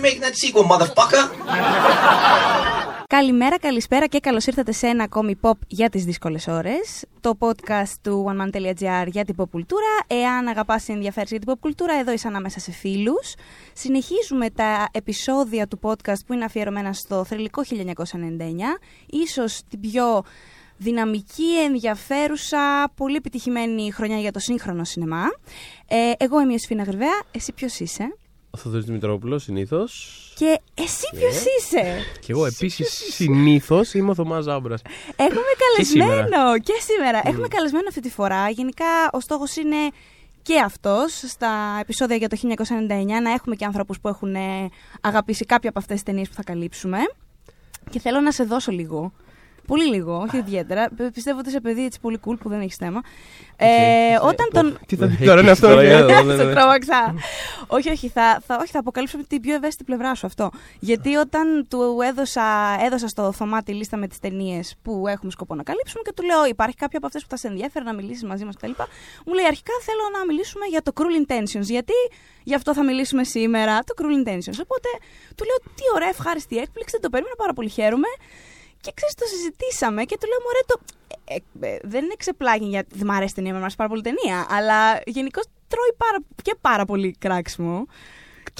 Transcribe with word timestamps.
we 0.00 0.08
making 0.08 0.22
that 0.22 0.34
sequel, 0.34 0.64
motherfucker? 0.64 1.22
Καλημέρα, 3.06 3.58
καλησπέρα 3.58 4.06
και 4.06 4.18
καλώς 4.18 4.46
ήρθατε 4.46 4.72
σε 4.72 4.86
ένα 4.86 5.04
ακόμη 5.04 5.38
pop 5.42 5.52
για 5.66 5.88
τις 5.88 6.04
δύσκολες 6.04 6.46
ώρες. 6.46 7.04
Το 7.20 7.38
podcast 7.38 7.92
του 8.02 8.24
oneman.gr 8.28 9.06
για 9.06 9.24
την 9.24 9.34
pop 9.38 9.48
κουλτούρα. 9.50 9.86
Εάν 10.06 10.48
αγαπάς 10.48 10.88
ή 10.88 10.92
ενδιαφέρεις 10.92 11.30
για 11.30 11.38
την 11.38 11.52
pop 11.52 11.58
κουλτούρα, 11.60 11.94
εδώ 11.94 12.12
είσαι 12.12 12.28
ανάμεσα 12.28 12.60
σε 12.60 12.72
φίλους. 12.72 13.34
Συνεχίζουμε 13.72 14.50
τα 14.50 14.88
επεισόδια 14.92 15.68
του 15.68 15.78
podcast 15.82 16.20
που 16.26 16.32
είναι 16.32 16.44
αφιερωμένα 16.44 16.92
στο 16.92 17.24
θρηλυκό 17.24 17.62
1999. 17.62 18.78
Ίσως 19.06 19.60
την 19.68 19.80
πιο 19.80 20.24
δυναμική, 20.76 21.60
ενδιαφέρουσα, 21.64 22.92
πολύ 22.96 23.16
επιτυχημένη 23.16 23.92
χρονιά 23.92 24.18
για 24.18 24.32
το 24.32 24.38
σύγχρονο 24.38 24.84
σινεμά. 24.84 25.24
Ε, 25.88 26.12
εγώ 26.16 26.40
είμαι 26.40 26.48
η 26.48 26.52
Ιωσήφινα 26.52 26.82
Γρυβαία, 26.82 27.22
εσύ 27.30 27.52
ποιος 27.52 27.80
είσαι; 27.80 28.14
Ο 28.50 28.58
Θοδωρής 28.58 28.86
Δημητρόπουλος, 28.86 29.42
συνήθως. 29.42 30.32
Και 30.36 30.60
εσύ 30.74 31.06
ποιος 31.16 31.34
είσαι; 31.34 31.98
Και 32.20 32.32
εγώ 32.32 32.46
επίσης 32.46 32.88
συνήθως 33.14 33.94
είμαι 33.94 34.10
ο 34.10 34.14
Θωμάς 34.14 34.44
Ζάμπρας. 34.44 34.82
Έχουμε 35.16 35.50
καλεσμένο 35.58 36.58
και 36.58 36.72
σήμερα. 36.80 37.20
Έχουμε 37.24 37.48
καλεσμένο 37.48 37.84
αυτή 37.88 38.00
τη 38.00 38.10
φορά. 38.10 38.50
Γενικά 38.50 38.86
ο 39.12 39.20
στόχος 39.20 39.56
είναι 39.56 39.76
και 40.42 40.60
αυτός 40.60 41.22
στα 41.26 41.78
επεισόδια 41.80 42.16
για 42.16 42.28
το 42.28 42.36
1999 42.36 43.20
να 43.22 43.32
έχουμε 43.32 43.56
και 43.56 43.64
άνθρωπους 43.64 44.00
που 44.00 44.08
έχουν 44.08 44.34
ε, 44.34 44.68
αγαπήσει 45.00 45.44
κάποια 45.44 45.68
από 45.68 45.78
αυτές 45.78 45.94
τις 45.94 46.04
ταινίες 46.04 46.28
που 46.28 46.34
θα 46.34 46.42
καλύψουμε. 46.42 46.98
Και 47.90 48.00
θέλω 48.00 48.20
να 48.20 48.32
σε 48.32 48.44
δώσω 48.44 48.72
λίγο 48.72 49.12
Πολύ 49.70 49.84
λίγο, 49.84 50.16
όχι 50.16 50.36
ιδιαίτερα. 50.36 50.88
Πιστεύω 51.12 51.38
ότι 51.38 51.48
είσαι 51.48 51.60
παιδί 51.60 51.84
έτσι 51.84 52.00
πολύ 52.00 52.20
cool 52.24 52.34
που 52.40 52.48
δεν 52.48 52.60
έχεις 52.60 52.76
θέμα. 52.76 53.00
Ε, 53.56 53.66
όταν 54.22 54.48
τον. 54.52 54.78
Τι 54.86 54.96
θα 54.96 55.06
πει 55.06 55.24
τώρα 55.24 55.40
είναι 55.40 55.50
αυτό, 55.50 55.68
Σε 56.40 56.52
τρόμαξα. 56.54 57.14
όχι, 57.66 57.90
όχι 57.90 58.08
θα, 58.08 58.42
θα, 58.46 58.58
όχι, 58.60 58.70
θα 58.70 58.78
αποκαλύψω 58.78 59.18
την 59.28 59.40
πιο 59.40 59.54
ευαίσθητη 59.54 59.84
πλευρά 59.84 60.14
σου 60.14 60.26
αυτό. 60.26 60.50
Γιατί 60.78 61.16
όταν 61.16 61.66
του 61.68 61.98
έδωσα, 62.08 62.42
έδωσα 62.84 63.08
στο 63.08 63.32
Θωμά 63.32 63.62
τη 63.62 63.72
λίστα 63.72 63.96
με 63.96 64.06
τις 64.06 64.18
ταινίες 64.18 64.74
που 64.82 65.04
έχουμε 65.06 65.30
σκοπό 65.30 65.54
να 65.54 65.62
καλύψουμε 65.62 66.02
και 66.04 66.12
του 66.16 66.22
λέω: 66.22 66.46
Υπάρχει 66.46 66.76
κάποια 66.76 66.98
από 66.98 67.06
αυτές 67.06 67.22
που 67.22 67.28
θα 67.30 67.36
σε 67.36 67.46
ενδιαφέρει 67.46 67.84
να 67.84 67.94
μιλήσεις 67.94 68.24
μαζί 68.24 68.44
μας 68.44 68.56
κτλ. 68.56 68.70
Μου 69.26 69.34
λέει: 69.34 69.46
Αρχικά 69.46 69.72
θέλω 69.82 70.18
να 70.18 70.26
μιλήσουμε 70.26 70.66
για 70.66 70.82
το 70.82 70.92
Cruel 70.94 71.16
Intentions. 71.22 71.68
Γιατί 71.76 71.94
γι' 72.42 72.54
αυτό 72.54 72.74
θα 72.74 72.84
μιλήσουμε 72.84 73.24
σήμερα, 73.24 73.78
το 73.78 73.94
Cruel 73.98 74.28
Intentions. 74.28 74.58
Οπότε 74.66 74.88
του 75.34 75.44
λέω: 75.44 75.58
Τι 75.74 75.84
ωραία, 75.94 76.08
ευχάριστη 76.08 76.56
έκπληξη, 76.56 76.90
δεν 76.92 77.00
το 77.00 77.10
περίμενα 77.10 77.36
πάρα 77.36 77.52
πολύ 77.52 77.68
χαίρομαι. 77.68 78.08
Και 78.80 78.92
ξέρεις, 78.94 79.14
το 79.14 79.24
συζητήσαμε 79.26 80.04
και 80.04 80.16
του 80.20 80.26
λέω: 80.28 80.38
Μωρέ, 80.44 80.60
το. 80.66 80.80
Ε, 81.24 81.74
ε, 81.74 81.78
δεν 81.82 82.04
είναι 82.04 82.14
ξεπλάγει 82.18 82.68
γιατί 82.68 82.88
δεν 82.96 83.06
μου 83.10 83.16
αρέσει 83.16 83.34
ταινία, 83.34 83.52
με 83.52 83.58
αρέσει 83.58 83.76
πάρα 83.76 83.88
πολύ 83.88 84.02
ταινία. 84.02 84.46
Αλλά 84.50 85.00
γενικώς 85.06 85.44
τρώει 85.68 85.94
πάρα, 85.96 86.18
και 86.42 86.54
πάρα 86.60 86.84
πολύ 86.84 87.16
κράξιμο. 87.18 87.86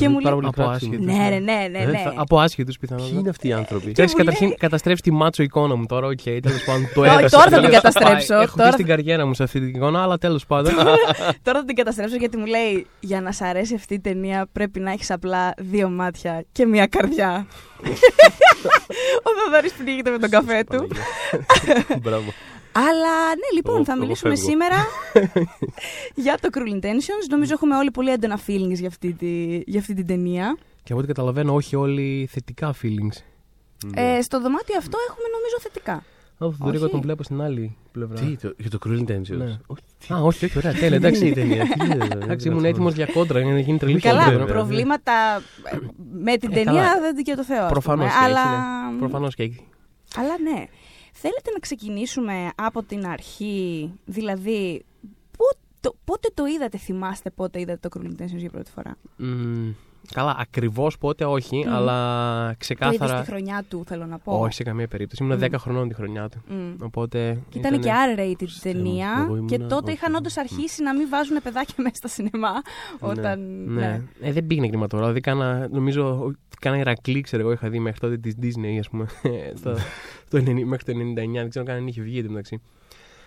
Και 0.00 0.08
μου 0.08 0.20
λέει. 0.20 0.32
Από 0.42 0.62
άσχετους. 0.62 1.06
Ναι, 1.06 1.12
ναι, 1.12 1.38
ναι. 1.38 1.68
ναι, 1.70 1.84
ναι. 1.84 2.02
Από 2.14 2.38
άσχετους 2.38 2.78
πιθανόν. 2.78 3.08
Ποιοι 3.08 3.16
είναι 3.18 3.28
αυτοί 3.28 3.48
οι 3.48 3.52
άνθρωποι; 3.52 3.92
Ξέρει, 3.92 4.12
καταρχήν 4.12 4.54
καταστρέψει 4.58 5.02
τη 5.02 5.10
μάτσο 5.10 5.42
εικόνα 5.42 5.74
μου 5.74 5.86
τώρα. 5.86 6.06
Οκ, 6.06 6.20
τέλος 6.22 6.64
πάντων. 6.66 6.88
Το 6.94 7.04
έδωσα. 7.04 7.28
Τώρα 7.28 7.50
θα 7.50 7.60
την 7.60 7.70
καταστρέψω. 7.70 8.34
Έχω 8.34 8.56
τώρα... 8.56 8.70
την 8.70 8.86
καριέρα 8.86 9.26
μου 9.26 9.34
σε 9.34 9.42
αυτή 9.42 9.60
την 9.60 9.68
εικόνα, 9.68 10.02
αλλά 10.02 10.18
τέλος 10.18 10.46
πάντων. 10.46 10.74
τώρα 11.42 11.58
θα 11.58 11.64
την 11.64 11.74
καταστρέψω 11.74 12.16
γιατί 12.16 12.36
μου 12.36 12.46
λέει 12.46 12.86
για 13.00 13.20
να 13.20 13.32
σ' 13.32 13.40
αρέσει 13.40 13.74
αυτή 13.74 13.94
η 13.94 14.00
ταινία 14.00 14.48
πρέπει 14.52 14.80
να 14.80 14.90
έχεις 14.90 15.10
απλά 15.10 15.54
δύο 15.56 15.88
μάτια 15.88 16.44
και 16.52 16.66
μία 16.66 16.86
καρδιά. 16.86 17.46
Ο 19.26 19.30
Θοδωρής 19.44 19.72
πνίγεται 19.72 20.10
με 20.10 20.18
τον 20.18 20.30
καφέ 20.30 20.64
του. 20.70 20.88
Μπράβο. 22.02 22.32
Αλλά 22.72 23.28
ναι, 23.28 23.54
λοιπόν, 23.54 23.84
θα 23.84 23.96
μιλήσουμε 23.96 24.34
σήμερα 24.34 24.76
για 26.24 26.38
το 26.40 26.48
Cruel 26.52 26.74
Intentions. 26.74 27.26
Νομίζω 27.30 27.52
έχουμε 27.52 27.76
όλοι 27.76 27.90
πολύ 27.90 28.10
έντονα 28.10 28.38
feelings 28.46 28.78
για 28.78 28.88
αυτή, 28.88 29.12
τη, 29.12 29.62
για 29.66 29.80
αυτή 29.80 29.94
την 29.94 30.06
ταινία. 30.06 30.56
Και 30.82 30.92
από 30.92 30.98
ό,τι 30.98 31.06
καταλαβαίνω, 31.06 31.54
όχι 31.54 31.76
όλοι 31.76 32.28
θετικά 32.30 32.74
feelings. 32.82 33.16
Ε, 33.94 34.22
στο 34.22 34.40
δωμάτιο 34.40 34.74
αυτό 34.78 34.98
έχουμε 35.08 35.26
νομίζω 35.32 35.56
θετικά. 35.60 36.04
Όχι, 36.38 36.56
δεν 36.58 36.74
εγώ 36.74 36.88
τον 36.88 37.00
βλέπω 37.00 37.22
στην 37.22 37.42
άλλη 37.42 37.76
πλευρά. 37.92 38.20
Τι, 38.20 38.36
το, 38.36 38.54
για 38.58 38.70
το 38.70 38.78
Cruel 38.86 38.98
Intentions; 38.98 39.36
Ναι. 39.36 39.58
Α, 40.14 40.22
όχι, 40.22 40.44
όχι, 40.44 40.58
ωραία, 40.58 40.72
τέλεια. 40.72 40.96
Εντάξει, 40.96 41.26
η 41.26 41.32
ταινία. 41.32 41.64
Εντάξει, 42.22 42.48
ήμουν 42.48 42.64
έτοιμος 42.64 42.94
για 42.94 43.06
κόντρα 43.06 43.40
για 43.40 43.52
να 43.52 43.58
γίνει 43.58 43.78
τρελή 43.78 44.00
Καλά, 44.00 44.44
προβλήματα 44.44 45.42
με 46.12 46.36
την 46.36 46.52
ταινία 46.52 46.98
δεν 47.00 47.24
και 47.24 47.34
το 47.34 47.44
Θεό. 47.44 47.68
Προφανώς 47.68 48.10
και 48.12 48.24
έχει. 48.30 48.98
Προφανώς 48.98 49.34
και 49.34 49.42
έχει. 49.42 49.66
Αλλά 50.16 50.38
ναι. 50.42 50.64
Θέλετε 51.22 51.50
να 51.50 51.58
ξεκινήσουμε 51.58 52.50
από 52.54 52.82
την 52.82 53.06
αρχή, 53.06 53.92
δηλαδή 54.04 54.84
πότε, 55.36 55.96
πότε 56.04 56.30
το 56.34 56.46
είδατε, 56.46 56.78
θυμάστε 56.78 57.30
πότε 57.30 57.60
είδατε 57.60 57.88
το 57.88 58.00
Cruel 58.00 58.06
Intentions 58.06 58.36
για 58.36 58.50
πρώτη 58.50 58.70
φορά; 58.70 58.96
Mm, 59.18 59.74
καλά, 60.12 60.36
ακριβώς 60.38 60.98
πότε 60.98 61.24
όχι, 61.24 61.64
mm. 61.66 61.70
αλλά 61.70 62.54
ξεκάθαρα. 62.58 62.98
Το 62.98 63.04
είδε 63.04 63.22
στη 63.22 63.30
χρονιά 63.30 63.64
του, 63.68 63.84
θέλω 63.86 64.06
να 64.06 64.18
πω. 64.18 64.38
Όχι 64.38 64.54
σε 64.54 64.62
καμία 64.62 64.88
περίπτωση. 64.88 65.24
Ήμουν 65.24 65.40
mm. 65.40 65.44
10 65.44 65.54
χρονών 65.56 65.88
τη 65.88 65.94
χρονιά 65.94 66.28
του. 66.28 66.42
Mm. 66.50 66.76
Οπότε. 66.80 67.42
Και 67.48 67.58
ήταν 67.58 67.74
ήτανε... 67.74 68.16
και 68.16 68.36
R-rated 68.40 68.48
ταινία. 68.62 69.28
Και 69.46 69.58
τότε 69.58 69.92
είχαν 69.92 70.14
όντως 70.14 70.36
αρχίσει 70.36 70.82
να 70.82 70.94
μην 70.94 71.08
βάζουν 71.08 71.36
παιδάκια 71.42 71.74
μέσα 71.84 71.94
στα 71.94 72.08
σινεμά. 72.08 72.52
Ναι, 72.52 73.10
όταν... 73.10 73.64
Ναι. 73.66 73.80
ναι. 73.80 74.02
Ε, 74.20 74.32
δεν 74.32 74.46
πήγαινε 74.46 74.66
κινηματογράφο. 74.66 75.12
Δηλαδή, 75.12 75.20
κάνα, 75.20 75.68
νομίζω, 75.70 76.32
κάνα 76.60 76.78
Ηρακλή, 76.78 77.20
ξέρω 77.20 77.42
εγώ, 77.42 77.52
είχα 77.52 77.68
δει 77.68 77.78
μέχρι 77.78 78.00
τότε 78.00 78.16
της 78.16 78.34
Disney, 78.42 78.78
ας 78.78 78.88
πούμε. 78.88 79.06
το 80.30 80.38
90, 80.38 80.62
μέχρι 80.64 80.92
το 80.92 80.98
99. 81.00 81.32
Δεν 81.32 81.48
ξέρω 81.48 81.64
αν 81.68 81.86
είχε 81.86 82.02
βγει 82.02 82.18
εντωμεταξύ. 82.18 82.60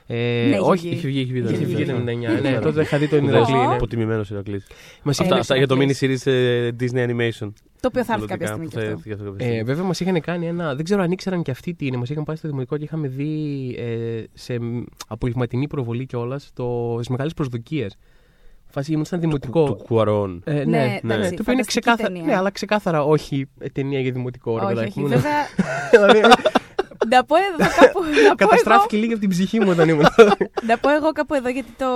Ε, 0.08 0.48
ναι, 0.50 0.60
όχι, 0.60 0.90
είχε 0.90 1.08
βγει, 1.08 1.20
είχε 1.20 1.34
βγει, 1.34 1.54
είχε 1.54 1.66
βγει 1.66 1.86
το 1.86 1.94
99. 1.96 2.42
ναι, 2.42 2.60
τότε 2.60 2.82
είχα 2.82 2.98
δει 2.98 3.08
το 3.08 3.16
Ηρακλή. 3.16 3.58
Είναι 3.58 3.74
αποτιμημένος 3.74 4.30
Ηρακλής. 4.30 4.68
Αυτά, 5.06 5.36
αυτά 5.36 5.58
για 5.58 5.68
το 5.68 5.76
mini 5.80 5.92
series 6.00 6.32
ε, 6.32 6.70
Disney 6.80 7.10
Animation. 7.10 7.52
Το 7.80 7.90
οποίο 7.90 8.04
θα 8.04 8.14
έρθει 8.14 8.26
κάποια 8.26 8.48
στιγμή 8.48 8.68
και 8.68 8.80
αυτό. 9.14 9.36
Ε, 9.38 9.64
βέβαια, 9.64 9.84
μας 9.84 10.00
είχαν 10.00 10.22
κάνει 10.22 10.48
ένα. 10.48 10.76
Δεν 10.76 10.86
ξέρω 10.86 11.02
αν 11.02 11.12
ήξεραν 11.12 11.42
και 11.42 11.52
αυτοί 11.52 11.74
τι 11.74 11.86
είναι. 11.86 11.98
Μας 11.98 12.10
είχαν 12.10 12.24
πάει 12.24 12.36
στο 12.36 12.48
δημοτικό 12.48 12.78
και 12.78 12.84
είχαμε 12.84 13.08
δει 13.08 13.76
ε, 13.80 14.24
σε 14.34 14.58
απογευματινή 15.08 15.68
προβολή 15.68 16.06
κιόλας 16.06 16.52
τι 16.54 17.12
μεγάλες 17.12 17.34
προσδοκίες. 17.34 17.98
Φάση 18.68 18.92
ήμουν 18.92 19.06
σαν 19.06 19.20
δημοτικό. 19.20 19.64
Του 19.66 19.76
Κουαρών. 19.76 20.42
Ε, 20.46 20.54
ναι, 20.54 20.64
ναι, 20.64 21.00
ναι, 21.04 21.18
ναι. 21.18 21.30
Το 21.30 21.38
οποίο 21.42 21.54
είναι 21.54 21.64
ξεκάθαρα. 21.64 22.10
Ναι, 22.10 22.36
αλλά 22.36 22.52
ξεκάθαρα 22.52 23.04
όχι 23.04 23.46
ταινία 23.74 24.00
για 24.00 24.12
δημοτικό. 24.12 24.52
Όχι, 24.52 24.78
όχι, 24.78 25.04
βέβαια. 25.04 25.32
Δηλαδή, 27.04 27.16
να 27.16 27.24
πω 27.24 27.36
εδώ 27.36 27.70
κάπου. 27.76 28.00
Καταστράφηκε 28.36 28.98
λίγο 28.98 29.12
από 29.12 29.22
την 29.22 29.30
ψυχή 29.30 29.60
μου 29.60 29.70
όταν 29.70 29.90
ήμουν. 29.90 30.06
Να 30.70 30.78
πω 30.78 30.90
εγώ 30.90 31.12
κάπου 31.12 31.34
εδώ 31.34 31.50
γιατί 31.50 31.72
το, 31.78 31.88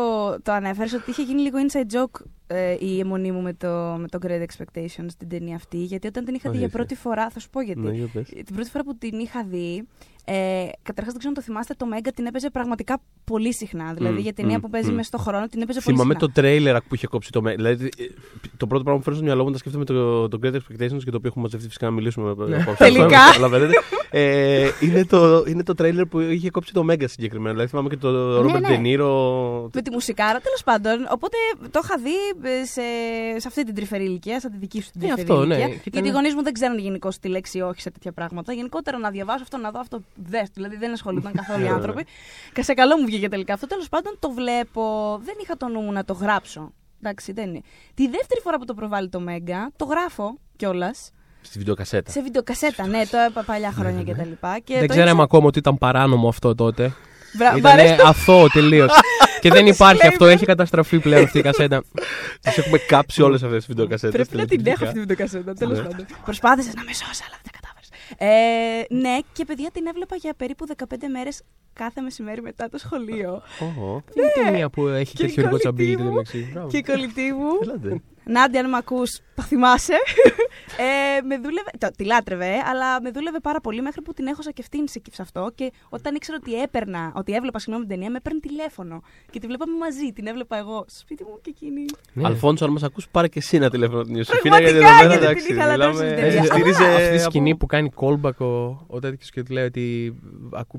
το 0.42 0.52
ανέφερες 0.52 0.94
ότι 0.94 1.12
είχε 1.12 1.22
γίνει 1.22 1.42
λίγο 1.42 1.58
inside 1.68 1.98
joke 1.98 2.22
ε, 2.48 2.76
η 2.80 3.00
αιμονή 3.00 3.32
μου 3.32 3.42
με 3.42 3.54
το, 3.54 3.68
με 4.00 4.08
το 4.08 4.20
Great 4.22 4.42
Expectations 4.42 5.06
στην 5.08 5.30
ταινία 5.30 5.56
αυτή. 5.56 5.78
Γιατί 5.78 6.08
όταν 6.08 6.26
την 6.26 6.36
είχα 6.36 6.52
δει 6.52 6.58
για 6.58 6.70
πρώτη 6.70 6.96
φορά. 6.96 7.30
Θα 7.30 7.40
σου 7.40 7.50
πω 7.50 7.62
γιατί. 7.62 7.80
Ναι, 7.80 8.22
την 8.22 8.56
πρώτη 8.56 8.70
φορά 8.70 8.84
που 8.84 8.96
την 8.96 9.20
είχα 9.20 9.44
δει, 9.44 9.88
ε, 10.30 10.70
Καταρχάς, 10.84 11.14
δεν 11.14 11.18
ξέρω 11.18 11.28
αν 11.28 11.34
το 11.34 11.42
θυμάστε, 11.42 11.74
το 11.78 11.86
Μέγκα 11.86 12.12
την 12.12 12.26
έπαιζε 12.26 12.50
πραγματικά 12.50 13.02
πολύ 13.24 13.54
συχνά. 13.54 13.94
Δηλαδή, 13.94 14.18
mm, 14.20 14.22
για 14.22 14.34
ταινία 14.34 14.58
mm, 14.58 14.62
που 14.62 14.70
παίζει 14.70 14.90
mm. 14.92 14.96
μέσα 14.96 15.08
στον 15.08 15.20
χρόνο 15.20 15.48
την 15.48 15.62
έπαιζε 15.62 15.82
Θυμάμαι 15.82 16.04
πολύ 16.04 16.14
συχνά. 16.14 16.34
το 16.34 16.42
τρέιλερ 16.42 16.82
που 16.82 16.96
είχε 16.96 17.08
κόψει 17.08 17.32
το 17.32 17.42
Μέγκα. 17.42 17.56
Δηλαδή, 17.56 17.90
το 18.58 18.68
πρώτο 18.68 18.84
πράγμα 18.84 19.00
που 19.00 19.04
φέρνω 19.04 19.18
στο 19.18 19.26
μυαλό 19.26 19.42
μου 19.42 19.48
όταν 19.48 19.60
σκέφτομαι 19.60 19.86
το, 19.86 20.28
το 20.28 20.40
Great 20.44 20.56
Expectations 20.56 21.04
και 21.04 21.12
το 21.12 21.18
οποίο 21.18 21.30
έχουμε 21.30 21.44
μαζευτεί 21.44 21.68
φυσικά 21.68 21.86
να 21.86 21.92
μιλήσουμε. 21.92 22.34
Ναι. 22.48 22.66
Τελικά. 22.78 23.20
ε, 24.10 24.70
είναι, 24.80 25.06
το, 25.06 25.44
είναι 25.48 25.64
το 25.64 25.74
τρέιλερ 25.74 26.06
που 26.06 26.20
είχε 26.20 26.50
κόψει 26.50 26.74
το 26.74 26.84
Μέγκα 26.84 27.08
συγκεκριμένα. 27.08 27.52
Δηλαδή, 27.52 27.70
θυμάμαι 27.70 27.90
και 27.90 27.98
το 27.98 28.42
Ρόμπερτ 28.42 28.62
ναι, 28.62 28.68
Ντενίρο. 28.68 29.70
Με 29.74 29.82
τη 29.82 29.92
μουσικάρα, 29.92 30.40
τέλος 30.40 30.64
πάντων. 30.64 31.08
Οπότε 31.10 31.38
το 31.72 31.80
είχα 31.84 31.98
δει 31.98 32.10
ε, 32.10 32.37
σε, 32.64 32.82
σε 33.40 33.48
αυτή 33.48 33.64
την 33.64 33.76
τρυφερή 33.76 34.04
ηλικία, 34.04 34.40
σαν 34.40 34.52
τη 34.52 34.58
δική 34.58 34.82
σου 34.82 34.92
την 34.92 35.00
τρυφερή 35.00 35.22
αυτό, 35.22 35.46
ναι. 35.46 35.56
ηλικία. 35.56 35.82
Γιατί 35.84 36.08
οι 36.08 36.12
γονείς 36.12 36.34
μου 36.34 36.44
δεν 36.44 36.54
ξέρουν 36.54 36.80
γενικώ 36.80 37.10
τη 37.22 37.28
λέξη 37.28 37.62
όχι 37.62 37.82
σε 37.82 37.92
τέτοια 37.92 38.12
πράγματα. 38.12 38.54
Γενικότερα 38.54 38.98
να 38.98 39.10
διαβάσω 39.10 39.44
αυτό, 39.44 39.58
να 39.58 39.72
δω 39.72 39.80
αυτό. 39.80 40.02
Δες, 40.16 40.50
δηλαδή 40.54 40.76
δεν 40.76 40.92
ασχολούνταν 40.92 41.34
καθόλου 41.42 41.66
οι 41.66 41.68
άνθρωποι. 41.68 42.06
Και 42.54 42.62
σε 42.62 42.74
καλό 42.74 42.98
μου 42.98 43.06
βγήκε 43.06 43.30
τελικά 43.30 43.54
αυτό. 43.54 43.68
Τέλος 43.68 43.90
πάντων 43.90 44.16
το 44.20 44.32
βλέπω. 44.32 44.82
Δεν 45.24 45.36
είχα 45.42 45.58
το 45.58 45.68
νου 45.68 45.82
μου 45.82 45.92
να 45.92 46.06
το 46.06 46.14
γράψω. 46.14 46.72
Εντάξει, 47.02 47.32
δεν 47.32 47.50
είναι. 47.50 47.62
Τη 47.94 48.08
δεύτερη 48.08 48.42
φορά 48.42 48.58
που 48.58 48.66
το 48.66 48.74
προβάλλει 48.74 49.10
το 49.10 49.20
Μέγκα, 49.20 49.72
το 49.76 49.86
γράφω 49.86 50.38
κιόλας. 50.56 51.12
Στη 51.42 51.58
βιντεοκασέτα. 51.58 52.12
Σε 52.12 52.22
βιντεοκασέτα, 52.22 52.88
ναι, 52.88 53.06
το 53.06 53.18
έπα 53.18 53.44
παλιά 53.44 53.72
χρόνια 53.72 54.14
κτλ. 54.14 54.32
Και 54.64 54.80
δεν 54.80 54.88
ξέραμε 54.88 55.22
ακόμα 55.22 55.46
ότι 55.46 55.60
ήταν 55.60 55.78
παράνομο 55.78 56.28
αυτό 56.28 56.56
τότε. 56.56 56.94
Ήταν 57.58 57.80
αθώο 58.06 58.48
τελείως. 58.50 58.92
και 59.42 59.50
δεν 59.50 59.66
υπάρχει 59.66 60.08
αυτό, 60.08 60.26
έχει 60.26 60.46
καταστραφεί 60.46 61.00
πλέον 61.00 61.24
αυτή 61.24 61.40
η 61.40 61.42
κασέτα. 61.42 61.84
Τι 62.42 62.54
έχουμε 62.56 62.78
κάψει 62.78 63.22
όλες 63.22 63.44
αυτές 63.44 63.58
τις 63.58 63.68
βιντεοκασέτες. 63.68 64.28
Πρέπει 64.28 64.38
να 64.38 64.46
την 64.46 64.68
έχω 64.68 64.84
αυτή 64.84 64.94
τη 64.94 65.00
βιντεοκασέτα, 65.00 65.54
τέλος 65.54 65.78
ναι. 65.78 65.84
πάντων. 65.84 66.06
Προσπάθησες 66.26 66.74
να 66.74 66.84
με 66.84 66.94
σώσεις, 66.94 67.22
αλλά 67.22 67.38
δεν 67.44 67.52
ε, 68.18 68.84
ναι, 68.90 69.18
και 69.34 69.46
παιδιά 69.46 69.72
την 69.72 69.88
έβλεπα 69.88 70.16
για 70.16 70.34
περίπου 70.38 70.66
15 70.78 70.84
μέρες 71.12 71.42
κάθε 71.74 72.02
μεσημέρι 72.02 72.42
μετά 72.42 72.70
το 72.70 72.78
σχολείο. 72.78 73.42
Oh, 73.60 74.02
είναι 74.16 74.32
ταινία 74.46 74.70
που 74.70 74.88
έχει 74.88 75.16
τέτοιο 75.16 75.44
ρογκοτσαμπίλι 75.44 75.98
Και 76.70 76.78
η 76.78 76.84
κολλητή 76.84 77.34
μου. 77.34 77.52
Νάντια, 78.28 78.60
αν 78.60 78.70
με 78.70 78.78
ακούς, 78.78 79.20
το 79.36 79.42
θυμάσαι. 79.42 79.94
ε, 81.18 81.22
με 81.22 81.38
δούλευε, 81.38 81.70
το, 81.78 81.88
τη 81.98 82.04
λάτρευε, 82.04 82.46
ε, 82.46 82.62
αλλά 82.72 83.02
με 83.02 83.12
δούλευε 83.12 83.40
πάρα 83.40 83.62
πολύ 83.62 83.82
μέχρι 83.82 84.02
που 84.02 84.14
την 84.14 84.28
έχω 84.28 84.42
σε 84.42 84.52
σε 85.12 85.22
αυτό. 85.22 85.52
Και 85.56 85.72
όταν 85.90 86.16
ήξερα 86.16 86.38
ότι 86.42 86.62
έπαιρνα, 86.62 87.12
ότι 87.16 87.34
έβλεπα 87.34 87.60
συγγνώμη 87.60 87.86
την 87.86 87.96
ταινία, 87.96 88.12
με 88.12 88.18
έπαιρνε 88.18 88.40
τηλέφωνο. 88.40 89.02
Και 89.32 89.40
τη 89.40 89.48
βλέπαμε 89.48 89.78
μαζί, 89.78 90.12
την 90.16 90.28
έβλεπα 90.28 90.58
εγώ 90.58 90.86
στο 90.88 91.00
σπίτι 91.00 91.24
μου 91.24 91.40
και 91.42 91.50
εκείνη. 91.50 91.86
Ναι. 92.14 92.28
Αλφόνσο, 92.28 92.66
αν 92.66 92.72
μας 92.72 92.84
ακούς, 92.84 93.08
πάρε 93.10 93.28
και 93.28 93.40
εσύ 93.40 93.56
ένα 93.56 93.70
τηλέφωνο 93.70 94.04
την 94.04 94.16
Ιωσήφινα. 94.16 94.60
Γιατί 94.62 94.78
εδώ 94.78 94.88
πέρα 95.02 95.14
εντάξει. 95.14 95.60
Αυτή 96.96 97.10
τη 97.12 97.18
σκηνή 97.18 97.56
που 97.56 97.66
κάνει 97.66 97.92
callback 97.96 98.38
ο, 98.38 98.46
ο 98.88 99.00
τέτοιος 99.02 99.30
και 99.30 99.44
του 99.44 99.54
λέει 99.54 99.66
ότι 99.66 100.16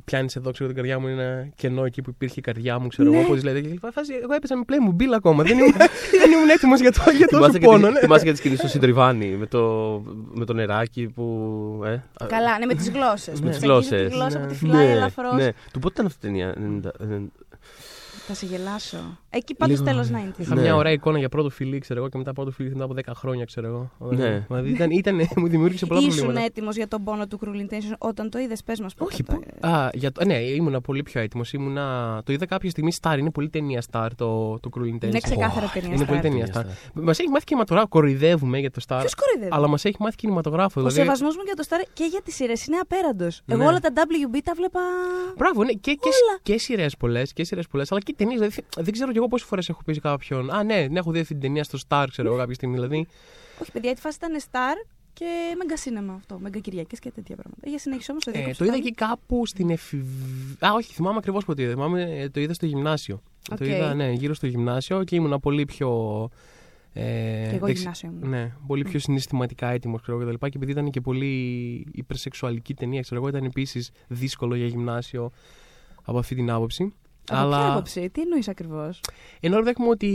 πιάνεις 0.04 0.36
εδώ, 0.36 0.50
ξέρω 0.50 0.68
την 0.68 0.76
καρδιά 0.76 0.98
μου 0.98 1.08
είναι 1.08 1.22
ένα 1.22 1.48
κενό 1.56 1.84
εκεί 1.84 2.02
που 2.02 2.10
υπήρχε 2.10 2.34
η 2.38 2.42
καρδιά 2.42 2.78
μου, 2.78 2.88
ξέρω 2.88 3.12
εγώ. 3.12 3.22
Πώ 3.26 3.34
λέει. 3.34 3.80
Εγώ 4.22 4.34
έπεσα 4.34 4.56
με 4.56 4.64
Playmobil 4.68 5.12
ακόμα. 5.14 5.42
Δεν 5.42 5.58
ήμουν 5.58 6.48
έτοιμος 6.56 6.80
για 6.80 6.92
το 7.28 7.37
πόνο. 7.60 7.90
Ναι. 7.90 8.00
Θυμάσαι 8.00 8.24
για 8.24 8.32
τη 8.32 8.38
σκηνή 8.38 8.56
στο 8.56 8.68
Συντριβάνι 8.68 9.26
με 9.26 9.46
το, 9.46 9.62
με 10.32 10.44
το 10.44 10.52
νεράκι 10.52 11.08
που. 11.08 11.24
Ε, 11.84 12.26
Καλά, 12.26 12.58
ναι, 12.58 12.66
με 12.66 12.74
τις 12.74 12.90
γλώσσες. 12.90 13.40
Με 13.40 13.50
τις 13.50 13.58
γλώσσε. 13.58 14.04
Τη 14.04 14.14
γλώσσα 14.14 14.38
που 14.38 14.46
τη 14.46 14.54
φυλάει 14.54 14.86
ναι, 14.86 14.92
ελαφρώ. 14.92 15.32
Ναι. 15.32 15.48
Του 15.72 15.78
πότε 15.78 15.92
ήταν 15.94 16.06
αυτή 16.06 16.26
η 16.26 16.30
ταινία, 16.30 16.54
θα 18.26 18.34
σε 18.34 18.46
γελάσω. 18.46 19.18
Εκεί 19.30 19.54
πάντως 19.54 19.78
Λίγο... 19.78 19.90
τέλος 19.90 20.10
να 20.10 20.18
είναι. 20.18 20.32
Είχα 20.36 20.54
ναι. 20.54 20.60
μια 20.60 20.76
ωραία 20.76 20.92
εικόνα 20.92 21.18
για 21.18 21.28
πρώτο 21.28 21.50
φιλί, 21.50 21.78
ξέρω 21.78 22.00
εγώ, 22.00 22.08
και 22.08 22.18
μετά 22.18 22.32
πρώτο 22.32 22.50
φιλί 22.50 22.70
μετά 22.70 22.84
από 22.84 22.94
10 22.96 23.00
χρόνια, 23.14 23.44
ξέρω 23.44 23.66
εγώ. 23.66 23.90
Ναι. 24.10 24.44
Δηλαδή 24.48 24.70
ήταν, 24.70 24.90
ήταν, 24.90 25.16
μου 25.40 25.48
δημιούργησε 25.48 25.86
πολλά 25.86 26.00
Ήσουν 26.00 26.10
προβλήματα. 26.10 26.40
Ήσουν 26.40 26.50
έτοιμος 26.50 26.76
για 26.76 26.88
τον 26.88 27.04
πόνο 27.04 27.26
του 27.26 27.38
Cruel 27.44 27.72
Intention 27.72 27.94
όταν 27.98 28.30
το 28.30 28.38
είδες, 28.38 28.62
πες 28.62 28.80
μας 28.80 28.94
πώ. 28.94 29.04
Όχι. 29.04 29.22
Το... 29.22 29.40
Α, 29.68 29.90
για 29.94 30.12
το... 30.12 30.24
Ναι, 30.24 30.34
ήμουν 30.34 30.80
πολύ 30.80 31.02
πιο 31.02 31.20
έτοιμος. 31.20 31.52
Ήμουνα... 31.52 32.20
Το 32.24 32.32
είδα 32.32 32.46
κάποια 32.46 32.70
στιγμή 32.70 32.92
Star. 33.00 33.16
Είναι 33.18 33.30
πολύ 33.30 33.48
ταινία 33.48 33.82
Star 33.90 34.08
το, 34.16 34.58
το 34.60 34.70
Cruel 34.76 34.94
Intention. 34.94 35.04
Είναι 35.04 35.20
ξεκάθαρα 35.20 35.68
oh, 35.68 35.72
ταινία 35.72 35.94
Είναι 35.94 36.04
πολύ 36.04 36.20
ταινία 36.20 36.46
Star. 36.54 36.64
Μας 36.92 37.18
έχει 37.18 37.28
μάθει 37.28 37.44
κινηματογράφο. 37.44 37.88
Κοροϊδεύουμε 37.88 38.58
για 38.58 38.70
το 38.70 38.80
Star. 38.88 38.98
Ποιος 39.00 39.14
κοροϊδεύει; 39.14 39.54
Αλλά 39.54 39.68
μας 39.68 39.84
έχει 39.84 39.96
μάθει 39.98 40.16
κινηματογράφο. 40.16 40.80
Ο 40.80 40.88
δηλαδή... 40.88 41.00
σεβασμός 41.00 41.36
μου 41.36 41.42
για 41.44 41.54
το 41.54 41.64
Star 41.68 41.88
και 41.92 42.04
για 42.04 42.20
τις 42.22 42.34
σειρές 42.34 42.66
είναι 42.66 42.76
απέραντος. 42.76 43.42
Εγώ 43.46 43.64
όλα 43.64 43.80
τα 43.80 43.90
WB 43.94 44.38
τα 44.44 44.52
βλέπα. 44.56 44.80
Μπράβο, 45.36 45.64
ναι. 45.64 45.72
Και 46.42 46.58
σειρές 46.58 46.96
πολλές. 46.96 47.32
Αλλά 47.90 48.00
και 48.08 48.14
ταινίες. 48.16 48.38
Δηλαδή, 48.38 48.62
δεν 48.76 48.92
ξέρω 48.92 49.10
κι 49.10 49.16
εγώ 49.16 49.26
πόσες 49.28 49.46
φορές 49.46 49.68
έχω 49.68 49.82
πει 49.84 50.00
κάποιον. 50.00 50.50
Α, 50.50 50.62
ναι, 50.62 50.86
ναι, 50.90 50.98
έχω 50.98 51.10
δει 51.10 51.20
αυτή 51.20 51.32
την 51.32 51.42
ταινία 51.42 51.64
στο 51.64 51.78
Star, 51.88 52.06
ξέρω 52.10 52.28
εγώ 52.28 52.36
κάποια 52.38 52.54
στιγμή 52.54 52.74
δηλαδή. 52.74 53.06
Όχι, 53.62 53.72
παιδιά, 53.72 53.94
τη 53.94 54.00
φάση 54.00 54.16
ήταν 54.16 54.40
Star 54.50 54.86
και 55.12 55.54
Μέγκα 55.58 55.76
Σίνεμα 55.76 56.14
αυτό. 56.14 56.38
Μέγκα 56.38 56.58
Κυριακές 56.58 56.98
και 56.98 57.10
τέτοια 57.10 57.36
πράγματα. 57.36 57.68
Για 57.68 57.78
συνέχισε 57.78 58.10
όμως 58.10 58.24
το 58.24 58.30
ε, 58.34 58.54
Το 58.58 58.64
είδα 58.64 58.74
εκεί 58.74 58.92
κάπου 58.92 59.46
στην 59.46 59.70
εφηβεία. 59.70 60.68
Α, 60.68 60.72
όχι, 60.74 60.92
θυμάμαι 60.92 61.16
ακριβώς 61.18 61.44
πότε 61.44 61.62
είδα. 61.62 61.72
Θυμάμαι, 61.72 62.02
ε, 62.02 62.28
το 62.28 62.40
είδα 62.40 62.54
στο 62.54 62.66
γυμνάσιο. 62.66 63.22
Okay. 63.50 63.56
Το 63.58 63.64
είδα, 63.64 63.94
ναι, 63.94 64.10
γύρω 64.10 64.34
στο 64.34 64.46
γυμνάσιο 64.46 65.04
και 65.04 65.16
ήμουν 65.16 65.40
πολύ 65.40 65.64
πιο. 65.64 65.90
Ε, 66.92 67.02
και 67.50 67.56
εγώ 67.56 67.68
γυμνάσιο 67.68 68.10
ήμουν. 68.12 68.28
Ναι, 68.28 68.52
πολύ 68.66 68.84
πιο 68.84 68.98
συναισθηματικά 68.98 69.68
έτοιμος 69.68 70.02
και, 70.02 70.12
και, 70.12 70.48
και 70.48 70.56
επειδή 70.56 70.70
ήταν 70.72 70.90
και 70.90 71.00
πολύ 71.00 71.32
υπερσεξουαλική 71.92 72.74
ταινία, 72.74 73.00
ξέρω 73.00 73.20
εγώ, 73.20 73.28
ήταν 73.28 73.44
επίσης 73.44 73.90
δύσκολο 74.06 74.54
για 74.54 74.66
γυμνάσιο 74.66 75.30
από 76.02 76.18
αυτή 76.18 76.34
την 76.34 76.50
άποψη. 76.50 76.92
Από 77.28 77.40
αλλά... 77.40 77.58
ποια 77.58 77.72
άποψη, 77.72 78.10
τι 78.10 78.20
εννοείς 78.20 78.48
ακριβώς; 78.48 79.00
Ενώ 79.40 79.62
δέχομαι 79.62 79.88
ότι 79.88 80.06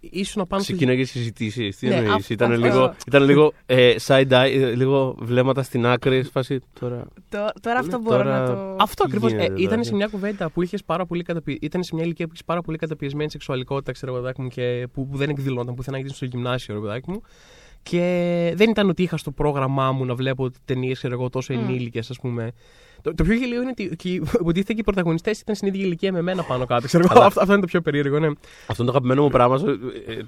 ήσουν 0.00 0.46
πάνω 0.46 0.62
στο. 0.62 0.72
Ξεκινάει 0.72 1.04
συζητήσεις. 1.04 1.76
Τι 1.76 1.88
ναι, 1.88 1.94
εννοείς; 1.94 2.28
Ήταν, 2.28 2.58
λίγο, 2.58 2.94
ήταν 3.06 3.22
λίγο 3.22 3.52
ε, 3.66 3.94
side 4.06 4.28
eye, 4.28 4.50
ε, 4.54 4.74
λίγο 4.74 5.16
βλέμματα 5.18 5.62
στην 5.62 5.86
άκρη. 5.86 6.22
Φάση, 6.22 6.60
τώρα... 6.80 7.04
τώρα 7.60 7.78
αυτό 7.78 7.98
μπορώ 8.00 8.16
τώρα... 8.16 8.40
να 8.40 8.46
το. 8.46 8.76
Αυτό 8.78 9.04
ακριβώς. 9.04 9.32
Ε, 9.32 9.52
ήταν 9.56 9.84
σε 9.84 9.94
μια 9.94 10.06
κουβέντα 10.06 10.50
που 10.50 10.62
είχες 10.62 10.84
πάρα 10.84 11.06
πολύ 11.06 11.22
καταπι... 11.22 11.58
Ήταν 11.60 11.82
σε 11.82 11.94
μια 11.94 12.04
ηλικία 12.04 12.26
που 12.26 12.32
είχες 12.32 12.44
πάρα 12.44 12.60
πολύ 12.60 12.78
καταπιεσμένη 12.78 13.30
σεξουαλικότητα, 13.30 13.92
ξέρω 13.92 14.16
εγώ, 14.16 14.30
μου, 14.38 14.48
και 14.48 14.86
που, 14.92 15.08
που 15.08 15.16
δεν 15.16 15.28
εκδηλώνονταν 15.28 15.74
πουθενά 15.74 15.98
γιατί 15.98 16.14
στο 16.14 16.24
γυμνάσιο, 16.24 16.74
ρε 16.74 16.80
παιδάκι 16.80 17.10
μου. 17.10 17.22
Και 17.82 18.52
δεν 18.56 18.70
ήταν 18.70 18.88
ότι 18.88 19.02
είχα 19.02 19.16
στο 19.16 19.30
πρόγραμμά 19.30 19.92
μου 19.92 20.04
να 20.04 20.14
βλέπω 20.14 20.50
ταινίες, 20.64 20.98
ξέρω 20.98 21.14
εγώ, 21.14 21.28
τόσο 21.30 21.54
mm. 21.54 21.58
ενήλικες, 21.58 22.10
ας 22.10 22.18
πούμε. 22.18 22.52
Το, 23.02 23.14
το 23.14 23.24
πιο 23.24 23.34
γελίο 23.34 23.62
είναι 23.62 23.70
ότι, 23.70 24.22
υποτίθεται 24.40 24.72
και 24.74 24.80
οι 24.80 24.84
πρωταγωνιστές 24.84 25.40
ήταν 25.40 25.54
στην 25.54 25.68
ίδια 25.68 25.84
ηλικία 25.84 26.12
με 26.12 26.22
μένα 26.22 26.42
πάνω 26.42 26.66
κάτω. 26.66 26.86
Ξέρω, 26.86 27.04
αυτό, 27.10 27.40
αυτό 27.40 27.52
είναι 27.52 27.60
το 27.60 27.66
πιο 27.66 27.80
περίεργο. 27.80 28.18
Ναι. 28.18 28.26
Αυτό 28.66 28.82
είναι 28.82 28.90
το 28.92 28.96
αγαπημένο 28.96 29.22
μου 29.22 29.28
πράγμα. 29.28 29.60
Ε, 30.06 30.12
ε, 30.12 30.24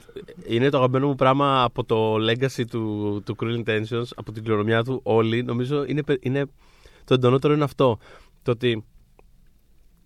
είναι 0.47 0.69
το 0.69 0.77
αγαπημένο 0.77 1.07
μου 1.07 1.15
πράγμα 1.15 1.63
από 1.63 1.85
το 1.85 2.15
legacy 2.15 2.65
του, 2.71 3.23
του 3.25 3.37
Cruel 3.41 3.65
Intentions, 3.65 4.05
από 4.15 4.33
την 4.33 4.43
κληρονομιά 4.43 4.85
του 4.85 5.01
όλοι. 5.03 5.43
Νομίζω 5.43 5.85
είναι, 5.87 6.03
είναι, 6.21 6.47
το 7.05 7.15
εντονότερο 7.15 7.55
είναι 7.55 7.65
αυτό. 7.65 7.99
Το 8.43 8.51
ότι 8.51 8.85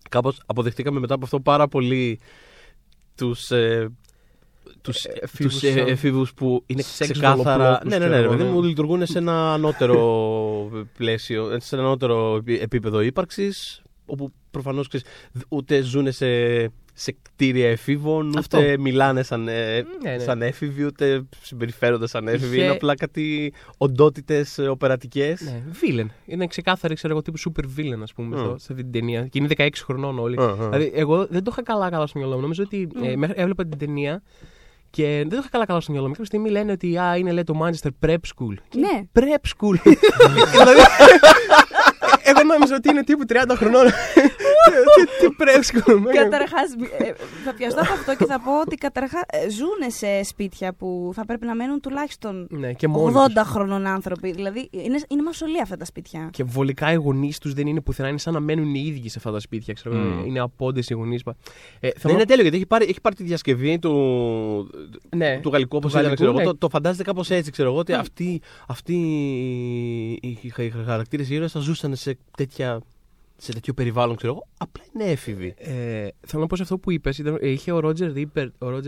κάπως 0.09 0.41
αποδεχτήκαμε 0.45 0.99
μετά 0.99 1.13
από 1.13 1.25
αυτό 1.25 1.39
πάρα 1.39 1.67
πολύ 1.67 2.19
τους 3.15 3.51
ε, 3.51 3.89
τους, 4.85 5.05
τους 5.37 5.63
εφήβους 5.63 6.33
που 6.33 6.63
είναι 6.65 6.83
ξεκάθαρα. 6.99 7.81
Ναι, 7.85 7.97
ναι, 7.97 8.07
ναι, 8.07 8.21
ναι, 8.21 8.43
μου 8.43 8.63
λειτουργούν 8.63 9.05
σε 9.05 9.17
ένα 9.17 9.53
ανώτερο 9.53 10.85
πλαίσιο, 10.97 11.57
σε 11.59 11.75
ένα 11.75 11.83
ανώτερο 11.83 12.41
επίπεδο 12.45 13.01
ύπαρξης, 13.01 13.81
όπου 14.05 14.31
προφανώς 14.51 14.87
ούτε 15.49 15.81
ζουν 15.81 16.11
σε, 16.11 16.27
σε 16.93 17.15
κτίρια 17.21 17.69
εφήβων, 17.69 18.37
Αυτό. 18.37 18.57
ούτε 18.57 18.77
μιλάνε 18.77 19.23
σαν, 19.23 19.43
ναι, 19.43 19.81
ναι. 20.03 20.19
σαν 20.19 20.41
έφηβοι, 20.41 20.83
ούτε 20.83 21.23
συμπεριφέρονται 21.41 22.07
σαν 22.07 22.27
έφηβοι. 22.27 22.57
Είναι 22.57 22.69
απλά 22.69 22.95
κάτι 22.95 23.53
οντότητες 23.77 24.57
οπερατικές. 24.57 25.41
Ναι, 25.41 25.63
βίλεν. 25.71 26.11
Είναι 26.25 26.47
ξεκάθαρη, 26.47 26.95
ξέρω 26.95 27.13
εγώ, 27.13 27.21
τύπου 27.21 27.37
super 27.39 27.63
villain, 27.79 27.99
ας 28.01 28.13
πούμε, 28.13 28.37
mm. 28.39 28.55
σε 28.57 28.67
αυτή 28.71 28.83
την 28.83 28.91
ταινία. 28.91 29.27
Και 29.27 29.39
είναι 29.39 29.47
16 29.57 29.69
χρονών 29.75 30.19
όλοι. 30.19 30.37
Uh-huh. 30.39 30.57
Δηλαδή, 30.57 30.91
εγώ 30.95 31.25
δεν 31.25 31.43
το 31.43 31.49
είχα 31.51 31.63
καλά 31.63 31.89
καλά 31.89 32.07
στο 32.07 32.19
μυαλό 32.19 32.35
μου. 32.35 32.41
Νομίζω 32.41 32.63
ότι 32.63 32.87
mm. 32.93 33.03
ε, 33.03 33.41
έβλεπα 33.41 33.65
την 33.65 33.77
ταινία 33.77 34.21
και 34.95 35.03
δεν 35.03 35.29
το 35.29 35.37
είχα 35.39 35.49
καλά 35.49 35.65
καλά 35.65 35.79
στο 35.79 35.91
μυαλό 35.91 36.07
μου. 36.07 36.13
Κάποια 36.13 36.25
στιγμή 36.25 36.49
λένε 36.49 36.71
ότι 36.71 36.97
α, 36.97 37.15
είναι 37.15 37.31
λέει, 37.31 37.43
το 37.43 37.59
Manchester 37.63 37.89
Prep 38.05 38.15
School. 38.15 38.53
Ναι. 38.75 39.03
Prep 39.13 39.43
School. 39.53 39.75
δηλαδή, 40.51 40.81
εγώ 42.23 42.43
νόμιζα 42.43 42.75
ότι 42.75 42.89
είναι 42.89 43.03
τύπου 43.03 43.23
30 43.29 43.35
χρονών. 43.55 43.85
Τι 45.19 45.29
πρέσκο. 45.37 45.79
Καταρχάς, 46.13 46.73
ε, 46.97 47.11
θα 47.45 47.53
πιαστώ 47.53 47.81
από 47.81 47.93
αυτό 47.93 48.15
και 48.15 48.25
θα 48.25 48.39
πω 48.39 48.59
ότι 48.59 48.75
καταρχά 48.75 49.25
ε, 49.29 49.49
ζουν 49.49 49.91
σε 49.91 50.23
σπίτια 50.23 50.73
που 50.73 51.11
θα 51.15 51.25
πρέπει 51.25 51.45
να 51.45 51.55
μένουν 51.55 51.81
τουλάχιστον 51.81 52.47
80 52.51 52.57
ναι, 52.59 53.43
χρονών 53.43 53.85
άνθρωποι. 53.85 54.31
Δηλαδή 54.31 54.67
είναι, 54.71 54.99
είναι 55.07 55.21
μασολία 55.21 55.61
αυτά 55.61 55.77
τα 55.77 55.85
σπίτια. 55.85 56.29
Και 56.31 56.43
βολικά 56.43 56.91
οι 56.91 56.95
γονείς 56.95 57.37
τους 57.37 57.53
δεν 57.53 57.67
είναι 57.67 57.81
πουθενά, 57.81 58.09
είναι 58.09 58.17
σαν 58.17 58.33
να 58.33 58.39
μένουν 58.39 58.75
οι 58.75 58.83
ίδιοι 58.85 59.09
σε 59.09 59.15
αυτά 59.17 59.31
τα 59.31 59.39
σπίτια. 59.39 59.73
Ξέρω, 59.73 60.23
Είναι 60.25 60.39
απόντες 60.39 60.89
οι 60.89 60.93
γονείς. 60.93 61.23
Ε, 61.79 61.89
δεν 62.01 62.13
είναι 62.13 62.25
τέλειο 62.25 62.41
γιατί 62.41 62.57
έχει 62.57 62.65
πάρει, 62.65 62.85
έχει 62.89 63.01
πάρει 63.01 63.15
τη 63.15 63.23
διασκευή 63.23 63.79
του, 63.79 63.93
ναι, 65.15 65.39
του 65.41 65.49
γαλλικού 65.49 65.77
όπως 65.77 65.91
ήταν. 65.91 66.33
Ναι. 66.33 66.43
Το, 66.43 66.55
το 66.57 66.69
φαντάζεται 66.69 67.03
κάπως 67.03 67.29
έτσι. 67.29 67.51
Ξέρω 67.51 67.69
εγώ 67.69 67.77
ότι 67.77 67.93
αυτοί, 67.93 68.41
αυτοί 68.67 68.93
οι, 70.21 70.39
οι 70.41 70.73
χαρακτήρες 70.85 71.29
ήρωες 71.29 71.47
θα 71.47 71.59
ζούσαν 71.59 71.95
σε 71.95 72.17
τέτοια 72.37 72.81
σε 73.37 73.53
τέτοιο 73.53 73.73
περιβάλλον, 73.73 74.15
ξέρω 74.15 74.33
εγώ, 74.33 74.47
απλά 74.57 74.83
είναι 74.93 75.11
έφηβοι. 75.11 75.53
Ε, 75.57 76.07
θέλω 76.27 76.41
να 76.41 76.47
πω 76.47 76.55
σε 76.55 76.61
αυτό 76.61 76.77
που 76.77 76.91
είπες. 76.91 77.21
Είχε 77.41 77.71
ο 77.71 77.79
Ρότζερ 77.79 78.11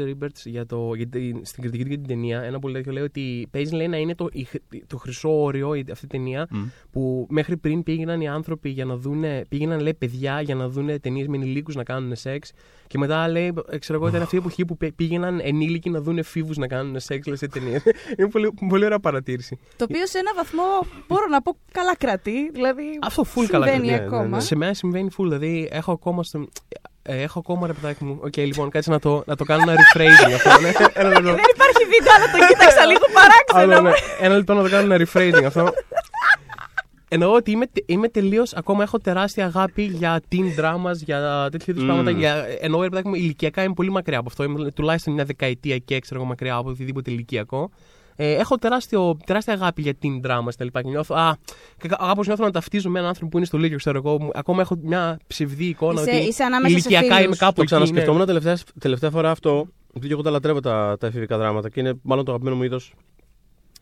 Ίμπερτ 0.04 0.38
για 0.44 0.66
το, 0.66 0.94
για 0.94 1.08
την, 1.08 1.46
στην 1.46 1.62
κριτική 1.62 1.84
του 1.84 1.90
για 1.90 1.98
την 1.98 2.08
ταινία 2.08 2.42
ένα 2.42 2.60
πολύ 2.60 2.74
τέτοιο. 2.74 2.92
Λέει 2.92 3.04
ότι 3.04 3.48
παίζει 3.52 3.76
λέει, 3.76 3.88
να 3.88 3.98
είναι 3.98 4.16
το, 4.16 4.30
το 4.88 4.98
χρυσό 4.98 5.42
όριο 5.44 5.70
αυτή 5.92 6.06
η 6.06 6.08
ταινία 6.08 6.48
που 6.92 7.28
μέχρι 7.30 7.58
πριν 7.58 7.84
πήγαιναν 7.84 8.22
οι 8.22 8.28
άνθρωποι 8.28 8.70
για 8.70 8.86
να 8.86 8.98
δουν. 8.98 9.24
Πήγαιναν 9.50 9.80
λέει 9.80 9.94
παιδιά 9.94 10.42
για 10.42 10.56
να 10.56 10.70
δουν 10.70 11.02
ταινίες 11.02 11.28
με 11.28 11.36
ενηλίκους 11.38 11.76
να 11.76 11.84
κάνουν 11.84 12.16
σεξ. 12.16 12.52
Και 12.88 12.98
μετά 12.98 13.28
λέει, 13.28 13.54
ξέρω 13.80 14.00
εγώ, 14.00 14.08
ήταν 14.08 14.22
αυτή 14.22 14.36
η 14.36 14.40
εποχή 14.40 14.66
που 14.66 14.78
πήγαιναν 14.96 15.40
ενήλικοι 15.44 15.90
να 15.90 16.02
δουν 16.02 16.18
εφήβους 16.18 16.54
να 16.56 16.68
κάνουν 16.68 17.00
σεξ 17.00 17.28
λέει, 17.28 17.36
σε 17.36 17.48
ταινίες. 17.48 17.84
είναι 18.18 18.30
πολύ, 18.30 18.54
πολύ 18.70 18.86
ωραία 18.86 19.00
παρατήρηση. 19.00 19.60
Το 19.76 19.86
οποίο 19.90 20.08
σε 20.08 20.18
ένα 20.18 20.34
βαθμό 20.36 20.64
μπορώ 21.08 21.28
να 21.30 21.42
πω 21.42 21.58
καλά 21.72 21.96
κρατεί. 21.96 22.50
Δηλαδή, 22.52 22.84
Αυτό 23.02 23.24
full 23.36 23.46
καλά 23.48 23.68
κρατεί. 23.68 23.94
ακόμα. 23.94 24.37
Ναι, 24.38 24.44
ναι, 24.44 24.44
ναι. 24.44 24.48
Σε 24.48 24.56
μένα 24.56 24.74
συμβαίνει 24.74 25.10
full. 25.18 25.24
Δηλαδή 25.24 25.70
έχω 25.72 25.92
ακόμα 25.92 26.24
στο, 26.24 26.48
ε, 27.02 27.22
έχω 27.22 27.40
ακόμα 27.40 27.68
ρε 27.68 27.74
παιδάκι 27.74 28.04
μου. 28.04 28.18
Ok, 28.22 28.28
okay, 28.28 28.46
λοιπόν, 28.46 28.70
κάτσε 28.70 28.90
να 28.90 29.00
το, 29.00 29.24
να 29.26 29.36
το 29.36 29.44
κάνω 29.44 29.72
ένα 29.72 29.74
rephrasing 29.74 30.34
αυτό. 30.34 30.62
Ναι. 30.62 30.72
Ένα 31.02 31.10
Δεν 31.10 31.52
υπάρχει 31.56 31.84
βίντεο, 31.92 32.14
αλλά 32.16 32.32
το 32.32 32.48
κοίταξα 32.48 32.86
λίγο 32.86 33.06
παράξενο. 33.14 33.82
ναι. 33.82 33.96
Ένα 34.20 34.36
λεπτό 34.36 34.54
να 34.54 34.64
το 34.64 34.70
κάνω 34.70 34.94
ένα 34.94 35.06
rephrasing 35.06 35.44
αυτό. 35.44 35.74
Εννοώ 37.10 37.34
ότι 37.34 37.52
είμαι, 37.52 37.66
είμαι 37.86 38.08
τελείως. 38.08 38.54
Ακόμα 38.54 38.84
έχω 38.84 39.00
τεράστια 39.00 39.46
αγάπη 39.46 39.84
για 39.84 40.22
teen 40.32 40.60
dramas, 40.60 40.96
για 40.96 41.48
τέτοιου 41.52 41.72
είδους 41.72 41.84
mm. 41.84 41.86
πράγματα. 41.86 42.12
Για, 42.12 42.46
εννοώ, 42.60 42.82
ρε 42.82 42.90
παιδάκι 42.90 43.08
μου, 43.08 43.16
ηλικιακά 43.16 43.64
είμαι 43.64 43.74
πολύ 43.74 43.90
μακριά 43.90 44.18
από 44.18 44.28
αυτό. 44.30 44.44
Είμαι 44.44 44.72
τουλάχιστον 44.72 45.14
μια 45.14 45.26
δεκαετία 45.26 45.78
και 45.78 45.96
έξω 45.96 46.24
μακριά 46.24 46.56
από 46.56 46.70
οτιδήποτε 46.70 47.12
ηλικιακό. 47.12 47.70
Ε, 48.20 48.34
έχω 48.34 48.56
τεράστιο, 48.56 49.18
τεράστια 49.26 49.54
αγάπη 49.54 49.82
για 49.82 49.94
την 49.94 50.22
δράμα 50.22 50.52
στα 50.52 50.64
λοιπά. 50.64 50.82
Και 50.82 50.90
νιώθω, 50.90 51.16
α, 51.16 51.38
και 51.78 51.88
κάπω 51.88 52.24
νιώθω 52.24 52.44
να 52.44 52.52
ταυτίζω 52.52 52.90
με 52.90 52.98
έναν 52.98 53.10
άνθρωπο 53.10 53.32
που 53.32 53.38
είναι 53.38 53.46
στο 53.46 53.58
Λίγιο, 53.58 53.78
ξέρω 53.78 53.98
εγώ. 53.98 54.32
Ακόμα 54.34 54.62
έχω 54.62 54.78
μια 54.82 55.20
ψευδή 55.28 55.66
εικόνα 55.66 56.02
είσαι, 56.02 56.12
ότι 56.12 56.28
είσαι 56.28 56.44
ηλικιακά 56.68 57.22
είμαι 57.22 57.36
κάπου 57.36 57.54
Το 57.54 57.64
ξανασκεφτόμουν 57.64 58.20
ναι. 58.20 58.26
τελευταία, 58.26 58.58
τελευταία 58.80 59.10
φορά 59.10 59.32
αυτό. 59.32 59.68
Γιατί 59.94 60.12
εγώ 60.12 60.22
τα 60.22 60.30
λατρεύω 60.30 60.60
τα, 60.60 60.98
τα 61.00 61.08
εφηβικά 61.08 61.38
δράματα 61.38 61.70
και 61.70 61.80
είναι 61.80 61.94
μάλλον 62.02 62.26
το 62.26 62.32
αγαπημένο 62.32 62.58
μου 62.58 62.64
είδος 62.64 62.94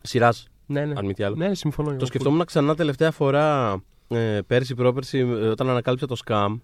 σειράς. 0.02 0.48
Ναι, 0.66 0.84
ναι. 0.84 0.92
Αν 0.96 1.04
μη 1.04 1.14
τι 1.14 1.22
άλλο. 1.22 1.36
Ναι, 1.36 1.54
συμφωνώ. 1.54 1.96
Το 1.96 2.06
σκεφτόμουν 2.06 2.44
ξανά 2.44 2.74
τελευταία 2.74 3.10
φορά 3.10 3.76
ε, 4.08 4.38
πέρσι, 4.46 4.74
πρόπερσι, 4.74 5.18
ε, 5.18 5.22
όταν 5.24 5.68
ανακάλυψα 5.68 6.06
το 6.06 6.16
Scam, 6.26 6.58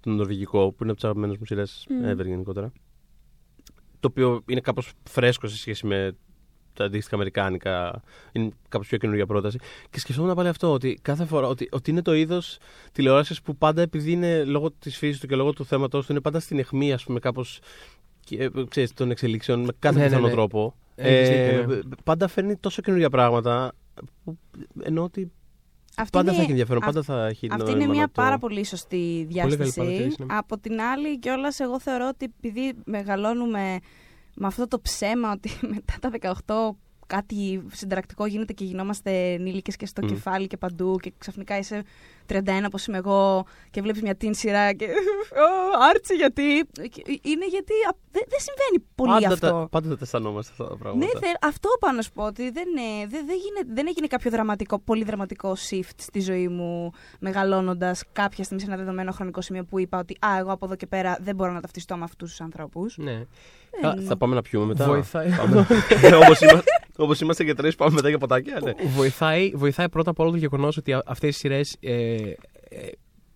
το 0.00 0.10
νορβηγικό, 0.10 0.58
που 0.58 0.76
είναι 0.82 0.90
από 0.90 0.94
τις 0.94 1.04
αγαπημένες 1.04 1.36
μου 1.36 1.44
σειρές 1.44 1.86
mm. 1.88 2.12
ever 2.12 2.26
γενικότερα. 2.26 2.72
Το 4.00 4.08
οποίο 4.10 4.42
είναι 4.46 4.60
κάπως 4.60 4.92
φρέσκο 5.02 5.46
σε 5.46 5.56
σχέση 5.56 5.86
με 5.86 6.16
τα 6.74 6.84
αντίστοιχα 6.84 7.14
αμερικάνικα. 7.14 8.02
Είναι 8.32 8.50
κάπως 8.68 8.86
πιο 8.88 8.98
καινούργια 8.98 9.26
πρόταση. 9.26 9.58
Και 9.90 10.00
σκεφτόμουν 10.00 10.34
πάλι 10.34 10.48
αυτό, 10.48 10.72
ότι 10.72 10.98
κάθε 11.02 11.24
φορά 11.24 11.46
ότι, 11.46 11.68
ότι 11.70 11.90
είναι 11.90 12.02
το 12.02 12.14
είδος 12.14 12.58
τηλεόρασης 12.92 13.42
που 13.42 13.56
πάντα 13.56 13.82
επειδή 13.82 14.12
είναι 14.12 14.44
λόγω 14.44 14.70
της 14.70 14.96
φύσης 14.96 15.20
του 15.20 15.26
και 15.26 15.36
λόγω 15.36 15.52
του 15.52 15.64
θέματος 15.64 16.06
του, 16.06 16.12
είναι 16.12 16.20
πάντα 16.20 16.40
στην 16.40 16.58
αιχμή, 16.58 16.92
ας 16.92 17.04
πούμε, 17.04 17.18
κάπως. 17.18 17.60
Ξέρεις, 18.68 18.92
των 18.92 19.10
εξελίξεων 19.10 19.60
με 19.60 19.72
κάθε 19.78 19.96
Ναι, 19.96 20.02
ναι, 20.02 20.08
πιθανό 20.08 20.26
ναι. 20.26 20.32
τρόπο. 20.32 20.74
Έχεις 20.94 21.28
Ε, 21.28 21.46
δίκιο, 21.60 21.74
ναι. 21.74 21.80
Πάντα 22.04 22.28
φέρνει 22.28 22.56
τόσο 22.56 22.82
καινούργια 22.82 23.10
πράγματα. 23.10 23.72
Που, 24.24 24.38
ενώ 24.82 25.02
ότι 25.02 25.32
Αυτή 25.96 26.10
πάντα 26.10 26.26
είναι- 26.28 26.36
θα 26.36 26.42
έχει 26.42 26.50
ενδιαφέρον, 26.50 26.82
αυ- 26.82 26.92
πάντα 26.92 27.02
θα 27.04 27.26
έχει 27.26 27.48
Αυτή 27.50 27.62
νόημα 27.64 27.78
είναι 27.82 27.90
μια 27.92 28.00
να 28.00 28.06
το- 28.06 28.12
πάρα 28.22 28.38
πολύ 28.38 28.64
σωστή 28.64 28.96
καλή 28.96 29.26
διάσταση. 29.54 29.74
παρατήρηση, 29.80 30.16
ναι. 30.24 30.26
Από 30.36 30.58
την 30.58 30.80
άλλη, 30.80 31.18
κιόλας, 31.18 31.60
εγώ 31.60 31.80
θεωρώ 31.80 32.08
ότι 32.08 32.24
επειδή 32.38 32.72
μεγαλώνουμε 32.84 33.78
με 34.40 34.46
αυτό 34.46 34.68
το 34.68 34.80
ψέμα 34.80 35.32
ότι 35.32 35.50
μετά 35.74 36.10
τα 36.18 36.34
18 36.46 36.70
κάτι 37.16 37.62
συνταρακτικό 37.72 38.26
γίνεται 38.26 38.52
και 38.52 38.64
γινόμαστε 38.64 39.10
ενήλικες 39.32 39.76
και 39.76 39.86
στο 39.86 40.02
Μμ. 40.04 40.06
κεφάλι 40.08 40.46
και 40.46 40.56
παντού 40.56 40.96
και 41.02 41.12
ξαφνικά 41.18 41.58
είσαι 41.58 41.82
31 42.32 42.38
όπως 42.66 42.86
είμαι 42.86 42.96
εγώ 42.96 43.44
και 43.70 43.82
βλέπεις 43.82 44.02
μια 44.02 44.14
τιν 44.14 44.34
σειρά 44.34 44.72
και 44.72 44.84
«Ω, 44.84 45.82
Άρτσι 45.90 46.14
γιατί 46.14 46.42
Και 46.74 47.02
είναι 47.22 47.46
γιατί 47.48 47.72
α, 47.88 47.92
δεν 48.12 48.22
δεν 48.28 48.38
συμβαίνει 48.40 48.86
πολύ 48.94 49.10
πάντα 49.12 49.28
αυτό. 49.34 49.46
Τα, 49.48 49.68
πάντα 49.70 49.88
τα 49.88 49.98
αισθανόμαστε 50.02 50.52
αυτά 50.52 50.68
τα 50.68 50.76
πράγματα. 50.76 51.04
Ναι, 51.06 51.26
θε- 51.26 51.44
αυτό 51.44 51.68
πάω 51.80 51.92
να 51.92 52.02
σου 52.02 52.12
πω 52.12 52.24
ότι 52.24 52.50
δεν, 52.50 52.66
ε, 52.76 53.06
δεν, 53.06 53.26
δεν, 53.26 53.36
γίνεται- 53.36 53.72
δεν 53.74 53.86
έγινε 53.88 54.06
κάποιο 54.06 54.30
δραματικό, 54.30 54.78
πολύ 54.78 55.04
δραματικό 55.04 55.56
shift 55.70 55.96
στη 55.96 56.20
ζωή 56.20 56.48
μου 56.48 56.90
μεγαλώνοντας 57.20 58.02
κάποια 58.12 58.44
στιγμή 58.44 58.62
σε 58.62 58.68
ένα 58.68 58.76
δεδομένο 58.78 59.12
χρονικό 59.12 59.40
σημείο 59.40 59.64
που 59.64 59.78
είπα 59.78 59.98
ότι 59.98 60.16
Α, 60.26 60.38
εγώ 60.38 60.52
από 60.52 60.64
εδώ 60.66 60.74
και 60.76 60.86
πέρα 60.86 61.18
δεν 61.20 61.34
μπορώ 61.34 61.52
να 61.52 61.60
ταυτιστώ 61.60 61.96
με 61.96 62.04
αυτούς 62.04 62.28
τους 62.30 62.40
ανθρώπους. 62.40 62.96
Ναι. 62.98 63.12
Α, 63.88 63.94
θα 64.06 64.16
πάμε 64.16 64.34
να 64.34 64.42
πιούμε 64.42 64.66
μετά. 64.66 64.86
Βοηθάει. 64.86 65.28
Όπως 66.22 66.38
είμαστε, 67.00 67.04
όπως 67.04 67.20
είμαστε 67.20 67.44
και 67.44 67.54
τρεις 67.54 67.74
πάμε 67.74 67.92
μετά 67.94 68.08
για 68.08 68.18
ποτάκια. 68.18 68.60
Ναι. 68.64 68.72
βοηθάει, 68.96 69.50
βοηθάει 69.54 69.88
πρώτα 69.88 70.10
απ' 70.10 70.18
όλο 70.18 70.30
το 70.30 70.36
γεγονός 70.36 70.76
ότι 70.76 70.96
αυτές 71.06 71.34
οι 71.36 71.38
σειρές. 71.38 71.76
Ε, 71.80 72.14
ε, 72.14 72.32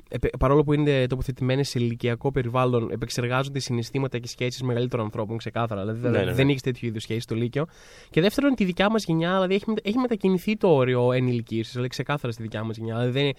επε- 0.08 0.36
παρόλο 0.36 0.62
που 0.64 0.72
είναι 0.72 1.06
τοποθετημένες 1.06 1.68
σε 1.68 1.78
ηλικιακό 1.78 2.30
περιβάλλον, 2.32 2.90
επεξεργάζονται 2.90 3.58
συναισθήματα 3.58 4.18
και 4.18 4.28
σχέσεις 4.28 4.62
μεγαλύτερων 4.62 5.04
ανθρώπων, 5.04 5.36
ξεκάθαρα. 5.36 5.80
Δηλαδή 5.80 6.08
Ναι, 6.08 6.18
ναι, 6.18 6.24
ναι. 6.24 6.32
δεν 6.32 6.48
έχεις 6.48 6.62
τέτοιου 6.62 6.86
είδους 6.88 7.02
σχέσει 7.02 7.20
στο 7.20 7.34
Λύκειο. 7.34 7.66
Και 8.10 8.20
δεύτερον, 8.20 8.54
τη 8.54 8.64
δικιά 8.64 8.90
μας 8.90 9.04
γενιά, 9.04 9.32
δηλαδή 9.32 9.54
έχει, 9.54 9.64
μετα- 9.66 9.80
έχει 9.84 9.98
μετακινηθεί 9.98 10.56
το 10.56 10.68
όριο 10.68 11.12
ενηλικίωσης, 11.12 11.70
δηλαδή 11.72 11.88
ξεκάθαρα 11.88 12.32
στη 12.32 12.42
δικιά 12.42 12.62
μας 12.64 12.76
γενιά. 12.76 12.98
Δηλαδή, 12.98 13.20
δεν, 13.20 13.32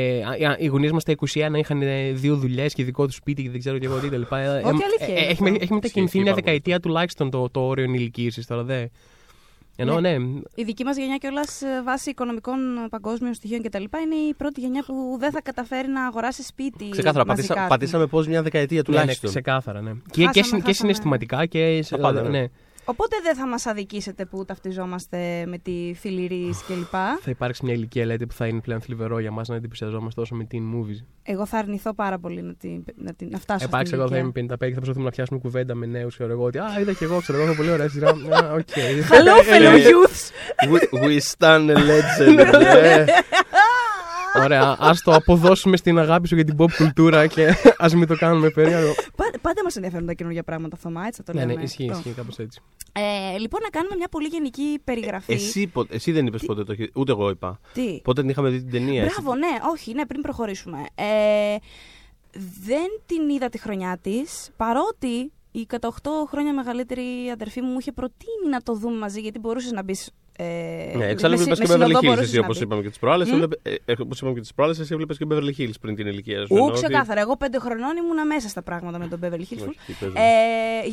ε, 0.00 0.22
α- 0.22 0.50
α- 0.50 0.56
οι 0.58 0.66
γονείς 0.66 0.92
μας 0.92 1.02
στα 1.02 1.12
21 1.12 1.58
είχαν 1.58 1.82
ε, 1.82 2.10
δύο 2.12 2.36
δουλειές 2.36 2.74
και 2.74 2.84
δικό 2.84 3.06
τους 3.06 3.14
σπίτι 3.14 3.42
και 3.42 3.50
δεν 3.50 3.58
ξέρω 3.58 3.78
και 3.78 3.86
εγώ 3.86 3.98
τι 3.98 4.08
κτλ. 4.08 4.14
Ε, 4.14 4.24
Όχι, 4.24 4.38
αλήθεια 4.66 5.08
είναι 5.08 5.18
έχει, 5.18 5.30
αυτό. 5.32 5.44
έχει 5.46 5.72
μετακινηθεί 5.72 6.00
Ισχύει 6.00 6.18
μια 6.18 6.24
πάρα 6.24 6.34
πολύ. 6.34 6.34
δεκαετία 6.44 6.80
τουλάχιστον 6.80 7.30
το, 7.30 7.48
το 7.50 7.60
όριο 7.60 7.84
ενηλικίωσης 7.84 8.46
τώρα. 8.46 8.62
Δε. 8.62 8.86
Ενώ 9.78 10.00
ναι, 10.00 10.14
Η 10.54 10.62
δική 10.64 10.84
μας 10.84 10.96
γενιά 10.96 11.16
κιόλας 11.16 11.62
βάσει 11.84 12.10
οικονομικών 12.10 12.58
παγκόσμιων 12.90 13.34
στοιχείων 13.34 13.62
κτλ. 13.62 13.82
είναι 13.82 14.14
η 14.28 14.34
πρώτη 14.34 14.60
γενιά 14.60 14.84
που 14.86 15.16
δεν 15.18 15.30
θα 15.30 15.40
καταφέρει 15.42 15.88
να 15.88 16.06
αγοράσει 16.06 16.42
σπίτι. 16.42 16.88
Ξεκάθαρα, 16.88 17.26
μαζικά, 17.26 17.46
πατήσα, 17.48 17.62
ας 17.62 17.68
πατήσαμε 17.68 18.06
πώς 18.06 18.26
μια 18.28 18.42
δεκαετία 18.42 18.76
ναι, 18.76 18.82
ναι, 18.88 18.98
τουλάχιστον. 19.00 19.30
ξεκάθαρα, 19.30 19.80
ναι. 19.80 19.90
Και, 19.90 19.98
και, 20.10 20.22
Χάσαμε, 20.24 20.32
συν- 20.44 20.44
και 20.44 20.66
χάσαμε. 20.66 20.72
συναισθηματικά 20.72 21.46
και. 21.46 21.84
Τα 21.90 21.98
πάντα, 21.98 22.22
ναι. 22.22 22.28
ναι. 22.28 22.46
Πούμε. 22.86 22.96
Οπότε 22.98 23.16
δεν 23.22 23.34
θα 23.34 23.46
μας 23.46 23.66
αδικήσετε 23.66 24.24
που 24.24 24.44
ταυτιζόμαστε 24.44 25.44
με 25.46 25.58
τη 25.58 25.94
φιληρή 25.98 26.50
κλπ. 26.66 26.90
Θα 27.20 27.30
υπάρξει 27.30 27.64
μια 27.64 27.74
ηλικία, 27.74 28.04
λέτε, 28.06 28.26
που 28.26 28.34
θα 28.34 28.46
είναι 28.46 28.60
πλέον 28.60 28.80
θλιβερό 28.80 29.18
για 29.18 29.30
μας 29.30 29.48
να 29.48 29.54
εντυπωσιαζόμαστε 29.56 30.20
τόσο 30.20 30.34
με 30.34 30.46
teen 30.52 30.56
movies. 30.56 31.04
Εγώ 31.22 31.46
θα 31.46 31.58
αρνηθώ 31.58 31.94
πάρα 31.94 32.18
πολύ 32.18 32.42
να, 32.42 32.54
την, 32.54 32.84
να, 32.96 33.12
την, 33.14 33.28
να 33.30 33.38
φτάσω 33.38 33.64
Εντάξει, 33.64 33.86
στην 33.86 33.98
εγώ 34.00 34.08
θα 34.08 34.16
ηλικία. 34.18 34.40
είμαι 34.40 34.54
55 34.54 34.58
και 34.58 34.66
θα 34.68 34.74
προσπαθούμε 34.74 35.04
να 35.04 35.10
πιάσουμε 35.10 35.38
κουβέντα 35.38 35.74
με 35.74 35.86
νέους. 35.86 36.14
Ξέρω 36.16 36.32
εγώ 36.32 36.44
ότι 36.44 36.58
Α, 36.58 36.64
είδα 36.80 36.92
και 36.92 37.04
εγώ, 37.04 37.20
ξέρω 37.20 37.38
εγώ, 37.38 37.46
θα 37.50 37.56
πολύ 37.56 37.70
ωραία 37.70 37.88
σειρά. 37.88 38.08
Α, 38.08 38.52
ok. 38.52 38.68
Hello, 39.08 39.36
fellow 39.50 39.76
Ε, 39.76 39.88
youths! 39.88 40.30
We, 40.72 41.00
we 41.04 41.18
stan 41.20 41.70
a 41.70 41.78
legend. 41.90 42.38
ναι. 44.38 44.44
Ωραία, 44.44 44.76
ας 44.78 45.00
το 45.02 45.14
αποδώσουμε 45.14 45.76
στην 45.76 45.98
αγάπη 45.98 46.28
σου 46.28 46.34
για 46.34 46.44
την 46.44 46.56
pop 46.58 46.70
κουλτούρα 46.76 47.26
και 47.26 47.54
ας 47.78 47.94
μην 47.94 48.06
το 48.06 48.16
κάνουμε 48.16 48.50
περίεργο. 48.50 48.94
Πάντα, 49.16 49.38
πάντα 49.40 49.62
μας 49.64 49.76
ενδιαφέρουν 49.76 50.06
τα 50.06 50.12
καινούργια 50.12 50.42
πράγματα, 50.42 50.76
Θωμά, 50.76 51.06
έτσι 51.06 51.22
θα 51.24 51.32
το 51.32 51.38
Ναι, 51.38 51.44
λέμε. 51.44 51.54
ναι, 51.54 51.62
ισχύει, 51.62 51.88
Αυτό. 51.90 51.98
ισχύει 51.98 52.12
κάπως 52.20 52.38
έτσι. 52.38 52.60
Ε, 52.92 53.38
λοιπόν, 53.38 53.60
να 53.62 53.68
κάνουμε 53.68 53.96
μια 53.96 54.08
πολύ 54.08 54.26
γενική 54.26 54.80
περιγραφή. 54.84 55.32
Εσύ, 55.32 55.66
πο- 55.66 55.86
εσύ 55.90 56.12
δεν 56.12 56.26
είπες 56.26 56.42
ποτέ 56.46 56.64
το 56.64 56.72
έχεις- 56.72 56.90
Ούτε 56.94 57.12
εγώ 57.12 57.30
είπα. 57.30 57.60
Τι; 57.72 58.00
Πότε 58.04 58.20
την 58.20 58.30
είχαμε 58.30 58.48
δει 58.48 58.58
την 58.58 58.70
ταινία. 58.70 59.02
εσύ. 59.02 59.14
Μπράβο, 59.14 59.36
ναι, 59.38 59.46
όχι, 59.72 59.92
ναι, 59.94 60.06
πριν 60.06 60.20
προχωρήσουμε. 60.20 60.78
Ε, 60.94 61.56
δεν 62.64 63.00
την 63.06 63.28
είδα 63.28 63.48
τη 63.48 63.58
χρονιά 63.58 63.98
της, 64.02 64.50
παρότι 64.56 65.32
η 65.52 65.66
κατά 65.66 65.88
8 65.88 66.10
χρόνια 66.28 66.54
μεγαλύτερη 66.54 67.02
αδερφή 67.32 67.60
μου 67.60 67.70
μου 67.70 67.78
είχε 67.80 67.92
προτείνει 67.92 68.48
να 68.50 68.60
το 68.60 68.74
δούμε 68.74 68.96
μαζί, 68.98 69.20
γιατί 69.20 69.38
μπορούσες 69.38 69.72
να 69.72 69.82
μπεις. 69.82 70.10
Ε, 70.38 70.92
Ναι, 70.96 71.04
εξάλλου 71.06 71.36
με 71.38 71.42
συ- 71.42 71.50
έβλεπε 71.50 71.66
και 71.66 71.78
με 71.78 71.84
Beverly 71.84 71.86
συνοδό 71.86 71.98
Hills. 71.98 72.02
μπορούσες 72.04 72.26
Εσύ, 72.26 72.34
να 72.36 72.40
όπως 72.44 72.54
μπεις. 72.56 72.64
είπαμε 72.64 72.82
και 72.82 72.88
τις 72.88 72.98
προάλλες. 72.98 73.30
Μμ. 73.30 73.42
Όπως 74.00 74.18
είπαμε 74.18 74.34
και 74.34 74.40
τις 74.40 74.54
προάλλες, 74.54 74.78
εσύ 74.78 74.92
έβλεπε 74.92 75.14
και 75.14 75.26
Beverly 75.30 75.52
Hills 75.58 75.74
πριν 75.80 75.94
την 75.94 76.06
ηλικία 76.06 76.38
σου. 76.40 76.46
Ου, 76.50 76.56
Ενώ 76.56 76.64
ότι- 76.66 76.74
ξεκάθαρα. 76.74 77.20
Εγώ 77.20 77.36
πέντε 77.36 77.58
χρονών 77.58 77.96
ήμουνα 77.96 78.24
μέσα 78.26 78.48
στα 78.48 78.62
πράγματα 78.62 78.98
με 78.98 79.08
τον 79.08 79.18
Beverly 79.22 79.34
Hills. 79.52 79.66
Όχι, 79.68 79.78
τι 79.86 79.92
παίζεις. 80.00 80.18
Ε, 80.18 80.88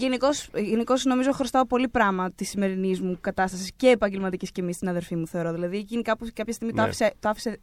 Γενικώς 0.62 1.06
νομίζω 1.06 1.32
χρωστάω 1.32 1.66
πολύ 1.66 1.88
πράγμα 1.88 2.32
της 2.32 2.50
σημερινής 2.50 3.02
μου 3.02 3.18
κατάστασης 3.22 3.72
και 3.76 3.88
επαγγελματικής 3.88 4.52
και 4.52 4.62
μη 4.62 4.74
στην 4.74 4.90
αδερφή 4.90 5.16
μου, 5.16 5.28
θεωρώ. 5.28 5.52
Δηλαδή 5.54 5.78
εκείνη 5.78 6.02
κάπου 6.02 6.28
κάποια 6.34 6.54
στιγμή 6.54 6.74
το, 6.74 6.82
Ναι. 6.82 6.88
άφησε, 6.88 7.14
το 7.20 7.30
άφησε 7.30 7.60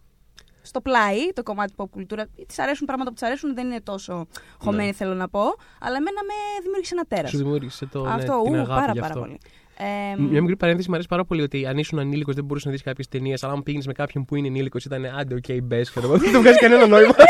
στο 0.62 0.80
πλάι 0.80 1.32
το 1.34 1.42
κομμάτι 1.42 1.72
pop 1.76 1.84
κουλτούρα. 1.90 2.26
Της 2.46 2.58
αρέσουν 2.58 2.87
πράγματα 2.87 3.08
που 3.10 3.16
της 3.18 3.26
αρέσουν, 3.28 3.54
δεν 3.54 3.66
είναι 3.66 3.80
τόσο 3.80 4.26
χωμένη, 4.58 4.87
Ναι. 4.87 4.92
θέλω 4.92 5.14
να 5.14 5.28
πω. 5.28 5.40
Αλλά 5.80 5.96
εμένα 5.96 6.20
με 6.26 6.34
δημιούργησε 6.62 6.94
ένα 6.94 7.04
τέρας. 7.08 7.30
Σου 7.30 7.37
δημιούργησε 7.37 7.87
το, 7.87 8.02
ναι, 8.04 8.10
Αυτό, 8.12 8.40
την 8.44 8.52
ου, 8.52 8.56
αγάπη 8.56 8.68
πάρα, 8.80 8.92
γι' 8.92 9.00
πάρα 9.00 9.12
αυτό. 9.12 9.20
πολύ. 9.20 9.38
Ε, 9.82 10.20
Μια 10.20 10.40
μικρή 10.40 10.56
παρένθεση 10.56 10.88
μου 10.88 10.94
αρέσει 10.94 11.08
πάρα 11.08 11.25
πολύ 11.25 11.42
ότι 11.42 11.66
αν 11.66 11.78
ήσουν 11.78 11.99
ανήλικος 11.99 12.34
δεν 12.34 12.44
μπορούσες 12.44 12.66
να 12.66 12.72
δεις 12.72 12.82
κάποιες 12.82 13.08
ταινίες. 13.08 13.42
Αλλά 13.44 13.52
αν 13.52 13.62
πήγαινες 13.62 13.87
με 13.87 13.92
κάποιον 13.92 14.25
που 14.25 14.37
είναι 14.37 14.46
ενήλικος 14.46 14.84
ήταν 14.84 15.04
άντε, 15.18 15.34
οκ, 15.34 15.62
μπες. 15.62 15.92
Δεν 15.94 16.32
το 16.32 16.40
βγάζει 16.40 16.58
κανένα 16.58 16.87
νόημα. 16.87 17.14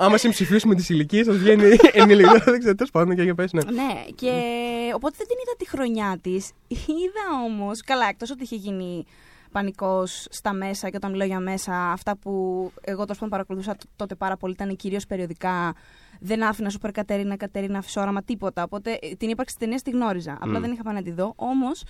Άμα 0.00 0.16
συμψηφίσουμε 0.16 0.74
τις 0.74 0.88
ηλικίες, 0.88 1.26
σα 1.26 1.32
βγαίνει 1.32 1.76
ενήλικος. 1.92 2.44
Δεν 2.52 2.58
ξέρω, 2.58 2.74
τέλος 2.74 2.90
πάντων 2.90 3.16
και 3.16 3.22
για 3.22 3.34
πες, 3.34 3.52
ναι. 3.52 3.62
Ναι, 3.62 4.04
και 4.14 4.32
οπότε 4.94 5.14
δεν 5.18 5.26
την 5.26 5.36
είδα 5.42 5.56
τη 5.58 5.68
χρονιά 5.68 6.18
της. 6.22 6.50
Είδα 6.68 7.44
όμως, 7.44 7.82
καλά, 7.82 8.06
εκτός 8.08 8.30
ότι 8.30 8.42
είχε 8.42 8.56
γίνει 8.56 9.04
πανικός 9.52 10.26
στα 10.30 10.52
μέσα 10.52 10.90
και 10.90 10.96
όταν 10.96 11.10
μιλάω 11.10 11.26
για 11.26 11.40
μέσα, 11.40 11.90
αυτά 11.92 12.16
που 12.16 12.30
εγώ 12.80 12.98
τόσο 13.04 13.12
πάντων 13.14 13.28
παρακολουθούσα 13.28 13.74
τ- 13.76 13.84
τότε 13.96 14.14
πάρα 14.14 14.36
πολύ 14.36 14.52
ήταν 14.52 14.76
κυρίως 14.76 15.06
περιοδικά. 15.06 15.74
Δεν 16.20 16.42
άφηνα 16.44 16.70
Σούπερ 16.70 16.90
Κατερίνα, 16.90 17.36
Κατερίνα 17.36 17.82
Φυσόραμα, 17.82 18.22
τίποτα. 18.22 18.62
Οπότε 18.62 18.98
ε, 19.02 19.14
την 19.14 19.28
ύπαρξη 19.28 19.54
της 19.54 19.64
ταινίας 19.64 19.82
τη 19.82 19.90
γνώριζα. 19.90 20.32
Απλά 20.40 20.58
Μμ. 20.58 20.62
δεν 20.62 20.72
είχα 20.72 20.82
πάει 20.82 20.94
να 20.94 21.02
τη 21.02 21.10
δω. 21.10 21.32
Όμως, 21.36 21.82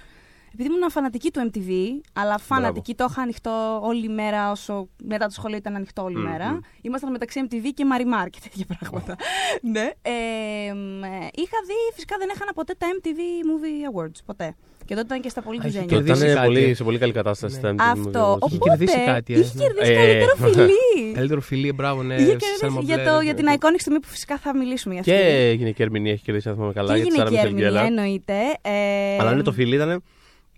επειδή 0.55 0.69
ήμουν 0.75 0.91
φανατική 0.91 1.31
του 1.31 1.51
MTV, 1.53 1.71
αλλά 2.13 2.39
φανατική, 2.39 2.95
το 2.95 3.07
είχα 3.11 3.23
ανοιχτό 3.23 3.81
όλη 3.83 4.09
μέρα 4.09 4.51
όσο 4.51 4.89
μετά 5.05 5.27
το 5.27 5.33
σχολείο 5.33 5.57
ήταν 5.57 5.75
ανοιχτό 5.75 6.03
όλη 6.03 6.17
Μμμ. 6.17 6.23
μέρα. 6.31 6.61
Ήμασταν 6.81 7.11
μεταξύ 7.11 7.41
MTV 7.51 7.65
και 7.75 7.85
Marimar 7.93 8.27
και 8.31 8.39
τέτοια 8.43 8.67
πράγματα. 8.79 9.17
ναι. 9.63 9.91
Ε, 10.03 10.73
μ, 10.75 11.03
ε, 11.05 11.09
είχα 11.35 11.59
δει, 11.67 11.93
φυσικά 11.95 12.17
δεν 12.19 12.29
έχανα 12.35 12.53
ποτέ 12.53 12.75
τα 12.79 12.87
MTV 13.01 13.19
Movie 13.19 14.03
Awards. 14.05 14.19
Ποτέ. 14.27 14.57
Και 14.89 14.95
τότε 14.95 15.07
ήταν 15.07 15.21
και 15.21 15.29
στα 15.29 15.43
πολύ 15.43 15.59
Α, 15.59 15.63
έχει 15.67 15.73
Και 15.79 15.85
τζουζένια. 15.85 16.03
κερδίσει 16.05 16.25
ήταν 16.31 16.43
κάτι. 16.43 16.47
πολύ, 16.55 16.75
σε 16.75 16.85
πολύ 16.85 16.99
καλή 16.99 17.13
κατάσταση. 17.13 17.55
Ναι. 17.61 17.61
τα 17.61 17.71
MTV 17.75 17.99
Αυτό. 17.99 18.11
Movie 18.11 18.45
Awards. 18.45 18.47
Είχε 18.47 18.57
Οπότε, 18.57 18.71
κερδίσει 18.71 19.05
κάτι, 19.05 19.35
ε. 19.35 19.39
Είχε 19.39 19.59
κερδίσει 19.59 19.93
Ε, 19.93 19.95
καλύτερο 19.95 20.35
φιλί. 20.37 21.13
Καλύτερο 21.15 21.41
φιλί, 21.41 21.73
μπράβο, 21.73 22.03
ναι. 22.03 22.15
Είχε 22.15 22.25
σαν 22.25 22.39
κερδίσει 22.39 22.85
για, 22.85 22.97
Μαμπλέ, 22.97 23.11
το, 23.11 23.17
ναι. 23.17 23.25
για 23.25 23.35
την 23.35 23.47
iconic 23.49 23.77
στιγμή 23.79 24.01
που 24.01 24.07
φυσικά 24.09 24.39
θα 24.39 24.57
μιλήσουμε 24.57 24.95
για 24.95 25.03
αυτή. 25.03 25.25
Και 25.27 25.55
γυναική 25.57 25.83
ερμηνεία 25.83 26.13
έχει 26.13 26.23
κερδίσει, 26.23 26.49
αν 26.49 26.55
θυμάμαι 26.55 26.73
καλά. 26.73 26.95
και 26.95 27.01
για 27.03 27.11
τη 27.11 27.17
Σάρα 27.17 27.29
γυναική 27.29 27.55
Μισελ 27.55 27.65
ερμηνεία 27.67 27.91
Γέλλαρ. 27.91 28.03
εννοείται. 28.03 28.35
Ε, 28.63 29.17
Αλλά 29.21 29.33
είναι 29.33 29.43
το 29.43 29.53
φιλί 29.53 29.75
ήταν. 29.75 30.03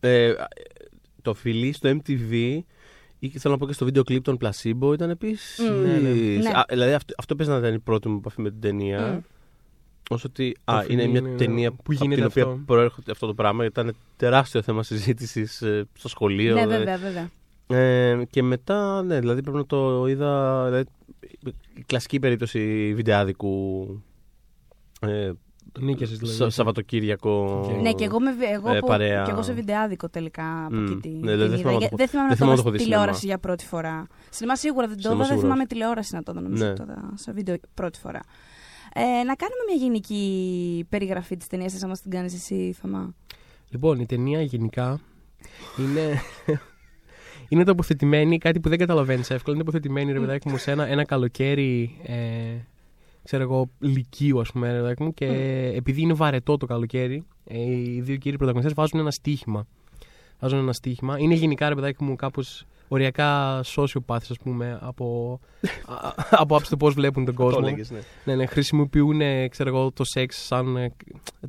Ε, 0.00 0.32
το 1.22 1.34
φιλί 1.34 1.72
στο 1.72 1.90
MTV 1.90 2.58
ή 3.18 3.28
και 3.28 3.38
θέλω 3.38 3.54
να 3.54 3.60
πω 3.60 3.66
και 3.66 3.72
στο 3.72 3.84
βίντεο 3.84 4.02
κλιπ 4.02 4.24
των 4.24 4.38
Placebo 4.44 4.92
ήταν 4.94 5.10
επίσης. 5.10 5.58
Μμμ. 5.58 5.80
Ναι, 5.82 5.92
ναι. 5.92 6.08
Ναι. 6.08 6.50
Δηλαδή 6.68 6.92
αυτό, 6.92 7.14
αυτό 7.18 7.34
παίζει 7.36 7.52
να 7.52 7.58
ήταν 7.58 7.74
η 7.74 7.78
πρώτη 7.78 8.08
μου 8.08 8.16
επαφή 8.16 8.40
με 8.40 8.50
την 8.50 8.60
ταινία. 8.60 9.00
Μμ. 9.00 9.18
Όσο 10.12 10.26
ότι 10.30 10.56
Το 10.64 10.72
α, 10.72 10.80
φιλί 10.80 10.92
είναι 10.92 11.06
μια 11.06 11.20
είναι, 11.20 11.36
ταινία 11.36 11.70
που 11.70 11.76
από 11.80 11.92
γίνεται 11.92 12.14
την 12.14 12.24
οποία 12.24 12.42
αυτό. 12.44 12.60
προέρχεται 12.66 13.10
αυτό 13.10 13.26
το 13.26 13.34
πράγμα. 13.34 13.62
Γιατί 13.62 13.80
ήταν 13.80 13.94
τεράστιο 14.16 14.62
θέμα 14.62 14.82
συζήτησης 14.82 15.62
στο 15.92 16.08
σχολείο. 16.08 16.54
Ναι, 16.54 16.60
δηλαδή. 16.66 16.84
βέβαια, 16.84 16.96
βέβαια. 16.98 17.30
Ε, 17.80 18.24
και 18.30 18.42
μετά, 18.42 19.02
ναι, 19.02 19.18
δηλαδή 19.20 19.42
πρέπει 19.42 19.56
να 19.56 19.66
το 19.66 20.06
είδα. 20.06 20.64
Δηλαδή, 20.64 20.84
η 21.74 21.82
κλασική 21.86 22.18
περίπτωση 22.18 22.92
βιντεάδικου. 22.94 23.86
Ε, 25.00 25.32
Το 25.72 25.80
νίκησες, 25.80 26.18
δηλαδή. 26.18 26.36
Σα- 26.36 26.50
Σαββατοκύριακο. 26.50 27.60
Οκ. 27.74 27.82
Ναι, 27.82 27.92
και 27.92 28.04
εγώ, 28.04 28.20
με, 28.20 28.32
βι- 28.32 28.48
εγώ, 28.52 28.72
Ε, 28.74 28.78
που- 28.78 28.86
παρέα. 28.86 29.22
και 29.22 29.30
εγώ 29.30 29.42
σε 29.42 29.52
βιντεάδικο 29.52 30.08
τελικά 30.08 30.64
από 30.66 30.74
Μμ. 30.76 30.84
εκεί 30.86 30.94
την, 30.96 31.10
Ναι, 31.12 31.18
την 31.18 31.38
δεν 31.38 31.46
είδα. 31.46 31.56
θυμάμαι 31.56 31.72
να 31.72 31.78
Για- 31.78 31.88
το- 31.88 31.96
δεν 31.96 32.08
θυμάμαι 32.08 32.28
δεν 32.28 32.28
να 32.28 32.28
το 32.28 32.36
θυμάμαι 32.36 32.52
είδα 32.52 32.56
να 32.56 32.56
το 32.56 32.60
έχω 32.60 32.70
δεις 32.70 32.80
στη 32.80 32.82
σινεμά. 32.82 33.00
τηλεόραση 33.02 33.26
για 33.26 33.38
πρώτη 33.38 33.64
φορά. 33.66 34.06
Σινεμά 34.30 34.56
σίγουρα 34.56 34.86
δεν 34.86 34.96
το 34.96 35.02
Σινεμά 35.02 35.18
είδα, 35.20 35.28
δεν 35.28 35.38
σίγουρα 35.38 35.54
θυμάμαι 35.54 35.62
όχι. 35.62 35.66
τηλεόραση 35.74 36.14
να 36.14 36.22
το 36.22 36.32
είδα. 36.32 36.40
Νομίζω 36.40 36.64
Ναι. 36.64 36.72
το 36.72 36.82
είδα 36.82 37.10
σε 37.14 37.32
βίντεο 37.32 37.56
πρώτη 37.74 37.98
φορά. 37.98 38.20
Ε, 38.94 39.02
να 39.02 39.34
κάνουμε 39.34 39.62
μια 39.68 39.76
γενική 39.84 40.86
περιγραφή 40.88 41.36
της 41.36 41.46
ταινίας, 41.46 41.82
αν 41.82 41.88
μα 41.88 41.94
την 41.94 42.10
κάνεις 42.10 42.34
εσύ, 42.34 42.76
Θωμά. 42.80 43.14
Λοιπόν, 43.68 44.00
η 44.00 44.06
ταινία 44.06 44.42
γενικά 44.42 45.00
είναι. 45.78 46.20
είναι 47.48 47.64
τοποθετημένη, 47.64 48.38
κάτι 48.38 48.60
που 48.60 48.68
δεν 48.68 48.78
καταλαβαίνεις 48.78 49.30
εύκολα. 49.30 49.56
Είναι 49.56 49.64
τοποθετημένη, 49.64 50.12
ρε 50.12 50.20
παιδάκι 50.20 50.48
μου, 50.48 50.56
σε 50.56 50.70
ένα, 50.70 50.86
ένα 50.86 51.04
καλοκαίρι. 51.04 51.96
Ε, 52.02 52.14
ξέρω 53.22 53.42
εγώ, 53.42 53.70
λυκείου, 53.78 54.40
ας 54.40 54.52
πούμε, 54.52 54.72
ρε 54.72 54.78
παιδάκι 54.78 55.02
μου. 55.02 55.14
Και 55.14 55.26
επειδή 55.74 56.00
είναι 56.00 56.12
βαρετό 56.12 56.56
το 56.56 56.66
καλοκαίρι, 56.66 57.24
ε, 57.44 57.60
οι 57.60 58.00
δύο 58.00 58.16
κύριοι 58.16 58.36
πρωταγωνιστές 58.36 58.74
βάζουν 58.74 59.00
ένα 59.00 59.10
στοίχημα. 59.10 59.66
Βάζουν 60.40 60.58
ένα 60.58 60.72
στοίχημα. 60.72 61.18
Είναι 61.18 61.34
γενικά, 61.34 61.68
ρε 61.68 61.74
παιδάκι 61.74 62.04
μου, 62.04 62.16
κάπως 62.16 62.66
οριακά 62.92 63.60
sociopaths, 63.76 64.26
ας 64.30 64.36
πούμε, 64.44 64.78
από, 64.82 65.40
α- 66.04 66.12
από 66.30 66.56
άψη 66.56 66.70
του 66.70 66.76
πώς 66.76 66.94
βλέπουν 66.94 67.24
τον 67.24 67.34
Το 67.34 67.42
κόσμο. 67.42 67.60
έλεγες, 67.62 67.90
ναι. 67.90 67.98
Ναι, 68.24 68.34
ναι, 68.34 68.46
χρησιμοποιούν 68.46 69.20
ε, 69.20 69.48
ξέρω 69.48 69.68
εγώ, 69.68 69.92
το 69.92 70.04
σεξ 70.04 70.36
σαν 70.46 70.76
ε, 70.76 70.92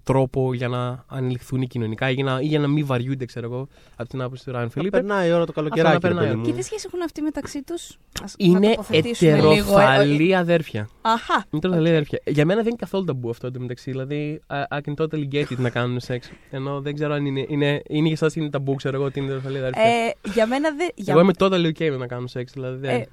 τρόπο 0.03 0.53
για 0.53 0.67
να 0.67 1.03
ανελιχθούν 1.07 1.67
κοινωνικά 1.67 2.09
ή 2.09 2.13
για 2.13 2.23
να, 2.23 2.39
ή 2.41 2.45
για 2.45 2.59
να 2.59 2.67
μην 2.67 2.85
βαριούνται, 2.85 3.25
ξέρω 3.25 3.45
εγώ, 3.53 3.67
από 3.95 4.09
την 4.09 4.21
άποψη 4.21 4.45
του 4.45 4.51
Ράιν 4.51 4.63
Να 4.65 4.71
Φελίπε. 4.71 4.97
περνάει 4.97 5.29
η 5.29 5.31
ώρα 5.31 5.45
το 5.45 5.51
καλοκαιράκι, 5.51 5.95
Αυτό 5.95 6.07
να 6.07 6.13
ρε 6.13 6.15
παιδί 6.19 6.27
περνάει. 6.29 6.45
μου. 6.47 6.53
Και 6.55 6.59
τι 6.59 6.65
σχέση 6.65 6.83
έχουν 6.87 7.01
αυτοί 7.01 7.21
μεταξύ 7.21 7.63
τους; 7.63 7.97
Είναι 8.37 8.75
λίγο. 9.35 9.51
ετεροφαλή 9.51 10.35
αδέρφια. 10.35 10.89
Αχα. 11.01 11.33
Είναι 11.33 11.45
ετεροφαλή 11.57 11.89
αδέρφια. 11.89 12.19
Για 12.25 12.45
μένα 12.45 12.59
δεν 12.59 12.67
είναι 12.67 12.79
καθόλου 12.79 13.03
ταμπού 13.03 13.29
αυτό 13.29 13.47
εντωμεταξύ. 13.47 13.91
Δηλαδή, 13.91 14.41
I, 14.47 14.77
I 14.77 14.79
can 14.79 15.03
totally 15.03 15.27
get 15.33 15.41
it 15.51 15.57
να 15.57 15.69
κάνουν 15.69 15.99
σεξ. 15.99 16.31
Ενώ 16.49 16.81
δεν 16.81 16.93
ξέρω 16.95 17.13
αν 17.13 17.25
είναι, 17.25 17.45
είναι, 17.49 17.81
είναι 17.87 18.03
για 18.05 18.11
εσάς 18.11 18.35
είναι 18.35 18.49
ταμπού, 18.49 18.75
ξέρω 18.75 18.95
εγώ 18.95 19.05
ότι 19.05 19.19
είναι 19.19 19.27
ετεροφαλή 19.27 19.57
αδέρφια. 19.57 19.83
Ε, 19.83 20.13
για 20.33 20.47
μένα 20.47 20.69
δεν. 20.75 20.89
για- 20.95 21.13
Εγώ 21.13 21.21
είμαι 21.23 21.30
totally 21.39 21.65
okay 21.67 21.89
με 21.89 21.97
να 21.97 22.07
κάνω 22.07 22.27
σεξ. 22.27 22.51
Δηλαδή, 22.51 22.77
δεν- 22.87 23.05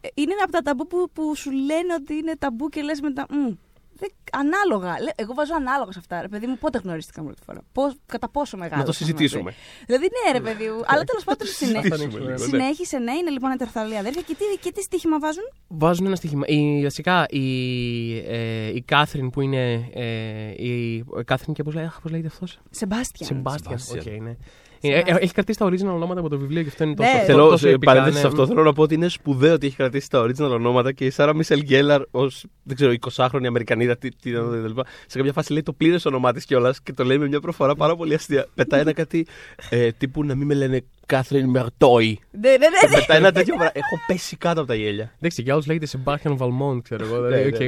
Ε, 0.00 0.08
είναι 0.14 0.32
ένα 0.32 0.42
από 0.42 0.52
τα 0.52 0.60
ταμπού 0.62 0.86
που, 0.86 1.10
που 1.12 1.36
σου 1.36 1.50
λένε 1.50 1.94
ότι 2.00 2.14
είναι 2.14 2.34
ταμπού 2.38 2.68
και 2.68 2.82
λες 2.82 3.00
μετά. 3.00 3.26
«Μμ, 3.30 3.54
δεν- 3.94 4.12
ανάλογα. 4.32 5.00
Λέ- 5.00 5.20
Εγώ 5.20 5.34
βάζω 5.34 5.54
ανάλογα 5.54 5.92
σε 5.92 5.98
αυτά. 5.98 6.20
Ρε 6.20 6.28
παιδί 6.28 6.46
μου, 6.46 6.56
πότε 6.58 6.78
γνωρίστηκαν 6.84 7.24
πρώτη 7.24 7.40
φορά. 7.46 7.60
Πώς, 7.72 7.94
κατά 8.06 8.28
πόσο 8.28 8.56
μεγάλο. 8.56 8.80
Να 8.80 8.86
το 8.86 8.92
συζητήσουμε. 8.92 9.54
Δηλαδή, 9.86 10.04
ναι, 10.26 10.32
ρε 10.32 10.40
παιδί 10.40 10.64
μου. 10.64 10.80
αλλά 10.86 11.04
τέλος 11.04 11.24
πάντων 11.24 11.46
συνέ... 11.46 11.80
συζητήσουμε 11.80 12.18
λίγο, 12.18 12.30
ναι. 12.30 12.36
συνέχισε, 12.36 12.98
ναι, 12.98 13.12
είναι 13.12 13.30
λοιπόν 13.30 13.50
ετεροθαλή 13.50 13.96
αδέρφια. 13.98 14.22
Και 14.22 14.34
τι, 14.34 14.58
και 14.60 14.72
τι 14.72 14.82
στοίχημα 14.82 15.18
βάζουν; 15.18 15.42
Βάζουν 15.68 16.06
ένα 16.06 16.16
στοίχημα. 16.16 16.46
Η, 16.46 16.82
βασικά 16.82 17.26
η, 17.28 17.46
ε, 18.18 18.66
η 18.74 18.82
Κάθριν 18.82 19.30
που 19.30 19.40
είναι. 19.40 19.90
Ε, 19.94 20.52
η, 20.56 20.94
η 20.96 21.04
Κάθριν 21.24 21.54
και 21.54 21.62
πώς 21.62 21.74
λέγεται, 21.74 21.92
πώς 22.02 22.10
λέγεται 22.10 22.28
αυτός; 22.28 22.58
Σεμπάστιαν. 22.70 23.28
Σεμπάστιαν. 23.28 23.78
Sebastian. 23.78 24.08
Okay, 24.08 24.18
ναι. 24.20 24.36
Ε, 24.80 24.98
ε, 24.98 25.02
έχει 25.20 25.32
κρατήσει 25.32 25.58
τα 25.58 25.66
original 25.66 25.94
ονόματα 25.94 26.20
από 26.20 26.28
το 26.28 26.38
βιβλίο 26.38 26.62
και 26.62 26.68
αυτό 26.68 26.84
είναι 26.84 26.94
τόσο. 26.94 27.08
Ναι. 27.10 27.14
τόσο- 27.18 27.26
Θέλω, 27.32 27.44
τόσο 27.44 27.56
σε 27.56 27.68
επικά, 27.68 27.92
παρένθεση 27.92 28.16
σε 28.16 28.22
ναι. 28.22 28.28
αυτό, 28.28 28.46
θέλω 28.46 28.62
να 28.62 28.72
πω 28.72 28.82
ότι 28.82 28.94
είναι 28.94 29.08
σπουδαίο 29.08 29.54
ότι 29.54 29.66
έχει 29.66 29.76
κρατήσει 29.76 30.10
τα 30.10 30.22
original 30.22 30.50
ονόματα 30.50 30.92
και 30.92 31.04
η 31.04 31.10
Σάρα 31.10 31.34
Μισελ 31.34 31.60
Γκέλλαρ 31.60 32.02
ως, 32.10 32.44
δεν 32.62 32.76
ξέρω, 32.76 32.92
20χρονη 33.12 33.44
Αμερικανίδα, 33.46 33.96
τι, 33.96 34.08
τι, 34.08 34.16
τι, 34.16 34.30
κτλ. 34.30 34.80
Σε 35.06 35.18
κάποια 35.18 35.32
φάση 35.32 35.52
λέει 35.52 35.62
το 35.62 35.72
πλήρες 35.72 36.04
όνομά 36.06 36.32
της 36.32 36.44
κιόλας 36.44 36.82
και 36.82 36.92
το 36.92 37.04
λέει 37.04 37.18
με 37.18 37.26
μια 37.28 37.40
προφορά 37.40 37.74
πάρα 37.74 37.96
πολύ 37.96 38.14
αστεία. 38.14 38.46
Πετάει 38.54 38.80
ένα 38.80 38.92
κάτι 38.92 39.26
ε, 39.70 39.90
τύπου 39.92 40.24
να 40.24 40.34
μην 40.34 40.46
με 40.46 40.54
λένε 40.54 40.84
Κάθριν 41.06 41.48
Μερτέιγ. 41.48 42.18
Ναι, 42.30 42.50
ναι, 42.50 42.56
ναι. 42.56 42.66
Και 42.80 42.88
ναι. 42.88 42.94
πετάει 42.98 43.18
ένα 43.18 43.32
τέτοιο 43.32 43.54
πράγμα. 43.54 43.72
Έχω 43.74 43.96
πέσει 44.06 44.36
κάτω 44.36 44.60
από 44.60 44.68
τα 44.68 44.74
γέλια. 44.74 45.12
Εντάξει, 45.18 45.42
ο 45.42 45.54
άλλος 45.54 45.62
λέγεται 45.66 45.86
Sebastian 45.92 46.36
Valmont, 46.36 46.82
ξέρω 46.82 47.04
εγώ. 47.04 47.18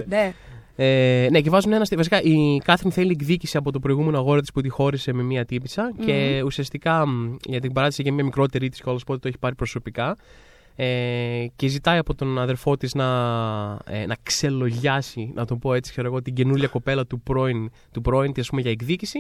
Ναι, 0.06 0.34
δηλαδή, 0.80 0.92
ναι, 0.94 1.18
οκ. 1.18 1.18
ναι. 1.18 1.24
ναι. 1.24 1.24
Ε, 1.24 1.28
ναι, 1.30 1.40
και 1.40 1.50
βάζουν 1.50 1.72
ένα. 1.72 1.84
στή- 1.84 1.96
Βασικά, 1.96 2.22
η 2.22 2.58
Κάθριν 2.64 2.92
θέλει 2.92 3.10
εκδίκηση 3.10 3.56
από 3.56 3.72
το 3.72 3.78
προηγούμενο 3.80 4.18
αγόρι 4.18 4.40
της 4.40 4.52
που 4.52 4.60
τη 4.60 4.68
χώρισε 4.68 5.12
με 5.12 5.22
μία 5.22 5.44
τύπισσα. 5.44 5.92
Και 6.06 6.42
ουσιαστικά 6.44 7.06
μ, 7.06 7.36
για 7.44 7.60
την 7.60 7.72
παράτησε 7.72 8.02
για 8.02 8.12
μια 8.12 8.24
μικρότερη 8.24 8.68
της 8.68 8.80
κιόλας, 8.80 9.02
οπότε 9.02 9.18
το 9.18 9.28
έχει 9.28 9.38
πάρει 9.38 9.54
προσωπικά. 9.54 10.16
Ε, 10.76 11.46
και 11.56 11.66
ζητάει 11.66 11.98
από 11.98 12.14
τον 12.14 12.38
αδερφό 12.38 12.76
της 12.76 12.94
να, 12.94 13.06
ε, 13.86 14.06
να 14.06 14.16
ξελογιάσει, 14.22 15.30
να 15.34 15.44
το 15.44 15.56
πω 15.56 15.74
έτσι, 15.74 15.90
ξέρω 15.90 16.06
εγώ, 16.06 16.22
την 16.22 16.34
καινούργια 16.34 16.68
κοπέλα 16.68 17.06
του 17.06 17.20
πρώην, 17.20 17.70
του 17.92 18.00
πρώην 18.00 18.32
της, 18.32 18.42
ας 18.42 18.48
πούμε, 18.48 18.60
για 18.60 18.70
εκδίκηση. 18.70 19.18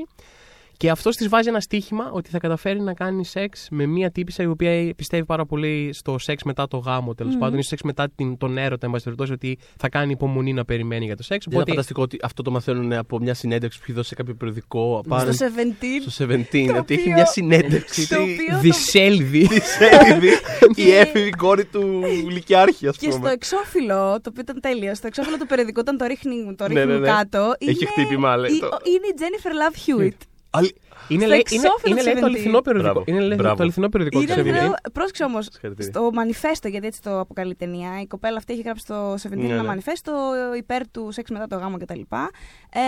Και 0.80 0.90
αυτός 0.90 1.16
της 1.16 1.28
βάζει 1.28 1.48
ένα 1.48 1.60
στίχημα 1.60 2.10
ότι 2.12 2.30
θα 2.30 2.38
καταφέρει 2.38 2.80
να 2.80 2.94
κάνει 2.94 3.24
σεξ 3.24 3.68
με 3.70 3.86
μία 3.86 4.10
τύπησα 4.10 4.42
η 4.42 4.46
οποία 4.46 4.92
πιστεύει 4.96 5.24
πάρα 5.24 5.46
πολύ 5.46 5.90
στο 5.92 6.18
σεξ 6.18 6.42
μετά 6.42 6.68
το 6.68 6.76
γάμο, 6.76 7.14
τέλος 7.14 7.36
πάντων, 7.36 7.58
ή 7.58 7.60
στο 7.62 7.68
σεξ 7.68 7.82
μετά 7.82 8.08
την, 8.14 8.36
τον 8.38 8.58
έρωτα, 8.58 8.86
εν 8.86 8.92
πάση 8.92 9.04
περιπτώσει, 9.04 9.32
ότι 9.32 9.58
θα 9.76 9.88
κάνει 9.88 10.12
υπομονή 10.12 10.52
να 10.52 10.64
περιμένει 10.64 11.04
για 11.04 11.16
το 11.16 11.22
σεξ. 11.22 11.44
Δεν 11.44 11.52
είναι 11.52 11.60
Οπότε 11.60 11.70
φανταστικό 11.70 12.02
ότι 12.02 12.18
αυτό 12.22 12.42
το 12.42 12.50
μαθαίνουν 12.50 12.92
από 12.92 13.18
μια 13.18 13.34
συνέντευξη 13.34 13.78
που 13.78 13.84
έχει 13.88 13.92
δώσει 13.96 14.08
σε 14.08 14.14
κάποιο 14.14 14.34
περιοδικό. 14.34 15.04
Πάνω 15.08 15.32
Στο 15.32 15.46
17. 15.46 16.10
στο 16.10 16.24
17. 16.24 16.34
Ότι 16.78 16.94
έχει 16.94 17.02
οποίο- 17.02 17.12
μια 17.14 17.26
συνέντευξη. 17.26 18.08
Το 18.08 18.22
οποίο 18.22 18.34
το- 18.50 18.58
δισέλδη. 18.60 19.48
Τη 19.48 19.60
Σέλιδη, 19.60 20.28
η 20.74 20.82
Και- 20.84 20.96
έφηβη 20.96 21.30
κόρη 21.30 21.64
του 21.64 22.02
Λυκιάρχη, 22.30 22.86
ας 22.86 22.96
Και 22.96 23.10
στο 23.10 23.18
πούμε. 23.20 23.30
εξώφυλλο, 23.32 23.94
το 24.20 24.28
οποίο 24.30 24.40
ήταν 24.42 24.60
τέλειο, 24.60 24.94
στο 24.94 25.06
εξώφυλλο 25.06 25.36
του 25.38 25.46
περιοδικού, 25.46 25.80
όταν 25.80 25.96
το 25.96 26.04
ρίχνει, 26.04 26.54
το 26.56 26.68
Ναι, 26.68 26.74
ρίχνουν 26.80 27.00
ναι, 27.00 27.00
ναι. 27.00 27.06
κάτω. 27.16 27.52
Έχει 27.58 27.70
είναι 27.70 27.86
χτύπημα, 27.90 28.36
λέει, 28.36 28.52
η- 28.52 28.58
το- 28.58 28.68
Είναι 28.84 29.06
η 29.06 29.14
Jennifer 29.18 29.52
Love 29.60 30.02
Hewitt. 30.04 30.16
Άλλη- 30.50 30.74
Είναι, 31.08 31.20
Στο 31.20 31.28
λέει, 31.28 31.42
είναι, 31.50 31.60
εξώφυλλο 31.62 31.92
είναι, 32.00 32.02
λέει, 32.02 32.14
το 32.14 32.20
17. 32.20 32.24
αληθινό 32.24 32.60
περιοδικό. 32.60 32.92
Μπράβο. 32.92 33.10
Είναι 33.10 33.20
λέει, 33.26 33.36
Μπράβο. 33.40 33.56
το 33.56 33.62
αληθινό 33.62 33.88
περιοδικό 33.88 34.20
Είναι 34.22 34.34
του 34.34 34.40
17. 34.40 34.44
βέβαια. 34.44 34.74
Πρόσεξε 34.92 35.24
όμως. 35.24 35.46
Συγχαρητήρια. 35.50 35.92
Στο 35.92 36.10
μανιφέστο, 36.12 36.68
γιατί 36.68 36.86
έτσι 36.86 37.02
το 37.02 37.20
αποκαλεί 37.20 37.50
η 37.50 37.54
ταινία, 37.56 38.00
η 38.00 38.06
κοπέλα 38.06 38.36
αυτή 38.36 38.52
έχει 38.52 38.62
γράψει 38.62 38.82
στο 38.84 39.14
17 39.18 39.36
Ναι, 39.36 39.44
ένα 39.52 39.62
ναι. 39.62 39.68
μανιφέστο 39.68 40.12
υπέρ 40.56 40.90
του 40.90 41.08
σεξ 41.12 41.30
μετά 41.30 41.46
το 41.46 41.56
γάμο 41.56 41.76
κτλ. 41.76 42.00
Ε, 42.00 42.80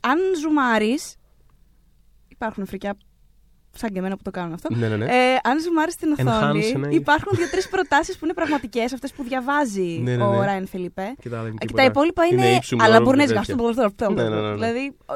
αν 0.00 0.18
ζουμάρεις. 0.42 1.16
Υπάρχουν 2.28 2.66
φρικιά 2.66 2.96
σαν 3.70 3.90
και 3.90 3.98
εμένα 3.98 4.16
που 4.16 4.22
το 4.22 4.30
κάνουν 4.30 4.52
αυτό. 4.52 4.74
Ναι, 4.74 4.88
ναι, 4.88 4.96
ναι. 4.96 5.04
Ε, 5.04 5.38
αν 5.42 5.60
ζουμάρεις 5.60 5.96
την 5.96 6.12
οθόνη, 6.12 6.72
Enhance, 6.74 6.78
ναι. 6.78 6.94
υπάρχουν 6.94 7.32
δύο-τρεις 7.36 7.68
προτάσεις 7.68 8.18
που 8.18 8.24
είναι 8.24 8.34
πραγματικές, 8.34 8.92
αυτές 8.92 9.12
που 9.12 9.22
διαβάζει 9.22 9.82
Ναι, 10.04 10.16
ναι, 10.16 10.22
ο 10.24 10.38
ναι. 10.38 10.44
Ράιν 10.46 10.66
Φελίπε. 10.66 11.14
Και 11.20 11.28
τα 11.28 11.38
άλλα 11.38 11.48
είναι 11.48 11.56
Και 11.60 11.66
τίποτα. 11.66 11.82
τα 11.82 11.88
υπόλοιπα 11.88 12.24
Είναι 12.24 12.46
είναι. 12.46 12.56
ύψου 12.56 12.76
Αλλά 12.80 12.92
μόρου 12.92 13.04
μπορεί 13.04 13.16
να 13.16 13.24
και 13.24 13.30
εισγάσει 13.30 13.54
τέτοια. 13.54 13.92
το 13.96 14.10
Ναι, 14.12 14.22
ναι, 14.22 14.28
ναι, 14.28 14.40
ναι. 14.48 14.52
Δηλαδή, 14.54 14.96
ο- 15.06 15.14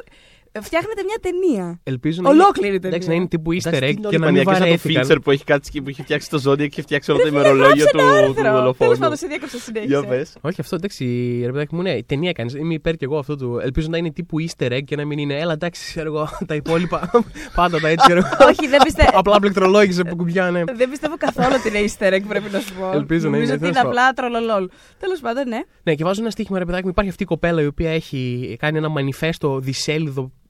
φτιάχνετε 0.61 1.03
μια 1.05 1.19
ταινία. 1.21 1.81
Ελπίζω 1.83 2.23
να 2.23 2.29
Ολόκληρη 2.29 2.69
είναι, 2.69 2.79
ταινία. 2.79 2.89
εντάξει, 2.97 3.09
να 3.09 3.15
είναι 3.15 3.27
τύπου 3.29 3.51
easter 3.53 3.67
Εντάξει, 3.73 3.87
egg 3.93 3.97
είναι 3.99 4.09
και 4.09 4.19
να 4.19 4.31
μην 4.31 4.35
μανιακές 4.45 4.53
από 4.55 4.63
το 4.63 4.65
βαρέθηκαν. 4.65 5.07
Fincher 5.07 5.23
που 5.25 5.31
έχει 5.31 5.45
κάτσει 5.45 5.71
και 5.71 5.83
που 5.83 5.89
έχει 5.89 6.03
φτιάξει 6.03 6.31
το 6.31 6.43
Zodiac 6.47 6.57
και 6.57 6.63
έχει 6.65 6.81
φτιάξει 6.83 7.11
όλο 7.11 7.21
το 7.21 7.25
Ρε 7.27 7.31
φίλε, 7.31 7.41
ημερολόγιο 7.43 7.75
γράψε 7.85 7.91
του, 7.91 7.99
ένα 7.99 8.11
του 8.11 8.17
άρθρο. 8.17 8.35
Τέλος 8.43 8.59
δολοφόνου. 8.59 8.97
πάντων, 8.99 9.17
σε 9.17 9.27
διέκοψα 9.27 9.57
Για 9.57 9.65
συνέχεια. 9.83 10.09
πες. 10.09 10.37
Όχι, 10.41 10.61
αυτό 10.61 10.77
εντάξει, 10.77 11.05
ρε 11.45 11.51
παιδάκι 11.53 11.75
μου, 11.75 11.83
ναι, 11.83 12.03
ταινία 12.03 12.33
κάνεις. 12.33 12.55
Είμαι 12.55 12.75
υπέρ 12.75 12.95
και 12.97 13.05
εγώ 13.05 13.19
αυτού 13.19 13.37
του. 13.37 13.59
Ελπίζω 13.63 13.87
να 13.91 13.97
είναι 13.97 14.11
τύπου 14.11 14.37
easter 14.41 14.73
egg 14.73 14.85
και 14.85 14.97
να 14.97 15.05
μην 15.05 15.19
είναι. 15.19 15.35
Έλα, 15.39 15.53
εντάξει, 15.53 15.83
ξέρω 15.87 16.07
εγώ, 16.07 16.29
τα 16.49 16.55
υπόλοιπα. 16.55 17.11
Πάντα 17.55 17.81
τα 17.81 17.89
έτσι, 17.89 18.07
ξέρω 18.07 18.19
εγώ. 18.27 18.49
Όχι, 18.51 18.69
δεν 18.69 18.81
πιστεύω. 18.85 19.11
Απλά 19.19 19.39
πληκτρολόγησε 19.41 20.03
που 20.05 20.17
κουμπιά, 20.17 20.51
ναι. 20.51 20.65
Δεν 20.65 20.91
πιστεύω 20.91 21.15
καθόλου 21.19 21.55
ότι 21.59 21.69
είναι 21.69 21.89
easter 21.89 22.13
egg, 22.15 22.23
πρέπει 22.29 22.51
να 22.53 22.61
σου 22.61 22.75
πω. 22.75 22.91
Ελπίζω 22.93 23.25
να 23.25 23.31
Νομίζω 23.31 23.53
είναι, 23.55 23.67
ότι 23.67 23.73
τέλος 23.73 23.77
είναι 23.79 23.89
απλά 23.89 24.13
τρολολόλ. 24.13 24.69
Τέλος 24.99 25.21
πάντων, 25.21 25.49
ναι. 25.49 25.61
Ναι, 25.83 25.95
και 25.95 26.05
βάζω 26.05 26.21
ένα 26.21 26.31
στοίχημα, 26.31 26.59
ρε 26.59 26.65
παιδάκι 26.65 26.85
μου. 26.85 26.91
Υπάρχει 26.91 27.11
αυτή 27.11 27.23
η 27.23 27.27
κοπέλα 27.27 27.63
η 27.63 27.67
οποία 27.67 27.91
έχει 27.91 28.57
κάνει 28.59 28.79
ένα 28.79 28.89
μανιφέστο 28.89 29.59
δισέλιδο 29.59 30.23
ε, 30.23 30.50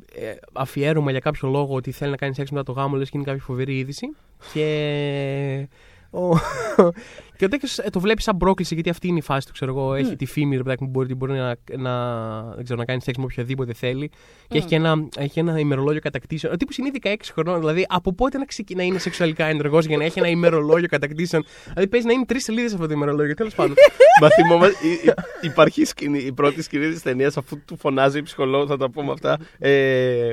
αφιέρωμα 0.53 1.11
για 1.11 1.21
κάποιο 1.21 1.49
λόγο 1.49 1.75
ότι 1.75 1.91
θέλει 1.91 2.11
να 2.11 2.17
κάνει 2.17 2.35
σεξ 2.35 2.51
μετά 2.51 2.63
το 2.63 2.73
γάμο, 2.73 2.97
λες 2.97 3.11
και 3.11 3.17
είναι 3.17 3.27
κάποια 3.27 3.43
φοβερή 3.43 3.79
είδηση. 3.79 4.07
Και. 4.53 5.69
Ο... 6.11 6.37
και 7.37 7.45
ο 7.45 7.49
τέτοιο 7.49 7.69
το 7.91 8.01
βλέπεις 8.01 8.25
σαν 8.25 8.37
πρόκληση 8.37 8.75
γιατί 8.75 8.91
αυτή 8.91 9.09
είναι 9.09 9.19
η 9.19 9.23
φάση 9.23 9.47
του. 9.47 9.53
Ξέρω 9.53 9.71
εγώ, 9.71 9.95
έχει 9.95 10.17
τη 10.17 10.27
φήμη 10.27 10.57
ρε 10.57 10.63
παιδάκι 10.63 10.85
μου 10.85 10.91
μπορεί, 10.91 11.15
μπορεί 11.15 11.33
να, 11.33 11.57
να, 11.79 12.43
δεν 12.55 12.65
ξέρω, 12.65 12.79
να 12.79 12.85
κάνει 12.85 13.01
σεξ 13.03 13.19
με 13.19 13.25
οποιοδήποτε 13.25 13.73
θέλει. 13.73 14.11
Και 14.49 14.59
έχει 14.59 14.67
και 14.67 14.75
ένα, 14.75 15.09
έχει 15.17 15.39
ένα 15.39 15.59
ημερολόγιο 15.59 16.01
κατακτήσεων. 16.01 16.53
Ο 16.53 16.57
τύπος 16.57 16.77
είναι 16.77 16.89
ήδη 16.89 17.17
16 17.23 17.31
χρονών. 17.33 17.59
Δηλαδή, 17.61 17.87
από 17.89 18.13
πότε 18.13 18.39
να 18.39 18.45
ξεκινάει 18.45 18.87
να 18.87 18.91
είναι 18.93 19.01
σεξουαλικά 19.01 19.45
ενεργός 19.45 19.87
για 19.87 19.97
να 19.97 20.05
έχει 20.05 20.19
ένα 20.19 20.29
ημερολόγιο 20.29 20.89
κατακτήσεων. 20.89 21.45
Δηλαδή, 21.73 21.89
παίζει 21.89 22.07
να 22.07 22.13
είναι 22.13 22.25
τρεις 22.25 22.45
σελίδες 22.45 22.73
αυτό 22.75 22.87
το 22.87 22.93
ημερολόγιο. 22.93 23.35
Τέλος 23.35 23.55
πάντων. 23.55 23.75
Μα 24.21 24.29
θυμόμαστε, 24.29 24.87
η- 24.87 24.91
η- 25.09 25.13
υπάρχει 25.47 25.85
σκηνή, 25.85 26.19
η 26.19 26.33
πρώτη 26.33 26.63
σκηνή 26.63 26.89
της 26.91 27.03
ταινίας 27.03 27.37
αφού 27.37 27.65
του 27.65 27.77
φωνάζει 27.77 28.19
η 28.19 28.23
ψυχολόγος, 28.23 28.69
θα 28.69 28.77
τα 28.77 28.91
πούμε 28.91 29.13
αυτά. 29.13 29.39
Ε, 29.59 30.33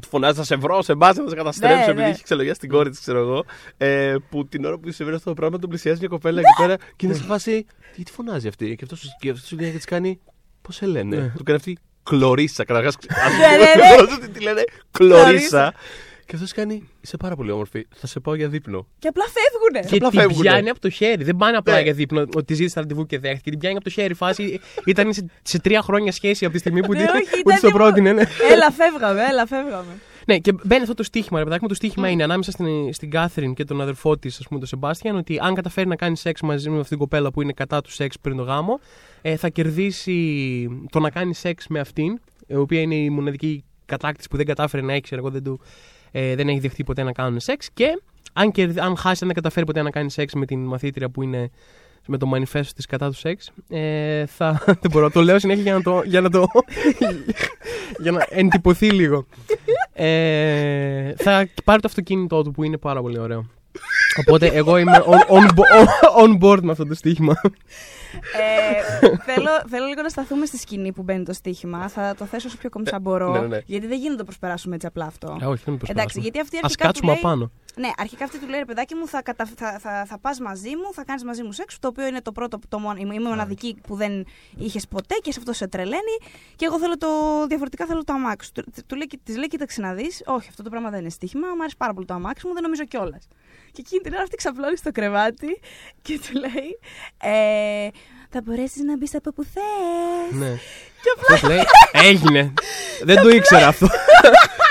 του 0.00 0.08
φωνάζει 0.08 0.36
θα 0.36 0.44
σε 0.44 0.56
βρω, 0.56 0.82
σε 0.82 0.94
μπάζε, 0.94 1.22
θα 1.22 1.28
σε 1.28 1.34
καταστρέψω 1.34 1.76
Ναι, 1.76 1.82
επειδή 1.84 2.02
ναι. 2.02 2.08
έχει 2.08 2.22
ξελογιάσει 2.22 2.60
την 2.60 2.68
κόρη 2.68 2.90
της, 2.90 3.00
ξέρω 3.00 3.18
εγώ. 3.18 3.44
Ε, 3.76 4.16
που 4.30 4.48
την 4.48 4.64
ώρα 4.64 4.78
που 4.78 4.92
συμβαίνει 4.92 5.16
αυτό 5.16 5.28
το 5.28 5.34
πράγμα 5.36 5.58
τον 5.58 5.68
πλησιάζει 5.68 5.98
μια 5.98 6.08
κοπέλα 6.08 6.40
εκεί 6.40 6.62
πέρα 6.62 6.76
και 6.96 7.06
είναι 7.06 7.14
σε 7.14 7.22
φάση. 7.22 7.66
Τι 7.94 8.02
τη 8.02 8.12
φωνάζει 8.12 8.48
αυτή; 8.48 8.76
Και 8.76 8.84
αυτός 8.84 9.14
σου 9.46 9.56
λέει 9.56 9.70
και 9.70 9.76
της 9.76 9.84
κάνει. 9.84 10.20
Πώς 10.62 10.74
σε 10.74 10.86
λένε; 10.86 11.16
Ναι. 11.16 11.32
Του 11.36 11.42
κάνει 11.42 11.58
αυτή 11.58 11.78
κλωρίσα. 12.02 12.64
Καταρχάς. 12.64 12.96
Ναι, 13.38 13.56
ναι, 13.56 13.96
ναι. 13.96 14.14
ότι 14.16 14.28
τη 14.28 14.40
λένε 14.40 14.64
κλωρίσα. 14.90 15.74
Και 16.30 16.36
αυτός 16.36 16.52
κάνει. 16.52 16.88
Είσαι 17.00 17.16
πάρα 17.16 17.36
πολύ 17.36 17.50
όμορφη. 17.50 17.86
Θα 17.94 18.06
σε 18.06 18.20
πάω 18.20 18.34
για 18.34 18.48
δείπνο. 18.48 18.86
Και 18.98 19.08
απλά 19.08 19.24
φεύγουνε. 19.24 19.88
Και 19.90 19.96
απλά 19.96 20.08
την 20.10 20.20
φεύγουνε. 20.20 20.48
πιάνει 20.50 20.68
από 20.68 20.80
το 20.80 20.90
χέρι. 20.90 21.24
Δεν 21.24 21.36
πάνε 21.36 21.56
απλά 21.56 21.74
Ναι. 21.74 21.80
για 21.80 21.92
δείπνο 21.92 22.24
ότι 22.34 22.54
ζήτησε 22.54 22.80
ραντεβού 22.80 23.06
και 23.06 23.18
δέχτηκε. 23.18 23.50
Την 23.50 23.58
πιάνει 23.58 23.74
από 23.76 23.84
το 23.84 23.90
χέρι. 23.90 24.14
Φάση 24.14 24.60
ήταν 24.86 25.12
σε, 25.12 25.26
σε 25.42 25.60
τρία 25.60 25.82
χρόνια 25.82 26.12
σχέση 26.12 26.44
από 26.44 26.54
τη 26.54 26.60
στιγμή 26.60 26.80
που, 26.86 26.92
Ναι, 26.92 26.98
τη- 26.98 27.04
όχι, 27.04 27.22
που 27.30 27.36
ήταν 27.50 27.52
της 27.52 27.60
το 27.60 27.66
λίγο- 27.66 27.78
πρότεινε. 27.78 28.12
Ναι. 28.12 28.22
Έλα, 28.50 28.70
φεύγαμε, 28.70 29.20
έλα, 29.30 29.46
φεύγαμε. 29.46 29.92
ναι, 30.26 30.38
και 30.38 30.52
μπαίνει 30.64 30.82
αυτό 30.82 30.94
το 30.94 31.02
στοίχημα, 31.02 31.38
ρε 31.38 31.44
παιδάκι 31.44 31.62
μου. 31.62 31.68
Το 31.68 31.74
στοίχημα 31.74 32.08
είναι 32.08 32.22
ανάμεσα 32.22 32.50
στην, 32.50 32.92
στην 32.92 33.10
Κάθριν 33.10 33.54
και 33.54 33.64
τον 33.64 33.80
αδερφό 33.80 34.18
της, 34.18 34.38
ας 34.38 34.46
πούμε, 34.46 34.58
τον 34.58 34.68
Σεμπάστιαν, 34.68 35.16
ότι 35.16 35.38
αν 35.42 35.54
καταφέρει 35.54 35.88
να 35.88 35.96
κάνει 35.96 36.16
σεξ 36.16 36.40
μαζί 36.40 36.68
με 36.70 36.74
αυτήν 36.74 36.88
την 36.88 36.98
κοπέλα 36.98 37.30
που 37.30 37.42
είναι 37.42 37.52
κατά 37.52 37.80
του 37.80 37.90
σεξ 37.92 38.18
πριν 38.18 38.36
το 38.36 38.42
γάμο, 38.42 38.80
ε, 39.22 39.36
θα 39.36 39.48
κερδίσει 39.48 40.68
το 40.90 41.00
να 41.00 41.10
κάνει 41.10 41.34
σεξ 41.34 41.66
με 41.68 41.80
αυτήν, 41.80 42.20
η 42.46 42.54
οποία 42.54 42.80
είναι 42.80 42.94
η 42.94 43.10
μοναδική 43.10 43.64
κατάκτηση 43.86 44.28
που 44.28 44.36
δεν 44.36 44.46
κατάφερε 44.46 44.82
να 44.82 44.92
έχει, 44.92 45.00
ξέρω 45.00 45.20
εγώ, 45.20 45.30
δεν, 45.30 45.42
του, 45.42 45.60
ε, 46.10 46.34
δεν 46.34 46.48
έχει 46.48 46.58
δεχτεί 46.58 46.84
ποτέ 46.84 47.02
να 47.02 47.12
κάνουν 47.12 47.40
σεξ. 47.40 47.68
Και 47.74 48.02
αν, 48.32 48.50
κερδι- 48.50 48.80
αν 48.80 48.96
χάσει, 48.96 49.18
αν 49.20 49.26
δεν 49.26 49.34
καταφέρει 49.34 49.66
ποτέ 49.66 49.82
να 49.82 49.90
κάνει 49.90 50.10
σεξ 50.10 50.34
με 50.34 50.46
την 50.46 50.64
μαθήτρια 50.64 51.08
που 51.08 51.22
είναι 51.22 51.50
με 52.06 52.18
το 52.18 52.26
μανιφέστο 52.26 52.74
της 52.74 52.86
κατά 52.86 53.08
του 53.08 53.16
σεξ, 53.16 53.50
ε, 53.68 54.26
θα, 54.26 54.62
δεν 54.80 54.90
μπορώ, 54.90 55.10
το 55.10 55.22
λέω 55.22 55.38
συνέχεια 55.38 55.62
για 55.62 55.72
να 55.72 55.82
το, 55.82 56.02
για 56.04 56.20
να 56.20 56.30
το, 56.30 56.46
για 58.02 58.12
να 58.12 58.26
εντυπωθεί 58.28 58.90
λίγο. 58.90 59.26
Ε, 59.92 61.14
θα 61.16 61.48
πάρει 61.64 61.80
το 61.80 61.88
αυτοκίνητό 61.88 62.42
του 62.42 62.50
που 62.50 62.62
είναι 62.62 62.76
πάρα 62.76 63.00
πολύ 63.00 63.18
ωραίο. 63.18 63.46
Οπότε 64.20 64.46
εγώ 64.46 64.76
είμαι 64.76 65.02
on, 65.06 65.26
on, 65.36 65.46
bo- 65.48 66.24
on 66.24 66.38
board 66.40 66.62
με 66.62 66.70
αυτό 66.72 66.86
το 66.86 66.94
στοίχημα. 66.94 67.40
ε, 67.42 69.08
θέλω, 69.16 69.50
θέλω 69.68 69.86
λίγο 69.86 70.02
να 70.02 70.08
σταθούμε 70.08 70.46
στη 70.46 70.56
σκηνή 70.58 70.92
που 70.92 71.02
μπαίνει 71.02 71.24
το 71.24 71.32
στοίχημα. 71.32 71.88
Θα 71.88 72.14
το 72.18 72.24
θέσω 72.24 72.46
όσο 72.48 72.56
πιο 72.56 72.68
κομψά 72.68 73.00
μπορώ. 73.00 73.32
ναι, 73.32 73.38
ναι, 73.40 73.46
ναι. 73.46 73.60
Γιατί 73.66 73.86
δεν 73.86 73.96
γίνεται 73.96 74.10
να 74.12 74.18
το 74.18 74.24
προσπεράσουμε 74.24 74.74
έτσι 74.74 74.86
απλά 74.86 75.04
αυτό. 75.04 75.38
Ε, 75.40 75.44
όχι, 75.46 75.62
δεν 75.64 75.78
το 75.78 75.86
Εντάξει, 75.88 76.20
γιατί 76.20 76.40
αυτή 76.40 76.56
Α 76.56 76.60
αρχικά 76.62 76.84
κάτσουμε 76.84 77.06
του 77.12 77.20
λέει, 77.22 77.32
απάνω. 77.32 77.50
Ναι, 77.76 77.88
αρχικά 77.96 78.24
αυτή 78.24 78.38
του 78.38 78.48
λέει 78.48 78.58
ρε 78.58 78.64
παιδάκι 78.64 78.94
μου, 78.94 79.06
θα, 79.08 79.22
κατα... 79.22 79.46
θα, 79.56 79.78
θα, 79.78 80.04
θα 80.06 80.18
πας 80.18 80.40
μαζί 80.40 80.68
μου, 80.68 80.92
θα 80.92 81.04
κάνεις 81.04 81.24
μαζί 81.24 81.42
μου 81.42 81.52
σεξ, 81.52 81.78
το 81.78 81.88
οποίο 81.88 82.06
είναι 82.06 82.20
το 82.20 82.32
πρώτο, 82.32 82.58
το 82.68 82.78
μόνο, 82.78 82.98
είμαι 83.00 83.14
η 83.14 83.18
μοναδική 83.18 83.76
που 83.86 83.94
δεν 83.96 84.26
είχες 84.56 84.86
ποτέ 84.88 85.14
και 85.22 85.32
σε 85.32 85.38
αυτό 85.38 85.52
σε 85.52 85.66
τρελαίνει. 85.68 86.16
Και 86.56 86.64
εγώ 86.64 86.78
θέλω 86.78 86.96
το 86.96 87.08
διαφορετικά, 87.48 87.86
θέλω 87.86 88.04
το 88.04 88.12
αμάξι. 88.12 88.50
σου. 88.56 88.62
Του, 88.64 88.82
του 88.86 88.96
λέει, 88.96 89.06
της 89.22 89.36
λέει, 89.36 89.46
κοίταξε 89.46 89.80
να 89.80 89.92
δεις, 89.94 90.22
Όχι, 90.26 90.48
αυτό 90.48 90.62
το 90.62 90.70
πράγμα 90.70 90.90
δεν 90.90 91.00
είναι 91.00 91.10
στοίχημα, 91.10 91.46
μου 91.46 91.60
αρέσει 91.60 91.76
πάρα 91.76 91.92
πολύ 91.94 92.06
το 92.06 92.14
αμάξι 92.14 92.46
μου, 92.46 92.52
δεν 92.52 92.62
νομίζω 92.62 92.84
κιόλας. 92.84 93.28
Και 93.72 93.80
εκείνη 93.80 94.00
την 94.02 94.12
ώρα 94.12 94.22
αυτή 94.22 94.36
ξαπλώνει 94.36 94.76
στο 94.76 94.90
κρεβάτι 94.92 95.60
και 96.02 96.18
του 96.18 96.38
λέει, 96.38 96.78
ε, 97.34 97.88
Θα 98.30 98.40
μπορέσεις 98.44 98.82
να 98.82 98.96
μπεις 98.96 99.14
από 99.14 99.32
που 99.32 99.44
θες. 99.44 100.38
Ναι. 100.38 100.56
Αυτός 101.20 101.42
λέει, 101.50 101.60
έγινε. 101.92 102.52
Δεν 103.02 103.22
το 103.22 103.28
ήξερα 103.28 103.66
αυτό. 103.66 103.86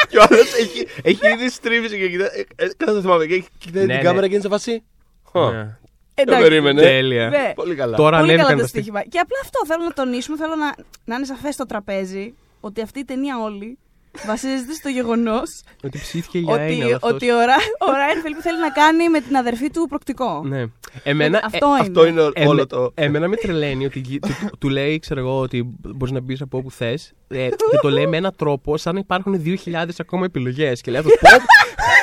Και 0.10 0.18
ο 0.18 0.22
άλλος 0.30 0.54
έχει, 0.54 0.88
έχει 1.02 1.28
ήδη 1.34 1.50
στρίβει 1.50 1.88
και 1.88 2.10
κοιτάει. 2.10 2.28
ε, 2.56 2.64
ε, 2.66 2.70
Κατά 2.78 2.94
το 2.94 3.02
θυμάμαι. 3.02 3.26
Και 3.26 3.34
έχει- 3.34 3.48
κοιτάει 3.58 3.86
Ναι, 3.86 3.88
την 3.94 3.98
ναι. 3.98 4.04
κάμερα 4.04 4.28
και 4.28 4.34
είναι 4.34 4.42
σε 4.42 4.50
φάση. 4.50 4.84
«Χα, 5.32 5.52
Ναι. 5.52 5.78
Δεν 6.26 6.40
περίμενε. 6.40 6.82
Τέλεια. 6.82 7.30
Ναι. 7.30 7.52
Πολύ 7.56 7.76
καλά. 7.76 7.96
Τώρα 7.96 8.18
Πολύ 8.18 8.30
καλά 8.30 8.42
ανέβηκαν 8.42 8.56
το 8.56 8.62
τα 8.62 8.68
στοιχεία. 8.68 8.82
στοίχημα. 8.92 9.02
Και 9.12 9.20
απλά 9.20 9.38
αυτό 9.42 9.60
θέλω 9.66 9.84
να 9.84 9.94
τονίσουμε, 9.94 10.38
θέλω 10.38 10.56
να, 10.56 10.76
να 11.06 11.16
είναι 11.16 11.26
σαφές 11.26 11.54
στο 11.54 11.66
τραπέζι 11.66 12.34
ότι 12.60 12.82
αυτή 12.82 13.00
η 13.00 13.06
ταινία 13.06 13.40
όλη 13.40 13.78
βασίζεται 14.26 14.74
στο 14.74 14.90
γεγονός 14.90 15.62
Ότι 15.84 15.98
ψήθηκε 15.98 16.40
για 16.40 16.54
ότι, 16.54 16.74
ένα 16.80 16.96
αυτός. 16.96 17.12
ότι 17.12 17.32
ο, 17.32 17.38
Ρα, 17.38 17.56
ο 17.88 17.92
Ράιν 17.92 18.22
Φιλίπ 18.22 18.38
θέλει 18.42 18.60
να 18.60 18.70
κάνει 18.70 19.10
με 19.10 19.20
την 19.22 19.36
αδερφή 19.38 19.70
του 19.70 19.86
προκτικό. 19.90 20.42
Ναι. 20.46 20.64
Εμένα, 21.04 21.42
αυτό 21.44 21.66
ε, 21.66 21.70
είναι. 21.70 21.80
Αυτό 21.80 22.06
είναι 22.06 22.22
Εμέ- 22.22 22.48
όλο 22.50 22.68
το. 22.68 22.92
Εμένα 22.96 23.28
με 23.28 23.36
τρελαίνει 23.36 23.86
ότι 23.86 24.00
γι- 24.00 24.20
του, 24.20 24.30
του 24.60 24.70
λέει, 24.70 25.00
ξέρω 25.00 25.20
εγώ, 25.20 25.40
ότι 25.40 25.64
μπορείς 25.82 26.14
να 26.14 26.20
μπεις 26.20 26.42
από 26.42 26.58
όπου 26.58 26.72
θες. 26.72 27.14
Ε, 27.28 27.48
και 27.50 27.78
το 27.82 27.90
λέει 27.90 28.08
με 28.08 28.18
έναν 28.18 28.34
τρόπο 28.36 28.78
σαν 28.78 28.94
να 28.94 29.00
υπάρχουν 29.00 29.42
2.000 29.46 29.86
ακόμα 30.00 30.26
επιλογές. 30.26 30.82
Και 30.82 30.92
λέει 30.92 31.00
αυτός. 31.00 31.14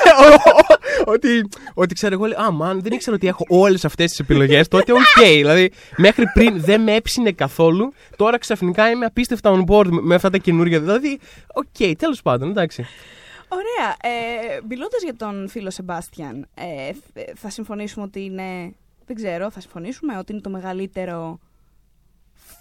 «Πω, 0.07 0.75
ότι, 1.11 1.47
ότι 1.73 1.93
ξέρω 1.93 2.13
εγώ, 2.13 2.25
λέει, 2.25 2.37
Α, 2.45 2.51
man, 2.51 2.81
δεν 2.81 2.91
ήξερα 2.91 3.15
ότι 3.15 3.27
έχω 3.27 3.43
όλες 3.47 3.85
αυτές 3.85 4.09
τις 4.09 4.19
επιλογές. 4.19 4.67
Τότε, 4.67 4.91
οκ. 4.91 4.99
δηλαδή, 5.23 5.71
μέχρι 5.97 6.25
πριν 6.33 6.61
δεν 6.61 6.81
με 6.81 6.95
έψηνε 6.95 7.31
καθόλου. 7.31 7.93
Τώρα 8.15 8.37
ξαφνικά 8.37 8.89
είμαι 8.89 9.05
απίστευτα 9.05 9.51
on 9.55 9.71
board 9.71 9.87
με 9.89 10.15
αυτά 10.15 10.29
τα 10.29 10.37
καινούργια. 10.37 10.79
Δηλαδή, 10.79 11.19
οκ, 11.53 11.95
τέλος 11.97 12.21
πάντων, 12.21 12.49
εντάξει. 12.49 12.85
Ωραία. 13.47 13.95
Ε, 14.01 14.59
Μιλώντας 14.69 15.03
για 15.03 15.15
τον 15.15 15.49
φίλο 15.49 15.69
Σεμπάστιαν, 15.71 16.47
ε, 16.53 16.93
θ- 16.93 17.29
θα 17.35 17.49
συμφωνήσουμε 17.49 18.05
ότι 18.05 18.23
είναι. 18.23 18.73
Δεν 19.05 19.15
ξέρω, 19.15 19.51
θα 19.51 19.59
συμφωνήσουμε 19.59 20.17
ότι 20.17 20.31
είναι 20.31 20.41
το 20.41 20.49
μεγαλύτερο 20.49 21.39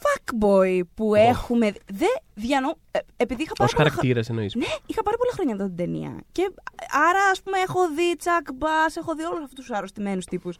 fuckboy 0.03 0.81
που 0.95 1.15
έχουμε. 1.15 1.73
Δεν 1.93 2.09
διανο... 2.35 2.79
ε, 2.91 2.99
επειδή 3.17 3.43
είχα 3.43 3.53
Ω 3.53 3.57
πάρα 3.59 3.73
πολλά 3.77 3.89
χρο- 3.91 4.01
χαρακτήρα 4.01 4.21
εννοείς. 4.29 4.55
Ναι, 4.55 4.67
είχα 4.87 5.03
πάρα 5.03 5.17
πολλά 5.17 5.31
χρόνια 5.33 5.55
εδώ 5.55 5.65
την 5.67 5.77
ταινία. 5.77 6.21
Και 6.33 6.51
άρα, 7.09 7.21
ας 7.33 7.43
πούμε, 7.43 7.59
έχω 7.59 7.81
δει 7.97 8.17
Τσακ 8.17 8.47
Μπάς, 8.55 8.97
έχω 8.97 9.15
δει 9.15 9.23
όλους 9.25 9.45
αυτούς 9.45 9.65
τους 9.67 9.77
αρρωστημένους 9.77 10.25
τύπους. 10.25 10.57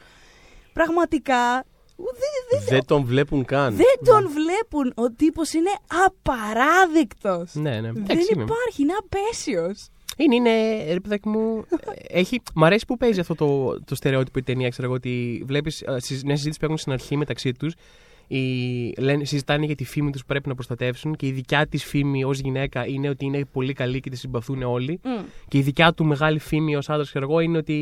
Πραγματικά. 0.73 1.65
Δεν, 1.97 2.07
δεν, 2.51 2.69
Δεν 2.69 2.85
τον 2.87 3.05
βλέπουν 3.05 3.45
καν. 3.45 3.75
δεν 3.77 3.97
τον 4.05 4.29
βλέπουν. 4.31 4.93
Ο 4.97 5.11
τύπος 5.17 5.53
είναι 5.53 5.71
απαράδεκτο. 6.07 7.47
Ναι, 7.53 7.71
ναι. 7.81 7.93
Δεν 7.93 8.03
Εντάξει, 8.03 8.33
είναι. 8.35 8.43
υπάρχει, 8.43 8.83
είναι 8.83 8.93
απέσιος. 8.99 9.89
Είναι, 10.17 10.35
είναι, 10.35 10.85
ρε 10.93 11.01
παιδάκι 11.01 11.29
μου. 11.29 11.65
ε, 11.71 12.19
έχει, 12.19 12.43
μ' 12.55 12.65
αρέσει 12.65 12.85
που 12.87 12.97
παίζει 12.97 13.21
αυτό 13.21 13.35
το, 13.35 13.81
το 13.85 13.95
στερεότυπο 13.95 14.39
η 14.39 14.43
ταινία, 14.43 14.69
ξέρω 14.69 14.87
εγώ, 14.87 14.97
ότι 14.97 15.43
βλέπεις 15.47 15.83
μια 16.25 16.37
συζήτηση 16.37 16.59
που 16.59 16.65
έχουν 16.65 16.79
στην 16.79 16.93
αρχή 16.93 17.17
μεταξύ 17.17 17.53
τους. 17.53 17.75
Λένε, 18.99 19.25
συζητάνε 19.25 19.67
για 19.67 19.75
τη 19.75 19.85
φήμη 19.85 20.11
τους 20.11 20.21
που 20.21 20.27
πρέπει 20.27 20.49
να 20.49 20.55
προστατεύσουν 20.55 21.17
και 21.17 21.27
η 21.27 21.31
δικιά 21.33 21.67
της 21.67 21.85
φήμη 21.85 22.25
ως 22.25 22.39
γυναίκα 22.39 22.87
είναι 22.87 23.09
ότι 23.09 23.25
είναι 23.25 23.45
πολύ 23.53 23.73
καλή 23.73 24.01
και 24.01 24.11
τη 24.11 24.17
συμπαθούν 24.17 24.63
όλοι. 24.63 25.01
Και 25.49 25.59
η 25.59 25.63
δικιά 25.63 25.93
του 25.93 26.05
μεγάλη 26.05 26.39
φήμη 26.39 26.77
ως 26.77 26.89
άντρας, 26.91 27.09
ξέρω 27.09 27.25
εγώ, 27.31 27.41
είναι 27.41 27.59
ότι 27.59 27.75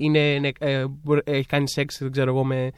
είναι, 0.00 0.38
ναι, 0.38 0.48
ε, 0.58 0.84
μπορεί- 1.02 1.28
έχει 1.28 1.46
κάνει 1.46 1.68
σεξ, 1.68 1.98
δεν 1.98 2.10
ξέρω 2.10 2.30
εγώ, 2.30 2.44
με, 2.44 2.70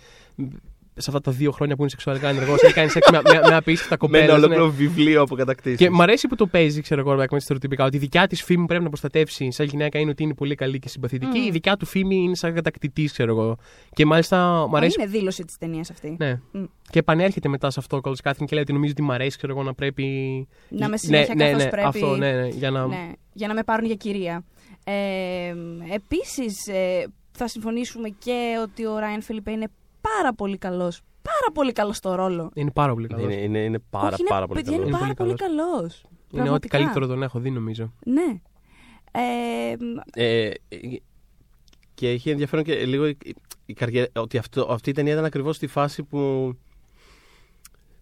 σε 1.00 1.10
αυτά 1.10 1.20
τα 1.20 1.30
δύο 1.30 1.50
χρόνια 1.50 1.74
που 1.74 1.80
είναι 1.80 1.90
σεξουαλικά 1.90 2.28
ενεργός. 2.28 2.62
έχει 2.62 2.72
κάνεις 2.72 2.92
σεξ 2.92 3.10
με, 3.10 3.20
με, 3.24 3.40
με 3.48 3.54
απίστευτα 3.56 3.96
Με 4.08 4.18
ένα 4.18 4.26
κοπέλα. 4.26 4.44
ολόκληρο 4.44 4.70
βιβλίο 4.70 5.22
από 5.22 5.34
κατακτήσεις. 5.34 5.78
Και 5.78 5.90
μ' 5.90 6.02
αρέσει 6.02 6.28
που 6.28 6.34
το 6.34 6.46
παίζει, 6.46 6.80
ξέρω 6.80 7.00
εγώ, 7.00 7.26
με 7.30 7.40
στερεοτυπικά. 7.40 7.84
Ότι 7.84 7.96
η 7.96 7.98
δικιά 7.98 8.26
της 8.26 8.42
φήμη 8.42 8.66
πρέπει 8.66 8.82
να 8.82 8.88
προστατεύσει 8.88 9.50
σαν 9.50 9.66
γυναίκα 9.66 9.98
είναι 9.98 10.10
ότι 10.10 10.22
είναι 10.22 10.34
πολύ 10.34 10.54
καλή 10.54 10.78
και 10.78 10.88
συμπαθητική. 10.88 11.38
Μμμ. 11.38 11.46
Η 11.46 11.50
δικιά 11.50 11.76
του 11.76 11.86
φήμη 11.86 12.16
είναι 12.16 12.34
σαν 12.34 12.54
κατακτητής, 12.54 13.12
ξέρω 13.12 13.30
εγώ. 13.30 13.56
Και 13.92 14.06
μάλιστα 14.06 14.66
μ' 14.70 14.76
αρέσει. 14.76 14.96
Είναι 15.00 15.10
δήλωση 15.10 15.44
της 15.44 15.58
ταινίας 15.58 15.90
αυτή. 15.90 16.16
Ναι. 16.18 16.40
Μμ. 16.52 16.64
Και 16.90 16.98
επανέρχεται 16.98 17.48
μετά 17.48 17.70
σε 17.70 17.80
αυτό 17.80 17.96
ο 17.96 18.00
Κόλτ 18.00 18.18
Κάθριν 18.22 18.46
και 18.46 18.54
λέει 18.54 18.62
ότι 18.62 18.72
νομίζω 18.72 18.92
ότι 18.92 19.02
μ' 19.02 19.12
αρέσει, 19.12 19.36
ξέρω 19.36 19.52
εγώ, 19.52 19.62
να 19.62 19.74
πρέπει. 19.74 20.04
Να 20.68 20.84
με 20.84 20.88
Ναι, 20.90 20.96
συνέχεια 20.96 21.34
ναι, 21.34 21.44
καθώς 21.44 21.64
ναι, 21.64 21.70
πρέπει. 21.70 21.86
Αυτό, 21.86 22.16
ναι, 22.16 22.32
ναι, 22.32 22.48
για 22.48 22.70
να. 22.70 22.86
Ναι, 22.86 23.12
για 23.32 23.48
να 23.48 23.54
με 23.54 23.62
πάρουν 23.62 23.86
για 23.86 23.94
κυρία. 23.94 24.44
Ε, 24.84 25.54
επίσης, 25.94 26.66
ε, 26.66 27.06
θα 27.32 27.48
συμφωνήσουμε 27.48 28.08
και 28.08 28.58
ότι 28.62 28.86
ο 28.86 28.98
Ράιν 28.98 29.22
Φιλιππέ 29.22 29.50
είναι 29.50 29.68
πάρα 30.00 30.34
πολύ 30.34 30.58
καλός. 30.58 31.00
Πάρα 31.22 31.52
πολύ 31.54 31.72
καλός 31.72 31.96
στο 31.96 32.14
ρόλο. 32.14 32.50
Είναι 32.54 32.70
πάρα 32.70 32.92
πολύ 32.94 33.06
καλός. 33.06 33.24
Είναι, 33.32 33.42
είναι, 33.42 33.58
είναι 33.58 33.78
πάρα, 33.90 34.06
Όχι, 34.06 34.20
είναι, 34.20 34.28
πάρα 34.30 34.46
πολύ 34.46 34.60
παιδιά, 34.62 34.76
καλός. 34.78 34.88
είναι 34.88 34.96
Είναι 34.98 35.04
πάρα 35.06 35.14
πολύ 35.14 35.34
πολύ 35.36 35.50
καλός. 35.56 36.02
Είναι 36.32 36.50
ό,τι 36.50 36.68
Πραγματικά. 36.68 36.78
καλύτερο 36.78 37.06
τον 37.06 37.22
έχω 37.22 37.38
δει, 37.38 37.50
νομίζω. 37.50 37.92
Ναι. 38.04 38.40
Ε, 39.12 39.76
Ε, 40.14 40.50
και 41.94 42.08
έχει 42.10 42.30
ενδιαφέρον 42.30 42.64
και 42.64 42.84
λίγο 42.86 43.06
η, 43.06 43.16
η 43.66 43.72
καριέρα, 43.72 44.08
ότι 44.16 44.38
αυτό, 44.38 44.66
αυτή 44.70 44.90
η 44.90 44.92
ταινία 44.92 45.12
ήταν 45.12 45.24
ακριβώς 45.24 45.56
στη 45.56 45.66
φάση 45.66 46.02
που 46.02 46.52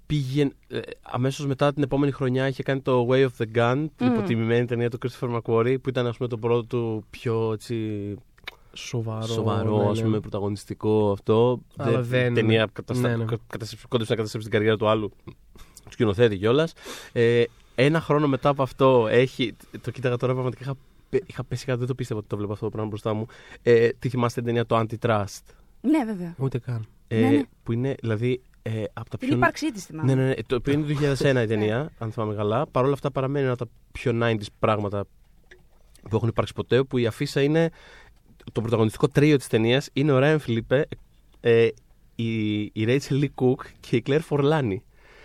πήγε 0.07 0.51
ε, 0.69 0.81
αμέσως 1.03 1.47
μετά 1.47 1.73
την 1.73 1.83
επόμενη 1.83 2.13
χρονιά 2.13 2.49
είχε 2.49 2.63
κάνει 2.63 2.81
το 2.81 3.07
Way 3.11 3.25
of 3.27 3.29
the 3.39 3.47
Gun, 3.59 3.87
την 3.97 4.07
Μμμ. 4.07 4.15
υποτιμημένη 4.15 4.65
ταινία 4.67 4.91
του 4.91 4.99
Christopher 5.03 5.39
McQuarrie 5.41 5.77
που 5.83 5.89
ήταν 5.89 6.07
ας 6.07 6.17
πούμε 6.17 6.29
το 6.29 6.39
πρώτο 6.39 6.65
του 6.65 7.05
πιο 7.11 7.53
έτσι, 7.53 8.15
Σοβαρό. 8.73 9.27
σοβαρό, 9.27 9.83
ναι, 9.83 9.89
ας 9.91 9.99
ναι. 9.99 10.05
πούμε, 10.05 10.21
πρωταγωνιστικό 10.21 11.11
αυτό. 11.13 11.61
Αλλά 11.77 12.03
δεν- 12.03 12.33
Η 12.33 12.35
ταινία 12.35 12.69
καταστα... 12.73 13.09
ναι, 13.09 13.17
ναι. 13.17 13.25
κα- 13.25 13.39
καταστρέψει- 13.47 13.89
κόντεψε 13.89 14.13
να 14.13 14.17
καταστρέψει 14.19 14.49
την 14.51 14.59
καριέρα 14.59 14.77
του 14.79 14.89
άλλου 14.89 15.11
του 15.85 15.93
σκηνοθέτη 15.93 16.37
κιόλας. 16.39 16.73
Ε, 17.13 17.45
ένα 17.75 18.01
χρόνο 18.01 18.29
μετά 18.29 18.49
από 18.49 18.63
αυτό 18.63 19.07
έχει. 19.11 19.57
Το 19.81 19.91
κοίταγα 19.91 20.17
τώρα 20.17 20.33
πραγματικά. 20.33 20.63
Είχα, 20.65 20.75
πε- 21.09 21.23
είχα 21.31 21.45
πέσει 21.45 21.65
κάτω, 21.65 21.79
δεν 21.79 21.87
το 21.89 21.95
πίστευα 21.95 22.19
ότι 22.21 22.29
το 22.29 22.37
βλέπω 22.37 22.53
αυτό 22.53 22.65
το 22.65 22.71
πράγμα 22.71 22.89
μπροστά 22.89 23.15
μου. 23.15 23.27
Ε, 23.63 23.89
τι 23.99 24.09
θυμάστε 24.09 24.41
την 24.43 24.49
ταινία 24.55 24.67
το 24.67 24.79
Antitrust; 24.79 25.43
ναι, 25.81 26.05
βέβαια. 26.05 26.35
Ούτε 26.39 26.59
καν. 26.59 26.87
Ε, 27.09 27.21
Ναι, 27.21 27.29
ναι. 27.31 27.43
Που 27.63 27.73
είναι 27.73 27.95
δηλαδή 28.01 28.41
ε, 28.63 28.83
από 28.93 29.11
τα 29.11 29.17
Την 29.19 29.29
πιο. 29.29 29.37
ύπαρξή 29.37 29.73
της 29.73 29.85
θυμάμαι. 29.85 30.15
Ναι, 30.15 30.23
ναι, 30.23 30.29
ναι. 30.29 30.35
Το 30.47 30.57
οποίο 30.57 30.73
είναι 30.73 30.95
το 30.95 31.01
2001 31.19 31.43
η 31.43 31.47
ταινία, 31.53 31.91
αν 31.99 32.13
θυμάμαι 32.13 32.35
καλά. 32.35 32.67
Παρ' 32.67 32.85
όλα 32.85 32.93
αυτά 32.93 33.11
παραμένει 33.11 33.45
ένα 33.45 33.55
από 33.55 33.65
τα 33.65 33.71
πιο 33.93 34.13
90s 34.23 34.47
πράγματα 34.59 35.05
που 36.11 36.17
έχουν 36.17 36.29
υπάρξει 36.29 36.53
ποτέ. 36.55 36.83
Που 36.83 36.99
η 36.99 37.07
αφίσα 37.07 37.43
είναι. 37.43 37.71
Το 38.53 38.61
πρωταγωνιστικό 38.61 39.09
τρίο 39.09 39.37
της 39.37 39.47
ταινίας 39.47 39.89
είναι 39.93 40.13
ο 40.13 40.19
Ράιν 40.19 40.39
Φιλίππε, 40.39 40.89
ε, 41.41 41.69
η, 42.15 42.61
η 42.63 42.73
Rachael 42.77 43.23
Leigh 43.23 43.29
Cook 43.35 43.65
και 43.81 43.97
η 43.97 44.03
Claire 44.07 44.21
Forlani. 44.29 44.77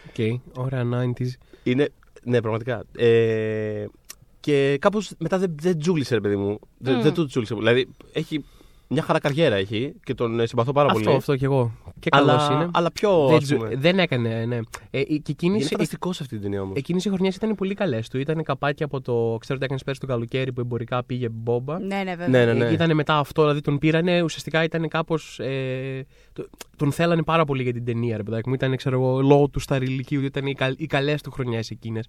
Οκ, 0.07 0.39
ωραία 0.53 0.83
90s. 0.93 1.29
Είναι. 1.63 1.89
Ναι, 2.23 2.41
πραγματικά. 2.41 2.83
Ε, 2.97 3.85
και 4.39 4.77
κάπως 4.81 5.11
μετά 5.17 5.37
δεν, 5.37 5.55
δεν 5.61 5.79
τσούλησε, 5.79 6.13
ρε 6.13 6.21
παιδί 6.21 6.35
μου. 6.35 6.59
Δεν, 6.77 6.95
Μμ. 6.95 7.01
δεν 7.01 7.13
του 7.13 7.25
τσούλησε. 7.25 7.55
Δηλαδή 7.55 7.87
έχει 8.13 8.43
μια 8.93 9.01
χαρά 9.03 9.19
καριέρα 9.19 9.55
έχει 9.55 9.93
και 10.03 10.13
τον 10.13 10.39
ε, 10.39 10.45
συμπαθώ 10.45 10.71
πάρα 10.71 10.87
Αυτό, 10.91 11.03
πολύ. 11.03 11.15
αυτό 11.15 11.35
κι 11.35 11.43
εγώ. 11.43 11.71
Και 11.99 12.09
καλός 12.09 12.47
αλλά, 12.47 12.55
είναι. 12.55 12.69
αλλά 12.73 12.91
πιο. 12.91 13.25
δεν, 13.27 13.35
ας 13.37 13.43
τσου- 13.43 13.57
πούμε, 13.57 13.75
δεν 13.75 13.99
έκανε, 13.99 14.45
ναι. 14.45 14.59
Ε, 14.89 15.03
και 15.03 15.21
εκείνη, 15.31 15.53
είναι 15.53 15.63
σε- 15.63 15.69
φανταστικός 15.69 16.15
σε 16.15 16.23
αυτή 16.23 16.35
την 16.35 16.43
ταινία 16.43 16.61
όμως. 16.61 16.77
εκείνης 16.77 17.05
η 17.05 17.09
χρονιά 17.09 17.31
ήταν 17.35 17.55
πολύ 17.55 17.73
καλές 17.73 18.09
του. 18.09 18.17
Ήταν 18.19 18.43
καπάκι 18.43 18.83
από 18.83 19.01
το. 19.01 19.13
Ξέρω 19.39 19.55
τι 19.55 19.63
έκανες 19.65 19.83
πέρσι 19.83 19.99
το 19.99 20.05
καλοκαίρι 20.07 20.53
που 20.53 20.61
εμπορικά 20.61 21.03
πήγε 21.03 21.29
μπόμπα. 21.29 21.79
Ναι, 21.79 21.95
ναι, 22.03 22.15
βέβαια. 22.15 22.45
Ναι, 22.45 22.53
ναι, 22.53 22.65
ναι. 22.65 22.71
Ήταν 22.71 22.95
μετά 22.95 23.17
αυτό, 23.17 23.41
δηλαδή 23.41 23.61
τον 23.61 23.77
πήρανε. 23.77 24.21
Ουσιαστικά 24.21 24.63
ήταν 24.63 24.87
κάπως. 24.87 25.39
Ε, 25.39 26.05
το- 26.33 26.49
τον 26.75 26.91
θέλανε 26.91 27.23
πάρα 27.23 27.45
πολύ 27.45 27.63
για 27.63 27.73
την 27.73 27.85
ταινία, 27.85 28.17
ρε 28.17 28.23
παιδάκι 28.23 28.47
μου. 28.49 28.53
Ήταν, 28.55 28.75
ξέρω 28.75 28.95
εγώ, 29.01 29.21
λόγω 29.21 29.47
του 29.47 29.59
σταριλικιού, 29.59 30.17
ότι 30.17 30.27
ήταν 30.27 30.45
οι, 30.45 30.53
καλ, 30.53 30.75
οι 30.77 30.85
καλές 30.85 31.21
του 31.21 31.31
χρονιές 31.31 31.69
εκείνες. 31.69 32.05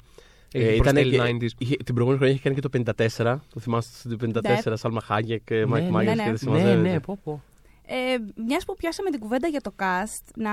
Ε, 0.56 0.74
ήταν 0.74 0.96
ήτανε 0.96 1.36
και- 1.38 1.54
είχε, 1.58 1.76
την 1.76 1.94
προηγούμενη 1.94 2.16
χρονιά 2.16 2.34
είχε 2.34 2.42
κάνει 2.42 2.54
και 2.54 2.60
το 2.60 2.68
54. 2.68 3.40
Το 3.54 3.60
θυμάστε 3.60 4.08
το 4.08 4.16
54, 4.16 4.70
Ναι. 4.70 4.76
Σάλμα 4.76 5.00
Χάγιεκ, 5.00 5.50
Μάικ 5.66 5.84
ναι, 5.84 5.90
Μάγιερς 5.90 6.14
ναι. 6.16 6.22
και 6.22 6.22
δεν 6.22 6.30
Ναι, 6.30 6.36
συμμαζεύεται. 6.36 6.88
ναι, 6.90 7.00
πω, 7.00 7.18
πω. 7.24 7.42
Ε, 7.86 7.94
Μιας 8.46 8.64
που 8.64 8.74
πιάσαμε 8.74 9.10
την 9.10 9.20
κουβέντα 9.20 9.48
για 9.48 9.60
το 9.60 9.72
cast, 9.78 10.22
να, 10.36 10.50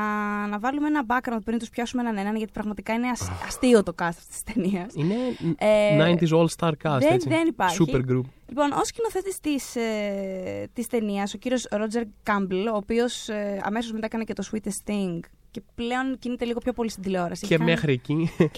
να 0.47 0.59
βάλουμε 0.59 0.87
ένα 0.87 1.03
background 1.07 1.39
πριν 1.45 1.59
τους 1.59 1.69
πιάσουμε 1.69 2.01
έναν 2.01 2.17
έναν, 2.17 2.35
γιατί 2.35 2.51
πραγματικά 2.51 2.93
είναι 2.93 3.07
ασ- 3.07 3.29
αστείο 3.47 3.83
το 3.83 3.93
cast 4.01 4.05
αυτής 4.05 4.27
της 4.27 4.43
ταινίας. 4.53 4.93
Είναι 4.95 5.15
Ε, 5.57 5.97
90s 5.97 6.29
all-star 6.37 6.71
cast, 6.83 6.97
δεν- 6.99 7.13
έτσι. 7.13 7.29
δεν 7.29 7.47
υπάρχει. 7.47 7.77
Super 7.87 7.95
group. 7.95 8.21
Λοιπόν, 8.47 8.71
ως 8.71 8.87
σκηνοθέτης 8.87 9.39
της 9.39 9.75
ε, 9.75 10.67
της 10.73 10.87
ταινίας, 10.87 11.33
ο 11.33 11.37
κύριος 11.37 11.67
Roger 11.71 12.03
Kumble, 12.23 12.67
ο 12.67 12.75
οποίος 12.75 13.29
ε, 13.29 13.59
αμέσως 13.63 13.91
μετά 13.91 14.05
έκανε 14.05 14.23
και 14.23 14.33
το 14.33 14.43
Sweetest 14.51 14.89
Thing 14.91 15.19
Και 15.51 15.61
πλέον 15.75 16.17
κινείται 16.19 16.45
λίγο 16.45 16.59
πιο 16.59 16.73
πολύ 16.73 16.89
στην 16.89 17.03
τηλεόραση. 17.03 17.47
Και 17.47 17.53
Έχει 17.53 17.57
κάνει- 17.63 17.71
μέχρι 17.71 17.93
εκεί. 17.93 18.31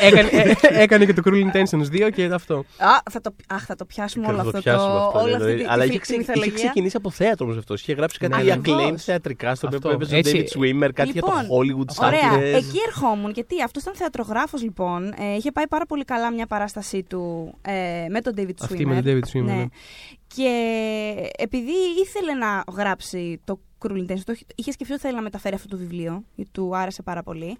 Ε, 0.00 0.06
έκανε, 0.06 0.28
ε, 0.30 0.82
έκανε 0.82 1.04
και 1.06 1.12
το 1.12 1.22
Cruel 1.24 1.50
Intentions 1.52 2.06
2 2.06 2.10
και 2.14 2.24
αυτό. 2.24 2.54
Α, 2.78 2.88
θα 3.10 3.20
το, 3.20 3.34
αχ, 3.48 3.64
θα 3.64 3.74
το 3.74 3.84
πιάσουμε 3.84 4.26
όλο 4.26 4.36
Θα 4.36 4.42
το 4.42 4.48
αυτό. 4.48 4.60
πιάσουμε 4.60 4.92
το, 4.92 4.98
αυτό, 5.06 5.18
όλη 5.18 5.30
ναι, 5.30 5.36
αυτή 5.36 5.48
εννοεί. 5.50 5.64
τη, 5.64 5.70
Αλλά 5.70 5.82
τη 5.82 5.88
είχε, 5.88 5.98
φλικτή 5.98 5.98
ξε- 5.98 6.18
είχε 6.20 6.30
μυθολογία. 6.32 6.54
ξεκινήσει 6.64 6.96
από 6.96 7.10
θέατρο 7.10 7.46
όμως 7.46 7.58
αυτός. 7.58 7.80
Είχε 7.80 7.92
γράψει 7.92 8.18
κάτι 8.18 8.36
Ναι, 8.44 8.52
acclaimed 8.52 8.58
ακριβώς. 8.58 9.02
θεατρικά 9.04 9.54
στο 9.54 9.66
οποίο 9.66 9.78
Αυτό. 9.78 9.90
έπαιζε 9.90 10.14
ο 10.14 10.18
Έτσι. 10.18 10.44
David 10.54 10.58
Swimmer, 10.58 10.90
κάτι 10.94 11.10
για 11.10 11.22
το 11.22 11.32
Hollywood 11.32 12.04
Ωραία, 12.06 12.32
Sacres. 12.34 12.54
εκεί 12.54 12.78
ερχόμουν 12.86 13.30
γιατί 13.30 13.62
αυτός 13.62 13.82
ήταν 13.82 13.94
θεατρογράφος 13.94 14.62
λοιπόν. 14.62 15.04
Ε, 15.18 15.34
είχε 15.36 15.52
πάει 15.52 15.66
πάρα 15.68 15.86
πολύ 15.86 16.04
καλά 16.04 16.32
μια 16.32 16.46
παράστασή 16.46 17.02
του 17.02 17.54
ε, 17.62 17.72
με 18.08 18.20
τον 18.20 18.32
David 18.36 18.40
Swimmer. 18.48 18.54
Αυτή 18.60 18.86
με 18.86 19.02
τον 19.02 19.12
David 19.20 19.36
Swimmer, 19.38 19.42
ναι. 19.56 19.64
Και 20.34 20.50
επειδή 21.38 21.72
ήθελε 22.02 22.32
να 22.34 22.64
γράψει 22.76 23.40
το 23.44 23.60
Cruel 23.86 24.10
Intentions, 24.10 24.20
το 24.24 24.32
είχε- 24.32 24.44
είχε 24.54 24.70
σκεφτεί 24.72 24.92
ότι 24.92 25.02
θέλει 25.02 25.14
να 25.14 25.22
μεταφέρει 25.22 25.54
αυτό 25.54 25.68
το 25.68 25.76
βιβλίο, 25.76 26.24
γιατί 26.34 26.50
του 26.50 26.76
άρεσε 26.76 27.02
πάρα 27.02 27.22
πολύ. 27.22 27.56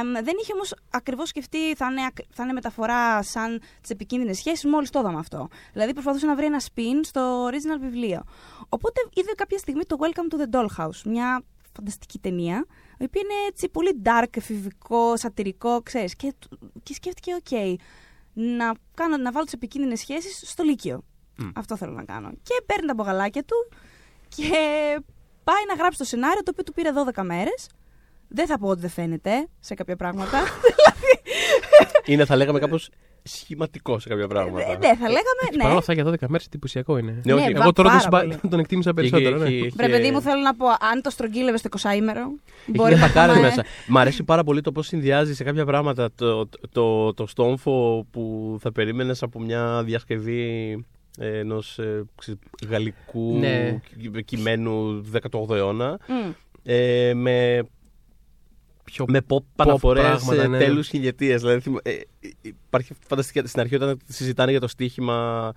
Εμ, 0.00 0.12
δεν 0.12 0.34
είχε 0.42 0.52
όμως 0.52 0.74
ακριβώς 0.90 1.28
σκεφτεί 1.28 1.74
θα 1.74 1.86
είναι, 1.90 2.04
ακ- 2.04 2.26
θα 2.30 2.42
είναι 2.42 2.52
μεταφορά 2.52 3.22
σαν 3.22 3.60
τις 3.80 3.90
επικίνδυνες 3.90 4.36
σχέσεις, 4.36 4.64
μόλις 4.64 4.90
το 4.90 4.98
είδαμε 4.98 5.18
αυτό. 5.18 5.48
Δηλαδή 5.72 5.92
προσπαθούσε 5.92 6.26
να 6.26 6.34
βρει 6.34 6.44
ένα 6.44 6.60
spin 6.60 7.00
στο 7.02 7.46
original 7.46 7.80
βιβλίο. 7.80 8.22
Οπότε 8.68 9.00
είδε 9.14 9.32
κάποια 9.36 9.58
στιγμή 9.58 9.84
το 9.84 9.96
Welcome 10.00 10.34
to 10.34 10.40
the 10.42 10.56
Dollhouse, 10.60 11.02
μια 11.04 11.42
φανταστική 11.76 12.18
ταινία, 12.18 12.66
η 12.98 13.04
οποία 13.04 13.20
είναι 13.24 13.46
έτσι 13.48 13.68
πολύ 13.68 14.02
dark, 14.04 14.36
εφηβικό, 14.36 15.16
σατυρικό, 15.16 15.82
ξέρεις, 15.82 16.16
και, 16.16 16.34
και 16.82 16.94
σκέφτηκε, 16.94 17.34
οκ, 17.34 17.78
να, 18.32 18.72
κάνω, 18.94 19.16
να 19.16 19.32
βάλω 19.32 19.44
τις 19.44 19.54
επικίνδυνες 19.54 19.98
σχέσεις 20.00 20.50
στο 20.50 20.62
Λύκειο. 20.62 21.02
Αυτό 21.54 21.76
θέλω 21.76 21.92
να 21.92 22.04
κάνω. 22.04 22.30
Και 22.42 22.62
παίρνει 22.66 22.86
τα 22.86 22.94
μπογαλάκια 22.94 23.44
του 23.44 23.68
και 24.28 24.48
πάει 25.44 25.62
να 25.68 25.74
γράψει 25.74 25.98
το 25.98 26.04
σενάριο, 26.04 26.42
το 26.42 26.50
οποίο 26.52 26.64
του 26.64 26.72
πήρε 26.72 26.90
12 27.14 27.22
μέρες. 27.24 27.68
Δεν 28.28 28.46
θα 28.46 28.58
πω 28.58 28.68
ότι 28.68 28.80
δεν 28.80 28.90
φαίνεται 28.90 29.48
σε 29.60 29.74
κάποια 29.74 29.96
πράγματα. 29.96 30.38
Είναι, 32.04 32.24
θα 32.24 32.36
λέγαμε, 32.36 32.58
κάπως 32.58 32.88
σχηματικό 33.22 33.98
σε 33.98 34.08
κάποια 34.08 34.28
πράγματα. 34.28 34.64
Ε, 34.64 34.76
ναι, 34.76 34.86
θα 34.96 35.08
λέγαμε. 35.08 35.40
Παρ' 35.58 35.60
όλα 35.64 35.72
Ναι. 35.72 35.78
αυτά 35.78 35.92
για 35.92 36.04
12 36.04 36.14
μέρες 36.28 36.46
εντυπωσιακό 36.46 36.96
είναι. 36.98 37.20
Ναι, 37.24 37.32
όχι, 37.32 37.44
Ναι, 37.44 37.50
εγώ 37.50 37.62
Εγώ 37.62 37.72
τώρα 37.72 37.88
τον, 37.88 37.98
πάρα 37.98 38.00
συμπα- 38.00 38.20
πολύ. 38.20 38.50
τον 38.50 38.58
εκτίμησα 38.60 38.92
Έχει- 38.96 39.10
περισσότερο. 39.10 39.42
ναι. 39.42 39.48
έχει- 39.48 39.68
Βρε, 39.76 39.86
έχει- 39.86 39.94
παιδί 39.96 40.10
μου, 40.10 40.20
θέλω 40.20 40.40
να 40.40 40.54
πω, 40.54 40.66
αν 40.66 41.02
το 41.02 41.10
στρογγύλευε 41.10 41.56
στο 41.56 41.68
20ήμερο. 41.68 42.20
Έχει 42.72 42.88
και 42.88 42.96
φακάρες 42.96 43.38
μέσα. 43.38 43.64
Μ' 43.88 43.98
αρέσει 43.98 44.22
πάρα 44.24 44.44
πολύ 44.44 44.60
το 44.60 44.72
πώς 44.72 44.86
συνδυάζει 44.86 45.34
σε 45.34 45.44
κάποια 45.44 45.64
πράγματα 45.64 46.10
το, 46.14 46.46
το, 46.46 46.58
το, 46.72 47.14
το 47.14 47.26
στόμφο 47.26 48.06
που 48.10 48.56
θα 48.60 48.72
περίμενες 48.72 49.22
από 49.22 49.40
μια 49.40 49.82
διασκευή 49.84 50.84
ενός 51.18 51.78
γαλλικού 52.68 53.38
Ναι. 53.38 53.80
κι- 54.12 54.22
κειμένου 54.24 55.04
18ου 55.12 55.50
αιώνα. 55.54 55.98
Μμ. 56.08 56.30
Ε, 56.64 57.14
με, 57.14 57.62
Πιο 58.84 59.04
με 59.08 59.20
pop 59.28 59.36
αναφορές 59.56 60.02
πράγματα, 60.02 60.42
ε, 60.42 60.46
ναι. 60.46 60.58
τέλους 60.58 60.88
χιλιετίας. 60.88 61.40
Δηλαδή, 61.40 61.60
θυμ- 61.60 61.86
ε, 61.88 61.92
υπάρχει 62.40 62.94
φανταστική 63.08 63.46
στην 63.48 63.60
αρχή 63.60 63.74
όταν 63.74 63.98
συζητάνε 64.08 64.50
για 64.50 64.60
το 64.60 64.68
στοίχημα 64.68 65.52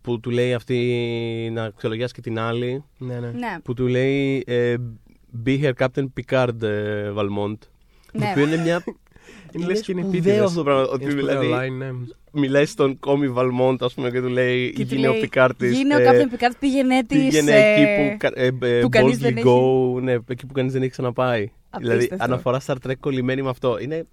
που 0.00 0.20
του 0.20 0.30
λέει 0.30 0.54
αυτή 0.54 1.50
να 1.52 1.70
ξελογιάσει 1.70 2.12
και 2.14 2.20
την 2.20 2.38
άλλη 2.38 2.84
Ναι, 2.98 3.14
ναι. 3.20 3.30
Ναι, 3.30 3.56
που 3.64 3.74
του 3.74 3.86
λέει 3.86 4.44
ε, 4.46 4.74
Be 5.46 5.62
her 5.62 5.72
Captain 5.86 6.04
Picard 6.20 6.62
ε, 6.62 7.12
Valmont. 7.16 7.58
Το 8.12 8.18
ναι. 8.18 8.30
οποίο 8.30 8.42
είναι 8.46 8.56
μια. 8.56 8.84
Είναι 9.52 9.66
λες 9.66 9.80
και 9.80 9.92
είναι 9.92 10.00
σπουδαίο 10.00 10.20
επίτηδες. 10.20 10.44
αυτό 10.46 10.56
το 10.58 10.64
πράγμα. 10.64 10.82
Ότι 10.82 11.02
Είναι 11.04 11.12
σπουδαίο 11.12 11.40
δηλαδή 11.40 11.70
line, 11.72 11.76
ναι. 11.78 11.90
μιλάει 12.32 12.64
στον 12.66 12.98
κόμι 12.98 13.34
Valmont, 13.36 13.76
ας 13.80 13.94
πούμε, 13.94 14.10
και 14.10 14.20
του 14.20 14.28
λέει 14.28 14.72
Και 14.72 14.86
του 14.86 14.94
Γίνε 14.94 15.08
ο 15.08 15.12
λέει, 15.12 15.30
Picard 15.32 15.50
της, 15.58 15.76
Γίνε 15.76 15.94
ο 15.94 15.98
ε, 15.98 16.08
Captain 16.10 16.34
Picard, 16.34 16.52
πήγαινε 16.60 17.04
της. 17.04 17.18
Πήγαινε 17.18 17.52
εκεί 17.72 17.84
που, 18.10 18.16
κα- 18.18 18.32
ε, 18.34 18.46
ε, 18.76 18.80
που 18.80 18.88
κανείς 18.88 19.16
boldly 19.16 19.20
δεν 19.20 19.36
έχει- 19.36 19.46
go, 19.96 20.02
ναι, 20.02 20.12
εκεί 20.12 20.46
που 20.46 20.52
κανείς 20.52 20.72
δεν 20.72 20.82
έχει 20.82 20.90
ξαναπάει. 20.90 21.50
Δηλαδή, 21.78 21.94
Απίστευτο. 21.96 22.24
αναφορά 22.24 22.60
Star 22.66 22.74
Trek 22.86 22.92
κολλημένη 23.00 23.42
με 23.42 23.48
αυτό. 23.48 23.78
Είναι 23.78 24.06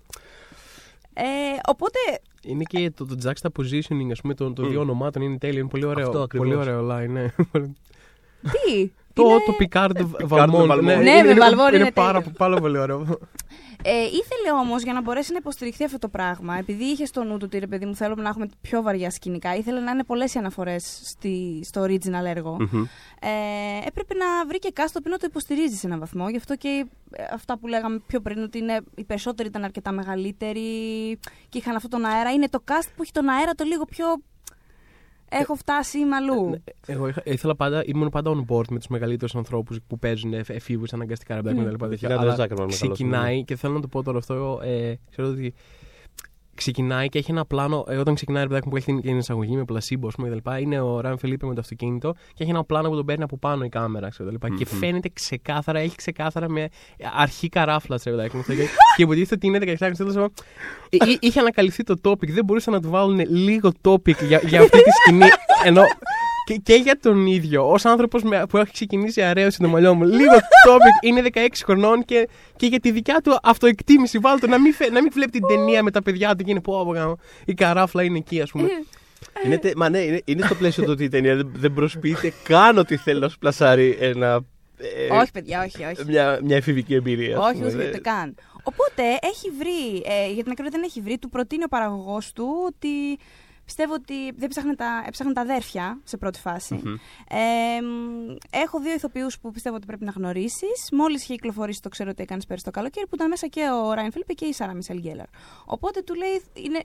Ε, 1.14 1.24
οπότε. 1.68 2.00
Είναι 2.44 2.64
και 2.64 2.92
το, 2.96 3.06
το 3.06 3.16
juxtapositioning, 3.24 4.12
ας 4.12 4.22
πούμε, 4.22 4.34
των, 4.34 4.54
των 4.54 4.66
Μμ. 4.66 4.70
δύο 4.70 4.80
ονομάτων 4.80 5.22
είναι 5.22 5.38
τέλειο. 5.38 5.60
Είναι 5.60 5.68
πολύ 5.70 5.86
ωραίο. 5.86 6.08
Αυτό 6.08 6.22
ακριβώς. 6.22 6.48
πολύ 6.48 6.60
ωραίο 6.60 6.90
line, 6.92 7.10
ναι. 7.10 7.28
Τι; 8.42 8.92
Το, 9.14 9.24
είναι- 9.24 9.40
το 9.46 9.54
Picard 9.60 9.98
Picard 9.98 10.50
Valmont. 10.50 10.72
Valmont. 10.72 10.82
Ναι, 10.84 10.94
είναι, 10.94 11.04
με 11.04 11.30
είναι, 11.32 11.34
Valmont 11.34 11.68
είναι 11.74 11.76
είναι 11.78 11.92
πάρα, 11.92 12.18
τέλειο. 12.20 12.34
πάρα 12.38 12.58
πολύ 12.60 12.78
ωραίο. 12.78 13.20
Ε, 13.86 14.04
ήθελε 14.04 14.52
όμως 14.60 14.84
για 14.84 14.94
να 14.94 15.02
μπορέσει 15.02 15.32
να 15.32 15.38
υποστηριχθεί 15.38 15.84
αυτό 15.84 15.98
το 16.00 16.08
πράγμα, 16.10 16.58
επειδή 16.58 16.84
είχε 16.84 17.06
στο 17.06 17.24
νου 17.24 17.34
του 17.38 17.42
ότι 17.46 17.60
ρε 17.60 17.68
παιδί 17.68 17.86
μου 17.86 17.96
θέλουμε 17.96 18.22
να 18.22 18.30
έχουμε 18.30 18.50
πιο 18.62 18.82
βαριά 18.82 19.10
σκηνικά, 19.10 19.56
ήθελε 19.56 19.80
να 19.80 19.92
είναι 19.92 20.04
πολλές 20.04 20.34
οι 20.34 20.38
αναφορές 20.40 21.16
στο 21.64 21.84
original 21.84 22.26
έργο. 22.26 22.58
μμμ. 22.60 22.84
Ε, 23.20 23.88
έπρεπε 23.88 24.14
να 24.14 24.26
βρει 24.48 24.60
και 24.60 24.74
cast 24.76 24.90
το 24.92 24.98
οποίο 25.00 25.12
να 25.12 25.18
το 25.18 25.26
υποστηρίζει 25.30 25.76
σε 25.76 25.88
έναν 25.88 26.00
βαθμό. 26.00 26.30
Γι' 26.30 26.38
αυτό 26.38 26.56
και 26.56 26.86
ε, 27.12 27.24
αυτά 27.34 27.58
που 27.58 27.68
λέγαμε 27.68 28.00
πιο 28.08 28.20
πριν, 28.22 28.44
ότι 28.44 28.58
είναι, 28.58 28.80
οι 28.96 29.04
περισσότεροι 29.04 29.50
ήταν 29.50 29.64
αρκετά 29.64 29.92
μεγαλύτεροι 29.92 30.70
και 31.50 31.58
είχαν 31.58 31.76
αυτόν 31.76 31.90
τον 31.90 32.06
αέρα. 32.06 32.32
Είναι 32.32 32.50
το 32.50 32.64
cast 32.68 32.88
που 32.96 33.02
έχει 33.02 33.12
τον 33.12 33.30
αέρα 33.30 33.52
το 33.52 33.64
λίγο 33.64 33.86
πιο. 33.86 34.06
Έχω 35.40 35.56
φτάσει 35.56 36.00
είμαι 36.00 36.16
αλλού. 36.16 36.64
Εγώ 36.86 37.08
είχα, 37.08 37.22
ήθελα 37.26 37.56
πάντα, 37.56 37.84
ήμουν 37.86 38.10
πάντα 38.10 38.32
on 38.32 38.54
board 38.54 38.68
με 38.70 38.78
τους 38.78 38.88
μεγαλύτερους 38.88 39.36
ανθρώπους 39.36 39.80
που 39.88 40.00
παίζουν 40.00 40.34
εφήβους 40.34 40.94
αναγκαστικά 40.94 41.36
ρεμπέκ 41.36 41.54
Μμ. 41.54 41.58
και 41.58 41.64
τα 41.64 41.72
λοιπά 41.72 41.88
τέτοια. 41.88 42.08
Είναι 42.08 42.18
Αλλά 42.18 42.32
Άντρες 42.32 42.40
Ζάκερμαν 42.40 42.68
μεγάλος, 42.70 42.98
ξεκινάει 42.98 43.44
και 43.44 43.56
θέλω 43.56 43.74
να 43.74 43.82
το 43.82 43.88
πω 43.88 44.04
τώρα 44.04 44.18
αυτό. 44.18 44.60
Ε, 44.64 44.94
ξέρω 45.12 45.28
ότι 45.28 45.54
ξεκινάει 46.56 47.10
και 47.10 47.18
έχει 47.18 47.32
ένα 47.32 47.46
πλάνο. 47.46 47.86
Ε, 47.88 47.96
όταν 47.98 48.16
ξεκινάει 48.16 48.42
ρε 48.42 48.48
παιδάκι 48.48 48.66
μου, 48.66 48.72
που 48.72 48.78
έχει 48.78 48.86
την, 48.86 49.02
την 49.02 49.18
εισαγωγή 49.18 49.56
με 49.56 49.64
πλασίμπο 49.64 50.08
ας 50.08 50.14
πούμε, 50.16 50.28
και 50.28 50.34
τα 50.34 50.42
λοιπά, 50.44 50.60
είναι 50.60 50.80
ο 50.80 51.00
Ράιν 51.02 51.18
Φελίπε 51.18 51.46
με 51.46 51.54
το 51.54 51.60
αυτοκίνητο 51.60 52.14
και 52.34 52.44
έχει 52.44 52.52
ένα 52.52 52.64
πλάνο 52.64 52.90
που 52.90 52.96
τον 52.96 53.06
παίρνει 53.06 53.24
από 53.24 53.38
πάνω 53.38 53.64
η 53.64 53.70
κάμερα. 53.70 54.10
Ξέρω, 54.10 54.26
τα 54.26 54.32
λοιπά, 54.32 54.48
Και 54.58 54.66
Μμμ. 54.72 54.80
φαίνεται 54.80 55.10
ξεκάθαρα, 55.14 55.80
έχει 55.80 55.96
ξεκάθαρα 55.96 56.50
με 56.50 56.68
αρχή 57.18 57.50
καράφλας. 57.50 58.00
Ξέρω, 58.00 58.16
παιδάκι 58.16 58.36
μου, 58.36 58.42
αυτό. 58.42 58.54
και, 58.54 58.64
και 58.96 59.02
υποτίθεται 59.04 59.34
ότι 59.36 59.48
είναι 59.48 59.58
16 59.80 59.92
τέλος 59.98 60.14
πάντων, 60.14 60.34
ε, 60.90 60.98
εί- 61.12 61.18
Είχε 61.24 61.40
ανακαλυφθεί 61.40 61.84
το 61.84 61.96
topic, 62.04 62.28
δεν 62.30 62.46
μπορούσαν 62.46 62.74
να 62.74 62.80
του 62.82 62.90
βάλουν 62.90 63.20
λίγο 63.30 63.72
topic 63.88 64.24
για, 64.28 64.42
για 64.44 64.60
αυτή 64.62 64.84
τη 64.84 64.90
σκηνή. 65.02 65.26
Ενώ 65.64 65.82
και, 66.46 66.56
και 66.64 66.74
για 66.74 67.00
τον 67.00 67.26
ίδιο, 67.26 67.72
ως 67.72 67.86
άνθρωπος 67.86 68.22
που 68.50 68.58
έχει 68.58 68.72
ξεκινήσει 68.72 69.22
αραίωση 69.22 69.60
το 69.60 69.68
μαλλιό 69.68 69.94
μου, 69.96 70.04
λίγο 70.04 70.34
topic 70.68 71.06
είναι 71.08 71.22
16 71.34 71.48
χρονών 71.64 72.06
και, 72.06 72.30
και 72.56 72.66
για 72.66 72.80
τη 72.80 72.92
δικιά 72.92 73.20
του 73.24 73.38
αυτοεκτίμηση. 73.44 74.18
Βάλτε 74.18 74.48
να 74.48 74.60
μην, 74.60 74.74
φε- 74.74 74.92
να 74.92 75.02
μην 75.02 75.12
βλέπει 75.14 75.32
την 75.32 75.48
ταινία 75.48 75.84
με 75.84 75.92
τα 75.92 76.02
παιδιά 76.02 76.36
του 76.36 76.44
και 76.44 76.52
είναι 76.52 76.62
πω, 76.62 76.84
πω, 76.86 76.92
γάμο, 76.94 77.20
η 77.46 77.54
καράφλα 77.54 78.04
είναι 78.04 78.18
εκεί, 78.18 78.42
ας 78.42 78.52
πούμε. 78.52 78.68
Είναι, 79.46 79.58
τε- 79.58 79.76
μα 79.76 79.90
ναι, 79.90 80.00
είναι, 80.00 80.22
είναι 80.26 80.46
στο 80.46 80.56
πλαίσιο 80.56 80.84
του 80.84 80.90
ότι 80.92 81.04
η 81.04 81.10
ταινία 81.10 81.36
δεν, 81.36 81.52
δεν 81.56 81.74
προσποιείται 81.74 82.34
καν 82.44 82.78
ότι 82.78 82.98
θέλει 82.98 83.20
να 83.20 83.30
σου 83.30 83.38
πλασάρει 83.38 83.98
ένα, 84.00 84.42
ε, 84.78 85.14
όχι, 85.16 85.32
παιδιά, 85.32 85.64
όχι, 85.64 85.84
όχι. 85.84 86.06
μια, 86.08 86.40
μια 86.44 86.56
εφηβική 86.56 86.94
εμπειρία. 86.94 87.38
ας 87.38 87.44
όχι, 87.46 87.54
πούμε. 87.54 87.66
όχι, 87.68 87.76
Δεν- 87.76 87.88
ούτε 87.88 87.98
καν. 87.98 88.36
Οπότε 88.64 89.04
έχει 89.22 89.50
βρει, 89.58 89.96
ε, 90.06 90.32
για 90.34 90.44
την 90.44 90.52
ακρίβεια 90.52 90.72
δεν 90.72 90.84
έχει 90.84 91.02
βρει, 91.02 91.18
του 91.18 91.30
προτείνει 91.30 91.64
ο 91.64 91.68
παραγωγός 91.68 92.32
του 92.32 92.48
ότι 92.68 93.18
πιστεύω 93.66 93.94
ότι 93.94 94.32
δεν 94.36 94.50
ψάχνε 94.50 94.76
τα, 94.76 95.04
έψαχνε 95.08 95.34
τα 95.34 95.42
αδέρφια 95.42 96.00
σε 96.04 96.18
πρώτη 96.18 96.40
φάση. 96.40 96.74
Μμμ. 96.74 96.94
Ε, 97.30 97.82
μ, 97.82 98.36
έχω 98.50 98.80
δύο 98.80 98.94
ηθοποιούς 98.94 99.40
που 99.40 99.52
πιστεύω 99.52 99.76
ότι 99.76 99.86
πρέπει 99.86 100.06
να 100.06 100.12
γνωρίσεις. 100.12 100.90
Μόλις 100.92 101.24
είχε 101.24 101.34
κυκλοφορήσει 101.34 101.82
το 101.82 101.90
ξέρω 101.90 102.14
τι 102.14 102.24
έκανες 102.24 102.46
πέρυσι 102.46 102.66
το 102.66 102.72
καλοκαίρι, 102.72 103.08
που 103.08 103.16
ήταν 103.16 103.28
μέσα 103.28 103.48
και 103.48 103.62
ο 103.70 103.94
Ράιαν 103.94 104.12
Φίλιπ 104.12 104.34
και 104.34 104.46
η 104.46 104.54
Σάρα 104.54 104.74
Μισελ 104.74 104.98
Γκέλλαρ. 105.00 105.26
Οπότε 105.66 106.02
του 106.02 106.14
λέει, 106.14 106.42
είναι, 106.54 106.84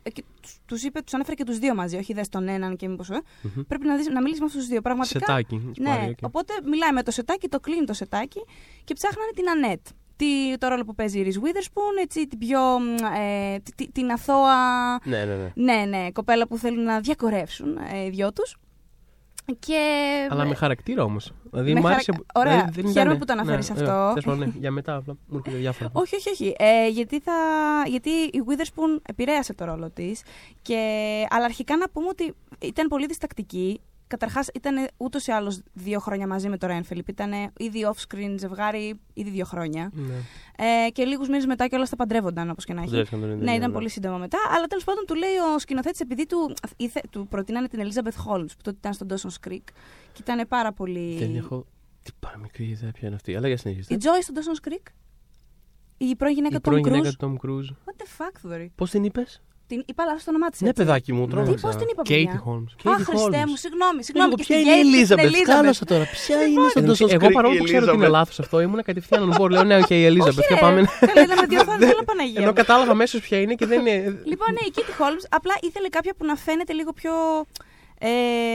τους 0.67 0.83
είπε, 0.83 1.03
τους 1.03 1.15
ανέφερε 1.15 1.35
και 1.35 1.45
τους 1.45 1.59
δύο 1.59 1.75
μαζί, 1.75 1.97
όχι 1.97 2.13
δες 2.13 2.29
τον 2.29 2.49
έναν 2.49 2.77
και 2.77 2.89
μήπως. 2.89 3.11
Ε, 3.11 3.21
Μμμ. 3.43 3.63
Πρέπει 3.63 3.87
να, 3.87 3.97
δεις, 3.97 4.09
να 4.09 4.21
μιλήσεις 4.21 4.41
με 4.41 4.47
αυτούς 4.47 4.61
τους 4.61 4.71
δύο. 4.71 4.81
Πραγματικά. 4.81 5.19
Σετάκι. 5.19 5.55
έχεις 5.55 5.79
Ναι, 5.79 5.89
πάρει, 5.89 6.11
οκ. 6.11 6.19
οπότε 6.21 6.53
μιλάει 6.65 6.93
με 6.93 7.03
το 7.03 7.11
σετάκι, 7.11 7.49
το 7.49 7.61
κλείνει 7.61 7.87
το 7.87 7.93
σετάκι 7.93 8.45
και 8.85 8.95
ψάχνανε 8.95 9.31
την 9.35 9.49
Ανέτ. 9.49 9.87
Τι, 10.19 10.59
το 10.59 10.69
ρόλο 10.69 10.85
που 10.85 10.95
παίζει 10.95 11.19
η 11.21 11.27
Reese 11.27 11.37
Witherspoon, 11.47 12.03
έτσι, 12.03 12.27
την 12.27 12.39
πιο. 12.39 12.61
μ, 12.61 12.95
Ε, 13.21 13.59
τη- 13.63 13.75
τη- 13.75 13.91
την 13.93 14.11
αθώα. 14.11 14.55
Ναι, 15.05 15.25
ναι, 15.25 15.35
ναι. 15.35 15.53
Ναι, 15.55 15.85
ναι, 15.89 16.11
κοπέλα 16.11 16.47
που 16.47 16.59
θέλουν 16.59 16.83
να 16.85 17.01
διακορεύσουν 17.01 17.77
ε, 17.93 18.05
οι 18.05 18.11
δυο 18.11 18.33
τους. 18.33 18.57
Και. 19.59 19.77
Αλλά 20.31 20.45
με 20.47 20.55
χαρακτήρα 20.55 21.03
όμως. 21.03 21.33
Δηλαδή, 21.51 21.73
Με 21.73 21.81
μ' 21.81 21.87
άρεσε. 21.87 22.13
χαρα- 22.13 22.25
Ωραία. 22.35 22.53
δηλαδή, 22.57 22.81
δεν 22.81 22.91
Χαίρομαι 22.93 23.01
ήταν- 23.15 23.19
που 23.19 23.25
το 23.25 23.33
αναφέρεις 23.33 23.69
ναι, 23.71 23.75
αυτό. 23.75 23.93
ναι, 24.07 24.09
τέλος 24.09 24.25
πάντων, 24.25 24.39
ναι, 24.39 24.53
για 24.59 24.71
μετά, 24.71 24.95
απλά 24.97 25.17
μου 25.27 25.37
έρχονται 25.37 25.57
διάφορα. 25.57 25.91
Όχι, 25.93 26.15
όχι, 26.17 26.31
όχι. 26.31 26.55
Ε, 26.59 26.89
γιατί, 26.89 27.21
θα... 27.21 27.33
γιατί 27.87 28.11
η 28.11 28.43
Witherspoon 28.49 29.01
επηρέασε 29.09 29.55
το 29.55 29.65
ρόλο 29.65 29.91
της. 29.91 30.23
Και... 30.63 30.77
Αλλά 31.31 31.45
αρχικά 31.45 31.77
να 31.77 31.89
πούμε 31.89 32.09
ότι 32.09 32.35
ήταν 32.59 32.89
πολύ 32.89 33.07
διστακτική. 33.07 33.81
Καταρχάς, 34.09 34.49
ήταν 34.55 34.89
ούτως 34.97 35.27
ή 35.27 35.33
άλλως 35.33 35.61
δύο 35.73 35.99
χρόνια 35.99 36.27
μαζί 36.27 36.49
με 36.49 36.59
τον 36.59 36.69
Ράιν 36.69 36.85
Φιλιπ. 36.85 37.09
Ήταν 37.09 37.33
ήδη 37.59 37.87
off-screen 37.93 38.35
ζευγάρι, 38.39 39.01
ήδη 39.15 39.31
δύο 39.31 39.45
χρόνια. 39.45 39.91
Ναι. 39.95 40.15
Ε, 40.87 40.91
και 40.91 41.05
λίγους 41.05 41.29
μήνες 41.29 41.47
μετά 41.47 41.67
κιόλα 41.69 41.87
τα 41.89 41.97
παντρεύονταν, 41.97 42.51
όπως 42.51 42.65
και 42.65 42.73
να 42.75 42.81
έχει. 42.81 42.89
Παντρεύτηκαν 42.91 43.21
τον 43.21 43.31
ίδιο, 43.31 43.45
Ναι, 43.45 43.51
ναι, 43.51 43.57
ήταν 43.57 43.69
ναι. 43.69 43.75
πολύ 43.75 43.89
σύντομα 43.89 44.17
μετά. 44.19 44.39
Αλλά 44.57 44.67
τέλος 44.67 44.85
πάντων 44.85 45.05
του 45.07 45.15
λέει 45.15 45.37
ο 45.55 45.59
σκηνοθέτης, 45.59 46.01
επειδή 46.01 46.27
του, 46.27 46.53
ήθε, 46.77 47.01
του 47.11 47.27
προτείνανε 47.29 47.69
την 47.69 47.81
Elizabeth 47.83 48.33
Holmes, 48.33 48.47
που 48.57 48.63
τότε 48.63 48.77
ήταν 48.79 48.93
στον 48.93 49.09
Dawson's 49.11 49.49
Creek. 49.49 49.65
Και 50.13 50.21
ήταν 50.21 50.49
πάρα 50.49 50.73
πολύ. 50.73 51.19
Δεν 51.19 51.37
έχω. 51.37 51.67
Τι 52.03 52.11
παραμικρή 52.21 52.65
ιδέα 52.65 52.91
ποια 52.91 53.07
είναι 53.07 53.17
αυτή. 53.17 53.37
Αλλά 53.37 53.47
για 53.49 53.57
συνεχίστε. 53.57 53.95
Η 53.95 53.99
Joy 54.01 54.23
στον 54.23 54.35
Dawson's 54.35 54.69
Creek; 54.69 54.87
Η 55.97 56.17
πρώην 56.17 56.35
γυναίκα 56.35 56.57
Η 56.57 56.61
του 56.61 56.69
Tom 56.71 56.73
πρώην 56.73 56.85
Cruise. 56.85 56.93
γυναίκα 56.93 57.11
του 57.17 57.39
Tom 57.43 57.47
Cruise. 57.49 57.69
What 57.85 58.03
the 58.03 58.23
fuck, 58.23 58.33
Θοδωρή; 58.41 58.73
Πώς 58.75 58.91
την 58.91 59.05
είπες, 59.05 59.43
Την 59.69 59.83
είπα 59.87 60.05
λάθο 60.05 60.19
το 60.25 60.31
όνομά 60.31 60.49
της. 60.49 60.61
Ναι, 60.61 60.73
παιδάκι 60.73 61.13
μου, 61.13 61.25
Τι, 61.25 61.31
τρόμαξα. 61.31 61.67
πώς 61.67 61.77
την 61.77 61.87
είπα, 61.91 62.03
Κέιτι 62.03 62.25
παιδιά; 62.25 62.41
Χόλμς. 62.41 62.73
Α, 62.73 62.77
Katie 62.85 63.03
Χριστέ 63.09 63.41
Holmes. 63.43 63.49
μου, 63.49 63.57
συγγνώμη. 63.65 64.03
συγγνώμη. 64.05 64.29
Λίγο, 64.29 64.37
και 64.37 64.45
ποια 64.47 64.57
στην 64.59 64.69
είναι 64.69 64.77
η 64.77 64.83
Kate 64.83 64.99
και 64.99 65.05
στην 65.05 65.17
Elizabeth. 65.19 65.31
Elizabeth. 65.31 65.51
Σκάλωσα 65.51 65.85
τώρα. 65.85 66.05
Ποια 66.05 66.43
είναι 66.45 66.69
στον 66.71 66.85
τόσο 66.87 67.07
Εγώ 67.11 67.29
παρόλο 67.31 67.57
που 67.59 67.65
ξέρω 67.65 67.85
ότι 67.87 67.97
είναι 67.97 68.07
Elizabeth. 68.07 68.11
λάθος 68.11 68.39
αυτό, 68.41 68.61
ήμουν 68.61 68.83
κατευθείαν 68.83 69.21
να 69.21 69.27
μου 69.27 69.35
πω, 69.37 69.49
λέω 69.49 69.65
ναι, 69.65 69.77
οκ, 69.79 69.91
η 69.91 70.05
Ελίζαμπεθ. 70.05 70.39
Όχι, 70.39 70.49
Και 70.49 70.55
ρε, 70.55 70.61
πάμε. 70.61 70.81
Καλά, 71.15 71.27
να 71.27 71.35
με 71.41 71.47
διορθώνει, 71.47 71.85
θέλω 71.85 72.03
Παναγία. 72.05 72.35
Ενώ 72.41 72.47
μου. 72.47 72.53
κατάλαβα 72.63 72.91
αμέσως 72.91 73.21
ποια 73.21 73.41
είναι 73.41 73.55
και 73.55 73.67
δεν 73.67 73.81
είναι. 73.81 73.95
Λοιπόν, 74.25 74.49
ναι, 74.57 74.63
η 74.69 74.73
Kitty 74.77 74.93
Holmes 75.03 75.25
απλά 75.29 75.55
ήθελε 75.61 75.89
κάποια 75.89 76.13
που 76.19 76.25
να 76.25 76.35
φαίνεται 76.37 76.73
λίγο 76.73 76.93
πιο. 76.93 77.13
Ε, 77.99 78.09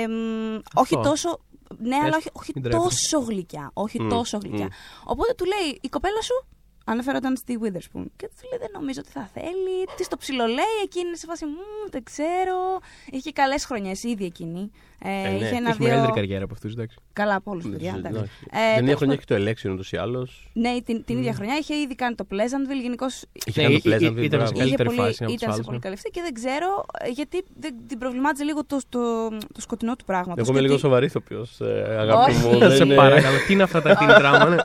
μ, 0.08 0.60
όχι 0.74 1.00
τόσο. 1.04 1.40
Ναι, 1.80 1.96
αλλά 2.06 2.16
όχι, 2.18 2.30
όχι 2.34 2.52
μην 2.56 2.64
τρέπεσαι. 2.64 2.84
τόσο 2.84 3.20
γλυκιά. 3.30 3.70
Όχι 3.74 4.02
Μμ, 4.02 4.10
τόσο 4.10 4.38
γλυκιά. 4.44 4.66
μμ. 4.66 4.70
Οπότε 5.04 5.34
του 5.38 5.46
λέει 5.46 5.78
η 5.82 5.90
κοπέλα 5.90 6.22
σου. 6.22 6.46
Αναφέρονταν 6.84 7.36
στη 7.38 7.60
Witherspoon. 7.64 8.06
Και 8.16 8.28
του 8.28 8.44
λέει: 8.50 8.60
Δεν 8.60 8.70
νομίζω 8.74 9.00
ότι 9.04 9.12
θα 9.12 9.30
θέλει. 9.34 9.76
Της 9.98 10.08
το 10.08 10.18
ψιλολέει. 10.18 10.76
Εκείνη 10.84 11.08
είναι 11.08 11.16
σε 11.16 11.26
φάση 11.28 11.46
μου, 11.46 11.90
δεν 11.92 12.04
ξέρω. 12.04 12.58
Είχε 13.12 13.32
καλές 13.32 13.66
χρονιές 13.66 14.04
ήδη 14.04 14.26
εκείνη. 14.26 14.72
Ε, 15.06 15.10
Ε, 15.10 15.30
ναι. 15.30 15.36
είχε 15.36 15.46
Έχει 15.46 15.56
ένα-δύο. 15.56 15.76
μεγαλύτερη 15.88 16.14
καριέρα 16.14 16.44
από 16.44 16.54
αυτούς, 16.54 16.72
εντάξει. 16.74 16.98
Καλά 17.14 17.36
από 17.36 17.52
όλους 17.52 17.64
του 17.64 17.70
παιδιά. 17.72 17.94
Εντάξει. 17.98 18.18
εντάξει. 18.18 18.40
Την 18.40 18.58
Ε, 18.60 18.70
ίδια 18.72 18.82
τέλος 18.84 18.98
χρονιά 18.98 19.14
έχει 19.14 19.26
το 19.26 19.36
election 19.70 19.74
ούτως 19.74 19.92
ή 19.92 19.98
άλλως. 19.98 20.50
Ναι, 20.54 20.82
την, 20.86 21.04
την 21.04 21.18
ίδια 21.18 21.34
χρονιά 21.34 21.58
είχε 21.58 21.76
ήδη 21.76 21.96
κάνει 21.96 22.16
το 22.16 22.26
Pleasantville. 22.32 22.82
Γενικώ 22.82 23.06
Είχε 23.46 23.62
Ναι, 23.62 23.68
κάνει 23.68 23.82
το 23.82 23.90
ή- 23.90 23.94
ή- 23.94 23.96
Pleasantville, 23.96 24.24
ήταν 24.24 24.48
σε 24.48 24.54
μπράβο. 24.54 24.58
καλύτερη 24.58 24.68
είχε 24.68 24.76
πολύ, 24.84 24.98
φάση 24.98 25.24
από 25.24 25.32
τους 25.32 25.42
ήταν 25.42 25.50
σε 25.50 25.54
άλλους, 25.54 25.66
πολύ 25.66 25.78
ναι. 25.78 25.84
καλή 25.84 25.96
φάση 25.96 26.10
και 26.10 26.22
δεν 26.22 26.34
ξέρω 26.34 26.86
ε, 27.00 27.10
γιατί 27.10 27.44
δεν, 27.60 27.76
την 27.88 27.98
προβλημάτιζε 27.98 28.44
λίγο 28.44 28.66
το, 28.66 28.78
το, 28.90 29.30
το 29.30 29.62
σκοτεινό 29.62 29.96
του 29.96 30.06
πράγματος. 30.06 30.48
Εγώ 30.48 30.52
είμαι 30.58 30.62
λίγο 30.68 30.78
σοβαρή 30.78 31.06
ηθοποιός, 31.06 31.62
αγάπη 32.00 32.32
Όχι. 32.32 32.46
μου. 32.46 32.58
Να 32.58 32.68
δεν 32.68 32.78
σε 32.78 32.84
είναι- 32.84 32.96
παρακαλώ, 32.96 33.38
τι 33.48 33.54
είναι 33.54 33.64
αυτά 33.64 33.82
τα 33.82 33.96
teen 34.00 34.10
drama, 34.22 34.50
ναι. 34.50 34.56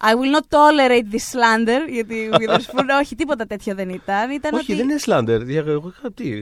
I 0.00 0.12
will 0.14 0.34
not 0.36 0.46
tolerate 0.58 1.14
this 1.14 1.24
slander. 1.32 1.80
Γιατί 1.88 2.14
η 2.14 2.28
Witherspoon, 2.32 2.84
όχι, 3.02 3.14
τίποτα 3.14 3.46
τέτοιο 3.46 3.74
δεν 3.74 3.88
ήταν. 3.88 4.30
ήταν 4.30 4.54
Όχι, 4.54 4.72
ότι... 4.72 4.80
δεν 4.80 4.88
είναι 4.90 4.98
σλάντερ. 4.98 5.42
Δια- 5.44 5.64
Εγώ 5.66 5.88
είχα 5.96 6.12
τι. 6.12 6.32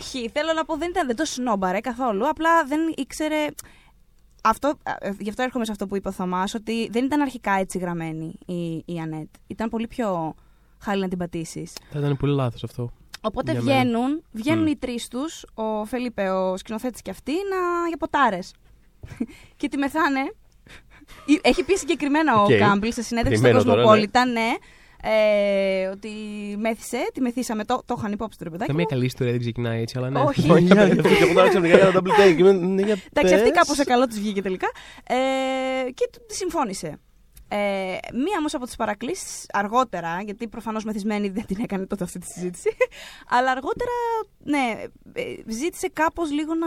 Όχι, 0.00 0.30
θέλω 0.32 0.52
να 0.54 0.64
πω, 0.64 0.76
δεν 0.76 0.88
ήταν, 0.90 1.06
δεν 1.06 1.16
το 1.16 1.24
σνόμπαρε 1.24 1.80
καθόλου. 1.80 2.28
Απλά 2.28 2.64
δεν 2.64 2.80
ήξερε. 2.96 3.46
Αυτό, 4.42 4.78
ε, 4.98 5.10
γι' 5.18 5.28
αυτό 5.28 5.42
έρχομαι 5.42 5.64
σε 5.64 5.72
αυτό 5.72 5.86
που 5.86 5.96
είπε 5.96 6.08
ο 6.08 6.12
Θωμάς, 6.12 6.54
ότι 6.54 6.88
δεν 6.92 7.04
ήταν 7.04 7.20
αρχικά 7.20 7.52
έτσι 7.52 7.78
γραμμένη 7.78 8.38
η, 8.46 8.82
η 8.94 8.98
Ανέτ. 9.02 9.28
Ήταν 9.46 9.68
πολύ 9.68 9.86
πιο 9.86 10.34
χάλι 10.78 11.00
να 11.02 11.08
την 11.08 11.18
πατήσεις. 11.18 11.72
Θα 11.92 11.98
ήταν 11.98 12.16
πολύ 12.16 12.32
λάθος 12.34 12.64
αυτό. 12.64 12.92
Οπότε 13.20 13.52
Για 13.52 13.62
μένα. 13.62 13.80
βγαίνουν, 13.80 14.22
βγαίνουν 14.32 14.62
Μμ. 14.62 14.66
οι 14.66 14.76
τρεις 14.76 15.08
τους, 15.08 15.44
ο 15.54 15.84
Φελίπε, 15.84 16.28
ο 16.30 16.56
σκηνοθέτης 16.56 17.02
και 17.02 17.10
αυτοί, 17.10 17.32
να, 17.32 17.88
για 17.88 17.96
ποτάρες. 17.96 18.54
και 19.56 19.68
τη 19.68 19.76
μεθάνε. 19.76 20.20
Ή- 21.24 21.40
Έχει 21.42 21.62
πει 21.64 21.76
συγκεκριμένα 21.76 22.42
Οκ. 22.42 22.50
ο 22.50 22.56
Kumble 22.58 22.88
σε 22.88 23.02
συνέντευξη 23.02 23.38
στο 23.40 23.48
Περιμένω 23.48 23.70
τώρα, 23.70 23.82
Cosmopolitan, 23.82 24.24
ναι. 24.26 24.54
Ε, 25.02 25.86
ότι 25.86 26.10
μέθησε, 26.58 27.10
τη 27.14 27.20
μεθύσαμε. 27.20 27.64
Το, 27.64 27.82
το 27.84 27.94
είχαν 27.98 28.12
υπόψη 28.12 28.38
του 28.38 28.44
ρε 28.44 28.50
παιδάκι. 28.50 28.70
Καμία 28.70 28.84
μου. 28.84 28.94
καλή 28.94 29.04
ιστορία 29.04 29.32
δεν 29.32 29.40
ξεκινάει 29.40 29.80
έτσι, 29.82 29.94
αλλά 29.98 30.10
ναι. 30.10 30.20
Όχι. 30.20 30.40
Για 30.40 30.58
γι' 30.58 30.72
αυτό 30.72 31.08
και 31.08 31.22
εγώ 31.22 31.32
τώρα 31.34 31.48
ξαφνικά 31.48 31.74
έκανα 31.76 32.00
double 32.00 32.20
take. 32.20 32.38
Είμαι- 32.38 32.52
ναι, 32.52 32.82
για 32.82 32.96
Εντάξει, 33.12 33.34
αυτή 33.34 33.48
πες. 33.48 33.58
κάπως 33.58 33.76
σε 33.76 33.84
καλό 33.84 34.06
της 34.06 34.20
βγήκε 34.20 34.42
τελικά. 34.42 34.66
Ε, 35.06 35.14
και 35.90 36.08
του- 36.12 36.20
τη 36.26 36.34
συμφώνησε. 36.34 36.98
Ε, 37.48 37.56
μία 38.12 38.36
όμως 38.38 38.54
από 38.54 38.64
τις 38.64 38.76
παρακλήσεις 38.76 39.46
αργότερα, 39.52 40.20
γιατί 40.24 40.48
προφανώς 40.48 40.84
μεθυσμένη 40.84 41.28
δεν 41.28 41.46
την 41.46 41.56
έκανε 41.62 41.86
τότε 41.86 42.04
αυτή 42.04 42.18
τη 42.18 42.26
συζήτηση, 42.26 42.68
αλλά 43.36 43.50
αργότερα, 43.50 43.90
ναι, 44.44 44.82
ε, 45.12 45.22
ζήτησε 45.46 45.88
κάπως 45.92 46.30
λίγο 46.32 46.54
να, 46.54 46.66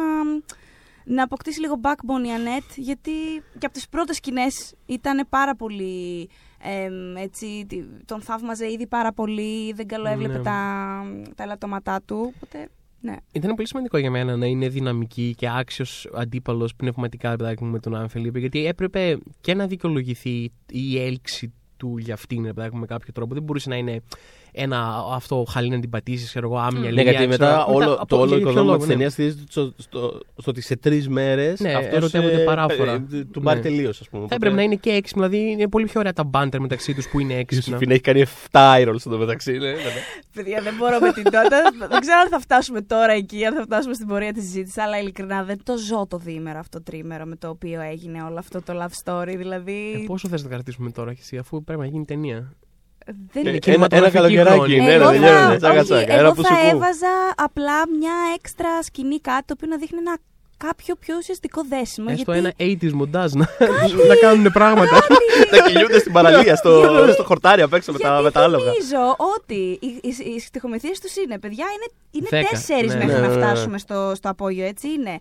να 1.11 1.23
αποκτήσει 1.23 1.59
λίγο 1.59 1.79
backbone 1.83 2.27
η 2.27 2.31
Ανέτ, 2.31 2.63
γιατί 2.75 3.11
και 3.57 3.65
από 3.65 3.73
τις 3.73 3.89
πρώτες 3.89 4.15
σκηνές 4.15 4.73
ήταν 4.85 5.25
πάρα 5.29 5.55
πολύ. 5.55 6.29
εμ, 6.61 7.15
έτσι, 7.17 7.65
τι- 7.67 7.83
τον 8.05 8.21
θαύμαζε 8.21 8.71
ήδη 8.71 8.87
πάρα 8.87 9.13
πολύ, 9.13 9.73
δεν 9.73 9.87
καλοέβλεπε 9.87 10.37
Ναι. 10.37 10.43
τα, 10.43 11.01
τα 11.35 11.43
ελαττώματά 11.43 12.01
του. 12.05 12.33
Οπότε, 12.35 12.69
ναι. 13.01 13.15
Ήταν 13.31 13.55
πολύ 13.55 13.67
σημαντικό 13.67 13.97
για 13.97 14.11
μένα 14.11 14.37
να 14.37 14.45
είναι 14.45 14.69
δυναμική 14.69 15.33
και 15.37 15.49
άξιος 15.49 16.09
αντίπαλος 16.13 16.75
πνευματικά 16.75 17.35
παιδάκι 17.35 17.63
μου 17.63 17.71
με 17.71 17.79
τον 17.79 17.95
Άμφελιππ, 17.95 18.37
γιατί 18.37 18.65
έπρεπε 18.65 19.17
και 19.41 19.53
να 19.53 19.67
δικαιολογηθεί 19.67 20.51
η 20.69 20.99
έλξη 21.01 21.53
του 21.77 21.97
για 21.97 22.13
αυτήν 22.13 22.43
ρε 22.45 22.53
παιδάκι 22.53 22.73
μου, 22.73 22.79
με 22.79 22.85
κάποιο 22.85 23.13
τρόπο. 23.13 23.33
Δεν 23.33 23.43
μπορούσε 23.43 23.69
να 23.69 23.75
είναι 23.75 24.01
ένα 24.51 25.03
αυτό 25.13 25.45
χαλή 25.49 25.69
να 25.69 25.79
την 25.79 25.89
πατήσεις, 25.89 26.29
ξέρω 26.29 26.47
εγώ, 26.47 26.57
άμυα 26.57 26.91
Ναι, 26.91 27.01
γιατί 27.01 27.27
μετά 27.27 27.65
όλο, 27.65 28.01
το 28.07 28.19
όλο 28.19 28.37
οικοδόμημα 28.37 28.77
της 28.77 28.87
ταινίας 28.87 29.17
ναι. 29.17 29.29
στηρίζεται 29.29 29.51
στο, 29.51 29.73
στο, 29.77 30.19
στο 30.37 30.51
ότι 30.51 30.61
σε 30.61 30.75
τρεις 30.75 31.09
μέρες 31.09 31.59
Ναι, 31.59 31.71
ερωτεύονται 31.91 32.37
παράφορα. 32.37 33.05
του 33.31 33.41
πάρει 33.41 33.57
Ναι. 33.57 33.63
τελείω, 33.63 33.89
ας 33.89 34.07
πούμε. 34.09 34.27
Θα 34.27 34.35
έπρεπε 34.35 34.55
να 34.55 34.61
είναι 34.61 34.75
και 34.75 34.89
έξυπνα, 34.89 35.27
δηλαδή 35.27 35.51
είναι 35.51 35.67
πολύ 35.67 35.85
πιο 35.85 35.99
ωραία 35.99 36.13
τα 36.13 36.23
μπάντερ 36.23 36.59
μεταξύ 36.61 36.93
τους 36.93 37.09
που 37.09 37.19
είναι 37.19 37.33
Η 37.33 37.37
έξυπνα. 37.37 37.63
Ιωσήφινα 37.73 37.93
έχει 37.93 38.01
κάνει 38.01 38.23
7 38.51 38.59
idols 38.81 39.05
εδώ 39.07 39.17
μεταξύ. 39.17 39.51
ναι, 39.51 39.57
ναι, 39.57 39.71
ναι. 39.73 39.81
Παιδιά, 40.33 40.61
δεν 40.61 40.73
μπορώ 40.77 40.99
με 40.99 41.11
την 41.13 41.23
τότε. 41.23 41.55
δεν 41.89 41.99
ξέρω 41.99 42.19
αν 42.23 42.29
θα 42.29 42.39
φτάσουμε 42.39 42.81
τώρα 42.81 43.11
εκεί, 43.13 43.45
αν 43.45 43.53
θα 43.55 43.61
φτάσουμε 43.61 43.93
στην 43.93 44.07
πορεία 44.07 44.33
της 44.33 44.43
συζήτησης, 44.43 44.77
αλλά 44.77 44.99
ειλικρινά 44.99 45.43
δεν 45.43 45.59
το 45.63 45.77
ζω 45.77 46.05
το 46.09 46.17
διήμερο 46.17 46.59
αυτό 46.59 46.81
τρίμερο 46.83 47.25
με 47.25 47.35
το 47.35 47.49
οποίο 47.49 47.81
έγινε 47.81 48.23
όλο 48.23 48.37
αυτό 48.39 48.61
το 48.61 48.73
love 48.83 49.03
story. 49.11 49.33
Δηλαδή. 49.37 49.91
Ε, 50.01 50.05
πόσο 50.05 50.27
θες 50.27 50.41
να 50.43 50.47
το 50.49 50.53
κρατήσουμε 50.53 50.91
τώρα, 50.91 51.11
εσύ, 51.19 51.37
αφού 51.37 51.63
πρέπει 51.63 51.79
να 51.81 51.87
γίνει 51.87 52.05
ταινία. 52.05 52.53
Δεν 53.31 53.45
Ε, 53.45 53.49
είναι. 53.49 53.49
Ένα, 53.49 53.49
ένα 53.49 53.59
κινηματογραφική 53.59 54.17
καλοκαιράκι, 54.17 54.57
χρόνια. 54.59 54.83
ναι, 54.83 54.93
εγώ 54.93 55.11
ναι, 55.11 55.17
δεν 55.19 55.27
θα, 55.29 55.39
γίνεται. 55.39 55.57
Τσάκα, 55.57 55.73
όχι, 55.79 55.83
τσάκα. 55.83 56.13
εγώ 56.13 56.19
Ένα 56.19 56.33
που 56.33 56.43
θα 56.43 56.53
σου 56.55 56.67
έβαζα 56.75 57.13
απλά 57.35 57.87
μια 57.99 58.13
έξτρα 58.37 58.83
σκηνή 58.83 59.19
κάτι 59.19 59.45
το 59.45 59.53
οποίο 59.57 59.67
να 59.67 59.77
δείχνει 59.77 59.97
ένα 59.97 60.17
κάποιο 60.57 60.95
πιο 60.95 61.15
ουσιαστικό 61.17 61.61
δέσιμο. 61.69 62.07
Έστω 62.11 62.33
γιατί... 62.33 62.53
ένα 62.57 62.77
80s 62.81 62.91
μοντάζ 62.91 63.31
να, 63.33 63.47
να 64.11 64.15
κάνουν 64.15 64.51
πράγματα. 64.51 64.99
Να 65.51 65.57
κυλιούνται 65.67 65.99
στην 65.99 66.11
παραλία, 66.11 66.55
στο, 66.55 66.79
Γιατί- 66.95 67.11
στο 67.11 67.23
χορτάρι 67.23 67.61
απ' 67.61 67.73
έξω 67.73 67.91
με 67.91 67.97
τα, 67.99 68.07
Γιατί 68.09 68.23
με 68.23 68.31
τα 68.31 68.43
άλογα. 68.43 68.63
νομίζω 68.65 69.15
ότι 69.37 69.55
οι, 69.81 69.87
οι, 70.01 70.31
οι 70.35 70.39
στοιχομηθείες 70.39 70.99
τους 70.99 71.15
είναι, 71.15 71.39
παιδιά, 71.39 71.65
είναι, 71.75 71.87
είναι 72.11 72.27
Δέκα. 72.29 72.49
τέσσερις 72.49 72.93
Ναι. 72.93 72.97
μέχρι 73.05 73.13
Ναι, 73.21 73.27
να 73.27 73.27
ναι, 73.27 73.35
ναι. 73.35 73.41
φτάσουμε 73.45 73.77
στο, 73.77 74.11
στο 74.15 74.29
απόγειο, 74.29 74.65
έτσι 74.65 74.87
είναι. 74.87 75.17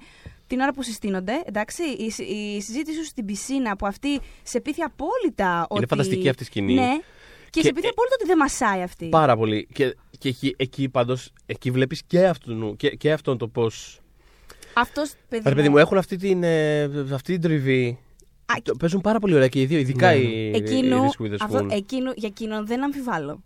Την 0.46 0.60
ώρα 0.60 0.72
που 0.72 0.82
συστήνονται, 0.82 1.32
εντάξει, 1.44 1.82
η, 1.82 2.10
συ- 2.10 2.28
η 2.30 2.60
συζήτηση 2.62 2.96
σου 2.98 3.04
στην 3.04 3.24
πισίνα 3.24 3.76
που 3.76 3.86
αυτή 3.86 4.20
σε 4.42 4.60
πείθει 4.60 4.82
απόλυτα 4.82 5.60
ότι... 5.68 5.76
Είναι 5.78 5.86
φανταστική 5.86 6.28
αυτή 6.28 6.42
η 6.42 6.46
σκηνή. 6.46 6.74
Ναι, 6.74 6.90
και, 7.50 7.60
Και- 7.60 7.66
σε 7.66 7.72
πείθει 7.72 7.86
απόλυτα 7.86 8.14
ότι 8.18 8.26
δεν 8.26 8.36
μασάει 8.36 8.82
αυτή. 8.82 9.08
Πάρα 9.08 9.36
πολύ. 9.36 9.68
Και, 9.72 9.96
και 10.18 10.28
εκεί, 10.28 10.54
εκεί 10.58 10.88
πάντως, 10.88 11.30
εκεί 11.46 11.70
βλέπεις 11.70 12.02
και, 12.06 12.26
αυτόν- 12.26 12.76
και, 12.76 12.88
και 12.88 13.12
αυτόν 13.12 13.38
το 13.38 13.48
πώ. 13.48 13.70
Αυτός, 14.74 15.12
παιδί, 15.28 15.48
Ρε 15.48 15.54
παιδί 15.54 15.68
μου, 15.68 15.78
έχουν 15.78 15.98
αυτή 15.98 16.16
την, 16.16 16.42
ε, 16.42 16.82
αυτή 17.12 17.32
την 17.32 17.40
τριβή. 17.40 17.98
Α, 18.46 18.54
Το 18.62 18.74
παίζουν 18.74 19.00
πάρα 19.00 19.18
πολύ 19.18 19.34
ωραία 19.34 19.48
και 19.48 19.60
οι 19.60 19.66
δύο, 19.66 19.78
ειδικά 19.78 20.08
Ναι. 20.10 20.14
οι, 20.16 20.50
Εκείνου, 20.54 21.04
οι 21.04 21.08
Reese 21.18 21.22
Witherspoon. 21.24 21.36
αυτό, 21.40 21.66
εκείνου, 21.70 22.12
για 22.16 22.28
εκείνον 22.28 22.66
δεν 22.66 22.82
αμφιβάλλω. 22.84 23.42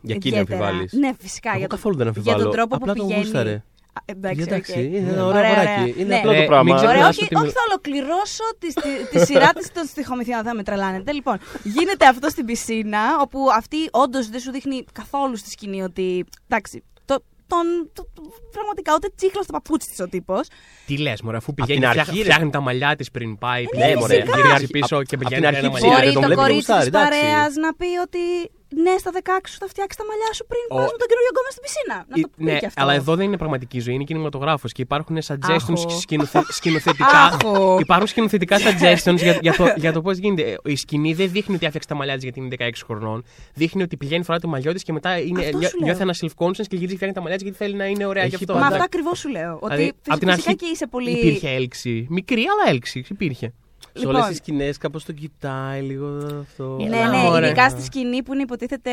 Για 0.00 0.14
εκείνη 0.14 0.34
Ιδιαίτερα. 0.40 0.64
αμφιβάλλεις. 0.66 0.92
Ναι, 0.92 1.10
φυσικά. 1.18 1.48
Εγώ 1.50 1.58
για, 1.58 1.68
το, 1.68 1.74
καθόλου 1.74 1.96
δεν 1.96 2.06
για 2.06 2.14
αμφιβάλλω. 2.16 2.42
τον 2.42 2.52
τρόπο 2.52 2.74
Απλά 2.76 2.92
που 2.92 2.98
το 2.98 3.04
πηγαίνει. 3.04 3.22
γούσταρε. 3.22 3.64
Α, 3.96 4.00
Εντάξει, 4.04 4.42
Εντάξει, 4.42 4.72
οκ. 4.72 4.76
είναι 4.78 4.96
ένα 4.98 5.12
Ναι. 5.12 5.20
ωραίο 5.22 5.26
Ωραία, 5.26 5.42
αγοράκι. 5.50 5.80
ωραία. 5.80 5.94
Είναι 5.96 6.04
Ναι. 6.04 6.16
απλό 6.16 6.30
Ε, 6.32 6.40
το 6.40 6.46
πράγμα. 6.46 6.62
μην 6.64 6.74
Ωραία, 6.74 6.88
ξεχνάς 6.90 7.16
όχι, 7.16 7.24
ότι- 7.24 7.34
όχι, 7.34 7.50
θα 7.52 7.60
ολοκληρώσω 7.68 8.44
τη, 8.58 8.68
τη, 8.72 9.18
τη 9.18 9.24
σειρά 9.26 9.52
της 9.52 9.72
των 9.72 9.84
στοιχομηθειών. 9.86 10.42
Θα 10.44 10.54
με 10.54 10.62
τρελάνετε. 10.62 11.12
Λοιπόν, 11.12 11.36
γίνεται 11.62 12.06
αυτό 12.06 12.28
στην 12.28 12.44
πισίνα, 12.44 13.00
όπου 13.20 13.38
αυτή 13.56 13.76
όντως 13.90 14.28
δεν 14.28 14.40
σου 14.40 14.50
δείχνει 14.50 14.84
καθόλου 14.92 15.36
στη 15.36 15.50
σκηνή 15.50 15.82
ότι. 15.82 16.24
Εντάξει, 16.48 16.82
το, 17.04 17.16
τον, 17.46 17.66
το, 17.92 18.06
πραγματικά 18.52 18.92
ούτε 18.94 19.08
τσίχλα 19.16 19.42
στο 19.42 19.52
παπούτσι 19.52 19.88
της 19.88 20.00
ο 20.00 20.08
τύπος. 20.08 20.48
Τι 20.86 20.98
λες, 20.98 21.22
Μωρέ, 21.22 21.36
αφού 21.36 21.54
την 21.54 21.64
πηγαίνει, 21.64 21.86
αρχή, 21.86 21.98
φτιάχνει, 22.00 22.18
ρε. 22.22 22.24
φτιάχνει 22.24 22.50
τα 22.50 22.60
μαλλιά 22.60 22.96
της 22.96 23.10
πριν 23.10 23.38
πάει. 23.38 23.62
Ναι, 23.62 23.68
πηγαίνει, 23.68 23.94
μωρέ, 24.00 24.14
γυρίζει 24.16 24.30
απ' 24.50 24.58
την 24.58 24.68
πίσω 24.70 24.96
αρχή- 24.96 25.08
και 25.08 25.14
απ' 25.14 25.20
πηγαίνει 25.22 25.40
την 25.46 25.54
ένα 25.54 25.58
αρχή 25.58 25.70
μαλλιά. 25.72 25.88
ψήνεται, 25.88 26.02
Μπορεί 26.02 26.12
τον 26.12 26.22
το 26.22 26.26
βλέπεις, 26.28 26.36
τον 26.36 26.44
κορίτσι 26.44 26.72
γουστάρει, 26.72 26.90
της 26.90 27.00
εντάξει. 27.00 27.20
παρέας 27.20 27.54
να 27.54 27.74
πει 27.74 27.90
ότι 28.06 28.22
ναι, 28.68 28.94
στα 28.98 29.10
16 29.14 29.48
σου 29.48 29.56
θα 29.58 29.66
φτιάξει 29.68 29.98
τα 29.98 30.04
μαλλιά 30.10 30.32
σου 30.32 30.46
πριν 30.46 30.60
Ο- 30.68 30.74
πα 30.74 30.82
με 30.82 30.98
τον 31.02 31.08
καινούριο 31.10 31.30
γκόμενο 31.34 31.52
στην 31.56 31.62
πισίνα. 31.66 31.96
Να 32.08 32.14
το 32.22 32.28
πει 32.36 32.44
Ναι, 32.44 32.58
και 32.58 32.66
αυτό. 32.66 32.82
αλλά 32.82 32.92
εδώ 32.94 33.16
δεν 33.16 33.26
είναι 33.26 33.36
πραγματική 33.36 33.78
ζωή, 33.80 33.94
είναι 33.94 34.04
κινηματογράφος 34.04 34.72
και 34.72 34.82
υπάρχουν 34.82 35.18
suggestions 35.26 35.80
Άχω. 35.86 35.98
σκηνοθε, 36.00 36.44
σκηνοθετικά. 36.48 37.18
Άχω. 37.32 37.78
υπάρχουν 37.80 38.06
σκηνοθετικά 38.06 38.56
suggestions 38.58 39.16
για, 39.16 39.38
για 39.42 39.54
το, 39.54 39.72
για 39.76 39.92
το 39.92 40.00
πώς 40.02 40.16
γίνεται. 40.16 40.42
Ε, 40.50 40.56
Η 40.72 40.76
σκηνή 40.76 41.14
δεν 41.14 41.30
δείχνει 41.30 41.54
ότι 41.54 41.64
έφτιαξε 41.64 41.88
τα 41.88 41.94
μαλλιά 41.94 42.14
της 42.14 42.22
γιατί 42.22 42.38
είναι 42.40 42.48
16 42.58 42.70
χρονών. 42.86 43.24
Δείχνει 43.54 43.82
ότι 43.82 43.96
πηγαίνει, 43.96 44.24
φορά 44.24 44.38
το 44.40 44.48
μαλλιό 44.48 44.72
της 44.72 44.82
και 44.82 44.92
μετά 44.92 45.18
είναι, 45.18 45.40
Αυτό 45.44 45.58
νιώ- 45.58 45.70
σου 45.70 45.76
λέω. 45.78 45.86
νιώθει 45.86 46.02
ένα 46.02 46.14
self-conscious 46.20 46.66
και 46.68 46.76
γυρίζει 46.76 46.86
και 46.86 46.94
φτιάχνει 46.94 47.12
τα 47.12 47.20
μαλλιά 47.20 47.36
της 47.36 47.42
γιατί 47.46 47.58
θέλει 47.64 47.74
να 47.74 47.86
είναι 47.86 48.06
ωραία 48.06 48.22
Έχει 48.22 48.28
γι' 48.30 48.34
αυτό. 48.36 48.52
πάντα- 48.52 48.66
Μα 48.66 48.72
αυτά 48.72 48.84
ακριβώς 48.84 49.18
σου 49.18 49.28
λέω. 49.28 49.58
Ότι 49.60 49.74
Δηλαδή, 49.74 49.92
απ' 50.08 50.18
την 50.18 50.28
φυσικά 50.28 50.50
αρχή 50.50 50.54
και 50.64 50.66
είσαι 50.72 50.86
πολύ. 50.86 51.10
Υπήρχε 51.10 51.48
έλξη. 51.48 52.06
Μικρή, 52.10 52.40
αλλά 52.40 52.70
έλξη. 52.70 53.04
Υπήρχε. 53.10 53.52
Σε 53.98 54.06
Λοιπόν. 54.06 54.14
όλε 54.14 54.28
τις 54.28 54.36
σκηνές 54.36 54.78
κάπως 54.78 55.04
τον 55.04 55.14
κοιτάει 55.14 55.80
λίγο 55.82 56.06
αυτό. 56.40 56.76
Ναι, 56.80 56.96
Έλα, 56.96 57.08
ναι, 57.10 57.16
μωρέ. 57.16 57.46
ειδικά 57.46 57.68
στη 57.70 57.82
σκηνή 57.82 58.22
που 58.22 58.32
είναι 58.32 58.42
υποτίθεται. 58.42 58.90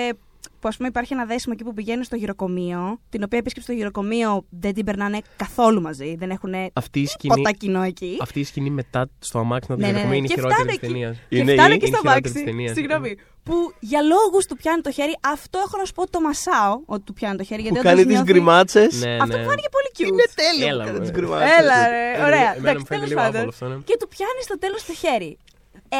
Που 0.60 0.68
ας 0.68 0.76
πούμε 0.78 0.88
υπάρχει 0.88 1.14
ένα 1.14 1.26
δέσιμο 1.26 1.54
εκεί 1.58 1.64
που 1.68 1.74
πηγαίνουν 1.74 2.04
στο 2.04 2.16
γυροκομείο, 2.16 3.00
την 3.10 3.24
οποία 3.24 3.38
επίσκεψη 3.38 3.68
στο 3.68 3.78
γυροκομείο 3.78 4.46
δεν 4.50 4.74
την 4.74 4.86
περνάνε 4.86 5.20
καθόλου 5.36 5.82
μαζί. 5.82 6.16
Δεν 6.16 6.30
έχουν 6.30 6.54
Αυτή 6.74 7.00
η 7.00 7.06
σκηνή, 7.06 7.34
τίποτα 7.34 7.52
κοινό 7.58 7.82
εκεί. 7.82 8.18
αυτή 8.22 8.40
η 8.40 8.44
σκηνή 8.44 8.70
μετά 8.70 9.10
στο 9.20 9.40
αμάξι 9.40 9.72
να 9.72 9.78
Ναι, 9.78 9.84
την 9.86 9.94
ναι, 9.96 10.02
ναι. 10.02 10.08
ναι, 10.10 10.16
είναι 10.16 10.26
η 10.26 10.28
Και 10.30 10.34
χειρότερη 10.34 10.54
φτάνε 10.62 10.72
της 10.72 10.82
εκεί. 10.82 10.88
ταινίας. 10.94 11.18
Και 11.30 11.38
Είναι- 11.38 11.54
φτάνει 11.54 11.68
είναι 11.70 11.78
και 11.78 11.86
η 11.86 11.88
στα 11.88 11.98
χειρότερη 11.98 12.22
μάξι. 12.24 12.34
της 12.34 12.44
ταινίας. 12.44 12.74
Συγγνώμη. 12.76 13.18
Που 13.44 13.56
για 13.80 14.02
λόγους 14.02 14.46
του 14.46 14.56
πιάνει 14.56 14.82
το 14.82 14.92
χέρι, 14.92 15.14
αυτό 15.36 15.58
έχω 15.66 15.78
να 15.78 15.86
σου 15.86 15.94
πω 15.94 16.10
το 16.10 16.20
μασάω 16.22 16.74
ότι 16.86 17.04
του 17.04 17.14
πιάνει 17.14 17.38
το 17.38 17.44
χέρι. 17.44 17.62
Που 17.62 17.68
Γιατί 17.68 17.84
κάνει 17.88 18.00
όντως 18.02 18.06
τις 18.12 18.16
νιώθει- 18.16 18.32
γκριμάτσες. 18.34 18.92
Ναι, 19.04 19.14
Αυτό 19.24 19.38
ναι. 19.38 19.44
φάνηκε 19.44 19.70
πολύ 19.78 19.90
cute. 19.98 20.08
Είναι 20.12 20.26
τέλειο 20.42 20.68
Έλα, 20.68 20.84
που 20.84 20.86
κάνει 20.88 20.98
μωρέ. 21.00 21.12
τι 21.12 21.18
γκριμάτσες. 21.20 21.58
Έλα, 21.60 21.78
ρε. 21.94 22.04
Εμένα- 22.08 22.26
Ωραία. 22.28 22.50
εμένα 22.56 22.56
Εντάξει, 22.62 22.78
μου 22.80 22.86
φαίνεται 22.90 22.94
τέλος 22.94 23.10
λίγο 23.10 23.20
πάντων. 23.22 23.36
άβολο 23.36 23.50
αυτό, 23.56 23.66
ναι. 23.72 23.76
Και 23.90 23.96
του 24.00 24.08
πιάνει 24.14 24.42
στο 24.48 24.56
τέλος 24.64 24.82
το 24.90 24.94
χέρι. 25.04 25.32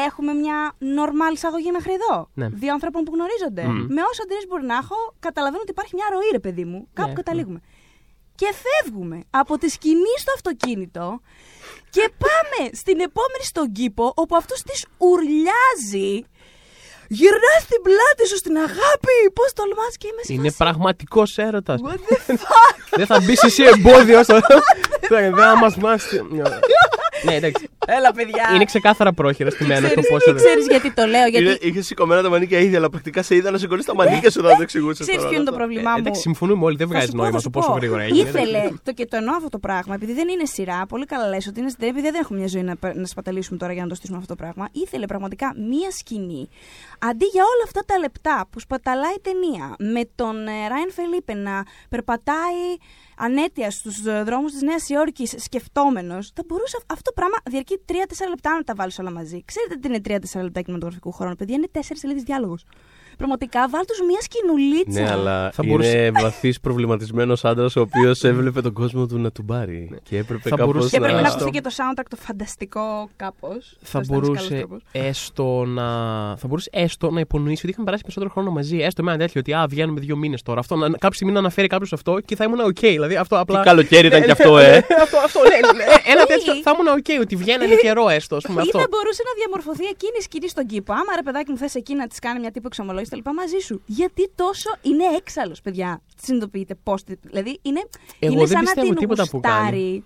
Έχουμε 0.06 0.32
μια 0.32 0.72
νορμάλ 0.78 1.32
εισαγωγή 1.34 1.70
μέχρι 1.70 1.92
εδώ. 1.98 2.28
Ναι. 2.34 2.48
Δύο 2.48 2.72
ανθρώπων 2.72 3.02
που 3.04 3.12
γνωρίζονται. 3.14 3.62
Μμ. 3.62 3.86
Με 3.94 4.02
όσο 4.10 4.22
αντιρρήσει 4.22 4.46
μπορεί 4.46 4.64
να 4.72 4.74
έχω, 4.82 4.98
καταλαβαίνω 5.26 5.62
ότι 5.62 5.70
υπάρχει 5.70 5.94
μια 5.94 6.06
ροή, 6.12 6.28
ρε 6.32 6.38
παιδί 6.38 6.64
μου. 6.64 6.88
Κάπου 6.92 7.08
Ναι, 7.08 7.14
καταλήγουμε. 7.14 7.60
και 8.34 8.48
φεύγουμε 8.64 9.18
από 9.30 9.58
τη 9.58 9.68
σκηνή 9.68 10.14
στο 10.18 10.32
αυτοκίνητο 10.38 11.20
και 11.90 12.04
πάμε 12.24 12.58
στην 12.72 13.00
επόμενη 13.08 13.44
στον 13.52 13.72
κήπο 13.72 14.12
όπου 14.16 14.36
αυτός 14.36 14.62
της 14.62 14.86
ουρλιάζει 14.98 16.24
Γυρνά 17.08 17.54
στην 17.60 17.82
πλάτη 17.82 18.28
σου 18.28 18.36
στην 18.36 18.56
αγάπη! 18.56 19.16
Πώς 19.34 19.52
τολμάς 19.52 19.96
και 19.98 20.06
είμαι 20.10 20.22
σε 20.22 20.32
Είναι 20.32 20.42
φάση, 20.42 20.56
πραγματικός 20.56 21.38
έρωτας. 21.38 21.80
What 21.84 21.92
the 21.92 22.32
fuck! 22.32 22.76
Δεν 22.96 23.06
θα 23.06 23.20
μπεις 23.20 23.42
εσύ 23.42 23.62
εμπόδιο 23.62 24.22
στο. 24.22 24.38
Δεν 25.08 25.34
θα 25.36 25.56
μας 25.58 25.76
μάθεις. 25.76 26.20
Ναι, 27.24 27.34
εντάξει. 27.34 27.68
Έλα, 27.86 28.12
παιδιά! 28.12 28.50
Είναι 28.54 28.64
ξεκάθαρα 28.64 29.12
πρόχειρα 29.12 29.50
στη 29.50 29.64
μένα 29.64 29.80
το 29.80 29.86
Ξέρεις- 29.86 30.08
πόσο. 30.10 30.24
δεν- 30.32 30.44
Ξέρεις 30.44 30.66
γιατί 30.66 30.92
το 30.92 31.06
λέω, 31.06 31.26
γιατί 31.26 31.66
Είχες 31.66 31.86
σηκωμένα 31.86 32.22
τα 32.22 32.28
μανίκια 32.28 32.58
ίδια, 32.58 32.78
αλλά 32.78 32.90
πρακτικά 32.90 33.22
σε 33.22 33.34
είδα 33.34 33.50
να 33.50 33.58
σηκώνεις 33.58 33.84
τα 33.84 33.94
μανίκια 33.94 34.30
σου 34.30 34.42
να 34.42 34.48
το 34.56 34.62
εξηγούσες. 34.62 35.06
ξέρεις 35.06 35.24
ποιο 35.26 35.34
είναι 35.34 35.44
το 35.44 35.52
πρόβλημά 35.52 35.90
μου. 35.90 35.96
Εντάξει, 35.98 36.20
συμφωνούμε 36.20 36.64
όλοι, 36.64 36.76
δεν 36.76 36.86
Θα 36.86 36.92
βγάζει 36.92 37.06
σου 37.10 37.16
πω, 37.16 37.22
νόημα 37.22 37.30
θα 37.38 37.42
το 37.42 37.42
σου 37.42 37.50
πόσο 37.50 37.70
πω. 37.70 37.76
γρήγορα 37.76 38.02
έγινε. 38.02 38.28
Ήθελε, 38.28 38.70
το 38.82 38.92
και 38.92 39.06
το 39.06 39.16
εννοώ 39.16 39.34
αυτό 39.36 39.48
το 39.48 39.58
πράγμα, 39.58 39.94
επειδή 39.94 40.12
δεν 40.12 40.28
είναι 40.28 40.44
σειρά, 40.44 40.86
πολύ 40.88 41.04
καλά 41.06 41.28
λες 41.28 41.46
ότι 41.46 41.60
είναι 41.60 41.68
στην 41.68 41.88
επειδή 41.88 42.10
δεν 42.10 42.14
έχουμε 42.22 42.38
μια 42.38 42.48
ζωή 42.48 42.62
να, 42.62 42.74
να 42.94 43.06
σπαταλήσουμε 43.06 43.58
τώρα 43.58 43.72
για 43.72 43.82
να 43.82 43.88
το 43.88 43.94
στήσουμε 43.94 44.18
αυτό 44.18 44.34
το 44.34 44.42
πράγμα. 44.42 44.68
Ήθελε 44.72 45.06
πραγματικά 45.06 45.54
μία 45.70 45.90
σκηνή, 45.90 46.48
αντί 46.98 47.24
για 47.24 47.42
όλα 47.42 47.62
αυτά 47.64 47.84
τα 47.84 47.98
λεπτά 47.98 48.46
που 48.50 48.60
σπαταλάει 48.60 49.14
η 49.14 49.20
ταινία, 49.20 49.74
με 49.78 50.10
τον 50.14 50.44
Ράιν 50.44 50.90
Φελίπε 50.92 51.34
να 51.34 51.64
περπατάει 51.88 52.76
αναίτια 53.16 53.70
στους 53.70 54.02
δρόμους 54.02 54.52
της 54.52 54.62
Νέας 54.62 54.88
Υόρκης 54.88 55.34
σκεφτόμενος, 55.38 56.32
θα 56.34 56.42
μπορούσε 56.46 56.76
αυτό 56.86 57.02
το 57.02 57.12
πράγμα 57.14 57.36
διαρκεί 57.44 57.80
3-4 57.88 57.92
λεπτά 58.28 58.50
να 58.54 58.62
τα 58.62 58.74
βάλεις 58.76 58.98
όλα 58.98 59.10
μαζί. 59.10 59.44
Ξέρετε 59.44 59.76
τι 59.76 59.88
είναι 59.88 60.00
3-4 60.38 60.42
λεπτά 60.42 60.60
κινηματογραφικού 60.60 61.12
χρόνου, 61.12 61.34
παιδιά, 61.34 61.54
είναι 61.54 61.68
4 61.72 61.80
σελίδες 61.92 62.22
διάλογος. 62.22 62.64
Πραγματικά, 63.16 63.68
βάλτε 63.68 63.86
τους 63.96 64.06
μία 64.06 64.20
σκηνουλίτσα. 64.20 65.00
Ναι, 65.00 65.10
αλλά 65.10 65.50
Θα 65.50 65.62
είναι 65.64 65.72
μπορούσε- 65.72 66.10
βαθύς 66.20 66.60
προβληματισμένος 66.60 67.44
άντρας 67.44 67.76
ο 67.76 67.80
οποίος 67.80 68.24
έβλεπε 68.24 68.60
τον 68.60 68.72
κόσμο 68.72 69.06
του 69.06 69.18
να 69.18 69.30
του 69.32 69.44
πάρει. 69.44 69.98
Και 70.02 70.18
έπρεπε 70.18 70.48
Θα 70.48 70.56
κάπως 70.56 70.64
μπορούσε 70.66 70.88
Και 70.90 70.96
έπρεπε 70.96 71.14
να 71.14 71.20
να- 71.22 71.28
ακουστεί 71.28 71.50
και 71.50 71.60
το 71.60 71.70
soundtrack 71.76 72.04
το 72.10 72.16
φανταστικό 72.16 73.08
κάπως. 73.16 73.76
θα 73.82 74.00
μπορούσε 74.06 74.66
έστω 74.92 75.64
να. 75.64 75.82
Θα 76.36 76.46
μπορούσε 76.48 76.70
έστω 76.72 77.10
να 77.10 77.20
υπονοήσει 77.20 77.60
ότι 77.60 77.68
είχαμε 77.68 77.84
περάσει 77.84 78.02
περισσότερο 78.02 78.32
χρόνο 78.32 78.50
μαζί. 78.50 78.76
Έστω 78.78 79.02
με 79.02 79.10
ένα 79.12 79.20
τέτοιο 79.20 79.40
ότι 79.40 79.52
α, 79.54 79.66
βγαίνουμε 79.68 80.00
δύο 80.00 80.16
μήνες 80.16 80.42
τώρα. 80.42 80.60
Αυτό, 80.60 80.76
να, 80.76 80.88
κάποια 80.90 81.12
στιγμή 81.12 81.32
να 81.32 81.38
αναφέρει 81.38 81.66
κάποιος 81.68 81.92
αυτό 81.92 82.20
και 82.24 82.36
θα 82.36 82.44
ήμουν 82.44 82.60
οκ. 82.60 82.78
δηλαδή 82.80 83.16
αυτό 83.16 83.38
απλά. 83.38 83.60
Τι 83.60 83.66
καλοκαίρι 83.68 84.06
ήταν 84.06 84.18
Ναι, 84.20 84.24
κι 84.24 84.30
αυτό, 84.32 84.54
ναι, 84.56 84.62
ε. 84.62 84.70
ναι, 84.70 84.76
αυτό, 85.02 85.16
αυτό, 85.18 85.40
ναι, 85.40 85.72
ναι, 85.78 85.84
Ένα 86.12 86.22
Ή- 86.22 86.26
τέτοιο. 86.32 86.54
Θα 86.62 86.70
ήμουν 86.74 86.88
οκ 86.98 87.20
ότι 87.20 87.36
βγαίνανε 87.36 87.74
καιρό 87.74 88.08
έστω. 88.08 88.36
Ας 88.36 88.44
πούμε, 88.46 88.60
Ή 88.60 88.64
αυτό. 88.64 88.78
θα 88.78 88.86
μπορούσε 88.90 89.22
να 89.28 89.32
διαμορφωθεί 89.38 89.84
εκείνη 89.84 90.16
η 90.18 90.22
σκηνή 90.22 90.48
στον 90.48 90.66
κήπο. 90.66 90.92
Άμα 90.92 91.10
ρε 91.16 91.22
παιδάκι 91.22 91.50
μου 91.50 91.56
θες 91.56 91.74
εκεί 91.74 91.94
να 91.94 92.06
της 92.06 92.18
κάνει 92.18 92.38
μια 92.40 92.50
τύπου 92.50 92.66
εξομολόγηση 92.66 93.03
τα 93.08 93.16
λοιπά 93.16 93.34
μαζί 93.34 93.58
σου. 93.58 93.82
Γιατί 93.86 94.30
τόσο 94.34 94.70
είναι 94.82 95.04
έξαλλος, 95.16 95.60
παιδιά. 95.60 96.02
Συνειδητοποιείτε 96.22 96.74
πώς. 96.82 97.02
Δηλαδή 97.22 97.58
είναι, 97.62 97.80
Εγώ 98.18 98.32
είναι 98.32 98.38
δεν 98.44 98.46
σαν 98.48 98.56
να 98.56 98.62
πιστεύω 98.62 98.88
την 98.88 98.96
τίποτα 98.96 99.28
που 99.28 99.40
κάνει. 99.40 99.54
γουστάρει. 99.64 100.04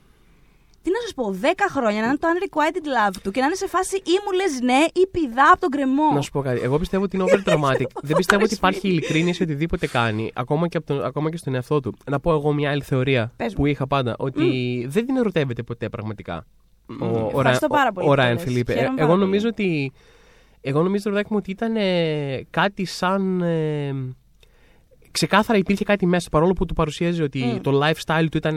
Τι 0.83 0.91
να 0.91 1.01
σας 1.01 1.15
πω, 1.15 1.37
10 1.41 1.67
χρόνια 1.71 2.01
να 2.01 2.07
είναι 2.07 2.17
το 2.17 2.29
unrequited 2.33 2.87
love 2.87 3.15
του 3.23 3.31
και 3.31 3.41
να 3.41 3.47
είναι 3.47 3.55
σε 3.55 3.67
φάση 3.67 3.97
ή 3.97 4.11
μου 4.25 4.33
λες 4.33 4.61
ναι 4.61 4.85
ή 5.03 5.07
πηδάω 5.11 5.51
από 5.53 5.61
τον 5.61 5.71
γκρεμό. 5.71 6.13
Να 6.15 6.21
σου 6.21 6.31
πω 6.31 6.41
κάτι. 6.41 6.61
Εγώ 6.61 6.79
πιστεύω 6.79 7.05
ότι 7.05 7.17
είναι 7.17 7.25
over 7.25 7.43
dramatic. 7.53 7.87
δεν 8.09 8.17
πιστεύω 8.17 8.43
ότι 8.45 8.55
υπάρχει 8.55 8.89
ειλικρίνεια 8.89 9.35
σε 9.35 9.43
οτιδήποτε 9.43 9.87
κάνει, 9.87 10.31
ακόμα 10.35 10.69
και, 10.69 10.77
από 10.77 10.87
τον, 10.87 11.05
ακόμα 11.05 11.31
και 11.31 11.37
στον 11.37 11.55
εαυτό 11.55 11.81
του. 11.81 11.95
Να 12.11 12.21
πω 12.21 12.31
εγώ 12.33 12.53
μια 12.53 12.71
άλλη 12.71 12.83
θεωρία 12.83 13.33
Πες 13.37 13.55
που 13.55 13.61
μου. 13.61 13.67
είχα 13.67 13.87
πάντα. 13.87 14.15
Ότι 14.19 14.87
δεν 14.89 15.07
την 15.07 15.17
ερωτεύεται 15.17 15.63
ποτέ 15.63 15.89
πραγματικά. 15.89 16.47
Ο, 17.01 17.05
ο, 17.07 17.31
Ευχαριστώ 17.37 17.67
Ρα- 17.71 17.77
πάρα 17.77 17.93
πολύ 17.93 18.07
ο 18.07 18.11
που 18.11 18.17
το 18.17 18.23
Ράιν 18.23 18.35
λες. 18.35 18.43
Φιλίπε. 18.43 18.73
Χαίρομαι 18.73 19.01
Εγώ 19.01 19.09
πάρα 19.09 19.21
νομίζω 19.21 19.51
πολύ. 19.51 19.69
ότι. 19.69 19.93
Εγώ 20.61 20.83
νομίζω, 20.83 21.03
ρε 21.05 21.11
παιδάκι 21.11 21.29
μου, 21.33 21.39
ότι 21.41 21.51
ήταν 21.51 21.77
ε, 21.77 22.47
κάτι 22.51 22.85
σαν. 22.85 23.41
ε, 23.43 23.95
ξεκάθαρα 25.11 25.59
υπήρχε 25.59 25.85
κάτι 25.85 26.07
μέσα, 26.07 26.29
παρόλο 26.31 26.53
που 26.53 26.67
του 26.67 26.75
παρουσίαζε 26.75 27.23
ότι 27.23 27.45
Μμ. 27.45 27.61
το 27.61 27.81
lifestyle 27.85 28.27
του 28.31 28.37
ήταν 28.37 28.57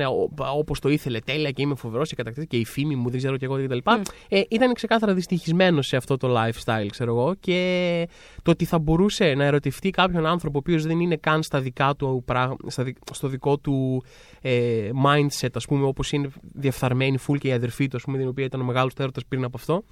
όπως 0.58 0.80
το 0.80 0.90
ήθελε 0.90 1.20
τέλεια 1.20 1.52
και 1.52 1.62
είμαι 1.62 1.76
φοβερός 1.76 2.10
και 2.10 2.16
κατακτήσει 2.16 2.48
και 2.48 2.58
η 2.58 2.66
φήμη 2.66 2.96
μου, 2.96 3.10
δεν 3.10 3.18
ξέρω 3.18 3.38
και 3.38 3.46
εγώ 3.46 3.56
κτλ. 3.66 3.78
Μμ. 3.86 4.02
Ε, 4.30 4.42
ήταν 4.50 4.74
ξεκάθαρα 4.74 5.14
δυστυχισμένος 5.14 5.88
σε 5.88 5.96
αυτό 5.96 6.18
το 6.18 6.36
lifestyle, 6.38 6.86
ξέρω 6.90 7.12
εγώ. 7.12 7.36
Και 7.40 8.08
το 8.42 8.52
ότι 8.52 8.66
θα 8.66 8.80
μπορούσε 8.80 9.34
να 9.34 9.44
ερωτευτεί 9.46 9.90
κάποιον 9.90 10.26
άνθρωπο 10.26 10.58
ο 10.58 10.62
οποίος 10.66 10.86
δεν 10.86 11.00
είναι 11.00 11.16
καν 11.18 11.44
στα 11.44 11.62
δικά 11.62 11.96
του, 11.96 12.24
πρά- 12.26 12.56
στα 12.68 12.84
δι- 12.84 12.98
στο 13.12 13.28
δικό 13.28 13.58
του 13.58 14.04
ε, 14.42 14.90
mindset, 15.06 15.50
ας 15.54 15.66
πούμε, 15.66 15.86
όπως 15.86 16.12
είναι 16.12 16.30
διεφθαρμένη 16.42 17.18
full 17.28 17.38
και 17.38 17.48
η 17.48 17.52
αδερφή 17.52 17.88
του, 17.88 17.98
ας 17.98 18.04
πούμε, 18.04 18.18
την 18.18 18.28
οποία 18.28 18.46
ήταν 18.46 18.62
ο 18.62 18.64
μεγάλος 18.64 18.94
έρωτας 18.98 19.24
πριν 19.28 19.44
από 19.44 19.58
αυτό. 19.58 19.84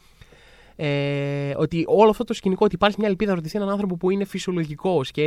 Ε, 0.82 1.54
ότι 1.58 1.84
όλο 1.88 2.10
αυτό 2.10 2.24
το 2.24 2.34
σκηνικό, 2.34 2.66
ότι 2.66 2.76
υπάρχει 2.76 2.96
μια 3.00 3.08
ελπίδα 3.08 3.30
να 3.30 3.36
ρωτηθεί 3.36 3.58
έναν 3.58 3.70
άνθρωπο 3.70 3.96
που 3.98 4.10
είναι 4.10 4.26
φυσιολογικός 4.26 5.12
και, 5.12 5.24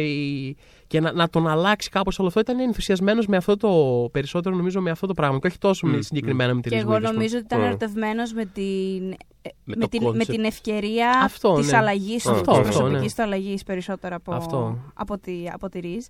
και 0.86 1.00
να, 1.00 1.12
να 1.12 1.28
τον 1.28 1.48
αλλάξει 1.48 1.88
κάπως 1.90 2.18
όλο 2.18 2.28
αυτό, 2.28 2.40
ήταν 2.40 2.60
ενθουσιασμένος 2.60 3.26
με 3.26 3.36
αυτό 3.36 3.56
το 3.56 3.68
περισσότερο, 4.12 4.56
νομίζω, 4.56 4.80
με 4.80 4.90
αυτό 4.90 5.06
το 5.06 5.14
πράγμα. 5.14 5.38
Και 5.38 5.46
όχι 5.46 5.58
τόσο 5.58 5.86
με 5.86 5.96
Μμ, 5.96 6.00
συγκεκριμένα 6.00 6.54
με 6.54 6.60
τη 6.60 6.68
Και 6.68 6.76
Reese 6.76 6.80
εγώ 6.80 6.94
Witherspoon. 6.94 7.00
νομίζω 7.00 7.36
ότι 7.36 7.44
ήταν 7.44 7.60
Α. 7.60 7.66
ερωτευμένος 7.66 8.32
με 8.32 8.44
την. 8.44 9.10
ε, 9.42 9.48
Με 9.64 9.74
Με, 9.76 9.76
το 9.76 9.88
την, 9.88 10.02
με 10.02 10.08
concept. 10.10 10.26
την 10.26 10.44
ευκαιρία 10.44 11.10
Αυτό, 11.24 11.54
της 11.54 11.70
ναι. 11.70 11.76
αλλαγής 11.76 12.22
του, 12.22 12.30
Αυτό, 12.30 12.50
της 12.52 12.60
αυτό, 12.68 12.78
προσωπικής 12.82 13.14
του 13.14 13.22
αλλαγής 13.22 13.62
περισσότερο 13.62 14.14
από, 14.16 14.34
Αυτό. 14.34 14.78
από, 14.94 15.18
τη, 15.18 15.32
από 15.52 15.68
τη 15.68 15.78
Ριζ. 15.80 16.04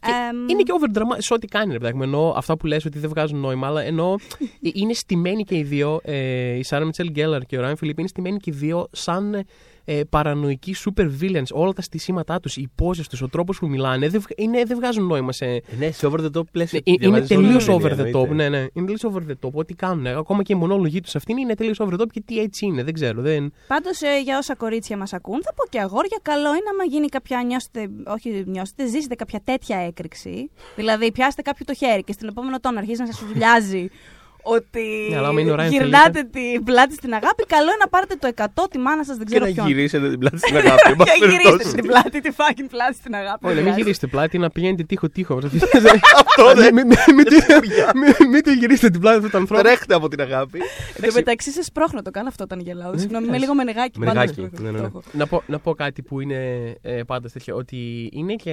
Και 0.00 0.10
Εμ, 0.30 0.48
είναι 0.48 0.62
και 0.62 0.72
overdrama 0.80 1.16
σε 1.18 1.34
ό,τι 1.34 1.46
κάνει, 1.46 1.72
ρε 1.72 1.78
παιδάκι 1.78 1.96
μου. 1.96 2.02
Εννοώ 2.02 2.32
αυτά 2.36 2.56
που 2.56 2.66
λες 2.66 2.84
ότι 2.84 2.98
δεν 2.98 3.10
βγάζουν 3.10 3.38
νόημα, 3.38 3.66
αλλά 3.66 3.82
εννοώ 3.82 4.14
ε, 4.62 4.70
είναι 4.80 4.92
στημένοι 4.92 5.44
και 5.44 5.56
οι 5.56 5.62
δύο. 5.62 6.00
Ε, 6.02 6.56
η 6.56 6.62
Σάρα 6.62 6.84
Μιτσέλ 6.84 7.10
Γκέλλαρ 7.10 7.44
και 7.44 7.58
ο 7.58 7.60
Ράιν 7.60 7.76
Φιλιπ 7.76 7.98
είναι 7.98 8.08
στημένοι 8.08 8.38
και 8.38 8.50
οι 8.50 8.56
δύο 8.56 8.88
σαν 8.92 9.44
ε, 9.90 10.00
παρανοϊκοί 10.10 10.74
super 10.84 11.08
villains. 11.20 11.50
Όλα 11.52 11.72
τα 11.72 11.82
στισήματά 11.82 12.40
τους, 12.40 12.56
οι 12.56 12.70
πόζε 12.74 13.02
τους, 13.08 13.22
ο 13.22 13.28
τρόπος 13.28 13.58
που 13.58 13.68
μιλάνε 13.68 14.08
δεν, 14.08 14.20
βγ- 14.20 14.40
είναι, 14.40 14.62
δεν 14.64 14.76
βγάζουν 14.76 15.06
νόημα 15.06 15.32
σε. 15.32 15.62
Ναι, 15.78 15.90
σε 15.90 16.06
over 16.06 16.20
the 16.20 16.30
top 16.38 16.46
πλαίσιο. 16.52 16.78
Ε, 16.78 16.82
είναι 16.84 16.98
Διαβάζεις 17.00 17.30
όλη 17.36 17.42
τελείω 17.46 17.58
την 17.58 17.72
over 17.72 17.96
ταινία, 17.96 18.04
the 18.04 18.16
top. 18.16 18.22
εννοείται. 18.22 18.34
Ναι, 18.34 18.48
ναι. 18.48 18.66
Είναι 18.72 18.86
τελείως 18.86 19.04
over 19.04 19.30
the 19.30 19.46
top. 19.46 19.52
Ό,τι 19.52 19.74
κάνουν. 19.74 20.06
Ακόμα 20.06 20.42
και 20.42 20.52
οι 20.52 20.56
μονόλογοι 20.56 21.00
τους 21.00 21.16
αυτοί 21.16 21.32
είναι 21.40 21.54
τελείως 21.54 21.80
over 21.80 21.92
the 21.92 22.00
top 22.00 22.06
και 22.12 22.22
τι 22.26 22.38
έτσι 22.38 22.66
είναι. 22.66 22.82
Δεν 22.84 22.94
ξέρω. 22.94 23.22
Δεν... 23.22 23.52
Πάντως 23.66 24.00
ε, 24.00 24.20
για 24.24 24.38
όσα 24.38 24.54
κορίτσια 24.54 24.96
μας 24.96 25.12
ακούν, 25.12 25.42
θα 25.42 25.54
πω 25.54 25.68
και 25.68 25.80
αγόρια, 25.80 26.18
καλό 26.22 26.48
είναι 26.48 26.68
άμα 26.72 26.84
γίνει 26.84 27.06
κάποια, 27.06 27.42
νιώσετε, 27.42 27.88
όχι 28.06 28.44
νιώσετε, 28.46 28.86
ζήσετε 28.86 29.14
κάποια 29.14 29.40
τέτοια 29.44 29.76
έκρηξη. 29.78 30.50
δηλαδή 30.76 31.12
πιάσετε 31.12 31.42
κάποιο 31.42 31.64
το 31.64 31.74
χέρι 31.74 32.02
και 32.04 32.12
στην 32.12 32.28
επόμενο 32.28 32.60
τόνο 32.60 32.78
αρχίζει 32.78 33.00
να 33.00 33.06
σας 33.06 33.22
ουρλιάζει 33.22 33.88
ότι 34.56 34.84
Ναι, 35.10 35.16
αλλά 35.16 35.28
άμα 35.28 35.40
είναι 35.40 35.50
ο 35.50 35.56
Ryan 35.58 35.68
γυρνάτε 35.70 36.20
την 36.36 36.64
πλάτη 36.64 36.94
στην 36.94 37.12
αγάπη, 37.14 37.42
καλό 37.54 37.68
είναι 37.72 37.82
να 37.84 37.88
πάρετε 37.88 38.14
το 38.22 38.28
100, 38.64 38.66
τη 38.70 38.78
μάνα 38.78 39.04
σας, 39.04 39.16
δεν 39.16 39.26
Και 39.26 39.32
ξέρω 39.32 39.44
να 39.46 39.52
ποιον. 39.52 39.66
γυρίσετε 39.66 40.08
την 40.10 40.18
πλάτη 40.18 40.38
στην 40.38 40.56
αγάπη. 40.62 40.90
εν 40.90 40.96
πάση 40.96 41.10
Και 41.18 41.24
γυρίστε 41.24 41.42
περιπτώσει. 41.50 41.74
την 41.74 41.86
πλάτη, 41.86 42.20
τη 42.20 42.30
fucking 42.38 42.68
πλάτη 42.70 42.94
στην 42.94 43.14
αγάπη. 43.14 43.46
Όχι, 43.46 43.54
δεν 43.54 43.54
μην 43.54 43.62
πειράζει. 43.64 43.80
γυρίσετε 43.80 44.06
πλάτη, 44.06 44.38
να 44.38 44.50
πηγαίνετε 44.50 44.82
τείχο-τείχο. 44.82 45.34
Αυτό 46.24 46.54
δεν 46.54 46.74
Μην 46.74 46.86
μην- 46.86 48.28
μην 48.30 48.42
τη 48.42 48.52
γυρίσετε 48.54 48.90
την 48.90 49.00
πλάτη 49.00 49.30
του 49.30 49.36
ανθρώπου. 49.36 49.62
τρέχτε 49.62 49.94
από 49.94 50.08
την 50.08 50.20
αγάπη. 50.20 50.58
Εν 51.00 51.08
τω 51.08 51.14
μεταξύ 51.14 51.50
σε 51.50 51.62
σπρώχνω 51.62 52.02
το 52.02 52.10
κάνω 52.10 52.28
αυτό 52.28 52.44
όταν 52.44 52.60
γελάω. 52.60 52.98
Συγγνώμη, 52.98 53.26
είμαι 53.26 53.38
λίγο 53.38 53.54
με 53.54 53.64
νεγάκι. 53.64 53.98
Με 53.98 54.06
πάντα 54.06 54.20
νεγάκι, 54.20 54.40
σπρώχνω, 54.46 54.60
ναι, 54.60 54.70
ναι, 54.70 54.76
το 54.76 54.82
ναι. 54.82 54.88
έχω. 54.88 55.02
Να 55.12 55.26
πω, 55.26 55.42
να 55.46 55.58
πω 55.58 55.74
κάτι 55.74 56.02
που 56.02 56.20
είναι 56.20 56.74
ε, 56.82 57.00
πάντα 57.06 57.28
τέτοιο. 57.32 57.56
Ότι 57.56 58.08
είναι 58.12 58.34
και 58.34 58.52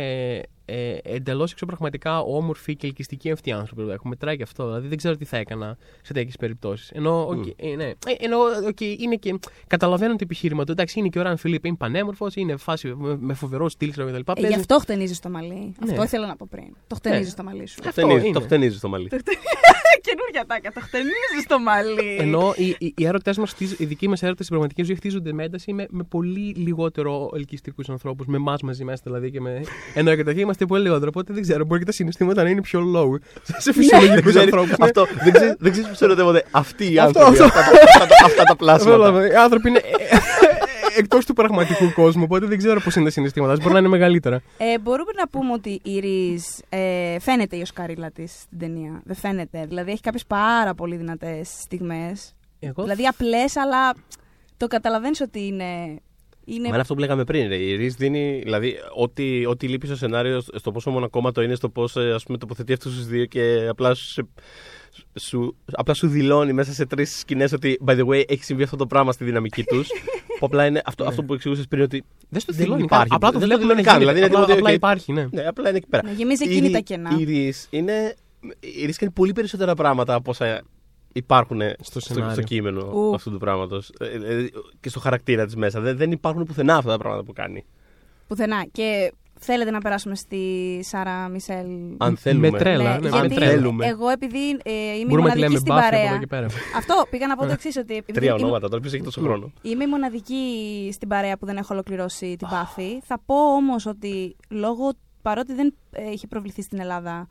ε, 0.65 0.97
εντελώς 1.03 1.51
εξωπραγματικά 1.51 2.19
όμορφοι 2.19 2.75
και 2.75 2.87
ελκυστικοί 2.87 3.31
αυτοί 3.31 3.49
οι 3.49 3.51
άνθρωποι. 3.51 3.83
που 3.83 3.89
Έχουμε 3.89 4.09
μετράει 4.09 4.37
και 4.37 4.43
αυτό. 4.43 4.65
Δηλαδή 4.65 4.87
δεν 4.87 4.97
ξέρω 4.97 5.15
τι 5.15 5.25
θα 5.25 5.37
έκανα 5.37 5.77
σε 6.01 6.13
τέτοιες 6.13 6.35
περιπτώσεις. 6.35 6.91
Ενώ, 6.91 7.27
οκ, 7.29 7.45
ε, 7.55 7.75
ναι, 7.75 7.83
Ε, 7.83 7.95
ενώ 8.19 8.37
οκ, 8.67 8.81
είναι 8.81 9.15
και. 9.15 9.39
Καταλαβαίνω 9.67 10.11
το 10.11 10.19
επιχείρημα 10.21 10.63
του. 10.63 10.71
Εντάξει, 10.71 10.99
είναι 10.99 11.07
και 11.07 11.19
ο 11.19 11.21
Ράιαν 11.21 11.37
Φίλιπ, 11.37 11.65
είναι 11.65 11.75
πανέμορφος, 11.75 12.35
είναι 12.35 12.55
φάση 12.57 12.87
με, 12.95 13.17
με 13.19 13.33
φοβερό 13.33 13.69
στυλ 13.69 13.91
ξέρω, 13.91 14.07
κτλ. 14.07 14.15
Ε, 14.19 14.23
Παίζει- 14.23 14.49
γι' 14.53 14.59
αυτό 14.59 14.79
χτενίζεις 14.79 15.19
το 15.19 15.29
μαλλί. 15.29 15.53
Ναι. 15.85 15.91
Αυτό 15.91 16.03
ήθελα 16.03 16.27
να 16.27 16.35
πω 16.35 16.47
πριν. 16.49 16.75
Το 16.87 16.95
χτενίζεις 16.95 17.29
Ναι. 17.29 17.35
το 17.35 17.43
μαλλί 17.43 17.67
σου. 17.67 17.75
Το 17.81 17.87
Αυτό 17.87 18.01
χτενίζει- 18.01 18.25
είναι. 18.25 18.33
Το 18.33 18.41
χτενίζεις 18.45 18.77
στο 18.77 18.89
μαλλί. 18.89 19.09
Καινούργια 20.01 20.45
ατάκα, 20.47 20.71
το 20.71 20.79
χτενίζεις 20.79 21.45
το 21.47 21.59
μαλλί. 21.59 22.15
Ενώ 22.19 22.53
οι, 22.57 22.75
οι, 22.79 22.93
οι 22.97 23.05
έρωτές 23.05 23.33
μας, 23.37 23.55
οι 23.77 23.85
δικοί 23.85 24.07
μας 24.07 24.23
έρωτες 24.23 24.45
στην 24.45 24.57
πραγματική 24.57 24.83
ζωή 24.83 24.95
χτίζονται 24.95 25.33
με 25.33 25.43
ένταση 25.43 25.73
με, 25.73 25.85
με 25.89 26.03
πολύ 26.03 26.53
λιγότερο 26.55 27.29
ελκυστικούς 27.35 27.89
ανθρώπους. 27.89 28.25
Με 28.25 28.37
εμάς 28.37 28.61
μαζί 28.61 28.83
μέσα 28.83 29.01
δηλαδή 29.05 29.31
και 29.31 29.41
με. 29.41 29.61
Ενώ 29.93 30.11
η 30.11 30.15
καταρχήν 30.15 30.45
είμαστε 30.55 30.65
πολύ 30.65 30.83
λιγότερο. 30.83 31.09
Οπότε 31.13 31.33
δεν 31.33 31.41
ξέρω, 31.41 31.65
μπορεί 31.65 31.79
και 31.79 31.85
τα 31.85 31.91
συναισθήματα 31.91 32.43
να 32.43 32.49
είναι 32.49 32.61
πιο 32.61 32.79
low 32.95 33.19
σε 33.43 33.53
Δεν 33.63 33.73
φυσιολογικούς 33.73 34.21
ξέρει- 34.33 34.37
ανθρώπους. 34.53 34.75
Αυτό 34.79 35.05
δεν 35.23 35.33
ξέρεις 35.33 35.55
δεν 35.59 35.71
ξέρεις 35.71 35.89
πώς 35.89 36.01
ερωτεύονται 36.01 36.43
αυτοί 36.51 36.93
οι 36.93 36.99
Αυτό, 36.99 37.19
άνθρωποι. 37.19 37.43
αυτό. 37.43 37.59
αυτά 37.59 37.71
τα- 37.71 37.77
αυτά 37.93 38.05
τα- 38.07 38.25
Αυτά 38.25 38.43
τα 38.43 38.55
πλάσματα. 38.55 39.27
Οι 39.27 39.35
άνθρωποι 39.35 39.69
είναι 39.69 39.81
εκτός 40.97 41.25
του 41.25 41.33
πραγματικού 41.33 41.93
κόσμου. 41.93 42.23
Οπότε 42.25 42.45
δεν 42.45 42.57
ξέρω 42.57 42.81
πώς 42.81 42.95
είναι 42.95 43.05
τα 43.05 43.11
συναισθήματά 43.11 43.53
τους. 43.53 43.61
Μπορεί 43.61 43.73
να 43.73 43.79
είναι 43.79 43.87
μεγαλύτερα. 43.87 44.41
Ε, 44.57 44.79
μπορούμε 44.79 45.11
να 45.15 45.27
πούμε 45.27 45.51
ότι 45.51 45.79
η 45.83 45.99
Ριζ 45.99 46.43
ε, 46.69 47.19
φαίνεται 47.19 47.55
η 47.55 47.61
οσκαρίλα 47.61 48.11
της 48.11 48.31
στην 48.41 48.59
ταινία. 48.59 49.01
Δεν 49.05 49.15
φαίνεται. 49.15 49.65
Δηλαδή 49.67 49.91
έχει 49.91 50.01
κάποιες 50.01 50.25
πάρα 50.25 50.73
πολύ 50.73 50.95
δυνατές 50.95 51.49
στιγμές. 51.61 52.33
Εγώ 52.59 52.81
Δηλαδή 52.83 53.05
απλές, 53.07 53.55
αλλά 53.57 53.93
το 54.57 54.67
καταλαβαίνεις 54.67 55.21
ότι 55.21 55.45
είναι. 55.45 55.99
Είναι... 56.45 56.61
Μα 56.61 56.67
είναι 56.67 56.77
αυτό 56.79 56.93
που 56.93 56.99
λέγαμε 56.99 57.23
πριν. 57.23 57.47
Ρε. 57.47 57.55
Η 57.55 57.75
Ριζ 57.75 57.93
δίνει. 57.93 58.39
Δηλαδή, 58.43 58.75
ό,τι, 58.95 59.45
ό,τι 59.45 59.67
λείπει 59.67 59.87
στο 59.87 59.95
σενάριο, 59.95 60.41
στο 60.53 60.71
πόσο 60.71 60.89
μονακόμματο 60.91 61.41
είναι, 61.41 61.55
στο 61.55 61.69
πώς 61.69 61.95
ας 61.97 62.23
πούμε, 62.23 62.37
τοποθετεί 62.37 62.73
αυτούς 62.73 62.95
τους 62.95 63.05
δύο 63.07 63.25
και 63.25 63.65
απλά 63.69 63.93
σου, 63.93 64.05
σε- 64.11 64.27
σου, 65.19 65.55
απλά 65.71 65.93
σου 65.93 66.07
δηλώνει 66.07 66.53
μέσα 66.53 66.73
σε 66.73 66.85
τρεις 66.85 67.17
σκηνές 67.19 67.51
ότι, 67.51 67.79
by 67.85 67.91
the 67.99 68.05
way, 68.07 68.23
έχει 68.27 68.43
συμβεί 68.43 68.63
αυτό 68.63 68.75
το 68.75 68.87
πράγμα 68.87 69.11
στη 69.11 69.23
δυναμική 69.23 69.63
τους. 69.63 69.87
που 70.39 70.45
απλά 70.45 70.65
είναι 70.65 70.81
αυτό, 70.85 71.03
αυτό 71.05 71.23
που 71.23 71.33
εξηγούσες 71.33 71.67
πριν 71.67 71.81
ότι. 71.83 72.03
δεν 72.29 72.41
στο 72.41 72.53
δεν 72.53 72.63
δηλώνει. 72.63 72.83
υπάρχει. 72.83 73.07
Απλά 73.11 73.31
το 73.31 73.39
Δεν 73.39 73.49
το 73.49 73.55
βλέπουμε 73.57 73.73
να 73.73 73.81
δηλώνει 73.81 73.83
καν. 73.83 73.99
γίνεται. 73.99 74.13
Δηλαδή 74.13 74.17
είναι 74.17 74.25
Απλά, 74.25 74.55
τίποτα, 74.55 74.59
απλά 74.59 74.71
ok. 74.71 74.75
υπάρχει, 74.75 75.13
ναι. 75.13 75.41
Ναι, 75.41 75.47
απλά 75.47 75.69
είναι 75.69 75.77
εκεί 75.77 75.87
πέρα. 75.87 76.03
Να 76.03 76.11
γεμίζει 76.11 76.43
Η 76.45 76.49
εκείνη 76.49 76.65
Ρι- 76.67 76.75
τα 76.75 76.79
κενά. 76.79 77.15
Η 77.19 77.23
Ριζ 77.23 77.57
είναι 77.69 78.15
η 78.59 78.85
Ρίς 78.85 78.97
κάνει 78.97 79.11
πολύ 79.11 79.31
περισσότερα 79.31 79.73
πράγματα 79.73 80.13
από 80.13 80.31
όσα 80.31 80.61
υπάρχουν 81.17 81.59
στο, 81.79 81.99
στο, 81.99 82.13
σενάριο. 82.13 82.43
κείμενο 82.43 82.81
Ου. 82.93 83.15
αυτού 83.15 83.31
του 83.31 83.37
πράγματος. 83.37 83.91
και 84.79 84.89
στο 84.89 84.99
χαρακτήρα 84.99 85.45
της 85.45 85.55
μέσα. 85.55 85.79
Δεν, 85.79 85.97
δεν 85.97 86.11
υπάρχουν 86.11 86.43
πουθενά 86.43 86.75
αυτά 86.75 86.89
τα 86.91 86.97
πράγματα 86.97 87.23
που 87.23 87.33
κάνει. 87.33 87.65
Πουθενά. 88.27 88.65
Και 88.71 89.13
θέλετε 89.39 89.71
να 89.71 89.79
περάσουμε 89.79 90.15
στη 90.15 90.39
Σάρα 90.83 91.27
Μισελ. 91.27 91.65
Αν 91.97 92.17
θέλουμε. 92.17 92.49
Με 92.49 92.57
τρέλα, 92.57 92.99
ναι, 92.99 93.09
αν 93.09 93.25
γιατί 93.27 93.45
θέλουμε. 93.45 93.85
εγώ 93.87 94.09
επειδή 94.09 94.49
ε, 94.63 94.71
είμαι 94.71 94.93
η 94.99 95.05
Μπορούμε 95.09 95.27
να 95.29 95.33
τη 95.33 95.39
μοναδική 95.39 95.41
λέμε 95.41 95.57
στην 95.57 95.73
Buffy 95.73 95.77
από 95.77 95.89
παρέα. 95.89 96.09
εδώ 96.09 96.19
και 96.19 96.27
πέρα. 96.27 96.47
Αυτό 96.77 97.05
πήγα 97.09 97.27
να 97.27 97.35
πω 97.35 97.45
το 97.45 97.51
εξής. 97.51 97.77
Ότι 97.77 97.95
επειδή 97.95 98.19
Τρία 98.19 98.29
είμαι- 98.31 98.41
ονόματα 98.41 98.69
τώρα, 98.69 98.81
ποιο 98.81 98.91
έχει 98.93 99.03
τόσο 99.03 99.21
χρόνο. 99.21 99.51
Είμαι 99.61 99.83
η 99.83 99.87
μοναδική 99.87 100.43
στην 100.93 101.07
παρέα 101.07 101.37
που 101.37 101.45
δεν 101.45 101.57
έχω 101.57 101.73
ολοκληρώσει 101.73 102.35
την 102.35 102.47
Buffy. 102.51 102.99
Θα 103.03 103.19
πω 103.25 103.35
όμως 103.55 103.85
ότι 103.85 104.35
λόγω 104.49 104.91
παρότι 105.21 105.53
δεν 105.53 105.73
ε, 105.91 106.11
είχε 106.11 106.27
προβληθεί 106.27 106.61
στην 106.61 106.79
Ελλάδα 106.79 107.27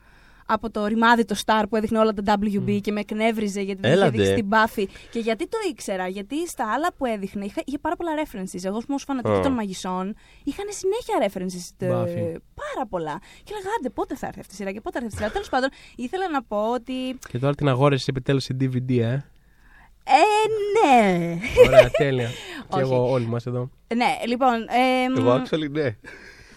από 0.47 0.71
το 0.71 0.87
ρημάδι 0.87 1.25
το 1.25 1.37
Star 1.47 1.63
που 1.69 1.77
έδειχνε 1.77 1.99
όλα 1.99 2.13
τα 2.13 2.37
WB 2.41 2.81
και 2.81 2.93
με 2.93 3.01
εκνεύριζε 3.01 3.61
γιατί 3.61 3.81
δεν 3.81 3.91
είχε 3.93 4.01
Έλατε. 4.01 4.17
δείξει 4.17 4.35
την 4.35 4.49
Buffy. 4.51 4.85
Και 5.11 5.19
γιατί 5.19 5.49
το 5.49 5.57
ήξερα, 5.71 6.09
γιατί 6.09 6.49
στα 6.49 6.73
άλλα 6.73 6.93
που 6.97 7.05
έδειχνε 7.07 7.45
είχε, 7.45 7.63
είχε 7.67 7.79
πάρα 7.79 7.97
πολλά 7.97 8.11
references. 8.25 8.65
Εγώ, 8.65 8.81
ως 8.89 9.03
φανατική 9.05 9.35
Α. 9.37 9.41
των 9.41 9.53
μαγισσών, 9.53 10.15
είχαν 10.45 10.67
συνέχεια 10.71 11.17
references. 11.29 11.71
ε, 11.79 11.87
Buffy. 11.89 12.37
πάρα 12.55 12.87
πολλά. 12.89 13.21
Και 13.45 13.53
έλεγα, 13.55 13.69
άντε, 13.79 13.91
πότε 13.91 14.17
θα 14.17 14.27
έρθει 14.27 14.41
αυτή 14.41 14.53
η 14.53 14.57
σειρά 14.57 14.73
και 14.73 14.81
πότε 14.81 14.99
θα 14.99 15.05
έρθει 15.05 15.17
η 15.17 15.19
σειρά. 15.21 15.33
Τέλος 15.33 15.49
πάντων, 15.49 15.69
ήθελα 15.97 16.31
να 16.31 16.43
πω 16.43 16.71
ότι. 16.73 17.19
Και 17.29 17.39
τώρα 17.39 17.55
την 17.55 17.69
αγόρασε 17.69 18.05
επιτέλους 18.09 18.45
σε 18.45 18.57
DVD, 18.61 18.99
ε; 18.99 19.19
Ε, 20.07 20.23
ναι. 20.97 21.39
Ωραία, 21.67 21.91
τέλεια. 21.91 22.29
και 22.69 22.75
Όχι. 22.75 22.81
εγώ, 22.81 23.11
όλοι 23.11 23.27
μας 23.27 23.47
εδώ. 23.47 23.71
ναι, 23.97 24.07
λοιπόν. 24.27 24.55
ε, 24.63 25.19
Εγώ, 25.21 25.43
actually, 25.43 25.71
ναι. 25.71 25.97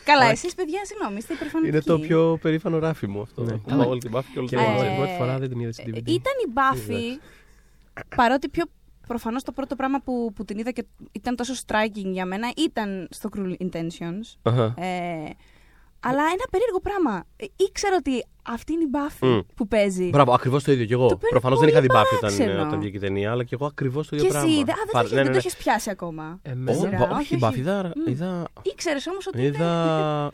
Καλά, 0.07 0.19
Ωραία. 0.19 0.31
εσείς 0.31 0.55
παιδιά, 0.55 0.79
συγγνώμη, 0.85 1.17
είστε 1.17 1.33
υπερφανικοί. 1.33 1.69
Είναι 1.71 1.81
το 1.81 1.99
πιο 1.99 2.37
περήφανο 2.41 2.79
ράφι 2.79 3.07
μου 3.07 3.21
αυτό. 3.21 3.43
Ναι. 3.43 3.51
Που 3.51 3.69
Καλά. 3.69 3.85
Όλη 3.85 3.99
την 3.99 4.11
Buffy 4.13 4.23
και 4.33 4.39
όλο 4.39 4.47
Και 4.47 4.55
το 4.55 4.61
εγώ 4.61 4.71
Buffy. 4.79 4.81
την 4.83 4.91
Ε, 4.91 4.95
πρώτη 4.95 5.11
φορά 5.17 5.37
δεν 5.39 5.49
την 5.49 5.59
είδα 5.59 5.71
στην 5.71 5.93
Ε, 5.93 5.97
DVD. 5.99 6.07
Ήταν 6.07 6.33
η 6.47 6.51
Buffy, 6.55 7.19
παρότι 8.15 8.49
πιο 8.49 8.63
προφανώς 9.07 9.43
το 9.43 9.51
πρώτο 9.51 9.75
πράγμα 9.75 9.99
που, 10.01 10.31
που 10.35 10.45
την 10.45 10.57
είδα 10.57 10.71
και 10.71 10.85
ήταν 11.11 11.35
τόσο 11.35 11.53
striking 11.65 12.05
για 12.11 12.25
μένα 12.25 12.47
ήταν 12.57 13.07
στο 13.11 13.29
Cruel 13.37 13.55
Intentions. 13.63 14.35
Αχα. 14.41 14.73
Ε, 14.77 15.29
αλλά 15.99 16.21
ένα 16.21 16.45
περίεργο 16.51 16.79
πράγμα. 16.81 17.23
Ε, 17.35 17.45
Ήξερα 17.55 17.95
ότι 17.95 18.25
αυτή 18.43 18.73
είναι 18.73 18.83
η 18.83 18.89
Buffy 18.93 19.27
Μμ. 19.27 19.39
που 19.55 19.67
παίζει. 19.67 20.09
Μπράβο, 20.09 20.33
ακριβώς 20.33 20.63
το 20.63 20.71
ίδιο 20.71 20.85
κι 20.85 20.93
εγώ. 20.93 21.07
Το 21.07 21.15
παίρνει 21.17 21.29
Προφανώς 21.29 21.59
δεν 21.59 21.69
είχα 21.69 21.81
δει 21.81 21.87
πολύ 21.87 21.99
Buffy 21.99 22.17
όταν, 22.17 22.19
παράξενο. 22.35 22.61
όταν 22.67 22.79
βγήκε 22.79 22.97
η 22.97 22.99
ταινία, 22.99 23.31
αλλά 23.31 23.43
κι 23.43 23.53
εγώ 23.53 23.65
ακριβώς 23.65 24.07
το 24.07 24.15
και 24.15 24.25
ίδιο 24.25 24.37
εσύ, 24.37 24.45
πράγμα. 24.47 24.63
δε- 24.65 24.71
α, 24.71 24.75
δεν, 24.75 24.85
Παρ- 24.91 24.91
το, 24.91 24.99
έχεις- 24.99 25.11
ναι, 25.11 25.15
δεν 25.15 25.25
ναι, 25.25 25.29
το 25.29 25.31
ναι. 25.31 25.37
έχεις 25.37 25.55
πιάσει 25.57 25.89
ακόμα. 25.89 26.39
Εμένα. 26.41 26.77
Ω, 26.77 26.81
σειρά, 26.81 26.97
μπα- 26.97 27.03
όχι, 27.17 27.35
Όχι, 27.35 27.35
όχι. 27.35 27.43
Buffy 27.45 27.57
είδα. 27.57 27.91
Μμ. 27.95 28.11
είδα- 28.11 28.47
Ήξερες 28.61 29.07
όμως 29.07 29.27
ότι. 29.27 29.37
είναι- 29.37 29.47
Είδα. 29.47 30.31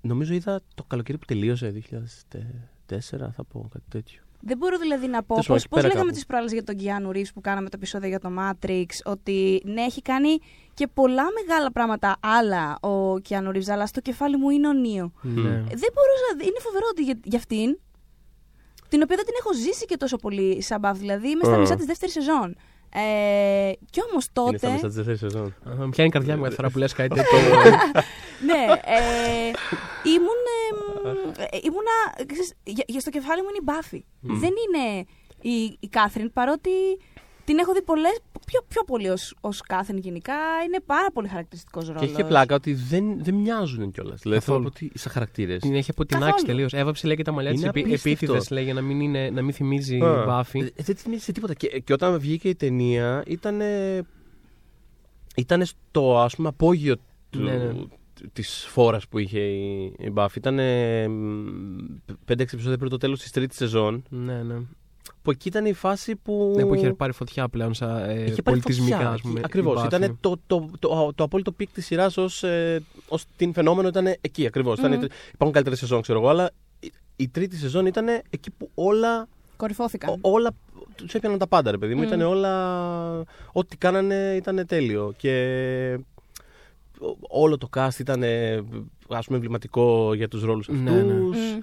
Νομίζω 0.00 0.34
είδα 0.34 0.60
το 0.74 0.82
καλοκαίρι 0.86 1.18
που 1.18 1.24
τελείωσε, 1.24 1.70
2004 1.70 3.32
θα 3.36 3.44
πω 3.44 3.68
κάτι 3.72 3.84
τέτοιο. 3.88 4.20
Δεν 4.40 4.56
μπορώ 4.56 4.78
δηλαδή 4.78 5.06
να 5.06 5.22
πω. 5.22 5.34
Τέλος 5.34 5.46
Πώ 5.46 5.54
πάντων, 5.54 5.64
εκεί 5.64 5.68
πέρα 5.68 5.86
λέγαμε 5.86 6.04
κάπου. 6.04 6.14
τις 6.14 6.26
προάλλες 6.26 6.52
για 6.52 6.62
τον 6.64 6.76
Keanu 6.80 7.16
Reeves 7.16 7.32
που 7.34 7.40
κάναμε 7.40 7.68
το 7.68 7.76
επεισόδιο 7.80 8.08
για 8.08 8.20
το 8.20 8.30
Matrix, 8.38 8.86
ότι 9.04 9.62
ναι, 9.64 9.82
έχει 9.82 10.02
κάνει 10.02 10.38
και 10.74 10.86
πολλά 10.86 11.24
μεγάλα 11.40 11.72
πράγματα 11.72 12.16
άλλα 12.20 12.78
ο 12.80 13.20
Keanu 13.28 13.48
Reeves, 13.48 13.68
αλλά 13.68 13.86
στο 13.86 14.00
κεφάλι 14.00 14.36
μου 14.36 14.50
είναι 14.50 14.68
ο 14.68 14.72
Νίο. 14.72 15.12
Ναι. 15.22 15.50
Δεν 15.52 15.90
μπορούσα. 15.94 16.28
Είναι 16.40 16.60
φοβερό 16.60 16.86
ότι 16.90 17.02
για, 17.02 17.18
για 17.24 17.38
αυτήν, 17.38 17.78
την 18.88 19.02
οποία 19.02 19.16
δεν 19.16 19.24
την 19.24 19.34
έχω 19.38 19.54
ζήσει 19.54 19.84
και 19.84 19.96
τόσο 19.96 20.16
πολύ 20.16 20.62
σαν 20.62 20.80
μπαφ, 20.80 20.98
δηλαδή 20.98 21.30
είμαι 21.30 21.44
στα 21.44 21.54
Α. 21.54 21.58
μισά 21.58 21.74
της 21.76 21.86
δεύτερης 21.86 22.14
σεζόν. 22.14 22.56
Ε, 22.92 23.72
κι 23.90 24.00
όμως 24.10 24.12
Είναι 24.12 24.58
στα 24.58 24.68
τότε. 24.68 24.70
μισά 24.72 24.86
της 24.86 24.96
δεύτερη 24.96 25.16
σεζόν. 25.18 25.54
Α, 25.68 25.74
Μου 25.76 25.88
πιάνει 25.88 26.08
η 26.08 26.12
καρδιά 26.12 26.36
μου 26.36 26.42
κάθε 26.42 26.54
φορά 26.54 26.70
που 26.70 26.78
λες 26.78 26.92
κάτι 26.92 27.08
τέτοιο. 27.14 27.38
ναι, 28.46 28.64
ε, 28.84 29.50
ήμουν. 30.14 30.44
ε, 31.38 31.42
ε, 31.42 31.58
ήμουνα. 31.62 31.96
ξέρεις, 32.26 32.52
για, 32.64 32.84
για 32.86 33.00
στο 33.00 33.10
κεφάλι 33.10 33.42
μου 33.42 33.48
είναι 33.48 33.58
η 33.60 33.64
Μπάφη. 33.64 34.04
Δεν 34.20 34.50
είναι 34.64 35.04
η, 35.40 35.76
η 35.80 35.88
Κάθριν, 35.88 36.32
παρότι 36.32 36.70
την 37.46 37.58
έχω 37.58 37.72
δει 37.72 37.82
πολλές. 37.82 38.20
Πιο, 38.46 38.60
πιο 38.68 38.82
πολύ 38.86 39.08
ως 39.40 39.60
Κάθριν 39.60 39.98
γενικά. 39.98 40.34
Είναι 40.66 40.80
πάρα 40.86 41.10
πολύ 41.12 41.28
χαρακτηριστικός 41.28 41.86
ρόλο. 41.86 41.98
Και 41.98 42.04
έχει 42.04 42.14
και 42.14 42.24
πλάκα 42.24 42.54
ότι 42.54 42.74
δεν, 42.74 43.24
δεν 43.24 43.34
μοιάζουν 43.34 43.90
κιόλας. 43.90 44.20
Δηλαδή 44.20 44.40
θέλω 44.44 44.56
Καθόλου. 44.56 44.62
να 44.64 44.70
πω 44.70 44.84
ότι 44.86 44.98
σαν 44.98 45.12
χαρακτήρες. 45.12 45.60
Την 45.60 45.74
έχει 45.74 45.90
αποτινάξει 45.90 46.30
Καθόλου. 46.30 46.46
τελείως. 46.46 46.72
Έβαψε 46.72 47.06
λέει 47.06 47.16
και 47.16 47.22
τα 47.22 47.32
μαλλιά 47.32 47.50
της 47.50 47.60
Είναι 47.60 47.68
απίστευτο. 47.68 48.08
επίτηδε, 48.08 48.54
λέει, 48.54 48.64
για 48.64 48.74
να 48.74 48.80
μην, 48.80 49.00
είναι, 49.00 49.30
να 49.30 49.42
μην 49.42 49.52
θυμίζει 49.54 49.98
Α, 50.02 50.24
Buffy. 50.28 50.60
ε, 50.76 50.82
Δεν 50.82 50.96
την 50.96 51.20
σε 51.20 51.32
τίποτα. 51.32 51.54
Και, 51.54 51.66
και 51.84 51.92
όταν 51.92 52.18
βγήκε 52.18 52.48
η 52.48 52.54
ταινία 52.54 53.22
ήταν. 53.26 53.60
Ήταν 55.36 55.64
στο 55.64 56.18
ας 56.20 56.36
πούμε 56.36 56.48
απόγειο 56.48 56.96
του, 57.30 57.38
Ναι, 57.38 57.56
ναι. 57.56 57.72
της 58.32 58.66
φόρας 58.68 59.08
που 59.08 59.18
είχε 59.18 59.38
η, 59.40 59.84
η 59.98 60.12
Buffy. 60.14 60.36
Ήταν 60.36 60.58
5-6 60.58 62.40
επεισόδια 62.40 62.76
πριν 62.78 62.90
το 62.90 62.96
τέλος 62.96 63.20
της 63.20 63.30
τρίτης 63.30 63.56
σεζόν. 63.56 64.04
Ναι, 64.08 64.42
ναι. 64.42 64.56
Που 65.22 65.30
εκεί 65.30 65.48
ήταν 65.48 65.64
η 65.66 65.72
φάση 65.72 66.16
που. 66.16 66.52
Ναι, 66.56 66.64
που 66.64 66.74
είχε 66.74 66.92
πάρει 66.92 67.12
φωτιά 67.12 67.48
πλέον 67.48 67.74
σαν 67.74 67.96
ε, 68.10 68.12
Είχε 68.24 68.42
πάρει 68.42 68.58
πολιτισμικά, 68.60 68.96
φωτιά. 68.96 69.10
ας 69.10 69.20
πούμε. 69.20 69.40
Ακριβώς. 69.44 69.78
η 69.82 69.82
Buffy. 69.82 69.86
Ήταν 69.86 70.18
το, 70.20 70.36
το, 70.46 70.70
το, 70.78 71.12
το, 71.14 71.24
απόλυτο 71.24 71.52
peak 71.52 71.70
της 71.72 71.86
σειράς 71.86 72.16
ως 72.16 72.42
ε, 72.42 72.82
ως 73.08 73.24
την 73.36 73.52
φαινόμενο 73.52 73.88
ήταν 73.88 74.06
εκεί 74.20 74.46
ακριβώς. 74.46 74.78
Μμμ. 74.78 74.92
Υπάρχουν 74.92 75.52
καλύτερες 75.52 75.78
σεζόν, 75.78 76.02
ξέρω 76.02 76.18
εγώ, 76.18 76.28
αλλά 76.28 76.50
η, 76.80 76.92
η 77.16 77.28
τρίτη 77.28 77.56
σεζόν 77.56 77.86
ήταν 77.86 78.06
εκεί 78.30 78.50
που 78.50 78.70
όλα 78.74 79.28
Κορυφώθηκαν. 79.56 80.10
Ό- 80.10 80.18
όλα 80.20 80.50
τους 80.94 81.14
έπιαναν 81.14 81.38
τα 81.38 81.46
πάντα, 81.46 81.70
ρε 81.70 81.78
παιδί 81.78 81.94
μου. 81.94 82.00
Μμ. 82.00 82.06
Ήταν 82.06 82.20
όλα. 82.20 83.24
Ό,τι 83.52 83.76
κάνανε 83.76 84.34
ήταν 84.36 84.66
τέλειο. 84.66 85.12
Και 85.16 85.98
ό- 86.98 87.16
όλο 87.28 87.58
το 87.58 87.68
cast 87.76 87.98
ήταν 87.98 88.22
ας 89.08 89.24
πούμε 89.26 89.36
εμβληματικό 89.36 90.14
για 90.14 90.28
τους 90.28 90.42
ρόλους 90.42 90.68
Ναι, 90.68 90.90
αυτούς. 90.90 91.04
ναι. 91.06 91.12
Μμ. 91.12 91.30
Και 91.30 91.62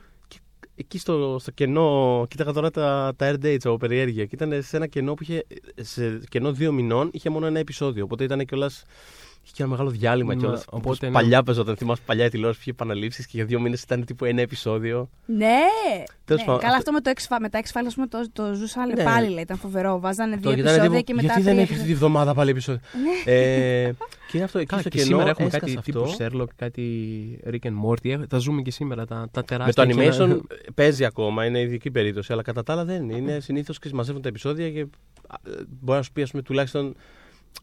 εκεί 0.76 0.98
στο, 0.98 1.38
στο 1.40 1.52
κενό, 1.52 2.26
κοίταγα 2.30 2.54
τώρα 2.54 2.72
τα, 2.72 3.14
τα 3.16 3.32
air 3.32 3.46
dates 3.46 3.62
από 3.64 3.78
περιέργεια 3.78 4.26
και 4.26 4.36
ήταν 4.36 4.64
σε 4.64 4.76
ένα 4.78 4.88
κενό 4.88 5.14
που 5.14 5.24
είχε, 5.24 5.46
σε 5.82 6.20
κενό 6.30 6.52
δύο 6.52 6.72
μηνών 6.72 7.10
είχε 7.14 7.30
μόνο 7.30 7.46
ένα 7.46 7.60
επεισόδιο. 7.60 8.04
Οπότε 8.04 8.24
ήταν 8.24 8.46
κιόλας 8.46 8.84
Είχε 9.44 9.54
και 9.56 9.62
ένα 9.64 9.72
μεγάλο 9.72 9.90
διάλειμμα 9.90 10.34
Ναι, 10.34 10.40
κιόλας. 10.40 10.64
οπότε, 10.66 10.78
Όπως 10.78 11.00
ναι. 11.00 11.12
Παλιά 11.12 11.44
παίζονταν, 11.44 11.76
θυμάσαι 11.78 12.02
παλιά 12.06 12.26
η 12.26 12.30
τηλεόραση 12.30 12.58
που 12.58 12.64
είχε 12.68 12.72
επαναλήψεις 12.84 13.26
και 13.26 13.32
για 13.36 13.46
δύο 13.46 13.60
μήνες 13.60 13.82
ήταν 13.82 14.06
τύπου 14.06 14.26
ένα 14.26 14.42
επεισόδιο. 14.42 15.10
Ναι! 15.26 15.48
Τέλος 16.26 16.42
ναι. 16.42 16.48
πάντων, 16.48 16.62
Καλά, 16.62 16.76
αυτό- 16.78 16.92
αυτό 16.92 16.92
με, 16.92 17.00
το 17.02 17.12
X, 17.16 17.38
με 17.42 17.50
τα 17.50 17.60
X-Files, 17.64 17.84
ας 17.88 17.94
πούμε, 17.94 18.08
το, 18.08 18.26
το 18.34 18.54
ζούσα 18.54 18.86
Ναι. 18.86 19.04
πάλι, 19.04 19.30
λέει, 19.30 19.42
ήταν 19.44 19.58
φοβερό. 19.58 20.00
Βάζανε 20.00 20.36
δύο 20.36 20.42
Το 20.44 20.52
ήταν 20.52 20.66
επεισόδια 20.66 20.90
τύπου, 20.90 21.04
και 21.04 21.14
μετά 21.14 21.26
γιατί 21.28 21.42
δεν 21.42 21.52
τρία 21.52 21.64
έχεις 21.64 21.76
αυτή 21.76 21.88
τη 21.88 21.94
βδομάδα 21.96 22.34
πάλι 22.34 22.50
επεισόδιο; 22.50 22.82
ε, 23.26 23.92
και 24.28 24.38
είναι 24.38 24.44
αυτό 24.44 24.58
εκείς 24.58 24.70
Καλά, 24.70 24.82
στο 24.82 24.90
και 24.90 24.98
κενό 24.98 25.10
σήμερα 25.10 25.30
έχουμε 25.30 25.48
έσκασε 25.48 25.76
κάτι 25.76 25.92
αυτό. 26.00 26.02
τύπου 26.26 26.38
Sherlock, 26.42 26.48
κάτι 26.56 26.84
Rick 27.52 27.68
and 27.68 27.90
Morty. 27.90 28.10
Ε, 28.10 28.18
Τα 28.18 28.38
ζούμε 28.38 28.62
και 28.62 28.72
σήμερα 28.72 29.06
τα, 29.06 29.16
τα 29.32 29.40
Με 29.40 29.44
τεράστια. 29.44 29.86
το 29.86 29.94
και 29.96 30.02
ένα- 30.02 30.16
animation 30.16 30.40
παίζει 30.76 31.06
ακόμα, 31.06 31.46
είναι 31.46 31.60
ειδική 31.60 31.92
περίπτωση, 31.92 32.34
αλλά 32.34 32.42
κατά 32.42 32.64
τα 32.64 32.74
άλλα 32.74 32.86
δεν 32.86 33.04
είναι. 33.04 33.16
Είναι 33.18 33.40
συνήθως 33.40 33.80
και 33.80 33.90
μαζεύουν 33.94 34.22
τα 34.22 34.28
επεισόδια 34.28 34.72
και 34.72 34.80
α, 34.80 35.36
ε, 35.52 35.52
μπορεί 35.82 35.98
να 35.98 36.04
σου 36.04 36.12
πει 36.12 36.22
ας 36.22 36.30
πούμε, 36.32 36.42
τουλάχιστον 36.44 36.96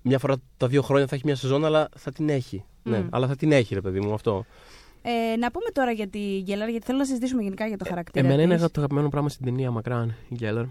μια 0.02 0.18
φορά 0.18 0.36
τα 0.56 0.66
δύο 0.66 0.82
χρόνια 0.82 1.06
θα 1.06 1.14
έχει 1.14 1.24
μια 1.26 1.36
σεζόν, 1.36 1.64
αλλά 1.64 1.88
θα 1.96 2.12
την 2.12 2.28
έχει. 2.28 2.64
Ναι, 2.82 2.98
Μμ. 2.98 3.06
αλλά 3.10 3.26
θα 3.26 3.36
την 3.36 3.52
έχει, 3.52 3.74
ρε 3.74 3.80
παιδί 3.80 4.00
μου, 4.00 4.14
αυτό. 4.14 4.44
Ε, 5.02 5.36
να 5.36 5.50
πούμε 5.50 5.70
τώρα 5.72 5.90
για 5.90 6.08
τη 6.08 6.38
Γέλλαρ, 6.38 6.68
γιατί 6.68 6.86
θέλω 6.86 6.98
να 6.98 7.04
συζητήσουμε 7.04 7.42
γενικά 7.42 7.66
για 7.66 7.76
το 7.76 7.84
χαρακτήρα. 7.88 8.26
Εμένα 8.26 8.42
είναι 8.42 8.54
της. 8.54 8.62
το 8.62 8.70
αγαπημένο 8.76 9.08
πράγμα 9.08 9.28
στην 9.28 9.44
ταινία 9.44 9.70
μακράν, 9.70 10.14
η 10.28 10.36
Geller. 10.40 10.64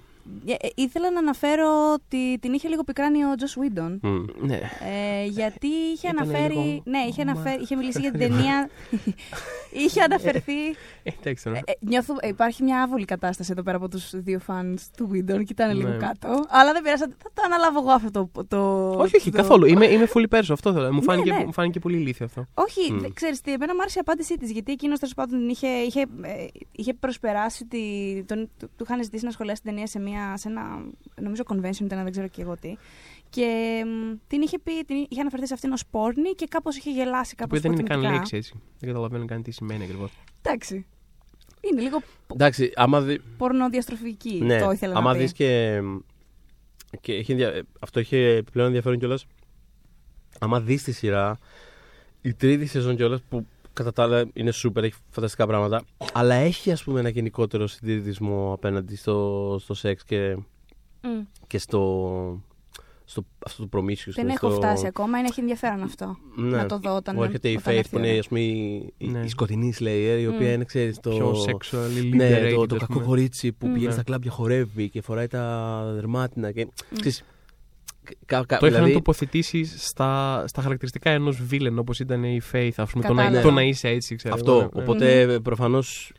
Ε, 0.45 0.51
ε, 0.51 0.69
ήθελα 0.75 1.11
να 1.11 1.19
αναφέρω 1.19 1.93
ότι 1.93 2.37
την 2.39 2.53
είχε 2.53 2.67
λίγο 2.67 2.83
πικράνει 2.83 3.23
ο 3.23 3.35
Τζο 3.35 3.61
Βίντον. 3.61 3.99
Μμ. 4.03 4.25
Ναι. 4.47 4.55
Ε, 4.55 5.25
γιατί 5.25 5.67
είχε 5.67 6.07
Ήτανε 6.07 6.21
αναφέρει. 6.31 6.53
λίγο- 6.55 6.81
Ναι, 6.85 6.97
είχε, 7.09 7.25
Μα- 7.25 7.31
αναφέρει, 7.31 7.61
είχε 7.61 7.75
μιλήσει 7.75 7.99
για 7.99 8.11
την 8.11 8.19
ταινία. 8.19 8.69
είχε 9.85 10.01
αναφερθεί. 10.01 10.67
Ε, 11.03 11.09
εντάξει 11.21 11.43
τώρα. 11.43 11.57
Ε, 11.57 11.61
ε, 11.65 11.73
νιώθω, 11.79 12.15
ε, 12.19 12.27
υπάρχει 12.27 12.63
μια 12.63 12.81
άβολη 12.83 13.05
κατάσταση 13.05 13.51
εδώ 13.51 13.61
πέρα 13.63 13.77
από 13.77 13.87
τους 13.89 14.09
δύο 14.13 14.39
φαν 14.39 14.77
του 14.97 15.07
Βίντον 15.07 15.37
και 15.45 15.51
ήταν 15.51 15.75
λίγο 15.75 15.89
Ναι. 15.89 15.97
κάτω. 15.97 16.45
Αλλά 16.49 16.71
δεν 16.73 16.81
πειράζει, 16.81 17.01
θα 17.03 17.29
το 17.33 17.41
αναλάβω 17.45 17.79
εγώ 17.79 17.91
αυτό 17.91 18.11
το. 18.11 18.43
το 18.47 18.89
όχι, 18.91 19.15
όχι, 19.15 19.31
το- 19.31 19.37
καθόλου. 19.37 19.65
Είμαι, 19.65 19.85
είμαι 19.85 20.07
fully 20.13 20.25
πέρσο. 20.33 20.53
Αυτό 20.53 20.73
θέλω. 20.73 20.87
Μου, 20.93 20.99
Ναι, 20.99 21.01
φάνηκε, 21.01 21.31
ναι. 21.31 21.45
μου 21.45 21.53
φάνηκε 21.53 21.79
πολύ 21.79 21.97
ηλίθιο 21.97 22.25
αυτό. 22.25 22.45
Όχι, 22.53 22.91
Μμ. 22.93 22.99
mm. 23.05 23.11
ξέρεις 23.13 23.41
τι, 23.41 23.51
εμένα 23.53 23.73
μου 23.75 23.81
άρεσε 23.81 23.97
η 23.97 24.01
απάντησή 24.01 24.37
της. 24.37 24.51
Γιατί 24.51 24.71
εκείνος 24.71 24.99
τέλος 24.99 25.13
πάντων 25.13 25.39
την 25.39 25.49
είχε, 25.49 25.67
είχε, 25.67 26.01
ε, 26.01 26.45
είχε 26.71 26.93
προσπεράσει. 26.93 27.65
Τη, 27.65 27.79
τον, 28.25 28.49
του, 28.59 28.69
του 28.77 28.83
είχαν 28.87 29.03
ζητήσει 29.03 29.25
να 29.25 29.31
σχολιάσει 29.31 29.61
την 29.61 29.69
ταινία 29.71 29.87
σε, 29.87 29.99
μια, 29.99 30.18
σε 30.37 30.47
ένα. 30.49 30.61
Νομίζω 31.21 31.43
convention 31.47 31.81
ήταν, 31.81 32.03
δεν 32.03 32.11
ξέρω 32.11 32.27
και 32.27 32.41
εγώ 32.41 32.57
τι. 32.57 32.75
Και 33.29 33.81
μ, 33.85 34.15
την 34.27 34.41
είχε 34.41 34.59
πει, 34.59 34.83
την 34.85 35.05
είχε 35.09 35.21
αναφερθεί 35.21 35.47
σε 35.47 35.53
αυτήν 35.53 35.71
ως 35.71 35.85
πόρνη 35.91 36.29
και 36.31 36.45
κάπως 36.49 36.77
είχε 36.77 36.91
γελάσει 36.91 37.35
Το 37.35 37.43
κάπως. 37.43 37.57
οποίο 37.59 37.71
δεν 37.71 37.79
είναι 37.79 37.89
καν 37.89 38.13
λέξη 38.13 38.35
έτσι. 38.37 38.53
Δεν 38.79 38.89
καταλαβαίνω 38.89 39.25
καν 39.25 39.43
τι 39.43 39.51
σημαίνει 39.51 39.83
ακριβώς. 39.83 40.11
Εντάξει. 40.41 40.85
Είναι 41.61 41.81
λίγο 41.81 42.01
Εντάξει, 42.33 42.71
άμα 42.75 43.01
δει. 43.01 43.19
πορνοδιαστροφική. 43.37 44.39
Ναι, 44.43 44.59
το 44.59 44.71
ήθελα 44.71 44.95
άμα 44.97 45.11
να 45.11 45.17
πει. 45.17 45.21
δεις 45.23 45.33
και. 45.33 45.81
και 47.01 47.13
έχει, 47.13 47.31
ενδια- 47.31 47.63
αυτό 47.79 47.99
έχει 47.99 48.15
επιπλέον 48.15 48.67
ενδιαφέρον 48.67 48.99
κιόλας. 48.99 49.25
Άμα 50.39 50.61
δεις 50.61 50.83
τη 50.83 50.91
σειρά, 50.91 51.37
η 52.21 52.33
τρίτη 52.33 52.65
σεζόν 52.65 52.95
κιόλας 52.95 53.21
που 53.29 53.47
κατά 53.79 53.93
τα 53.93 54.03
άλλα 54.03 54.29
είναι 54.33 54.51
σούπερ, 54.51 54.83
έχει 54.83 54.95
φανταστικά 55.09 55.47
πράγματα. 55.47 55.83
Αλλά 56.13 56.33
έχει 56.35 56.71
ας 56.71 56.83
πούμε 56.83 56.99
ένα 56.99 57.09
γενικότερο 57.09 57.67
συντηρητισμό 57.67 58.53
απέναντι 58.53 58.95
στο, 58.95 59.57
στο 59.59 59.73
σεξ 59.73 60.03
και, 60.03 60.35
Μμ. 61.01 61.07
και 61.47 61.57
στο, 61.57 62.41
στο, 63.05 63.25
αυτό 63.45 63.61
το 63.61 63.67
προμήσιο. 63.67 64.11
Δεν 64.15 64.29
έχω 64.29 64.49
φτάσει 64.51 64.87
ακόμα, 64.87 65.17
είναι 65.19 65.27
έχει 65.27 65.39
ενδιαφέρον 65.39 65.83
αυτό. 65.83 66.17
Ναι. 66.35 66.57
Να 66.57 66.65
το 66.65 66.79
δω 66.79 66.95
όταν. 66.95 67.15
Μου 67.15 67.23
έρχεται 67.23 67.49
η 67.49 67.55
όταν 67.55 67.73
Faith 67.73 67.77
έρθει 67.77 67.89
που 67.89 67.97
η 67.97 68.01
είναι 68.03 68.09
ώρα. 68.11 68.19
ας 68.19 68.27
πούμε, 68.27 68.39
η, 68.39 68.93
η- 68.97 69.07
Ναι. 69.07 69.19
η 69.19 69.27
σκοτεινή 69.27 69.73
Slayer, 69.79 70.17
η 70.19 70.27
οποία 70.27 70.47
Μμ. 70.47 70.53
είναι 70.53 70.63
ξέρεις, 70.63 70.99
το. 70.99 71.09
Πιο 71.09 71.31
sexually 71.45 72.09
Ναι, 72.13 72.39
liberated, 72.39 72.53
το, 72.55 72.65
το 72.65 72.75
ας 72.75 72.81
κακό 72.81 72.93
πούμε. 72.93 73.05
κορίτσι 73.05 73.51
που 73.51 73.65
Μμ. 73.67 73.71
πηγαίνει 73.71 73.87
Ναι. 73.87 73.93
στα 73.93 74.03
κλαμπ 74.03 74.21
και 74.21 74.29
χορεύει 74.29 74.89
και 74.89 75.01
φοράει 75.01 75.27
τα 75.27 75.83
δερμάτινα. 75.93 76.51
Και, 76.51 76.67
ξέρεις, 76.95 77.23
κα- 78.25 78.43
κα- 78.45 78.57
Το 78.57 78.65
είχαν 78.65 78.77
δηλαδή, 78.77 78.93
τοποθετήσει 78.93 79.63
στα, 79.77 80.43
στα 80.47 80.61
χαρακτηριστικά 80.61 81.09
ενός 81.09 81.41
βίλεν 81.43 81.79
όπως 81.79 81.99
ήταν 81.99 82.23
η 82.23 82.41
Faith. 82.51 82.69
Ας 82.75 82.91
πούμε, 82.91 83.05
το, 83.05 83.13
να, 83.13 83.21
Κατάλαβα. 83.23 83.47
το 83.47 83.53
να 83.53 83.61
είσαι 83.63 83.87
έτσι, 83.87 84.15
ξέρω. 84.15 84.33
αυτό. 84.33 84.51
εγώ, 84.51 84.69
ναι. 84.73 84.81
Οπότε 84.81 85.39
προφανώς 85.43 86.11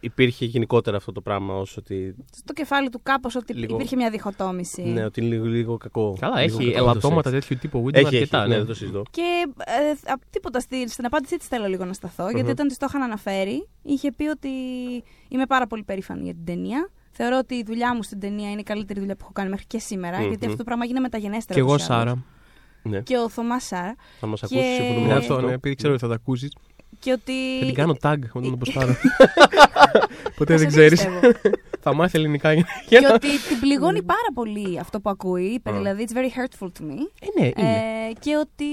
υπήρχε 0.00 0.44
γενικότερα 0.44 0.96
αυτό 0.96 1.12
το 1.12 1.20
πράγμα 1.20 1.54
ως 1.54 1.76
ότι. 1.76 2.14
Στο 2.36 2.52
κεφάλι 2.52 2.88
του 2.88 3.00
κάπως 3.02 3.34
ότι 3.36 3.52
Λίγο- 3.54 3.74
υπήρχε 3.74 3.96
μια 3.96 4.10
διχοτόμηση. 4.10 4.82
Ναι, 4.82 5.04
ότι 5.04 5.20
είναι 5.20 5.28
λίγο, 5.34 5.44
λίγο 5.44 5.76
κακό. 5.76 6.16
Καλά, 6.20 6.40
λίγο 6.42 6.56
έχει 6.60 6.70
κακό 6.70 6.84
το 6.84 6.90
ελαττώματα 6.90 7.30
σεξ. 7.30 7.46
τέτοιου 7.46 7.58
τύπου. 7.60 7.84
Whedon 7.86 7.94
Έχει, 7.94 8.06
αρκετά. 8.06 8.38
έχει, 8.38 8.48
ναι. 8.48 8.52
ναι, 8.54 8.58
δεν 8.60 8.66
το 8.66 8.74
συζητώ. 8.74 9.02
Και 9.10 9.46
ε, 9.64 10.10
α, 10.12 10.16
τίποτα, 10.30 10.60
στη, 10.60 10.88
στην 10.88 11.04
απάντησή 11.04 11.36
της 11.36 11.46
θέλω 11.46 11.66
λίγο 11.66 11.84
να 11.84 11.92
σταθώ, 11.92 12.24
γιατί 12.24 12.42
Μμμ. 12.42 12.50
όταν 12.50 12.68
της 12.68 12.76
το 12.76 12.86
είχαν 12.88 13.02
αναφέρει, 13.02 13.68
είχε 13.82 14.12
πει 14.12 14.24
ότι 14.28 14.48
είμαι 15.28 15.46
πάρα 15.46 15.66
πολύ 15.66 15.82
περήφανη 15.82 16.22
για 16.24 16.34
την 16.34 16.44
ταινία. 16.44 16.90
Θεωρώ 17.16 17.38
ότι 17.38 17.54
η 17.54 17.62
δουλειά 17.66 17.94
μου 17.94 18.02
στην 18.02 18.20
ταινία 18.20 18.50
είναι 18.50 18.60
η 18.60 18.62
καλύτερη 18.62 18.98
δουλειά 18.98 19.14
που 19.16 19.20
έχω 19.22 19.32
κάνει 19.32 19.50
μέχρι 19.50 19.66
και 19.66 19.78
σήμερα, 19.78 20.18
Μμμ. 20.20 20.28
γιατί 20.28 20.44
αυτό 20.44 20.56
το 20.56 20.64
πράγμα 20.64 20.84
γίνεται 20.84 21.02
μεταγενέστερα. 21.02 21.54
Και 21.54 21.60
εγώ, 21.64 21.72
ούτως 21.74 21.86
ή 21.86 21.92
άλλως. 21.92 22.04
Σάρα. 22.04 22.24
Ναι. 22.82 23.00
Και 23.00 23.16
ο 23.16 23.28
Θωμάς 23.28 23.64
Σάρα. 23.64 23.94
Θα 24.20 24.26
μας 24.26 24.40
Και- 24.40 24.46
ακούσεις, 24.58 24.74
συμφωνούμε 24.74 25.06
Ναι, 25.06 25.12
με 25.12 25.18
αυτό, 25.18 25.34
αυτό. 25.34 25.46
ναι, 25.46 25.52
επειδή 25.52 25.74
ξέρω 25.74 25.92
ότι 25.92 26.02
θα 26.02 26.08
τα 26.08 26.14
ακούσεις. 26.14 26.52
Και 26.98 27.12
ότι. 27.12 27.32
Θα 27.60 27.64
την 27.66 27.74
κάνω 27.74 27.96
tag 28.02 28.16
όταν 28.32 28.50
το 28.50 28.56
ποστάρω. 28.56 28.94
Ποτέ 30.38 30.52
Θα 30.52 30.58
δεν 30.58 30.58
σε 30.58 30.66
ξέρεις. 30.66 31.06
πιστεύω. 31.06 31.32
Θα 31.88 31.94
μάθει 31.94 32.18
ελληνικά 32.18 32.52
για 32.52 32.66
για 32.88 32.98
και 33.00 33.06
να. 33.06 33.14
ότι 33.14 33.28
την 33.48 33.60
πληγώνει 33.60 34.02
πάρα 34.02 34.28
πολύ 34.34 34.78
αυτό 34.78 35.00
που 35.00 35.10
ακούει. 35.10 35.44
Είπε 35.44 35.70
Α. 35.70 35.72
δηλαδή, 35.72 36.06
it's 36.08 36.16
very 36.16 36.18
hurtful 36.40 36.66
to 36.66 36.82
me. 36.82 36.98
Ε, 37.20 37.40
ναι, 37.40 37.46
είναι. 37.56 37.76
Ε, 38.08 38.12
και 38.18 38.36
ότι. 38.36 38.64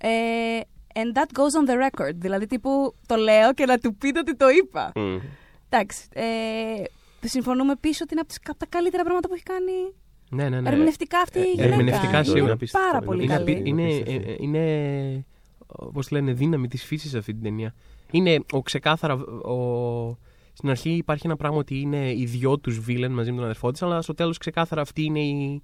Ε, 0.00 0.60
and 0.94 1.18
that 1.18 1.38
goes 1.40 1.54
on 1.60 1.70
the 1.70 1.74
record. 1.88 2.14
Δηλαδή, 2.14 2.46
τύπου 2.46 2.94
το 3.06 3.16
λέω 3.16 3.52
και 3.54 3.64
να 3.64 3.78
του 3.78 3.94
πείτε 3.96 4.18
ότι 4.18 4.36
το 4.36 4.46
είπα. 4.48 4.92
Μμ. 4.94 5.16
Εντάξει. 5.68 6.02
Ε, 6.12 6.22
συμφωνούμε 7.28 7.76
πίσω 7.80 8.00
ότι 8.02 8.12
είναι 8.12 8.20
από, 8.20 8.28
τις, 8.28 8.38
από 8.48 8.58
τα 8.58 8.66
καλύτερα 8.68 9.02
πράγματα 9.02 9.28
που 9.28 9.34
έχει 9.34 9.42
κάνει 9.42 9.72
Ναι, 10.30 10.48
ναι, 10.48 10.60
ναι. 10.60 10.68
ερμηνευτικά 10.68 11.18
αυτή 11.20 11.38
η 11.38 11.42
Ε, 11.42 11.44
γυναίκα. 11.44 11.68
ερμηνευτικά 11.72 12.16
Είναι 12.16 12.24
σίγουρα. 12.24 12.56
Πάρα 12.72 12.96
Είναι 12.96 13.06
πολύ 13.06 13.22
Είναι, 13.24 13.32
καλή. 13.36 13.50
απει- 13.52 13.66
είναι, 13.66 13.82
απίστευτο. 13.84 14.28
ε, 14.28 14.32
ε, 14.32 14.36
είναι 14.40 15.24
όπως 15.66 16.10
λένε, 16.10 16.32
δύναμη 16.32 16.68
της 16.68 16.84
φύσης 16.84 17.14
αυτή 17.14 17.32
την 17.32 17.42
ταινία. 17.42 17.74
Είναι 18.10 18.38
ο 18.52 18.62
ξεκάθαρα. 18.62 19.14
Ο, 19.14 20.18
στην 20.52 20.70
αρχή 20.70 20.90
υπάρχει 20.90 21.26
ένα 21.26 21.36
πράγμα 21.36 21.58
ότι 21.58 21.80
είναι 21.80 22.12
οι 22.12 22.24
δυο 22.24 22.58
τους 22.58 22.78
βίλεν 22.78 23.12
μαζί 23.12 23.30
με 23.30 23.36
τον 23.36 23.44
αδερφό 23.44 23.70
της, 23.70 23.82
αλλά 23.82 24.02
στο 24.02 24.14
τέλος 24.14 24.38
ξεκάθαρα 24.38 24.80
αυτή 24.80 25.02
είναι 25.02 25.20
η, 25.20 25.62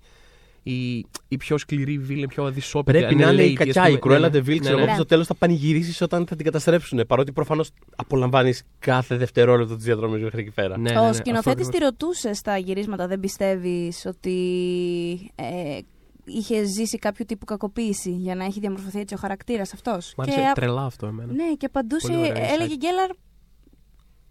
η, 0.71 1.07
η 1.29 1.37
πιο 1.37 1.59
σκληρή 1.59 1.99
βίλεν, 1.99 2.29
πιο 2.29 2.45
αδυσόπιτη. 2.45 2.99
Πρέπει 2.99 3.15
να 3.15 3.31
είναι 3.31 3.43
η 3.43 3.57
unrelated, 3.59 3.67
ας 3.69 3.75
κακιά, 3.75 3.83
πούμε. 3.83 3.95
η 3.95 3.99
Cruella 4.03 4.21
Ναι, 4.21 4.39
de 4.39 4.45
ναι. 4.45 4.55
Vil, 4.55 4.59
ξέρω 4.61 4.77
Ναι, 4.77 4.83
εγώ, 4.83 4.91
ναι. 4.91 4.95
στο 4.95 5.05
τέλος 5.07 5.27
θα 5.27 5.35
πανηγυρίσεις 5.35 6.01
όταν 6.01 6.27
θα 6.27 6.37
την 6.37 6.45
καταστρέψουν. 6.45 7.07
Παρότι 7.07 7.33
προφανώς 7.33 7.71
απολαμβάνεις 7.97 8.63
κάθε 8.79 9.17
δευτερόλεπτο 9.17 9.77
της 9.77 9.85
διαδρομής 9.85 10.23
μέχρι 10.23 10.41
εκεί 10.41 10.51
πέρα. 10.51 10.79
Ναι, 10.79 10.91
ναι, 10.93 10.99
Ο 11.01 11.07
ναι, 11.07 11.13
σκηνοθέτης 11.13 11.67
αυτό 11.67 11.79
τη 11.79 11.85
ρωτούσε 11.85 12.33
στα 12.33 12.57
γυρίσματα, 12.59 13.07
δεν 13.07 13.21
πιστεύεις 13.21 14.07
ότι 14.07 14.35
ε, 15.35 15.79
είχε 16.25 16.65
ζήσει 16.65 16.99
κάποιο 16.99 17.25
τύπου 17.25 17.45
κακοποίηση 17.45 18.11
για 18.11 18.35
να 18.35 18.45
έχει 18.45 18.61
διαμορφωθεί 18.61 19.01
έτσι 19.01 19.15
ο 19.15 19.19
χαρακτήρας 19.21 19.73
αυτός; 19.73 20.15
Μ' 20.17 20.21
άρεσε 20.21 20.53
τρελά 20.55 20.85
αυτό 20.85 21.07
εμένα. 21.07 21.33
Ναι, 21.33 21.53
και 21.59 21.67
απαντούσε, 21.67 22.07
Πολύ 22.07 22.19
ωραίο 22.19 22.45
έλεγε 22.55 22.75
insight. 22.81 23.15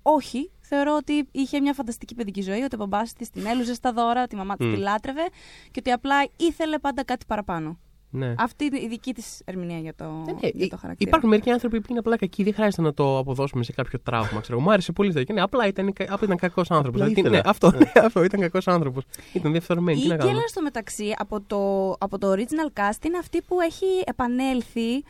Γκέλαρ, 0.06 0.18
όχι. 0.18 0.50
Θεωρώ 0.68 0.96
ότι 0.96 1.28
είχε 1.32 1.60
μια 1.60 1.74
φανταστική 1.74 2.16
παιδική 2.16 2.42
ζωή, 2.42 2.62
ότι 2.62 2.76
ο 2.76 2.78
μπαμπάς 2.78 3.14
της 3.14 3.30
την 3.30 3.46
έλουζε 3.46 3.74
στα 3.74 3.94
δώρα, 3.94 4.24
ότι 4.24 4.36
η 4.36 4.38
μαμά 4.38 4.56
της 4.56 4.68
Μμ. 4.68 4.74
τη 4.74 4.80
λάτρευε 4.80 5.24
και 5.72 5.80
ότι 5.80 5.92
απλά 5.92 6.16
ήθελε 6.38 6.80
πάντα 6.80 7.04
κάτι 7.04 7.26
παραπάνω. 7.28 7.80
Ναι. 8.10 8.36
Αυτή 8.38 8.66
είναι 8.66 8.80
η 8.80 8.88
δική 8.88 9.14
της 9.14 9.42
ερμηνεία 9.46 9.80
για 9.80 9.96
το, 9.96 10.04
Ε, 10.28 10.32
ναι, 10.32 10.50
για 10.54 10.66
ε, 10.66 10.68
το 10.68 10.78
χαρακτήρα. 10.78 11.10
Υπάρχουν 11.10 11.30
μερικοί 11.30 11.50
άνθρωποι 11.50 11.80
που 11.82 11.88
είναι 11.90 12.00
απλά 12.00 12.18
κακοί, 12.18 12.44
δεν 12.44 12.54
χρειάζεται 12.54 12.82
να 12.82 12.94
το 12.94 13.18
αποδώσουμε 13.18 13.64
σε 13.64 13.72
κάποιο 13.72 14.00
τραύμα. 14.00 14.40
Ξέρω. 14.42 14.60
Μου 14.60 14.72
άρεσε 14.72 14.92
πολύ 14.92 15.10
αυτό. 15.10 15.24
Και 15.24 15.34
Ναι, 15.34 15.42
απλά 15.42 15.68
ήταν, 15.68 15.94
απλά 16.00 16.20
ήταν 16.22 16.38
κακός 16.38 16.72
άνθρωπος. 16.72 17.02
Απλά 17.02 17.12
ήθελε. 17.12 17.30
ναι, 17.30 17.42
αυτό, 17.46 17.72
ναι, 17.72 17.92
αυτό 18.06 18.24
ήταν 18.24 18.40
κακός 18.40 18.68
άνθρωπος. 18.68 19.04
Ήταν 19.34 19.52
διαφθορμένη. 19.52 20.00
Η 20.00 20.02
Τι 20.02 20.08
να 20.08 20.16
κάνουμε. 20.16 20.34
Γκέλαρ 20.34 20.50
στο 20.50 20.62
μεταξύ 20.62 21.14
από 21.18 21.42
το, 21.42 21.92
από 22.00 22.18
το 22.18 22.32
original 22.32 22.80
cast 22.80 23.06
είναι 23.06 23.18
αυτή 23.18 23.42
που 23.42 23.62
έχει 23.62 23.86
επανέλθει 24.06 25.04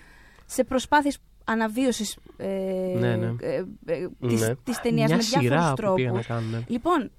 σε 0.46 0.64
προσπάθειες 0.64 1.18
αναβίωσης 1.46 2.18
ε, 2.38 2.48
Ναι, 3.00 3.16
ναι. 3.16 3.34
ε, 3.42 3.56
ε, 3.86 4.08
της, 4.28 4.42
Ναι. 4.42 4.56
της 4.64 4.80
ταινίας 4.82 5.08
Μια 5.08 5.16
με 5.16 5.22
σειρά 5.22 5.40
διάφορους 5.42 5.90
που 5.90 5.94
πήγαν 5.96 6.14
να 6.14 6.22
τρόπους. 6.22 6.28
κάνουν. 6.28 6.50
ναι. 6.52 6.60
Λοιπόν, 6.68 7.12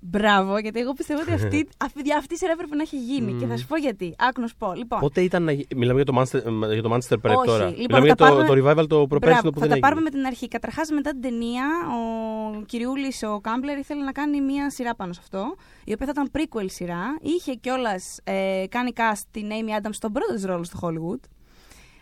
μπράβο, 0.00 0.58
γιατί 0.58 0.80
εγώ 0.80 0.92
πιστεύω 0.92 1.20
ότι 1.20 1.32
αυτή, 1.32 1.68
αυτή, 1.86 2.00
αυτή 2.18 2.34
η 2.34 2.36
σειρά 2.36 2.52
έπρεπε 2.52 2.74
να 2.76 2.82
έχει 2.82 2.96
γίνει. 2.98 3.32
Μμμ. 3.32 3.38
Και 3.38 3.46
θα 3.46 3.56
σου 3.56 3.66
πω 3.66 3.76
γιατί. 3.76 4.14
Άκου 4.18 4.40
να 4.40 4.46
σου 4.46 4.56
πω. 4.56 4.72
Λοιπόν, 4.74 5.00
Πότε 5.00 5.20
ήταν 5.20 5.42
να 5.42 5.52
γι- 5.52 5.66
Μιλάμε 5.76 6.02
για 6.02 6.12
το 6.12 6.20
Manchester, 6.20 6.42
για 6.72 6.82
το 6.82 6.92
Manchester 6.94 7.16
Prep 7.22 7.34
Όχι. 7.36 7.46
τώρα. 7.46 7.64
Λοιπόν, 7.64 7.80
Μιλάμε 7.86 8.04
για 8.06 8.14
θα 8.18 8.24
το, 8.28 8.34
πάρουμε- 8.36 8.46
το 8.46 8.52
revival 8.82 8.86
το 8.88 9.06
προπέρσινο 9.06 9.40
Μπράβο, 9.40 9.50
που 9.50 9.60
θα 9.60 9.66
δεν 9.66 9.68
τα 9.68 9.74
έγινε. 9.74 9.80
πάρουμε 9.80 10.00
με 10.00 10.10
την 10.10 10.24
αρχή. 10.26 10.48
Καταρχάς, 10.48 10.90
μετά 10.90 11.10
την 11.10 11.20
ταινία, 11.20 11.64
ο 11.98 12.62
κυριούλης, 12.62 13.22
ο 13.22 13.40
Κάμπλερ, 13.40 13.78
ήθελε 13.78 14.04
να 14.04 14.12
κάνει 14.12 14.40
μία 14.40 14.70
σειρά 14.70 14.94
πάνω 14.94 15.12
σε 15.12 15.20
αυτό, 15.22 15.54
η 15.84 15.92
οποία 15.92 16.06
θα 16.06 16.12
ήταν 16.16 16.30
prequel 16.36 16.64
σειρά. 16.66 17.02
Είχε 17.22 17.54
κιόλας 17.54 18.20
ε, 18.24 18.64
κάνει 18.68 18.90
cast 18.96 19.22
την 19.30 19.48
Amy 19.50 19.80
Adams 19.80 19.90
στον 19.92 20.12
πρώτο 20.12 20.34
της 20.34 20.44
ρόλο 20.44 20.64
στο 20.64 20.78
Hollywood. 20.82 21.20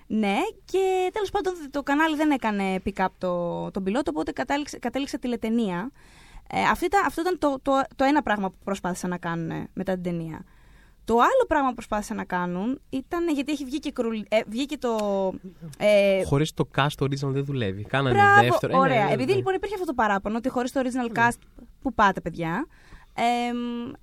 Ναι, 0.06 0.36
και 0.64 1.10
τέλος 1.12 1.30
πάντων 1.30 1.54
το 1.70 1.82
κανάλι 1.82 2.16
δεν 2.16 2.30
έκανε 2.30 2.82
pick-up 2.84 3.06
το, 3.18 3.70
τον 3.70 3.82
πιλότο, 3.82 4.10
οπότε 4.14 4.32
κατέληξε, 4.32 4.78
κατέληξε 4.78 5.18
τηλετενία. 5.18 5.90
Ε, 6.50 6.62
αυτή 6.62 6.84
ήταν- 6.84 7.04
αυτό 7.06 7.20
ήταν 7.20 7.38
το, 7.38 7.58
το, 7.62 7.72
το 7.96 8.04
ένα 8.04 8.22
πράγμα 8.22 8.50
που 8.50 8.56
προσπάθησαν 8.64 9.10
να 9.10 9.18
κάνουν 9.18 9.50
ε, 9.50 9.68
μετά 9.74 9.92
την 9.94 10.02
ταινία. 10.02 10.44
Το 11.04 11.14
άλλο 11.14 11.44
πράγμα 11.48 11.68
που 11.68 11.74
προσπάθησαν 11.74 12.16
να 12.16 12.24
κάνουν 12.24 12.80
ήταν 12.90 13.28
γιατί 13.28 13.52
έχει 13.52 13.64
βγει 13.64 13.78
και, 13.78 13.92
κρουλ, 13.92 14.18
ε, 14.28 14.40
βγήκε 14.46 14.78
το. 14.78 14.96
Ε, 15.78 16.24
Χωρίς 16.24 16.52
το 16.54 16.68
cast 16.76 17.02
original 17.04 17.16
δεν 17.32 17.44
δουλεύει. 17.44 17.82
Κάνανε 17.84 18.14
Μπράβο, 18.16 18.40
δεύτερο. 18.40 18.72
ε, 18.74 18.78
ωραία. 18.78 18.98
ναι, 18.98 19.04
ναι, 19.04 19.12
Επειδή 19.12 19.30
ναι. 19.30 19.36
λοιπόν 19.36 19.54
υπήρχε 19.54 19.74
αυτό 19.74 19.86
το 19.86 19.94
παράπονο 19.94 20.36
ότι 20.36 20.48
χωρίς 20.48 20.72
το 20.72 20.80
original 20.84 21.18
cast. 21.18 21.38
Πού 21.82 21.94
πάτε, 21.94 22.20
παιδιά. 22.20 22.66
εμ, 23.14 23.56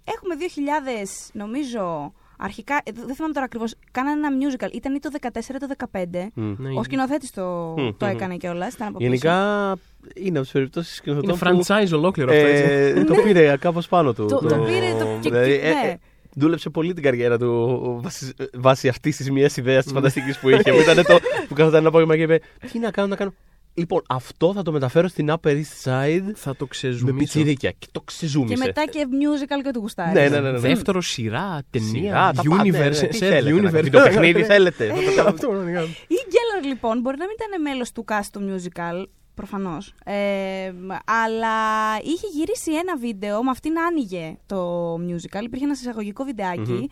έχουμε 0.03 0.35
2000, 0.35 1.05
νομίζω. 1.33 2.13
Αρχικά, 2.43 2.75
ε, 2.83 2.91
δεν 3.05 3.15
θυμάμαι 3.15 3.33
τώρα 3.33 3.45
ακριβώς. 3.45 3.75
Κάνανε 3.91 4.27
ένα 4.27 4.29
musical. 4.37 4.73
Ήταν 4.73 4.95
ή 4.95 4.99
το 4.99 5.09
14 5.21 5.55
ή 5.55 5.57
το 5.59 5.67
15. 5.67 6.31
Μμ. 6.33 6.53
Ναι, 6.57 6.79
Ο 6.79 6.83
σκηνοθέτης 6.83 7.31
το, 7.31 7.73
Μμ, 7.77 7.89
το 7.97 8.05
μμ. 8.05 8.09
έκανε 8.09 8.35
κιόλας. 8.37 8.73
Ήταν 8.73 8.87
από 8.87 8.97
πίσω. 8.97 9.09
Γενικά 9.09 9.33
είναι 10.15 10.29
από 10.37 10.41
τις 10.41 10.51
περιπτώσεις 10.51 10.95
σκηνοθετών 10.95 11.29
Είναι 11.29 11.55
που 11.57 11.63
franchise 11.65 11.91
ολόκληρο 11.93 12.31
αυτό. 12.31 12.45
έτσι. 12.45 12.63
ε, 12.99 13.03
το 13.03 13.13
πήρε 13.23 13.57
κάπως 13.59 13.87
πάνω 13.87 14.13
του. 14.13 14.25
Το- 14.25 14.37
το 14.39 14.55
πήρε, 14.55 14.93
το- 14.99 15.05
και- 15.21 15.29
δηλαδή, 15.29 15.49
και- 15.59 15.67
ε, 15.67 15.73
ναι. 15.73 15.89
ε, 15.89 15.97
Δούλεψε 16.35 16.69
πολύ 16.69 16.93
την 16.93 17.03
καριέρα 17.03 17.37
του 17.37 17.99
βάσει, 18.03 18.33
βάσει 18.53 18.87
αυτής 18.87 19.17
της 19.17 19.31
μιας 19.31 19.57
ιδέας 19.57 19.83
της 19.83 19.93
φανταστικής 19.93 20.39
που 20.39 20.49
είχε. 20.49 20.71
που 20.71 20.79
ήταν 20.79 20.95
το 21.05 21.17
που 21.47 21.53
καθόταν 21.53 21.79
ένα 21.79 21.87
απόγευμα 21.87 22.15
και 22.15 22.21
είπε: 22.21 22.39
Τι 22.71 22.79
να 22.79 22.91
κάνω, 22.91 23.07
να 23.07 23.15
κάνω. 23.15 23.33
Λοιπόν, 23.73 24.01
αυτό 24.09 24.53
θα 24.53 24.61
το 24.61 24.71
μεταφέρω 24.71 25.07
στην 25.07 25.29
Upper 25.31 25.49
East 25.49 25.83
Side 25.91 26.31
Θα 26.35 26.51
το 26.51 26.57
με 26.59 26.67
ξεζουμίσω. 26.69 27.17
πιτσιρίκια. 27.17 27.71
Και 27.71 27.87
το 27.91 27.99
Και 27.99 28.05
ξεζούμισε. 28.05 28.57
μετά 28.65 28.85
και 28.85 29.05
musical 29.11 29.63
και 29.63 29.71
του 29.71 29.79
γουστάρι. 29.79 30.11
Ναι, 30.13 30.29
ναι, 30.29 30.39
ναι. 30.39 30.51
ναι. 30.51 30.57
Δεύτερο 30.59 31.01
σειρά, 31.01 31.61
ταινία, 31.69 31.87
Σειρά, 31.89 32.31
τα 32.31 32.41
πάντα, 32.49 32.63
ναι, 32.63 32.69
ναι. 32.79 32.87
universe, 32.89 33.07
Τι 33.09 33.15
σε 33.15 33.25
θέλετε, 33.25 33.61
να- 33.61 33.69
universe. 33.69 33.83
Βιντεοπαιχνίδι 33.83 34.43
θέλετε. 34.43 34.87
Θα 34.87 34.93
το 34.95 35.15
κάνω. 35.15 35.29
Αυτό 35.29 35.47
πραγματικά. 35.47 35.81
Η 36.07 36.17
Gellar 36.29 36.65
λοιπόν 36.67 36.99
μπορεί 36.99 37.17
να 37.17 37.25
μην 37.25 37.35
ήταν 37.39 37.61
μέλος 37.61 37.91
του 37.91 38.05
cast 38.07 38.27
του 38.31 38.41
musical, 38.55 39.05
προφανώς. 39.33 39.93
Ε, 40.05 40.71
αλλά 41.05 41.55
είχε 42.03 42.27
γυρίσει 42.33 42.71
ένα 42.71 42.97
βίντεο, 42.97 43.43
με 43.43 43.49
αυτήν 43.49 43.73
άνοιγε 43.79 44.37
το 44.45 44.93
musical. 44.93 45.43
Υπήρχε 45.43 45.63
ένα 45.65 45.73
εισαγωγικό 45.73 46.23
βιντεάκι. 46.23 46.71
Μμμ. 46.71 46.85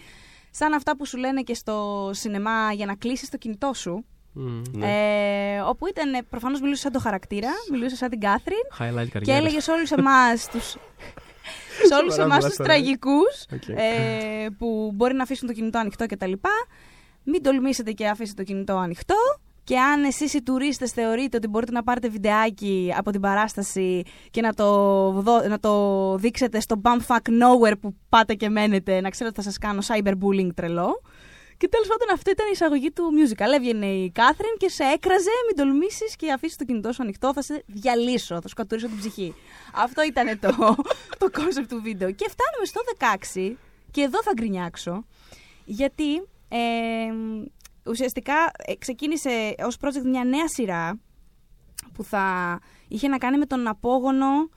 Σαν 0.51 0.73
αυτά 0.73 0.97
που 0.97 1.05
σου 1.05 1.17
λένε 1.17 1.41
και 1.41 1.53
στο 1.53 2.09
σινεμά 2.13 2.71
για 2.73 2.85
να 2.85 2.95
κλείσεις 2.95 3.29
το 3.29 3.37
κινητό 3.37 3.71
σου. 3.73 4.05
Μμ. 4.41 4.61
Ναι. 4.71 4.85
Ε, 5.55 5.59
όπου 5.59 5.87
ήταν 5.87 6.25
προφανώς 6.29 6.61
μιλούσε 6.61 6.81
σαν 6.81 6.91
το 6.91 6.99
χαρακτήρα, 6.99 7.49
μιλούσε 7.71 7.95
σαν 7.95 8.09
την 8.09 8.19
Κάθριν 8.19 8.57
Highlight 8.79 9.03
και 9.03 9.09
καριέρα. 9.11 9.37
έλεγες 9.37 9.63
σε 9.63 9.71
όλους 9.71 9.91
εμάς 9.91 10.47
του. 10.51 10.61
σε 10.61 11.93
όλους 11.99 12.13
Σοβαρά 12.13 12.23
εμάς 12.23 12.37
μιλάς 12.37 12.45
τους 12.45 12.55
τώρα, 12.55 12.73
ε. 12.73 12.75
τραγικούς 12.75 13.45
Οκ. 13.53 13.67
ε, 13.67 14.47
που 14.57 14.91
μπορεί 14.95 15.13
να 15.13 15.23
αφήσουν 15.23 15.47
το 15.47 15.53
κινητό 15.53 15.77
ανοιχτό 15.79 16.05
κτλ. 16.05 16.31
Μην 17.23 17.43
τολμήσετε 17.43 17.91
και 17.91 18.07
αφήσετε 18.07 18.43
το 18.43 18.51
κινητό 18.51 18.73
ανοιχτό. 18.75 19.15
Και 19.63 19.79
αν 19.79 20.03
εσείς 20.03 20.33
οι 20.33 20.41
τουρίστες 20.43 20.91
θεωρείτε 20.91 21.37
ότι 21.37 21.47
μπορείτε 21.47 21.71
να 21.71 21.83
πάρετε 21.83 22.07
βιντεάκι 22.09 22.93
από 22.97 23.11
την 23.11 23.21
παράσταση 23.21 24.03
και 24.31 24.41
να 24.41 24.53
το, 24.53 24.65
δω- 25.11 25.47
να 25.47 25.59
το 25.59 26.15
δείξετε 26.17 26.59
στο 26.59 26.81
bumfuck 26.83 27.17
nowhere 27.29 27.73
που 27.81 27.95
πάτε 28.09 28.33
και 28.33 28.49
μένετε, 28.49 29.01
να 29.01 29.09
ξέρετε 29.09 29.35
ότι 29.39 29.45
θα 29.47 29.53
σας 29.53 29.57
κάνω 29.57 29.79
cyberbullying 29.87 30.49
τρελό. 30.55 31.01
Και 31.59 31.67
τέλος 31.67 31.87
πάντων 31.87 32.07
αυτό 32.13 32.31
ήταν 32.31 32.45
η 32.47 32.51
εισαγωγή 32.53 32.91
του 32.91 33.03
musical. 33.17 33.53
Έβγαινε 33.55 33.85
η 33.85 34.11
Κάθριν 34.11 34.53
και 34.57 34.69
σε 34.69 34.83
έκραζε, 34.83 35.29
μην 35.47 35.55
τολμήσεις 35.55 36.15
και 36.15 36.31
αφήσεις 36.31 36.55
το 36.55 36.65
κινητό 36.65 36.91
σου 36.91 37.03
ανοιχτό, 37.03 37.33
θα 37.33 37.41
σε 37.41 37.63
διαλύσω, 37.67 38.41
θα 38.41 38.47
σου 38.47 38.55
κατουρίσω 38.55 38.87
την 38.87 38.97
ψυχή. 38.97 39.35
Αυτό 39.73 40.03
ήταν 40.03 40.39
το, 40.39 40.75
το 41.21 41.29
concept 41.33 41.65
του 41.69 41.81
βίντεο. 41.81 42.11
Και 42.11 42.29
φτάνουμε 42.29 42.65
στο 42.65 42.81
16, 43.37 43.55
και 43.91 44.01
εδώ 44.01 44.23
θα 44.23 44.31
γκρινιάξω, 44.33 45.05
γιατί 45.65 46.15
ε, 46.49 46.59
ουσιαστικά 47.89 48.51
ε, 48.57 48.75
ξεκίνησε 48.75 49.55
ως 49.65 49.77
project 49.81 50.05
μια 50.05 50.23
νέα 50.23 50.47
σειρά 50.47 50.99
που 51.93 52.03
θα 52.03 52.59
είχε 52.87 53.07
να 53.07 53.17
κάνει 53.17 53.37
με 53.37 53.45
τον 53.45 53.67
απόγονο, 53.67 54.49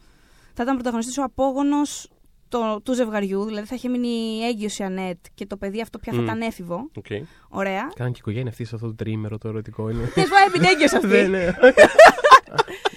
θα 0.55 0.62
ήταν 0.62 0.74
πρωταγωνιστής 0.74 1.18
ο 1.18 1.22
απόγονος 1.22 2.11
το, 2.53 2.80
του 2.84 2.94
ζευγαριού, 2.94 3.44
δηλαδή 3.44 3.66
θα 3.66 3.74
είχε 3.74 3.88
μείνει 3.88 4.40
έγκυος 4.48 4.78
η 4.78 4.82
Ανέτ 4.82 5.18
και 5.34 5.46
το 5.46 5.57
παιδί 5.57 5.80
αυτό 5.80 5.98
πια 5.98 6.12
θα 6.12 6.20
Μμ. 6.20 6.24
ήταν 6.24 6.40
έφηβο. 6.40 6.88
Οκ. 6.94 7.07
Ωραία. 7.48 7.90
Κάναν 7.94 8.12
και 8.12 8.18
οικογένεια 8.20 8.50
αυτή 8.50 8.64
σε 8.64 8.74
αυτό 8.74 8.86
το 8.86 8.94
τριήμερο 8.94 9.38
το 9.38 9.48
ερωτικό 9.48 9.88
είναι. 9.90 10.05
Δεν 10.04 10.20
πω 10.22 10.36
έμεινε 10.46 10.68
έγκυος 10.70 10.92
Ναι, 11.03 11.18
αυτή. 11.18 11.28
ναι. 11.28 11.46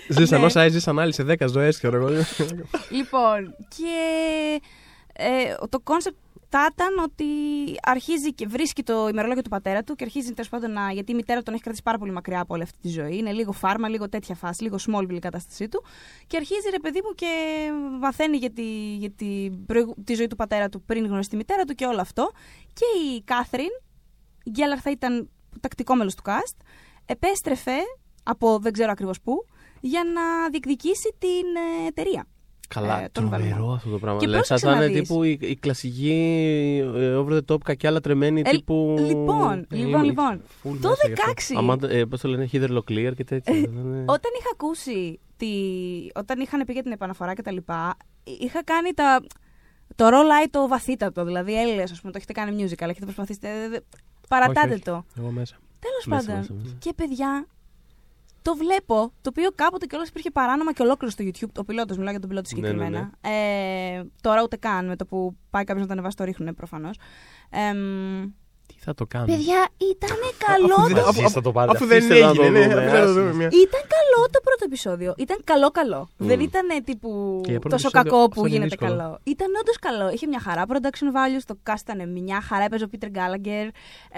Ζήσαν 0.09 0.39
Ναι. 0.39 0.45
όσα 0.45 0.61
έζησαν 0.61 0.99
άλλοι 0.99 1.13
σε 1.13 1.23
10 1.27 1.35
ζωές, 1.49 1.77
ξέρω 1.77 1.95
εγώ. 1.97 2.07
Λοιπόν, 2.89 3.55
και 3.67 4.61
ε, 5.13 5.53
το 5.69 5.79
κόνσεπτ 5.79 6.17
θα 6.57 6.67
ήταν 6.71 7.03
ότι 7.03 7.25
αρχίζει 7.81 8.33
και 8.33 8.47
βρίσκει 8.47 8.83
το 8.83 9.07
ημερολόγιο 9.07 9.41
του 9.41 9.49
πατέρα 9.49 9.83
του 9.83 9.95
και 9.95 10.03
αρχίζει 10.03 10.33
τέλος 10.33 10.49
πάντων 10.49 10.71
να. 10.71 10.91
Γιατί 10.91 11.11
η 11.11 11.15
μητέρα 11.15 11.43
τον 11.43 11.53
έχει 11.53 11.63
κρατήσει 11.63 11.83
πάρα 11.83 11.97
πολύ 11.97 12.11
μακριά 12.11 12.39
από 12.39 12.53
όλη 12.53 12.63
αυτή 12.63 12.77
τη 12.81 12.89
ζωή. 12.89 13.17
Είναι 13.17 13.31
λίγο 13.31 13.51
φάρμα, 13.51 13.89
λίγο 13.89 14.09
τέτοια 14.09 14.35
φάση, 14.35 14.63
λίγο 14.63 14.77
small 14.87 15.09
η 15.09 15.19
κατάστασή 15.19 15.69
του. 15.69 15.83
Και 16.27 16.37
αρχίζει 16.37 16.69
ρε 16.69 16.79
παιδί 16.79 17.01
μου 17.03 17.13
και 17.15 17.27
μαθαίνει 17.99 18.37
για, 18.37 18.51
τη, 18.51 18.95
για 18.95 19.11
τη, 19.11 19.49
προηγου- 19.65 20.03
τη 20.03 20.13
ζωή 20.13 20.27
του 20.27 20.35
πατέρα 20.35 20.69
του 20.69 20.81
πριν 20.81 21.05
γνωρίσει 21.05 21.29
τη 21.29 21.35
μητέρα 21.35 21.63
του 21.63 21.73
και 21.73 21.85
όλο 21.85 22.01
αυτό. 22.01 22.31
Και 22.73 22.85
η 23.15 23.21
Κάθριν, 23.23 23.69
η 24.43 24.49
Γκέλαρ 24.49 24.79
θα 24.81 24.91
ήταν 24.91 25.29
τακτικό 25.61 25.95
μέλος 25.95 26.15
του 26.15 26.23
cast, 26.25 26.57
επέστρεφε 27.05 27.77
από 28.23 28.59
δεν 28.59 28.73
ξέρω 28.73 28.91
ακριβώς 28.91 29.21
πού 29.21 29.45
για 29.81 30.03
να 30.03 30.49
διεκδικήσει 30.49 31.15
την 31.17 31.55
ε, 31.83 31.87
εταιρεία. 31.87 32.27
Καλά, 32.67 33.03
Ε, 33.03 33.09
τον 33.11 33.29
τρομερό 33.29 33.49
Βαλμό. 33.55 33.71
αυτό 33.73 33.89
το 33.89 33.99
πράγμα. 33.99 34.19
Και 34.19 34.25
Δηλαδή, 34.25 34.43
θα 34.47 34.55
πρόσεξε 34.55 34.75
να 34.79 34.83
ήταν 34.85 34.95
δεις. 34.99 35.07
τύπου 35.07 35.23
η, 35.23 35.37
η 35.41 35.55
κλασική 35.55 36.11
ε, 36.95 37.13
over 37.15 37.33
the 37.37 37.53
top 37.53 37.57
κακιά 37.63 37.91
λατρεμένη 37.91 38.41
Ε, 38.45 38.49
τύπου. 38.49 38.95
Λοιπόν, 38.99 39.59
Ε, 39.69 39.75
λοιπόν, 39.75 39.87
είναι 39.99 40.01
λοιπόν. 40.03 40.41
full 40.63 40.77
Το 40.81 40.89
μέσα 40.89 41.07
γι' 41.07 41.13
αυτό. 41.13 41.53
16. 41.55 41.57
Αμάντα, 41.57 41.89
ε, 41.89 42.05
πώς 42.05 42.21
το 42.21 42.27
λένε, 42.27 42.49
Heather 42.51 42.69
Locklear 42.77 43.11
και 43.15 43.23
τέτοια. 43.23 43.53
Ε, 43.55 43.59
δεν 43.59 43.71
είναι- 43.85 43.99
Όταν 44.07 44.31
είχα 44.39 44.49
ακούσει, 44.53 45.19
τη... 45.37 45.47
όταν 46.15 46.39
είχαν 46.39 46.63
πει 46.65 46.73
για 46.73 46.83
την 46.83 46.91
επαναφορά 46.91 47.33
και 47.33 47.41
τα 47.41 47.51
λοιπά, 47.51 47.97
είχα 48.23 48.63
κάνει 48.63 48.93
τα... 48.93 49.21
το 49.95 50.07
roll 50.07 50.47
το 50.51 50.67
βαθύτατο. 50.67 51.25
Δηλαδή, 51.25 51.59
Έλληνες, 51.59 51.91
ας 51.91 51.99
πούμε, 52.01 52.11
το 52.11 52.17
έχετε 52.17 52.33
κάνει 52.33 52.63
musical, 52.63 52.89
έχετε 52.89 53.03
προσπαθήσει. 53.05 53.39
ε, 53.41 53.69
δε- 53.69 53.79
Παρατάτε 54.29 54.59
Όχι, 54.65 54.73
όχι. 54.73 54.81
το. 54.83 55.05
Εγώ 55.17 55.29
μέσα. 55.31 55.55
Τέλος 55.79 56.05
Μέσα, 56.05 56.21
πάντων. 56.25 56.39
μέσα, 56.39 56.53
μέσα. 56.63 56.75
Και 56.79 56.93
παιδιά, 56.95 57.47
το 58.45 58.55
βλέπω, 58.55 59.11
το 59.21 59.29
οποίο 59.29 59.49
κάποτε 59.55 59.85
κιόλας 59.85 60.09
υπήρχε 60.09 60.31
παράνομα 60.31 60.73
και 60.73 60.81
ολόκληρο 60.81 61.11
στο 61.11 61.23
YouTube. 61.27 61.51
Ο 61.57 61.63
πιλότος, 61.63 61.97
μιλάω 61.97 62.11
για 62.11 62.19
τον 62.19 62.29
πιλότο 62.29 62.49
Ναι, 62.55 62.61
ναι, 62.61 62.67
συγκεκριμένα. 62.67 63.11
Ε, 63.21 64.03
τώρα 64.21 64.43
ούτε 64.43 64.55
καν 64.57 64.87
με 64.87 64.95
το 64.95 65.05
που 65.05 65.35
πάει 65.49 65.63
κάποιος 65.63 65.81
να 65.81 65.87
το 65.87 65.93
ανεβάσει, 65.93 66.15
το 66.15 66.23
ρίχνουν 66.23 66.55
προφανώς. 66.55 66.97
Τι 68.67 68.75
θα 68.79 68.93
το 68.93 69.05
κάνω; 69.05 69.25
παιδιά, 69.25 69.61
ήταν 69.93 70.17
καλό 70.47 70.75
Αφού 70.75 70.87
δεν- 70.87 70.95
το 70.95 71.01
αφού- 71.09 71.21
Εσείς 71.21 71.33
θα 71.33 71.41
το 71.41 71.51
πάρετε, 71.51 71.77
Αφού 71.77 71.85
δεν 71.85 71.97
αφήστε 71.97 72.19
να 72.25 72.33
το 72.33 72.41
έγινε, 72.43 72.59
ναι, 72.59 72.67
δούμε, 72.67 72.81
αφήστε 72.81 72.97
να 72.99 73.03
το 73.05 73.09
άσε. 73.11 73.19
δούμε 73.19 73.33
μια. 73.39 73.47
Ήταν 73.65 73.81
καλό 73.95 74.19
το 74.35 74.39
πρώτο 74.47 74.63
επεισόδιο. 74.69 75.13
Ήταν 75.17 75.37
καλό-καλό. 75.43 76.09
Δεν 76.17 76.39
ήταν 76.39 76.65
τύπου 76.85 77.09
Και 77.43 77.51
για 77.51 77.59
πρώτο 77.59 77.75
τόσο 77.75 77.87
επεισόδιο 77.87 78.11
κακό 78.11 78.23
αυτό 78.23 78.33
που 78.35 78.39
είναι 78.47 78.55
γίνεται 78.55 78.75
δύσκολο. 78.75 78.97
καλό. 79.01 79.19
Ήταν 79.33 79.47
όντως 79.61 79.77
καλό. 79.87 80.05
Είχε 80.15 80.27
μια 80.27 80.41
χαρά 80.47 80.63
production 80.71 81.07
values. 81.17 81.43
Το 81.51 81.55
cast 81.67 81.81
ήταν 81.87 81.99
μια 82.17 82.39
χαρά. 82.49 82.63
Έπαιζε 82.67 82.83
ο 82.87 82.89
Peter 82.93 83.09
Gallagher. 83.17 83.65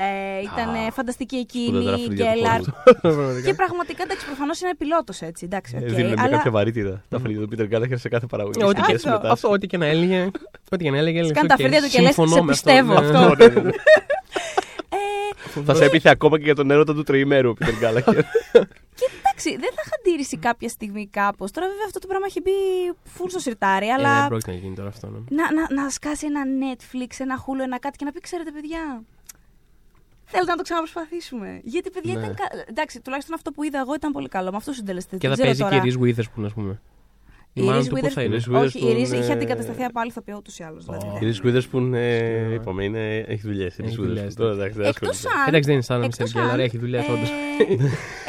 Ε, 0.06 0.40
ήταν 0.50 0.68
Α, 0.76 0.92
φανταστική 0.98 1.38
σπουδαία 1.68 1.80
εκείνη. 1.80 1.86
τα 1.86 1.98
Η 1.98 2.06
φρύδια 2.06 2.26
του 2.26 2.38
Γκέλαρ. 2.38 2.60
κόσμου. 3.02 3.42
Και 3.48 3.54
πραγματικά 3.62 4.02
εντάξει, 4.08 4.26
προφανώς 4.26 4.58
είναι 4.62 4.76
πιλότος 4.82 5.18
έτσι. 5.30 5.46
Εντάξει, 5.46 5.72
Ε, 5.76 5.84
οκ. 5.84 5.90
Δίνουν 5.98 6.12
μια 6.14 6.24
αλλά 6.24 6.36
κάποια 6.38 6.52
βαρύτητα. 6.52 6.96
Τα 7.10 7.18
φρύδια 7.20 7.42
του 7.48 7.50
Peter 7.54 7.68
Gallagher 7.74 7.98
σε 8.06 8.10
κάθε 8.14 8.26
παραγωγή. 8.34 8.60
Ε, 8.62 8.66
Ό,τι 8.66 8.82
και- 8.82 8.94
Αυτό, 8.94 9.10
μετά. 9.10 9.32
Αυτό, 9.32 9.48
ό,τι 9.56 9.68
και 9.68 9.78
να 9.78 9.86
έλεγε. 9.86 10.30
Ό,τι 10.72 10.84
και 10.84 10.92
να 10.92 10.98
έλεγε. 10.98 11.18
έλεγε 11.20 11.34
Σκάνε 11.34 11.48
τα 11.48 11.54
αυτό 11.54 11.66
φρύδια 11.68 11.82
του 11.88 11.94
και 11.94 12.02
λες, 12.02 12.14
συμφωνώ 12.14 12.36
«Σε 12.36 12.42
με 12.42 12.52
πιστεύω 12.52 12.94
Ναι. 12.94 13.00
αυτό». 13.00 13.20
Ναι, 13.38 13.46
ναι, 13.48 13.62
ναι. 13.62 13.70
ε, 14.87 14.87
Θα 15.66 15.74
σε 15.76 15.86
έπειθε 15.86 16.10
ακόμα 16.10 16.38
και 16.38 16.44
για 16.44 16.56
τον 16.56 16.72
έρωτα 16.72 16.94
του 16.94 17.04
τριημέρου 17.04 17.50
ο 17.50 17.54
Peter 17.60 17.66
Gallagher. 17.84 18.14
και 19.00 19.06
εντάξει, 19.20 19.50
δεν 19.50 19.70
θα 19.76 19.82
είχα 19.86 19.96
αντίρρηση 20.00 20.38
κάποια 20.38 20.70
στιγμή 20.70 21.08
κάπως. 21.08 21.52
Τώρα 21.52 21.68
βέβαια 21.68 21.84
αυτό 21.86 22.00
το 22.00 22.08
πράγμα 22.08 22.26
έχει 22.30 22.42
μπει 22.42 22.52
full 23.18 23.26
στο 23.30 23.40
σιρτάρι, 23.40 23.88
Ε, 23.88 23.92
αλλά. 23.92 24.20
Δεν 24.20 24.28
πρόκειται 24.28 24.52
να 24.52 24.58
γίνει 24.58 24.76
τώρα 24.76 24.90
αυτό. 24.90 25.08
ναι. 25.10 25.20
να, 25.30 25.54
να, 25.54 25.82
να 25.84 25.90
σκάσει 25.90 26.26
ένα 26.26 26.42
Netflix, 26.64 27.16
ένα 27.18 27.44
Hulu, 27.46 27.60
ένα 27.64 27.80
κάτι 27.80 27.98
και 27.98 28.06
να 28.06 28.12
πει: 28.12 28.20
Ξέρετε, 28.20 28.52
παιδιά, 28.52 29.04
θέλετε 30.26 30.52
να 30.52 30.58
το 30.58 30.64
ξαναπροσπαθήσουμε. 30.64 31.60
Γιατί, 31.64 31.90
παιδιά, 31.90 32.14
Ναι. 32.14 32.20
ήταν. 32.20 32.36
κα- 32.36 32.66
Εντάξει, 32.70 33.02
τουλάχιστον 33.02 33.36
αυτό 33.36 33.52
που 33.52 33.64
είδα 33.64 33.80
εγώ 33.80 33.94
ήταν 33.94 34.12
πολύ 34.12 34.28
καλό. 34.28 34.52
Με 34.52 34.58
αυτού 34.58 34.70
του 34.70 34.76
συντελεστέ. 34.76 35.18
Και 35.18 35.28
θα 35.28 35.36
παίζει 35.36 35.64
και 35.64 35.76
η 35.76 35.82
Reese 35.84 36.04
Witherspoon, 36.04 36.46
ας 36.46 36.54
πούμε. 36.54 36.82
Η 37.62 37.66
μάνα 37.66 37.80
Reese 37.80 37.88
του 37.88 37.96
πού 38.00 38.10
θα 38.10 38.22
είναι. 38.22 38.38
Witherspoon. 38.50 38.62
Όχι, 38.64 38.80
η 38.80 38.82
Reese 38.94 39.12
Witherspoon, 39.14 39.20
είχε 39.22 39.30
ε, 39.32 39.34
αντικατασταθεί 39.34 39.84
από 39.84 40.00
άλλη 40.00 40.10
ηθοποιό 40.10 40.36
ούτως 40.38 40.60
ή 40.60 40.64
άλλως. 40.64 40.86
Δηλαδή. 40.86 41.06
Ω. 41.08 41.18
Η 41.22 41.32
Reese 41.32 41.46
Witherspoon, 41.48 41.94
ε, 41.94 42.54
είπαμε, 42.54 42.84
είναι- 42.84 43.18
έχει 43.28 43.42
δουλειές. 43.42 43.78
η 43.78 43.82
Reese 43.82 43.86
Έχει 43.86 43.96
Witherspoon. 44.00 44.06
δουλειές, 44.06 44.34
Τώρα, 44.36 44.54
εντάξει, 44.54 44.78
δεν 44.78 44.88
Εκτός 44.88 45.10
ασχολείται. 45.10 45.40
αν. 45.40 45.48
Εντάξει, 45.48 45.66
δεν 45.66 45.74
είναι 45.74 45.84
σαν 45.84 46.00
να 46.00 46.06
εκτός 46.06 46.32
Mr. 46.34 46.38
Geller, 46.40 46.50
αν, 46.54 46.60
έχει 46.60 46.78
δουλειές 46.78 47.08
ε, 47.08 47.12
όντως. 47.12 47.30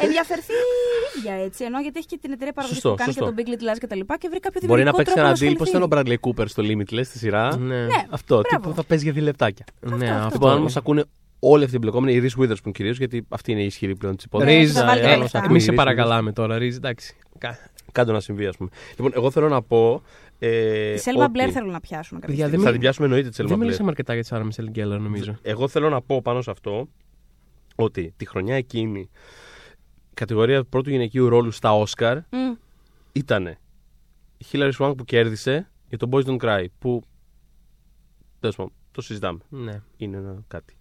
ενδιαφερθεί 0.01 0.51
η 0.53 1.19
ίδια 1.19 1.33
έτσι. 1.45 1.63
Ενώ 1.63 1.79
γιατί 1.81 1.97
έχει 1.97 2.07
και 2.07 2.17
την 2.21 2.31
εταιρεία 2.31 2.53
παραγωγής 2.53 2.81
Σωστό, 2.81 2.89
που 2.89 3.01
κάνει 3.03 3.13
σωστό. 3.13 3.33
και 3.33 3.43
τον 3.43 3.45
Big 3.45 3.47
Little 3.51 3.67
Lies 3.73 3.79
και 3.79 3.87
τα 3.87 3.95
λοιπά 3.95 4.17
και 4.17 4.27
βρει 4.31 4.39
κάποιο 4.39 4.59
Μπορεί 4.67 4.83
να 4.83 4.91
δημιουργικό 4.91 4.97
παίξει 4.97 5.13
τρόπο 5.13 5.27
ένα 5.29 5.37
να 5.39 5.39
deal. 5.39 5.57
Πώς 5.57 5.67
ασχοληθεί. 5.67 5.77
ήταν 5.77 5.83
ο 5.85 5.89
Bradley 5.95 6.19
Cooper 6.25 6.47
στο 6.53 6.61
Limitless 6.69 7.05
στη 7.09 7.17
σειρά; 7.17 7.57
Ναι. 7.57 7.75
Ναι. 7.75 7.85
Αυτό, 8.09 8.35
Μπράβο. 8.35 8.63
τύπου 8.63 8.75
θα 8.75 8.83
παίζει 8.83 9.03
για 9.03 9.13
δύο 9.13 9.23
λεπτάκια. 9.23 9.65
Ναι, 9.79 9.93
αυτό. 10.09 10.13
αυτό. 10.15 10.29
Λοιπόν, 10.33 10.51
αν 10.51 10.61
μας 10.61 10.75
ακούνε 10.77 11.03
όλοι 11.39 11.63
αυτοί 11.63 11.75
οι 11.75 11.79
εμπλεκόμενοι, 11.81 12.17
η 12.17 12.21
Reese 12.25 12.41
Witherspoon 12.43 12.71
κυρίως, 12.73 12.97
γιατί 12.97 13.25
αυτή 13.29 13.51
είναι 13.51 13.61
η 13.61 13.65
ισχυρή 13.65 13.95
πλέον 13.95 14.15
της 14.15 14.25
υπόθεσης. 14.25 14.55
Ρίζ, 14.57 14.65
Ρίζ, 14.67 14.77
θα 14.77 14.85
βάλει 14.85 15.01
τα 15.01 15.09
ε, 15.09 15.15
λεφτά. 15.17 15.45
εμείς 15.49 15.63
σε 15.63 15.71
παρακαλάμε 15.71 16.31
τώρα, 16.31 16.57
Ρίζ, 16.57 16.75
εντάξει. 16.75 17.15
Κα- 17.91 18.01
Κάντο 18.01 18.11
να 18.11 18.19
συμβεί, 18.19 18.45
ας 18.45 18.57
πούμε. 18.57 18.69
Λοιπόν, 18.89 19.11
εγώ 19.15 19.31
θέλω 19.31 19.49
να 19.49 19.61
πω. 19.61 20.01
Ε, 20.39 20.93
Τη 20.93 20.99
Σέλβα 20.99 21.21
ότι- 21.23 21.31
Μπλερ 21.31 21.51
θέλουν 21.51 21.71
να 21.71 21.79
πιάσουν 21.79 22.19
κάποια 22.19 22.27
Παιδιά, 22.35 22.45
στιγμή. 22.45 22.49
δεν 22.49 22.59
Θα 22.59 22.65
μι- 22.65 22.71
την 22.71 22.81
πιάσουμε 22.81 23.05
εννοείται 23.07 23.29
τη 23.29 23.35
Selma 23.39 23.47
Δεν 23.47 23.55
Blair. 23.57 23.59
μιλήσαμε 23.59 23.89
αρκετά 23.89 24.13
για 24.13 24.21
τη 24.21 24.27
Σάρα 24.27 24.43
Μισελ 24.43 24.69
Γκέλλερ, 24.69 24.99
νομίζω. 24.99 25.35
Εγώ 25.41 25.67
θέλω 25.67 25.89
να 25.89 26.01
πω 26.01 26.21
πάνω 26.21 26.41
σε 26.41 26.51
αυτό 26.51 26.87
ότι 27.75 28.13
τη 28.17 28.25
χρονιά 28.25 28.55
εκείνη 28.55 28.99
η 28.99 29.09
κατηγορία 30.13 30.63
πρώτου 30.63 30.89
γυναικείου 30.89 31.29
ρόλου 31.29 31.51
στα 31.51 31.73
Όσκαρ 31.77 32.17
Μμ. 32.17 32.53
ήταν 33.11 33.45
η 34.37 34.45
Hilary 34.51 34.71
Swank 34.77 34.93
που 34.97 35.03
κέρδισε 35.05 35.69
για 35.87 35.97
το 35.97 36.09
Boys 36.11 36.23
Don't 36.25 36.37
Cry. 36.37 36.65
Που. 36.79 37.01
Τέλος 38.39 38.55
πάντων, 38.55 38.71
το 38.91 39.01
συζητάμε. 39.01 39.39
Ναι. 39.49 39.81
Είναι 39.97 40.17
ένα 40.17 40.43
κάτι. 40.47 40.75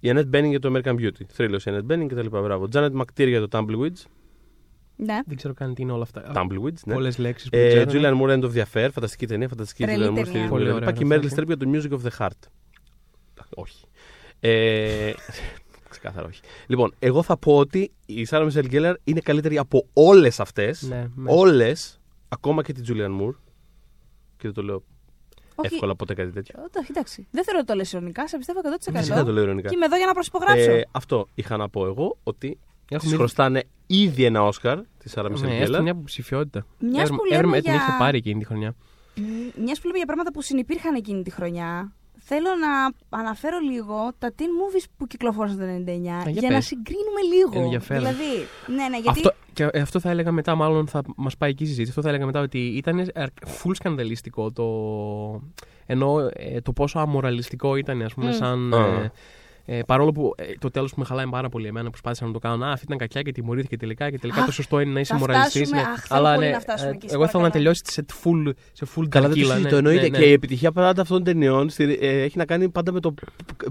Η 0.00 0.10
Annette 0.14 0.30
Bening 0.34 0.48
για 0.48 0.58
το 0.60 0.72
American 0.74 0.94
Beauty. 0.94 1.22
Θρύλος 1.28 1.64
η 1.66 1.70
Annette 1.72 1.92
Bening 1.92 2.06
και 2.08 2.14
τα 2.14 2.22
λοιπά. 2.22 2.40
Μπράβο. 2.40 2.66
Janet 2.72 2.90
McTeer 3.00 3.26
για 3.28 3.46
το 3.46 3.58
Tumbleweeds. 3.58 4.04
Ναι. 5.04 5.18
Δεν 5.26 5.36
ξέρω 5.36 5.54
καν 5.54 5.74
τι 5.74 5.82
είναι 5.82 5.92
όλα 5.92 6.02
αυτά. 6.02 6.32
Tumbleweeds, 6.34 6.80
ναι. 6.84 6.94
Πολλές 6.94 7.18
λέξεις 7.18 7.48
που 7.50 7.56
Ε, 7.56 7.74
δεν 7.74 7.86
ξέρω. 7.86 8.02
Julian 8.02 8.20
Moore 8.20 8.38
End 8.38 8.42
of 8.42 8.52
the 8.54 8.62
Affair, 8.72 8.88
φανταστική 8.92 9.26
ταινία, 9.26 9.48
φανταστική 9.48 9.84
Τρελή 9.84 10.04
Julian 10.04 10.10
Moore 10.10 10.14
ταινία. 10.14 10.24
στη 10.24 10.38
Πολύ 10.38 10.48
Πολύ 10.48 10.70
ωραία, 10.70 10.92
Και 10.92 11.04
η 11.04 11.06
ναι, 11.06 11.16
Meryl 11.16 11.22
ναι. 11.22 11.28
Streep 11.36 11.46
για 11.46 11.56
το 11.56 11.70
Music 11.72 11.90
of 11.90 12.08
the 12.08 12.18
Heart. 12.18 12.48
Όχι. 13.54 13.84
Ε, 14.40 15.12
ξεκάθαρα 15.90 16.26
όχι. 16.26 16.40
Λοιπόν, 16.66 16.94
εγώ 16.98 17.22
θα 17.22 17.36
πω 17.36 17.56
ότι 17.56 17.92
η 18.06 18.26
Sarah 18.30 18.50
Michelle 18.50 18.70
Gellar 18.72 18.94
είναι 19.04 19.20
καλύτερη 19.20 19.58
από 19.58 19.86
όλες 19.92 20.40
αυτές. 20.40 20.82
Ναι, 20.82 21.08
ναι. 21.14 21.32
Όλες, 21.32 22.00
ακόμα 22.28 22.62
και 22.62 22.72
τη 22.72 22.82
Julian 22.88 23.20
Moore. 23.20 23.34
Και 24.36 24.46
δεν 24.46 24.52
το 24.52 24.62
λέω 24.62 24.82
Όχι. 25.54 25.74
εύκολα 25.74 25.94
ποτέ 25.96 26.14
κάτι 26.14 26.30
τέτοιο. 26.30 26.54
Όχι, 26.76 26.86
εντάξει. 26.90 27.26
Δεν 27.30 27.44
θέλω 27.44 27.58
να 27.58 27.64
το 27.64 27.74
λε 27.74 27.82
ειρωνικά, 27.92 28.28
σε 28.28 28.36
πιστεύω 28.36 28.60
100%. 28.60 28.92
Φυσικά 28.96 29.16
δεν 29.16 29.24
το 29.24 29.32
λέω 29.32 29.42
ειρωνικά. 29.42 29.68
Και 29.68 29.74
είμαι 29.74 29.84
εδώ 29.84 29.96
για 29.96 30.06
να 30.06 30.12
προσυπογράψω. 30.12 30.70
Ε, 30.70 30.86
αυτό 30.90 31.28
είχα 31.34 31.56
να 31.56 31.68
πω 31.68 31.86
εγώ, 31.86 32.18
ότι 32.22 32.58
Έχουμε 32.94 32.98
της 32.98 33.08
ήδη- 33.08 33.16
χρωστάνε 33.16 33.62
ήδη 33.86 34.24
ένα 34.24 34.42
Όσκαρ 34.42 34.78
της 34.98 35.14
Sarah 35.16 35.24
Michelle 35.24 35.40
Ναι, 35.40 35.56
έστω 35.58 35.78
Gellar. 35.78 35.82
μια 35.82 35.92
υποψηφιότητα. 35.92 36.66
Μιας 36.78 37.02
Έρμ- 37.08 37.16
που 37.18 37.24
λέμε 37.24 37.38
έρμ- 37.38 37.52
την 37.52 37.62
για- 37.62 37.74
είχε 37.74 37.96
πάρει 37.98 38.18
εκείνη 38.18 38.38
τη 38.40 38.46
χρονιά. 38.46 38.74
Μιας 39.64 39.78
που 39.80 39.86
λέμε 39.86 39.96
για 39.96 40.06
πράγματα 40.06 40.32
που 40.32 40.42
συνεπήρχαν 40.42 40.94
εκείνη 40.94 41.22
τη 41.22 41.30
χρονιά, 41.30 41.92
θέλω 42.18 42.48
να 42.60 42.92
αναφέρω 43.18 43.58
λίγο 43.58 44.12
τα 44.18 44.32
teen 44.38 44.42
movies 44.42 44.84
που 44.96 45.06
κυκλοφόρησαν 45.06 45.58
το 45.58 45.64
99 45.64 46.22
για 46.22 46.30
για, 46.30 46.48
να 46.48 46.54
πες. 46.54 46.66
συγκρίνουμε 46.66 47.20
λίγο. 47.34 47.64
Ενδιαφέρον. 47.64 48.02
Δηλαδή, 48.02 48.46
ναι, 48.66 48.74
ναι, 48.88 48.96
γιατί. 48.96 49.08
Αυτό, 49.08 49.32
και 49.52 49.64
ε, 49.72 49.80
αυτό 49.80 50.00
θα 50.00 50.10
έλεγα 50.10 50.32
μετά, 50.32 50.54
μάλλον 50.54 50.86
θα 50.86 51.02
μας 51.16 51.36
πάει 51.36 51.50
εκεί 51.50 51.62
η 51.62 51.66
συζήτηση. 51.66 51.88
Αυτό 51.90 52.02
θα 52.02 52.08
έλεγα 52.08 52.26
μετά 52.26 52.40
ότι 52.40 52.58
ήταν 52.58 52.98
αρ- 53.14 53.28
full 53.62 53.70
σκανδαλιστικό 53.74 54.52
το. 54.52 54.64
ενώ 55.86 56.28
ε, 56.32 56.60
το 56.60 56.72
πόσο 56.72 56.98
αμοραλιστικό 56.98 57.76
ήταν, 57.76 58.02
ας 58.02 58.14
πούμε, 58.14 58.26
Μμ. 58.28 58.32
σαν. 58.32 58.74
Α. 58.74 58.86
Ε, 58.86 59.12
ε, 59.72 59.82
παρόλο 59.86 60.12
που 60.12 60.34
ε, 60.36 60.44
το 60.58 60.70
τέλος 60.70 60.92
που 60.92 60.98
με 60.98 61.04
χαλάει 61.04 61.26
πάρα 61.26 61.48
πολύ 61.48 61.66
εμένα, 61.66 61.88
προσπάθησαν 61.88 62.26
να 62.26 62.32
το 62.32 62.38
κάνουν. 62.38 62.62
Α, 62.62 62.72
αυτή 62.72 62.84
ήταν 62.84 62.98
κακιά 62.98 63.22
και 63.22 63.32
τιμωρήθηκε 63.32 63.76
τελικά. 63.76 64.10
Και 64.10 64.18
τελικά 64.18 64.38
Αχ, 64.40 64.46
το 64.46 64.52
σωστό 64.52 64.80
είναι 64.80 64.92
να 64.92 65.00
είσαι 65.00 65.12
θα 65.12 65.18
μοραλιστής. 65.18 65.68
φτάσουμε, 65.68 65.80
αχ, 65.92 66.06
θέλω 66.06 66.34
πολύ 66.34 66.50
να 66.50 66.60
φτάσουμε 66.60 66.90
εκεί, 66.90 67.08
σε 67.08 67.14
εγώ 67.14 67.24
ήθελα 67.24 67.42
να 67.42 67.48
παρακαλώ. 67.50 67.52
τελειώσει 67.52 67.82
σε 67.84 68.04
full, 68.24 68.52
σε 68.72 68.86
full 68.94 69.04
Καλά, 69.08 69.28
δεν 69.28 69.36
το 69.42 69.48
ταρκύλα, 69.48 69.54
συζητώ. 69.54 69.70
ναι, 69.70 69.76
Εννοείται. 69.76 70.08
ναι, 70.08 70.18
Και 70.18 70.24
η 70.24 70.28
ναι. 70.28 70.32
επιτυχία 70.34 70.72
πάντα 70.72 71.02
αυτών 71.02 71.16
των 71.24 71.24
ταινιών 71.32 71.68
στη- 71.70 71.98
ε, 72.00 72.22
έχει 72.22 72.38
να 72.38 72.44
κάνει 72.44 72.68
πάντα 72.68 72.92
με 72.92 73.00
το 73.00 73.14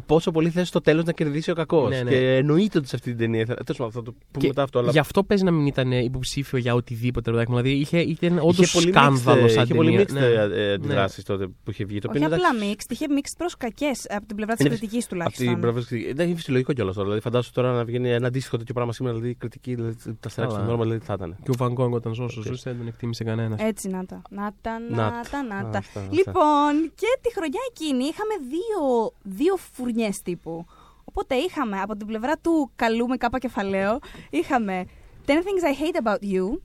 πόσο 0.06 0.32
πολύ 0.32 0.50
θες 0.50 0.68
στο 0.68 0.82
τέλος 0.82 1.04
να 1.04 1.12
κερδίσει 1.12 1.52
ο 1.52 1.54
κακός. 1.56 1.90
Ναι, 1.90 2.02
ναι. 2.04 2.10
Και 2.10 2.36
εννοείται 2.36 2.78
ότι 2.78 2.88
σε 2.88 2.96
αυτή 2.96 3.10
την 3.10 3.18
ταινία. 3.20 3.46
Τέλος 3.46 3.78
πάντων, 3.78 3.92
θα 3.92 4.02
το 4.02 4.12
πούμε 4.12 4.42
Και 4.42 4.48
μετά 4.48 4.64
αυτό. 4.64 4.80
Αλλά 4.80 4.92
Γι' 4.92 5.00
αυτό 5.00 5.24
παίζει 5.24 5.44
να 5.44 5.52
μην 5.52 5.66
ήταν 5.66 5.92
υποψήφιο 5.92 6.58
για 6.60 6.74
οτιδήποτε. 6.76 7.32
ρε, 7.32 7.44
Δηλαδή 7.44 7.70
είχε, 7.70 8.00
ήταν 8.00 8.38
όντως 8.40 8.58
είχε 8.60 8.80
πολύ 8.80 8.92
σκάνδαλο 8.92 9.46
mixed, 9.46 9.50
σαν 9.50 9.64
είχε 9.64 9.74
πολύ 9.74 9.90
ταινία. 10.06 10.06
mixed 10.24 10.50
Ναι. 10.50 10.56
ε, 10.62 10.74
αντιδράσεις 10.74 11.24
τότε 11.24 11.48
που 11.48 11.72
είχε 11.72 11.84
βγει. 11.86 12.00
Το 12.00 12.08
όχι 12.10 12.18
οποίο 12.24 12.36
απλά 12.36 12.48
εντάξει, 12.56 12.76
mixed, 12.80 12.92
είχε 12.92 13.06
mixed 13.10 13.34
προς 13.38 13.58
κακές 13.58 14.06
από 14.10 14.26
την 14.26 14.36
πλευρά 14.36 14.56
της 14.56 14.66
Είναι- 14.66 14.76
κριτικής 14.76 15.04
από 15.06 15.14
τουλάχιστον. 15.14 15.46
Την 15.90 15.98
πλευρά 15.98 16.14
της 16.14 16.14
κριτικής. 16.14 16.16
Δεν 16.16 16.26
είναι 16.28 16.36
φυσιολογικό 16.36 16.74
κιόλας 16.74 16.94
τώρα. 16.94 17.06
Δηλαδή, 17.08 17.24
φαντάσου 17.24 17.52
τώρα 17.52 17.72
να 17.72 17.86
βγαίνει 17.86 18.10
ένα 18.10 18.28
αντίστοιχο 18.28 18.58
τέτοιο 18.58 18.74
πράγμα 18.74 18.94
σήμερα. 18.94 19.16
Δηλαδή, 19.16 19.34
κριτική, 19.36 19.76
δηλαδή, 19.76 19.96
θα 20.20 20.24
'χε 20.24 20.30
στεράξει 20.30 20.56
Καλά. 20.56 20.68
το 20.68 20.72
νόρμα, 20.72 20.84
δηλαδή, 20.84 21.06
θα 21.06 21.14
ήταν. 21.14 21.36
Και 21.44 21.50
ο 21.50 21.54
Βαν 21.58 21.72
Γκόγκ 21.72 21.94
όταν 21.94 22.14
ζούσε, 22.14 22.40
Οκ. 22.40 22.46
ζούσε, 22.46 22.70
δεν 22.70 22.78
τον 22.80 22.88
εκτίμησε 22.88 23.24
κανένας. 23.24 23.60
Έτσι 23.62 23.88
να 23.90 24.06
τα. 24.06 24.22
Να 24.30 24.54
τα, 24.62 24.80
Να 24.80 24.96
να 24.96 25.12
τα. 25.12 25.30
τα, 25.32 25.44
να 25.44 25.56
Α, 25.56 25.70
τα. 25.72 25.78
αυτά, 25.78 26.00
αυτά. 26.00 26.08
Λοιπόν, 26.12 26.92
και 26.96 27.08
τη 27.22 27.34
χρονιά 27.34 27.60
εκείνη 27.70 28.04
είχαμε 28.04 28.34
δύο, 28.50 29.12
δύο 29.24 29.56
φουρνιές 29.56 30.18
τύπου. 30.24 30.66
Οπότε 31.04 31.36
είχαμε 31.36 31.80
από 31.82 31.96
την 31.96 32.08
πλευρά 32.08 32.38
του 32.38 32.72
καλού 32.76 33.08
με 33.08 33.18
κάπα 33.18 33.40
κεφαλαίο, 33.40 34.00
είχαμε 34.30 34.86
10 35.26 35.30
Things 35.32 35.34
I 35.34 35.82
Hate 35.82 36.04
About 36.04 36.24
You, 36.34 36.58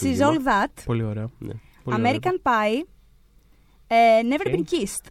She's 0.00 0.20
All 0.26 0.36
That, 0.36 0.72
Πολύ 0.84 1.02
ωραία. 1.02 1.28
Ναι. 1.38 1.52
Πολύ 1.84 1.96
ωραία. 2.00 2.12
American 2.12 2.48
Pie, 2.48 2.84
Ε, 3.86 3.96
Never 4.22 4.46
Οκ. 4.46 4.52
Been 4.54 4.62
Kissed. 4.74 5.10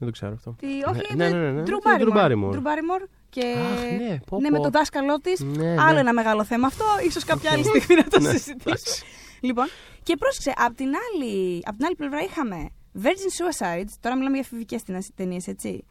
Δεν 0.00 0.08
το 0.08 0.10
ξέρω 0.10 0.32
αυτό. 0.32 0.54
Τι, 0.58 0.66
όχι, 0.66 1.14
ναι, 1.16 1.30
με 1.30 1.38
ναι, 1.38 1.38
ναι, 1.38 1.50
ναι. 1.50 1.62
Drew 1.62 1.66
Τη 1.66 2.04
Drew 2.04 2.16
Barrymore. 2.16 2.16
Barrymore. 2.16 2.52
Drew 2.54 2.62
Barrymore 2.62 3.06
και... 3.30 3.54
Αχ, 3.74 3.80
ναι, 4.08 4.18
πω, 4.26 4.40
ναι, 4.40 4.50
με 4.50 4.56
πω. 4.56 4.62
τον 4.62 4.72
δάσκαλό 4.72 5.18
της. 5.18 5.40
Ναι, 5.40 5.70
Άλλο 5.78 5.92
ναι. 5.94 6.00
ένα 6.00 6.12
μεγάλο 6.12 6.44
θέμα 6.44 6.66
αυτό. 6.66 6.84
ίσως 7.06 7.24
κάποια 7.24 7.50
άλλη 7.52 7.64
στιγμή 7.64 7.94
να 7.94 8.04
το 8.04 8.20
Ναι, 8.20 8.30
συζητήσουμε. 8.30 8.62
εντάξει. 8.66 9.04
Λοιπόν, 9.40 9.66
και 10.02 10.16
πρόσεξε, 10.16 10.52
απ' 10.56 10.76
την, 10.76 10.86
άλλη, 10.86 11.62
απ' 11.64 11.76
την 11.76 11.84
άλλη 11.86 11.94
πλευρά 11.94 12.20
είχαμε 12.22 12.68
Virgin 13.02 13.30
Suicides, 13.38 13.90
τώρα 14.00 14.16
μιλάμε 14.16 14.36
για 14.36 14.44
εφηβικές 14.50 14.82
ταινίες, 15.14 15.46
έτσι. 15.48 15.84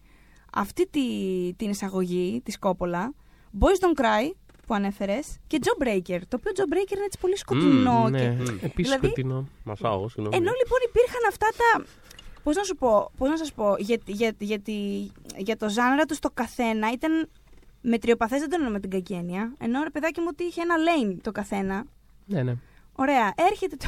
Αυτή 0.54 0.88
τη, 0.88 1.02
την 1.58 1.70
εισαγωγή 1.70 2.42
της 2.46 2.60
Κόπολα, 2.60 3.14
Boys 3.60 3.80
Don't 3.86 4.02
Cry, 4.02 4.32
που 4.68 4.74
ανέφερες, 4.76 5.38
και 5.48 5.60
Joe 5.64 5.84
Breaker. 5.84 6.20
Το 6.28 6.38
οποίο 6.40 6.52
Joe 6.56 6.74
Breaker 6.74 6.96
είναι 6.96 7.06
έτσι 7.06 7.18
πολύ 7.22 7.38
σκοτεινό. 7.38 8.00
Μμ, 8.00 8.06
και... 8.06 8.28
ναι, 8.28 8.44
και- 8.44 8.52
επίσης 8.66 8.74
Δηλαδή, 8.76 9.06
σκοτεινό. 9.06 9.48
Μασάω, 9.64 10.10
συγγνώμη. 10.10 10.36
Ενώ 10.36 10.52
λοιπόν 10.62 10.80
υπήρχαν 10.90 11.22
αυτά 11.28 11.48
τα. 11.58 11.84
Πώς 12.44 12.56
να 12.56 12.64
σου 12.64 12.76
πω, 12.76 13.12
πώς 13.18 13.30
να 13.30 13.38
σας 13.38 13.54
πω, 13.54 13.76
για, 13.78 13.98
για, 14.06 14.34
για, 14.40 14.60
τη- 14.60 15.08
για 15.38 15.58
το 15.58 15.70
ζάνερα 15.70 16.06
τους 16.06 16.20
το 16.20 16.30
καθένα 16.34 16.92
ήταν 16.92 17.28
μετριοπαθές, 17.82 18.40
δεν 18.40 18.50
το 18.50 18.56
εννοώ 18.58 18.72
με 18.72 18.80
την 18.80 18.90
κακή 18.90 19.14
έννοια. 19.14 19.54
Ενώ 19.60 19.84
ρε 19.84 19.90
παιδάκι 19.90 20.20
μου 20.20 20.28
ότι 20.30 20.44
είχε 20.44 20.62
ένα 20.62 20.76
lane 20.78 21.18
το 21.22 21.32
καθένα. 21.32 21.84
Ναι, 22.26 22.44
ναι. 22.44 22.56
Ωραία, 23.02 23.34
έρχεται 23.52 23.76
το. 23.76 23.88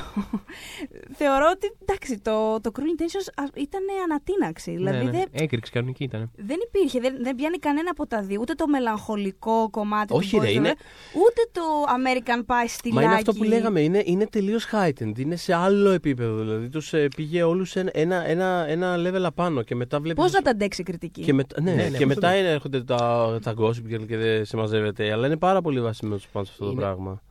Θεωρώ 1.14 1.46
ότι 1.56 1.72
εντάξει, 1.82 2.20
το, 2.20 2.62
το 2.62 2.72
Cruel 2.76 2.80
Intentions 2.80 3.48
ήταν 3.56 3.82
ανατείναξη. 4.04 4.72
Δηλαδή 4.72 4.98
ναι, 4.98 5.04
ναι. 5.04 5.12
δεν, 5.12 5.26
Έκρηξη 5.32 5.72
κανονική 5.72 6.04
ήταν. 6.04 6.32
δεν 6.36 6.58
υπήρχε, 6.68 7.00
δεν, 7.00 7.18
δεν 7.24 7.36
πιάνει 7.36 7.58
κανένα 7.58 7.90
από 7.92 8.08
τα 8.08 8.22
δύο. 8.22 8.38
Ούτε 8.42 8.54
το 8.54 8.68
μελαγχολικό 8.68 9.70
κομμάτι 9.70 10.14
Όχι, 10.16 10.36
του 10.36 10.42
ρε, 10.42 10.50
Boys 10.50 10.54
είναι- 10.54 10.74
Don't 10.78 10.82
Cry, 10.82 11.16
ούτε 11.16 11.42
το 11.52 11.62
American 11.98 12.40
Pie 12.46 12.66
στυλάκι. 12.68 12.96
Μα 13.00 13.04
είναι 13.04 13.14
αυτό 13.14 13.34
που 13.34 13.44
λέγαμε, 13.44 13.82
είναι, 13.82 14.02
είναι 14.06 14.26
τελείως 14.28 14.68
heightened. 14.72 15.18
Είναι 15.20 15.36
σε 15.36 15.54
άλλο 15.54 15.90
επίπεδο. 15.90 16.36
Δηλαδή 16.36 16.70
τους 16.70 16.94
πήγε 17.16 17.44
όλους 17.44 17.76
ένα, 17.76 18.26
ένα, 18.28 18.66
ένα 18.68 18.96
level 18.98 19.22
απάνω 19.24 19.62
και 19.62 19.76
μετά 19.76 20.00
βλέπεις. 20.00 20.24
Πώς 20.24 20.34
να 20.34 20.42
τα 20.42 20.50
αντέξει 20.50 20.82
η 20.82 20.84
κριτική; 20.84 21.22
Και, 21.22 21.34
μετα... 21.34 21.62
ναι, 21.62 21.72
Ναι, 21.74 21.84
ναι, 21.84 21.98
και 21.98 22.06
πώς 22.06 22.16
μετά 22.16 22.30
το- 22.32 22.38
είναι, 22.38 22.50
έρχονται 22.50 22.84
τα, 22.84 23.40
τα 23.44 23.54
gossip 23.58 23.94
girl 23.94 24.06
και 24.08 24.18
δεν 24.18 24.46
σε 24.46 24.58
μαζεύεται. 24.58 25.12
Αλλά 25.12 25.26
είναι 25.28 25.38
πάρα 25.38 25.62
πολύ 25.62 25.82
βασισμένο 25.82 26.20
πάνω 26.32 26.46
σε 26.46 26.52
αυτό 26.52 26.66
το 26.66 26.72
Είναι- 26.72 26.82
πράγμα. 26.82 27.22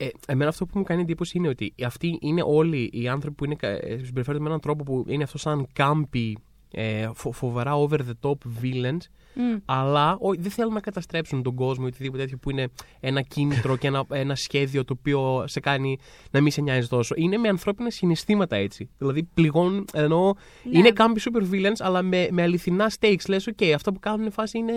Ε, 0.00 0.08
εμένα 0.26 0.50
αυτό 0.50 0.66
που 0.66 0.78
μου 0.78 0.84
κάνει 0.84 1.00
εντύπωση 1.00 1.38
είναι 1.38 1.48
ότι 1.48 1.74
αυτοί 1.84 2.18
είναι 2.20 2.42
όλοι 2.46 2.90
οι 2.92 3.08
άνθρωποι 3.08 3.36
που 3.36 3.44
είναι, 3.44 3.54
κα- 3.54 3.68
ε, 3.68 4.00
συμπεριφέρονται 4.04 4.42
με 4.42 4.48
έναν 4.48 4.60
τρόπο 4.60 4.84
που 4.84 5.04
είναι 5.08 5.22
αυτό 5.22 5.38
σαν 5.38 5.66
campy, 5.72 6.36
ε, 6.70 7.08
φο- 7.14 7.32
φοβερά 7.32 7.74
over 7.76 7.96
the 7.98 8.28
top 8.30 8.36
villains, 8.62 8.98
Μμ. 9.34 9.56
αλλά 9.64 10.16
ό, 10.20 10.34
δεν 10.38 10.50
θέλουν 10.50 10.72
να 10.72 10.80
καταστρέψουν 10.80 11.42
τον 11.42 11.54
κόσμο 11.54 11.84
ή 11.86 11.88
οτιδήποτε 11.88 12.22
τέτοιο 12.22 12.38
που 12.38 12.50
είναι 12.50 12.68
ένα 13.00 13.22
κίνητρο 13.22 13.76
και 13.76 13.86
ένα, 13.86 14.04
ένα 14.10 14.34
σχέδιο 14.34 14.84
το 14.84 14.94
οποίο 14.98 15.44
σε 15.46 15.60
κάνει 15.60 15.98
να 16.30 16.40
μην 16.40 16.52
σε 16.52 16.60
νοιάζει 16.60 16.88
τόσο. 16.88 17.14
Είναι 17.18 17.36
με 17.36 17.48
ανθρώπινα 17.48 17.90
συναισθήματα 17.90 18.56
έτσι. 18.56 18.88
Δηλαδή 18.98 19.22
πληγώνουν, 19.34 19.84
ενώ 19.92 20.36
Ναι. 20.70 20.78
είναι 20.78 20.90
campy 20.90 21.20
super 21.24 21.42
villains, 21.54 21.76
αλλά 21.78 22.02
με, 22.02 22.28
με 22.30 22.42
αληθινά 22.42 22.90
stakes. 23.00 23.26
Λες, 23.28 23.46
οκ, 23.46 23.62
αυτό 23.74 23.92
που 23.92 23.98
κάνουν 24.00 24.30
φάση 24.32 24.58
είναι. 24.58 24.72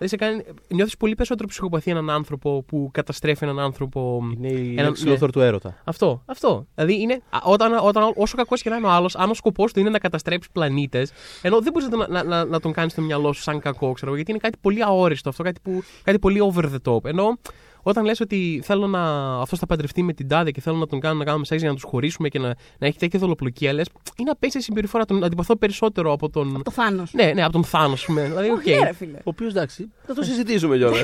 Δηλαδή 0.00 0.08
σε 0.08 0.16
κάνει, 0.16 0.42
νιώθεις 0.68 0.96
πολύ 0.96 1.14
περισσότερο 1.14 1.48
ψυχοπαθή 1.48 1.90
έναν 1.90 2.10
άνθρωπο 2.10 2.62
που 2.66 2.90
καταστρέφει 2.92 3.44
έναν 3.44 3.58
άνθρωπο. 3.58 4.22
Είναι 4.36 4.48
η 4.48 4.72
Ένα- 4.72 4.82
λέξη 4.82 5.08
ναι. 5.08 5.16
Luthor 5.20 5.28
του 5.32 5.40
έρωτα. 5.40 5.76
Αυτό, 5.84 6.22
αυτό. 6.26 6.66
Δηλαδή 6.74 7.00
είναι, 7.00 7.20
α, 7.30 7.38
όταν, 7.44 7.78
όταν, 7.82 8.12
όσο 8.16 8.36
κακός 8.36 8.62
και 8.62 8.70
να 8.70 8.76
είναι 8.76 8.86
ο 8.86 8.90
άλλος, 8.90 9.16
αν 9.16 9.30
ο 9.30 9.34
σκοπός 9.34 9.72
του 9.72 9.80
είναι 9.80 9.90
να 9.90 9.98
καταστρέψει 9.98 10.48
πλανήτες, 10.52 11.12
ενώ 11.42 11.60
δεν 11.60 11.72
μπορείς 11.72 11.88
να, 11.88 11.98
τον- 11.98 12.12
να, 12.12 12.22
να, 12.24 12.44
να 12.44 12.60
τον 12.60 12.72
κάνεις 12.72 12.92
στο 12.92 13.02
μυαλό 13.02 13.32
σου 13.32 13.42
σαν 13.42 13.60
κακό, 13.60 13.92
ξέρω 13.92 14.06
εγώ, 14.06 14.16
γιατί 14.16 14.30
είναι 14.30 14.40
κάτι 14.40 14.58
πολύ 14.60 14.82
αόριστο 14.82 15.28
αυτό, 15.28 15.42
κάτι, 15.42 15.60
που, 15.62 15.82
κάτι 16.04 16.18
πολύ 16.18 16.40
over 16.40 16.64
the 16.64 16.92
top. 16.92 17.04
Ενώ 17.04 17.38
όταν 17.82 18.04
λες 18.04 18.20
ότι 18.20 18.60
θέλω 18.64 18.86
να. 18.86 19.00
αυτός 19.40 19.58
θα 19.58 19.66
παντρευτεί 19.66 20.02
με 20.02 20.12
την 20.12 20.28
τάδε 20.28 20.50
και 20.50 20.60
θέλω 20.60 20.76
να 20.76 20.86
τον 20.86 21.00
κάνω 21.00 21.18
να 21.18 21.24
κάνουμε 21.24 21.44
σεξ 21.44 21.60
για 21.60 21.70
να 21.70 21.74
τους 21.76 21.84
χωρίσουμε 21.84 22.28
και 22.28 22.38
να, 22.38 22.54
να 22.78 22.86
έχει 22.86 22.98
τέτοια 22.98 23.18
δολοπλοκία, 23.18 23.72
λες, 23.72 23.86
είναι 24.16 24.30
απέσια 24.30 24.60
συμπεριφορά. 24.60 25.04
Τον 25.04 25.24
αντιπαθώ 25.24 25.56
περισσότερο 25.56 26.12
από 26.12 26.30
τον. 26.30 26.62
Το 26.64 26.70
Θάνο. 26.70 27.02
Ναι, 27.12 27.32
ναι, 27.34 27.42
από 27.42 27.52
τον 27.52 27.64
Θάνο, 27.64 27.92
ας 27.92 28.04
πούμε. 28.04 28.22
Δηλαδή, 28.22 28.50
οκ. 28.50 28.56
Όχι, 28.56 28.70
ρε 28.84 28.92
φίλε. 28.92 29.16
Ο 29.16 29.20
οποίος 29.24 29.50
εντάξει, 29.50 29.92
θα 30.06 30.14
το 30.14 30.22
συζητήσουμε 30.22 30.76
κιόλας. 30.76 31.02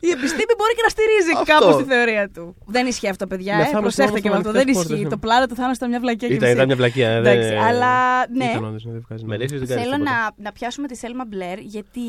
Η 0.00 0.10
επιστήμη 0.10 0.52
μπορεί 0.58 0.74
και 0.74 0.82
να 0.82 0.88
στηρίζει 0.88 1.30
Αυτό. 1.36 1.44
κάπως 1.52 1.76
τη 1.76 1.84
θεωρία 1.92 2.30
του. 2.34 2.56
Δεν 2.66 2.86
ισχύει 2.86 3.08
αυτό, 3.08 3.26
παιδιά. 3.26 3.56
Με 3.56 3.62
Ε. 3.62 3.64
Θάνος 3.64 3.80
Προσέξτε 3.80 4.10
μόνο 4.10 4.20
και 4.22 4.28
με 4.28 4.36
αυτό. 4.36 4.48
στο 4.48 4.58
Δεν 4.58 4.60
ανοιχτές 4.62 4.84
ισχύει. 4.84 5.02
πόρτες, 5.02 5.10
Το 5.10 5.16
ναι. 5.16 5.20
πλάνο 5.26 5.46
του 5.46 5.54
Θάνος 5.54 5.76
ήταν 5.76 5.88
μια 5.88 6.00
βλακία 6.00 6.28
και 6.28 6.34
ήταν, 6.34 6.42
μισή. 6.48 6.54
ήταν 6.54 6.66
μια 6.66 6.76
βλακία. 6.76 7.08
ε, 7.10 7.16
Εντάξει, 7.18 7.48
δεν- 7.48 7.58
αλλά 7.62 7.92
ναι. 8.38 8.44
Ήταν 8.44 8.64
όντως, 8.64 8.84
ναι, 8.84 8.92
δεν 8.92 9.04
βγάζει 9.06 9.22
Με 9.24 9.28
νόημα. 9.28 9.42
ρίχνεις, 9.42 9.58
δεν 9.60 9.68
κάνεις 9.68 9.82
Θέλω 9.84 9.96
τίποτα. 9.96 10.16
να, 10.36 10.42
να 10.44 10.52
πιάσουμε 10.52 10.86
τη 10.88 10.96
Σέλμα 10.96 11.24
Μπλερ 11.28 11.58
γιατί 11.58 12.00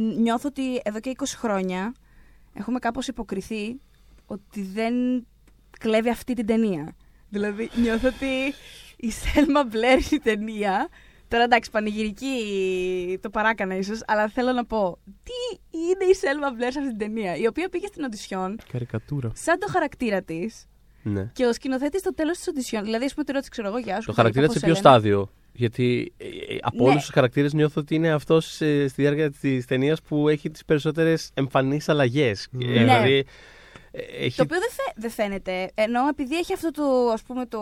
νιώθω 0.00 0.48
ότι 0.48 0.80
εδώ 0.84 1.00
και 1.00 1.12
20 1.18 1.24
χρόνια 1.36 1.94
έχουμε 2.54 2.78
κάπως 2.78 3.08
υποκριθεί 3.08 3.80
ότι 4.26 4.62
δεν 4.62 4.94
κλέβει 5.78 6.08
αυτή 6.10 6.34
την 6.34 6.46
ταινία. 6.46 6.94
Δηλαδή 7.28 7.70
νιώθω 7.74 8.08
ότι 8.08 8.54
η 8.96 9.10
Σέλμα 9.10 9.64
Μπλερ 9.64 9.98
η 10.12 10.18
ταινία 10.22 10.88
Τώρα 11.28 11.42
εντάξει, 11.44 11.70
πανηγυρική 11.70 13.18
το 13.22 13.30
παράκανα 13.30 13.76
ίσως, 13.76 14.00
αλλά 14.06 14.28
θέλω 14.28 14.52
να 14.52 14.64
πω. 14.64 14.98
Τι 15.04 15.58
είναι 15.78 16.10
η 16.10 16.14
Σέλμα 16.14 16.50
Μπλερ 16.50 16.72
σε 16.72 16.78
αυτή 16.78 16.90
την 16.90 16.98
ταινία, 16.98 17.36
η 17.36 17.46
οποία 17.46 17.68
πήγε 17.68 17.86
στην 17.86 18.04
οντισιόν 18.04 18.58
Καρικατούρα. 18.72 19.30
σαν 19.34 19.58
το 19.58 19.66
χαρακτήρα 19.70 20.22
της 20.22 20.66
Ναι. 21.02 21.30
και 21.32 21.44
ο 21.46 21.52
σκηνοθέτης 21.52 22.00
στο 22.00 22.14
τέλος 22.14 22.36
της 22.36 22.48
οντισιόν. 22.48 22.84
Δηλαδή, 22.84 23.04
ας 23.04 23.12
πούμε, 23.12 23.24
τη 23.24 23.32
ρώτησε, 23.32 23.50
ξέρω 23.50 23.68
εγώ, 23.68 23.78
γεια 23.78 24.00
σου. 24.00 24.06
Το 24.06 24.12
χαρακτήρα 24.12 24.46
της 24.46 24.52
πώς 24.54 24.62
σε 24.62 24.66
ποιο 24.66 24.76
σε 24.76 24.82
λένε. 24.82 24.94
στάδιο; 24.98 25.30
Γιατί 25.52 26.12
ε, 26.16 26.24
ε, 26.54 26.58
από 26.60 26.84
Ναι. 26.84 26.88
όλου 26.90 26.98
τους 26.98 27.10
χαρακτήρες 27.12 27.52
νιώθω 27.52 27.80
ότι 27.80 27.94
είναι 27.94 28.10
αυτός 28.10 28.46
στη 28.54 28.92
διάρκεια 28.96 29.30
της 29.30 29.66
ταινίας 29.66 30.02
που 30.02 30.28
έχει 30.28 30.50
τις 30.50 30.64
περισσότερες 30.64 31.30
εμφανείς 31.34 31.88
αλλαγές. 31.88 32.48
Ναι. 32.50 32.66
Δηλαδή. 32.66 33.24
Ε, 33.92 34.24
Έχει... 34.24 34.36
Το 34.36 34.42
οποίο 34.42 34.58
δεν, 34.58 34.68
φαι- 34.70 34.94
δεν 34.96 35.10
φαίνεται. 35.10 35.70
Ενώ 35.74 36.08
επειδή 36.08 36.36
έχει 36.36 36.52
αυτό 36.52 36.70
το, 36.70 36.82
ας 37.12 37.22
πούμε, 37.22 37.46
το, 37.46 37.60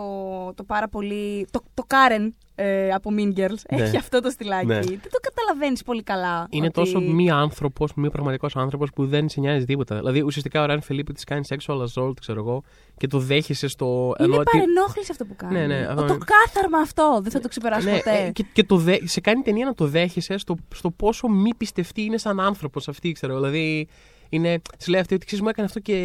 το 0.55 0.63
πάρα 0.63 0.87
πολύ. 0.87 1.47
Το, 1.51 1.61
το 1.73 1.83
Karen 1.87 2.29
ε, 2.55 2.91
από 2.91 3.09
Mean 3.17 3.39
Girls. 3.39 3.61
Ναι. 3.75 3.81
Έχει 3.83 3.97
αυτό 3.97 4.19
το 4.21 4.29
στυλάκι. 4.29 4.65
Ναι. 4.65 4.79
Δεν 4.79 4.99
το 5.11 5.19
καταλαβαίνεις 5.21 5.83
πολύ 5.83 6.03
καλά. 6.03 6.47
Είναι 6.49 6.65
ότι- 6.65 6.73
τόσο 6.73 6.99
μη 7.01 7.29
άνθρωπος, 7.31 7.93
μη 7.95 8.09
πραγματικός 8.11 8.55
άνθρωπος 8.55 8.89
που 8.95 9.05
δεν 9.07 9.29
σε 9.29 9.39
νοιάζει 9.39 9.65
τίποτα. 9.65 9.95
Δηλαδή 9.95 10.21
ουσιαστικά 10.21 10.61
ο 10.61 10.65
Ραν 10.65 10.81
Φελίπη 10.81 11.13
της 11.13 11.23
κάνει 11.23 11.45
sexual 11.49 11.81
assault, 11.83 12.13
ξέρω 12.19 12.39
εγώ, 12.39 12.63
και 12.97 13.07
το 13.07 13.19
δέχεσαι 13.19 13.67
στο. 13.67 13.85
Είναι 14.19 14.27
ενώ 14.27 14.37
ότι- 14.37 14.51
παρενόχληση 14.51 15.07
αυτό 15.11 15.25
που 15.25 15.35
κάνει. 15.35 15.53
Ναι, 15.53 15.65
ναι, 15.67 15.85
Ο- 15.85 15.89
αυτό 15.91 16.05
το 16.05 16.13
είναι. 16.13 16.25
κάθαρμα 16.25 16.77
αυτό. 16.77 17.19
Δεν 17.23 17.31
θα 17.31 17.39
το 17.39 17.47
ξεπεράσω 17.47 17.89
Ναι, 17.89 17.95
ποτέ. 17.97 18.25
ε, 18.25 18.31
και, 18.31 18.45
και 18.53 18.63
το 18.63 18.75
δε, 18.77 18.97
σε 19.03 19.21
κάνει 19.21 19.41
ταινία 19.41 19.65
να 19.65 19.73
το 19.73 19.85
δέχεσαι 19.87 20.37
στο, 20.37 20.55
στο 20.75 20.91
πόσο 20.91 21.27
μη 21.27 21.55
πιστευτή 21.55 22.01
είναι 22.01 22.17
σαν 22.17 22.39
άνθρωπος 22.39 22.87
αυτή, 22.87 23.11
ξέρω. 23.11 23.35
Δηλαδή, 23.35 23.87
είναι, 24.29 24.61
της 24.77 24.87
λέει 24.87 24.99
αυτή 25.01 25.13
ότι 25.13 25.25
ξέρεις, 25.25 25.43
μου 25.43 25.49
έκανε 25.49 25.67
αυτό 25.67 25.79
και 25.79 25.95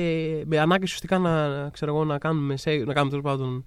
με 0.46 0.58
ανάγκασε 0.58 0.82
ουσιαστικά 0.84 1.18
να, 1.18 1.48
να, 1.62 1.68
ξέρω 1.70 1.94
εγώ, 1.94 2.04
να 2.04 2.18
κάνουμε, 2.18 2.56
σε, 2.56 2.70
να 2.70 2.92
κάνουμε 2.92 3.10
τέλος 3.10 3.24
πάντων. 3.24 3.64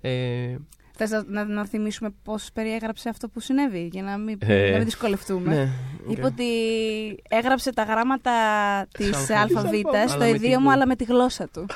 Ε, 0.00 0.56
Θες 1.00 1.10
να, 1.10 1.24
να, 1.26 1.44
να 1.44 1.66
θυμίσουμε 1.66 2.10
πώς 2.22 2.48
περιέγραψε 2.52 3.08
αυτό 3.08 3.28
που 3.28 3.40
συνέβη, 3.40 3.88
για 3.92 4.02
να 4.02 4.18
μην, 4.18 4.38
Ε, 4.40 4.70
να 4.70 4.76
μην 4.76 4.84
δυσκολευτούμε. 4.84 5.54
ναι, 5.54 5.68
Είπε 6.12 6.20
οκ. 6.20 6.26
ότι 6.32 6.44
έγραψε 7.28 7.72
τα 7.72 7.82
γράμματα 7.82 8.32
της 8.92 9.06
Της 9.06 9.16
αλφαβήτα 9.30 9.38
αλφαβήτας, 9.60 10.10
στο 10.10 10.18
αλλά 10.22 10.30
με 10.30 10.36
αιδοίο 10.36 10.56
τη- 10.56 10.62
μου, 10.62 10.70
αλλά 10.72 10.86
με 10.86 10.96
τη 10.96 11.04
γλώσσα 11.04 11.48
του. 11.52 11.66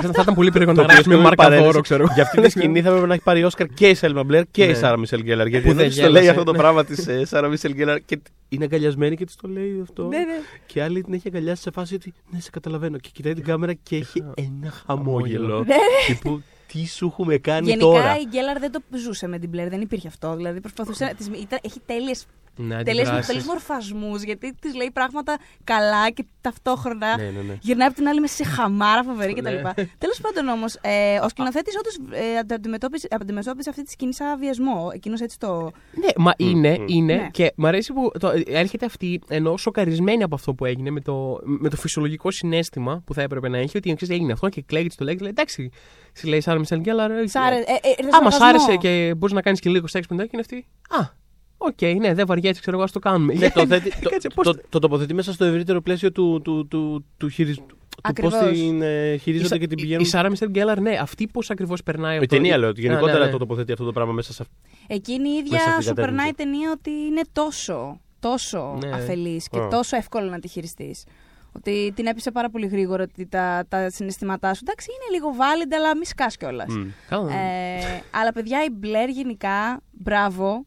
Θα, 0.00 0.10
θα 0.12 0.22
ήταν 0.22 0.34
πολύ 0.34 0.50
περίεργο 0.50 0.74
Το 0.74 0.80
να 0.80 0.84
οποίο 0.84 0.94
γράψουμε 0.94 1.14
συγγνώμη, 1.14 1.22
μαρκαδόρο, 1.22 1.56
παρένθεση. 1.60 1.80
ξέρω 1.82 2.02
εγώ. 2.02 2.12
Για 2.14 2.22
αυτή 2.22 2.40
τη 2.40 2.50
σκηνή 2.50 2.82
θα 2.82 2.88
έπρεπε 2.88 3.06
να 3.06 3.14
έχει 3.14 3.22
πάρει 3.22 3.44
Όσκαρ 3.44 3.66
και 3.66 3.88
η 3.88 3.94
Σέλμα 3.94 4.24
Μπλερ 4.24 4.42
και 4.50 4.64
η 4.64 4.66
Ναι. 4.66 4.74
Σάρα 4.74 4.96
Μισελ 4.96 5.20
Γκέλλαρ. 5.22 5.46
Γιατί 5.46 5.68
Που 5.68 5.74
δεν 5.74 5.78
δεν 5.82 5.88
τη 5.88 5.94
το 5.94 6.00
λέει 6.02 6.10
γέλασε, 6.10 6.30
αυτό 6.30 6.42
το 6.44 6.52
ναι. 6.52 6.58
πράγμα 6.58 6.84
της 6.84 7.08
Σάρα 7.28 7.48
Μισελ 7.48 7.72
Γκέλλαρ 7.72 8.00
και 8.04 8.18
είναι 8.48 8.64
αγκαλιασμένη 8.64 9.16
και 9.16 9.24
τη 9.24 9.34
το 9.40 9.48
λέει 9.48 9.78
αυτό. 9.82 10.02
ναι, 10.08 10.18
ναι. 10.18 10.24
Και 10.66 10.82
άλλη 10.82 11.02
την 11.02 11.14
έχει 11.14 11.28
αγκαλιάσει 11.28 11.62
σε 11.62 11.70
φάση 11.70 11.94
ότι 11.94 12.14
ναι, 12.30 12.40
σε 12.40 12.50
καταλαβαίνω. 12.50 12.98
Και 12.98 13.08
κοιτάει 13.12 13.34
την 13.34 13.44
κάμερα 13.44 13.72
και 13.72 13.96
έχει 13.96 14.24
ένα 14.34 14.70
χαμόγελο. 14.86 15.42
Χαμόγελο. 15.46 15.58
Ναι. 15.66 15.74
Τύπου 16.06 16.42
τι 16.72 16.86
σου 16.86 17.06
έχουμε 17.06 17.36
κάνει 17.38 17.66
Γενικά 17.66 17.84
τώρα; 17.86 18.16
η 18.18 18.26
Γκέλαρ 18.28 18.58
δεν 18.58 18.72
το 18.72 18.80
ζούσε 19.04 19.26
με 19.28 19.38
την 19.38 19.48
Μπλερ, 19.48 19.68
δεν 19.68 19.80
υπήρχε 19.80 20.08
αυτό. 20.08 20.36
Δηλαδή 20.36 20.60
προσπαθούσε. 20.60 21.04
να 21.04 21.14
της- 21.14 21.26
ήταν- 21.26 21.58
έχει 21.62 21.80
τέλειες 21.86 22.26
Ναι, 22.58 22.82
τέλειες, 22.82 23.02
αντιδράσεις. 23.04 23.26
τέλειες 23.26 23.44
μορφασμούς, 23.46 24.22
γιατί 24.22 24.54
της 24.60 24.74
λέει 24.74 24.90
πράγματα 24.92 25.36
καλά 25.64 26.10
και 26.10 26.24
ταυτόχρονα 26.40 27.16
Ναι, 27.16 27.22
ναι, 27.24 27.40
ναι. 27.46 27.58
γυρνάει 27.60 27.86
από 27.86 27.96
την 27.96 28.08
άλλη 28.08 28.20
μέσα 28.20 28.34
σε 28.34 28.44
χαμάρα 28.44 29.02
φοβερή 29.02 29.32
κτλ. 29.34 29.52
Ναι. 29.54 29.72
Τέλος 29.98 30.20
πάντων 30.20 30.48
όμως, 30.48 30.74
ε, 30.80 31.18
ο 31.22 31.28
σκηνοθέτης 31.28 31.74
όντως 31.76 32.18
ε, 32.20 32.36
αντα- 32.38 32.54
αντιμετώπισε, 32.54 33.08
αντιμετώπισε 33.10 33.70
αυτή 33.70 33.82
τη 33.82 33.90
σκηνή 33.90 34.14
σαν 34.14 34.38
βιασμό. 34.38 34.90
Εκείνος 34.94 35.20
έτσι 35.20 35.38
το. 35.38 35.70
Ναι, 35.92 36.08
μα 36.16 36.32
είναι, 36.36 36.78
μ. 36.78 36.84
είναι 36.86 37.14
Ναι. 37.14 37.28
και 37.30 37.52
μ' 37.56 37.66
αρέσει 37.66 37.92
που 37.92 38.10
το, 38.20 38.32
έρχεται 38.46 38.84
αυτή 38.86 39.20
ενώ 39.28 39.56
σοκαρισμένη 39.56 40.22
από 40.22 40.34
αυτό 40.34 40.54
που 40.54 40.64
έγινε 40.64 40.90
με 40.90 41.00
το, 41.00 41.38
με 41.44 41.68
το 41.68 41.76
φυσιολογικό 41.76 42.30
συναίσθημα 42.30 43.02
που 43.06 43.14
θα 43.14 43.22
έπρεπε 43.22 43.48
να 43.48 43.58
έχει 43.58 43.76
ότι 43.76 43.94
ξέρεις, 43.94 44.14
έγινε 44.14 44.32
αυτό 44.32 44.48
και 44.48 44.62
κλαίγεται 44.62 45.04
λέγει. 45.04 45.18
Λέει, 45.18 45.30
εντάξει, 45.30 45.70
στη 46.12 46.26
λέει 46.28 46.40
Σάρα 46.40 46.58
Μισελ 46.58 46.78
Γκέλλαρ. 46.80 47.10
ε, 47.10 47.26
Σ' 47.26 47.36
άρε- 47.36 47.68
ε, 47.68 47.72
ε, 47.72 47.88
ήρθε 47.98 48.10
Άμα 48.12 48.30
σ' 48.30 48.34
σαρκασμό. 48.34 48.46
άρεσε 48.46 48.76
και 48.76 49.14
μπορείς 49.14 49.34
να 49.34 49.42
κάνεις 49.42 49.60
και 49.60 49.70
λίγο 49.70 49.86
σεξ 49.86 50.06
μετά 50.06 50.22
και 50.22 50.30
είναι 50.32 50.42
αυτή. 50.42 50.66
Α, 51.02 51.24
οκ, 51.58 51.80
ναι, 52.00 52.14
δεν 52.14 52.26
βαριέσαι, 52.26 52.60
ξέρω 52.60 52.76
εγώ, 52.76 52.84
ας 52.84 52.92
το 52.92 52.98
κάνουμε. 52.98 53.34
Ναι, 53.34 53.50
το, 53.50 53.66
θέτει, 53.70 53.90
το, 54.00 54.08
Κάτσε, 54.10 54.28
πώς 54.34 54.46
το, 54.46 54.54
το- 54.54 54.62
το 54.68 54.78
τοποθετεί 54.78 55.14
μέσα 55.14 55.32
στο 55.32 55.44
ευρύτερο 55.44 55.80
πλαίσιο 55.80 56.12
του, 56.12 56.40
του, 56.44 56.66
του, 56.68 57.04
του, 57.16 57.28
χειρισ- 57.28 57.58
του 57.66 57.76
πώς 58.20 58.34
Ακριβώς. 58.34 58.34
την 58.58 58.82
ε, 58.82 59.16
χειρίζονται 59.16 59.46
Η 59.46 59.48
Σα- 59.48 59.58
και 59.58 59.66
την 59.66 59.78
η- 59.78 59.80
πηγαίνουν. 59.82 60.04
Η 60.04 60.06
Σάρα 60.06 60.30
Μισελ 60.30 60.48
Γκέλλαρ, 60.50 60.80
ναι, 60.80 60.98
αυτή 61.00 61.26
πώς 61.26 61.50
ακριβώς 61.50 61.82
περνάει. 61.82 62.14
Η 62.14 62.18
αυτό. 62.18 62.34
ταινία 62.34 62.58
λέω 62.58 62.68
ότι 62.68 62.80
Ναι, 62.82 62.86
γενικότερα 62.88 63.18
ναι, 63.18 63.24
ναι. 63.24 63.30
το 63.30 63.38
τοποθετεί 63.38 63.72
αυτό 63.72 63.84
το 63.84 63.92
πράγμα 63.92 64.12
μέσα 64.12 64.32
σε 64.32 64.42
αυτό. 64.42 64.54
Εκείνη 64.86 65.28
η 65.28 65.32
Μέσα 65.32 65.44
ίδια 65.44 65.58
στην 65.58 65.70
σου 65.72 65.76
κατεύθυνση. 65.76 66.00
περνάει 66.02 66.28
η 66.28 66.34
ταινία 66.34 66.70
ότι 66.76 66.90
είναι 66.90 67.20
τόσο, 67.32 68.00
τόσο 68.20 68.78
Ναι. 68.84 68.90
αφελής 68.94 69.48
και 69.48 69.58
Α. 69.58 69.68
τόσο 69.68 69.96
εύκολο 69.96 70.28
να 70.30 70.38
τη 70.38 70.48
χειριστείς. 70.48 71.04
Ότι 71.52 71.92
την 71.96 72.06
έπεισε 72.06 72.30
πάρα 72.30 72.50
πολύ 72.50 72.66
γρήγορα 72.66 73.02
ότι 73.02 73.26
τα, 73.26 73.64
τα 73.68 73.90
συναισθήματά 73.90 74.54
σου. 74.54 74.60
Εντάξει, 74.66 74.88
είναι 74.90 75.18
λίγο 75.18 75.34
valid, 75.38 75.72
αλλά 75.76 75.96
μη 75.96 76.06
σκάς 76.06 76.36
κιόλας. 76.36 76.74
Μμ. 76.76 76.86
Καλά. 77.08 77.32
Ε, 77.32 78.02
αλλά 78.10 78.32
παιδιά, 78.32 78.64
η 78.64 78.68
Μπλερ 78.72 79.08
γενικά, 79.08 79.80
μπράβο. 79.90 80.66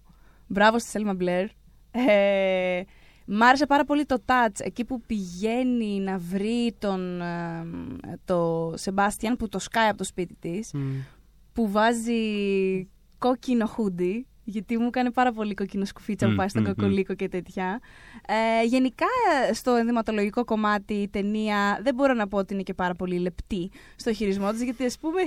Μπράβο 0.51 0.79
στη 0.79 0.89
Σέλμα 0.89 1.13
Μπλερ. 1.13 1.45
Ε, 1.91 2.81
μ' 3.25 3.41
άρεσε 3.43 3.65
πάρα 3.65 3.83
πολύ 3.83 4.05
το 4.05 4.23
touch. 4.25 4.55
Εκεί 4.57 4.85
που 4.85 5.01
πηγαίνει 5.01 5.99
να 5.99 6.17
βρει 6.17 6.75
τον 6.79 7.21
ε, 7.21 7.65
το 8.25 8.71
Σεμπάστιαν 8.75 9.37
που 9.37 9.49
το 9.49 9.59
σκάει 9.59 9.87
από 9.87 9.97
το 9.97 10.03
σπίτι 10.03 10.35
της 10.39 10.71
Μμ. 10.73 10.79
που 11.53 11.71
βάζει 11.71 12.21
κόκκινο 13.17 13.65
χούντι, 13.65 14.27
γιατί 14.49 14.77
μου 14.77 14.85
έκανε 14.87 15.11
πάρα 15.11 15.31
πολύ 15.31 15.53
κόκκινο 15.53 15.85
σκουφίτσα 15.85 16.25
που 16.25 16.31
Μμ, 16.31 16.35
πάει 16.35 16.47
στον 16.47 16.61
μμ, 16.61 16.65
μμ. 16.69 16.73
κοκολίκο 16.73 17.13
και 17.13 17.27
τέτοια. 17.29 17.79
Ε, 18.27 18.65
γενικά 18.65 19.05
στο 19.53 19.71
ενδυματολογικό 19.75 20.45
κομμάτι 20.45 20.93
η 20.93 21.07
ταινία 21.07 21.79
δεν 21.83 21.93
μπορώ 21.95 22.13
να 22.13 22.27
πω 22.27 22.37
ότι 22.37 22.53
είναι 22.53 22.63
και 22.63 22.73
πάρα 22.73 22.93
πολύ 22.95 23.19
λεπτή 23.19 23.71
στο 23.95 24.13
χειρισμό 24.13 24.51
της, 24.51 24.63
γιατί 24.63 24.85
ας 24.85 24.97
πούμε 24.99 25.21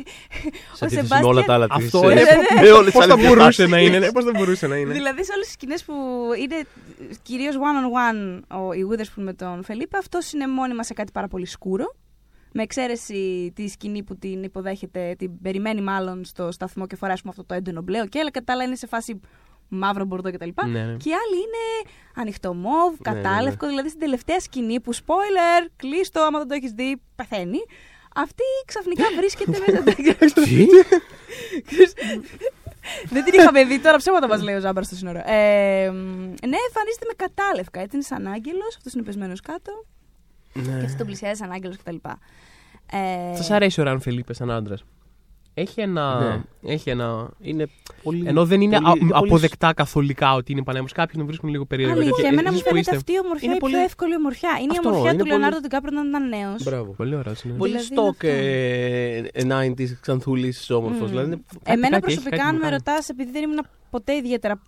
Σε 0.73 0.85
ο 0.85 0.87
αντίθεση 0.87 1.09
με 1.21 1.27
όλα 1.27 1.43
τα 1.45 1.55
άλλα 1.55 1.67
της, 1.67 1.85
Αυτό 1.87 2.09
ε, 2.09 2.13
είναι. 2.13 2.23
με 2.61 2.71
όλες 2.71 2.93
Πώς 2.93 3.05
τις 3.05 3.07
θα 3.07 3.13
άλλες 3.13 3.27
μπορούσε 3.27 3.65
διαστάσεις. 3.67 3.69
να 3.71 3.79
είναι, 3.81 3.99
ναι, 3.99 4.13
πώς 4.13 4.25
θα 4.25 4.31
μπορούσε 4.37 4.67
να 4.67 4.77
είναι; 4.77 4.93
Δηλαδή 4.93 5.25
σε 5.25 5.33
όλες 5.33 5.45
τις 5.47 5.55
σκηνές 5.55 5.85
που 5.85 5.95
είναι 6.39 6.57
κυρίως 7.23 7.55
one-on-one 7.57 8.41
ο, 8.67 8.73
η 8.73 8.87
Witherspoon 8.91 9.23
με 9.23 9.33
τον 9.33 9.65
Φελίπε, 9.65 9.99
αυτό 9.99 10.19
είναι 10.35 10.47
μόνιμα 10.49 10.83
σε 10.83 10.95
κάτι 10.95 11.13
πάρα 11.13 11.29
πολύ 11.29 11.47
σκούρο. 11.47 11.95
Με 12.53 12.63
εξαίρεση 12.63 13.53
τη 13.55 13.69
σκηνή 13.69 14.03
που 14.03 14.17
την 14.17 14.43
υποδέχεται, 14.43 15.15
την 15.19 15.41
περιμένει 15.43 15.81
μάλλον 15.81 16.25
στο 16.25 16.53
σταθμό 16.53 16.87
και 16.87 16.97
φοράει 16.97 17.15
ας 17.15 17.21
πούμε, 17.21 17.33
αυτό 17.37 17.45
το 17.45 17.55
έντονο 17.55 17.83
μπλε, 17.83 18.07
και 18.07 18.19
αλλά 18.19 18.31
κατά 18.31 18.45
τα 18.45 18.53
άλλα 18.53 18.65
είναι 18.65 18.77
σε 18.77 18.87
φάση 18.87 19.21
μαύρο 19.69 20.05
μπορδό 20.05 20.33
κτλ. 20.33 20.49
Ναι, 20.67 20.85
ναι. 20.85 20.97
Και 20.97 21.09
η 21.09 21.13
άλλη 21.13 21.37
είναι 21.37 21.91
ανοιχτό 22.15 22.55
μοβ, 22.55 22.95
Ναι, 22.99 23.13
ναι, 23.13 23.17
ναι. 23.17 23.23
κατάλευκο, 23.23 23.67
δηλαδή 23.67 23.89
στην 23.89 24.01
τελευταία 24.01 24.41
σκηνή 24.41 24.81
που 24.81 24.95
spoiler, 24.95 25.69
κλείστο, 25.77 26.21
άμα 26.21 26.39
δεν 26.39 26.49
το 26.49 26.55
έχεις 26.55 26.73
δει, 26.73 27.01
πεθαίνει. 27.17 27.59
Αυτή 28.15 28.43
ξαφνικά 28.67 29.05
βρίσκεται 29.17 29.59
μέσα. 29.67 29.83
Τι; 30.45 30.67
Δεν 33.13 33.25
την 33.25 33.35
είχαμε 33.41 33.65
δει, 33.65 33.81
τώρα 33.81 33.97
ψέματα 33.97 34.29
μας 34.29 34.43
λέει 34.43 34.55
ο 34.55 34.61
Ζάμπρα 34.61 34.83
στο 34.83 34.95
σύνορο. 34.95 35.19
Ε, 35.19 35.91
μ, 35.91 36.25
ναι, 36.25 36.57
εμφανίζεται 36.67 37.07
με 37.07 37.13
κατάλευκα. 37.17 37.81
Έτσι 37.81 37.97
είναι 37.97 38.05
σαν 38.05 38.27
άγγελος, 38.27 38.77
αυτός 38.77 38.93
είναι 38.93 39.03
πεσμένος 39.03 39.41
κάτω. 39.41 39.85
Ναι. 40.55 40.79
Και 40.79 40.85
αυτό 40.85 40.97
τον 40.97 41.07
πλησιάζει 41.07 41.39
σαν 41.39 41.51
άγγελος 41.51 41.77
κτλ. 41.77 41.97
Ε, 42.93 43.37
Σας 43.37 43.51
αρέσει 43.51 43.81
ο 43.81 43.85
Ραν 43.85 44.01
Φελίπε 44.01 44.35
σαν 44.35 44.51
άντρας; 44.51 44.85
Έχει 45.55 45.81
ένα. 45.81 46.21
Ναι. 46.63 46.71
Έχει 46.73 46.91
ένα... 46.91 47.31
Είναι 47.41 47.67
πολύ. 48.03 48.29
Ενώ 48.29 48.45
δεν 48.47 48.61
είναι, 48.61 48.77
πολύ- 48.77 48.89
α- 48.89 48.95
είναι 49.01 49.11
πολύ- 49.13 49.27
αποδεκτά 49.31 49.73
καθολικά 49.75 50.35
ότι 50.35 50.53
είναι 50.53 50.63
πανέμορφος. 50.63 50.97
Κάποιοι 50.97 51.17
τον 51.17 51.27
βρίσκουν 51.27 51.49
λίγο 51.49 51.65
περίεργο. 51.65 51.95
Αλήθεια, 51.95 52.13
Γιατί 52.17 52.29
εμένα 52.33 52.43
μου 52.51 52.55
εσείς 52.57 52.63
που 52.63 52.69
φαίνεται 52.69 52.81
είστε- 52.81 52.97
αυτή 52.97 53.13
η 53.13 53.19
ομορφιά 53.25 53.47
είναι 53.49 53.57
η 53.57 53.59
πολύ- 53.61 53.73
πιο 53.75 53.83
εύκολη 53.83 54.15
ομορφιά. 54.15 54.51
Είναι 54.61 54.69
Αυτό, 54.71 54.83
η 54.83 54.87
ομορφιά 54.87 55.11
είναι 55.13 55.19
του 55.23 55.29
πολύ- 55.29 55.39
Λεωνάρντο 55.41 55.61
Ντικάπριο 55.61 55.99
όταν 55.99 56.09
ήταν 56.09 56.29
νέος. 56.29 56.63
Μπράβο. 56.63 56.93
Πολύ 56.93 57.15
ωραίο. 57.15 57.33
είναι. 57.45 57.55
Πολύ 57.55 57.79
Δηλαδή 57.79 57.95
stock 57.97 58.25
είναι 58.25 59.31
ε, 59.33 59.73
90s 59.73 59.91
ξανθούλης 60.01 60.71
όμορφος. 60.71 61.01
Μμ. 61.09 61.11
Δηλαδή 61.11 61.27
είναι 61.33 61.43
Εμένα 61.63 61.89
κάτι 61.89 61.95
έχει, 61.95 62.03
προσωπικά, 62.15 62.37
κάτι 62.37 62.49
αν 62.49 62.55
μου 62.55 62.61
με 62.61 62.69
κάνει. 62.69 62.77
ρωτάς, 62.77 63.09
επειδή 63.09 63.31
δεν 63.31 63.43
ήμουν 63.43 63.61
ποτέ 63.91 64.15
ιδιαίτερα 64.17 64.61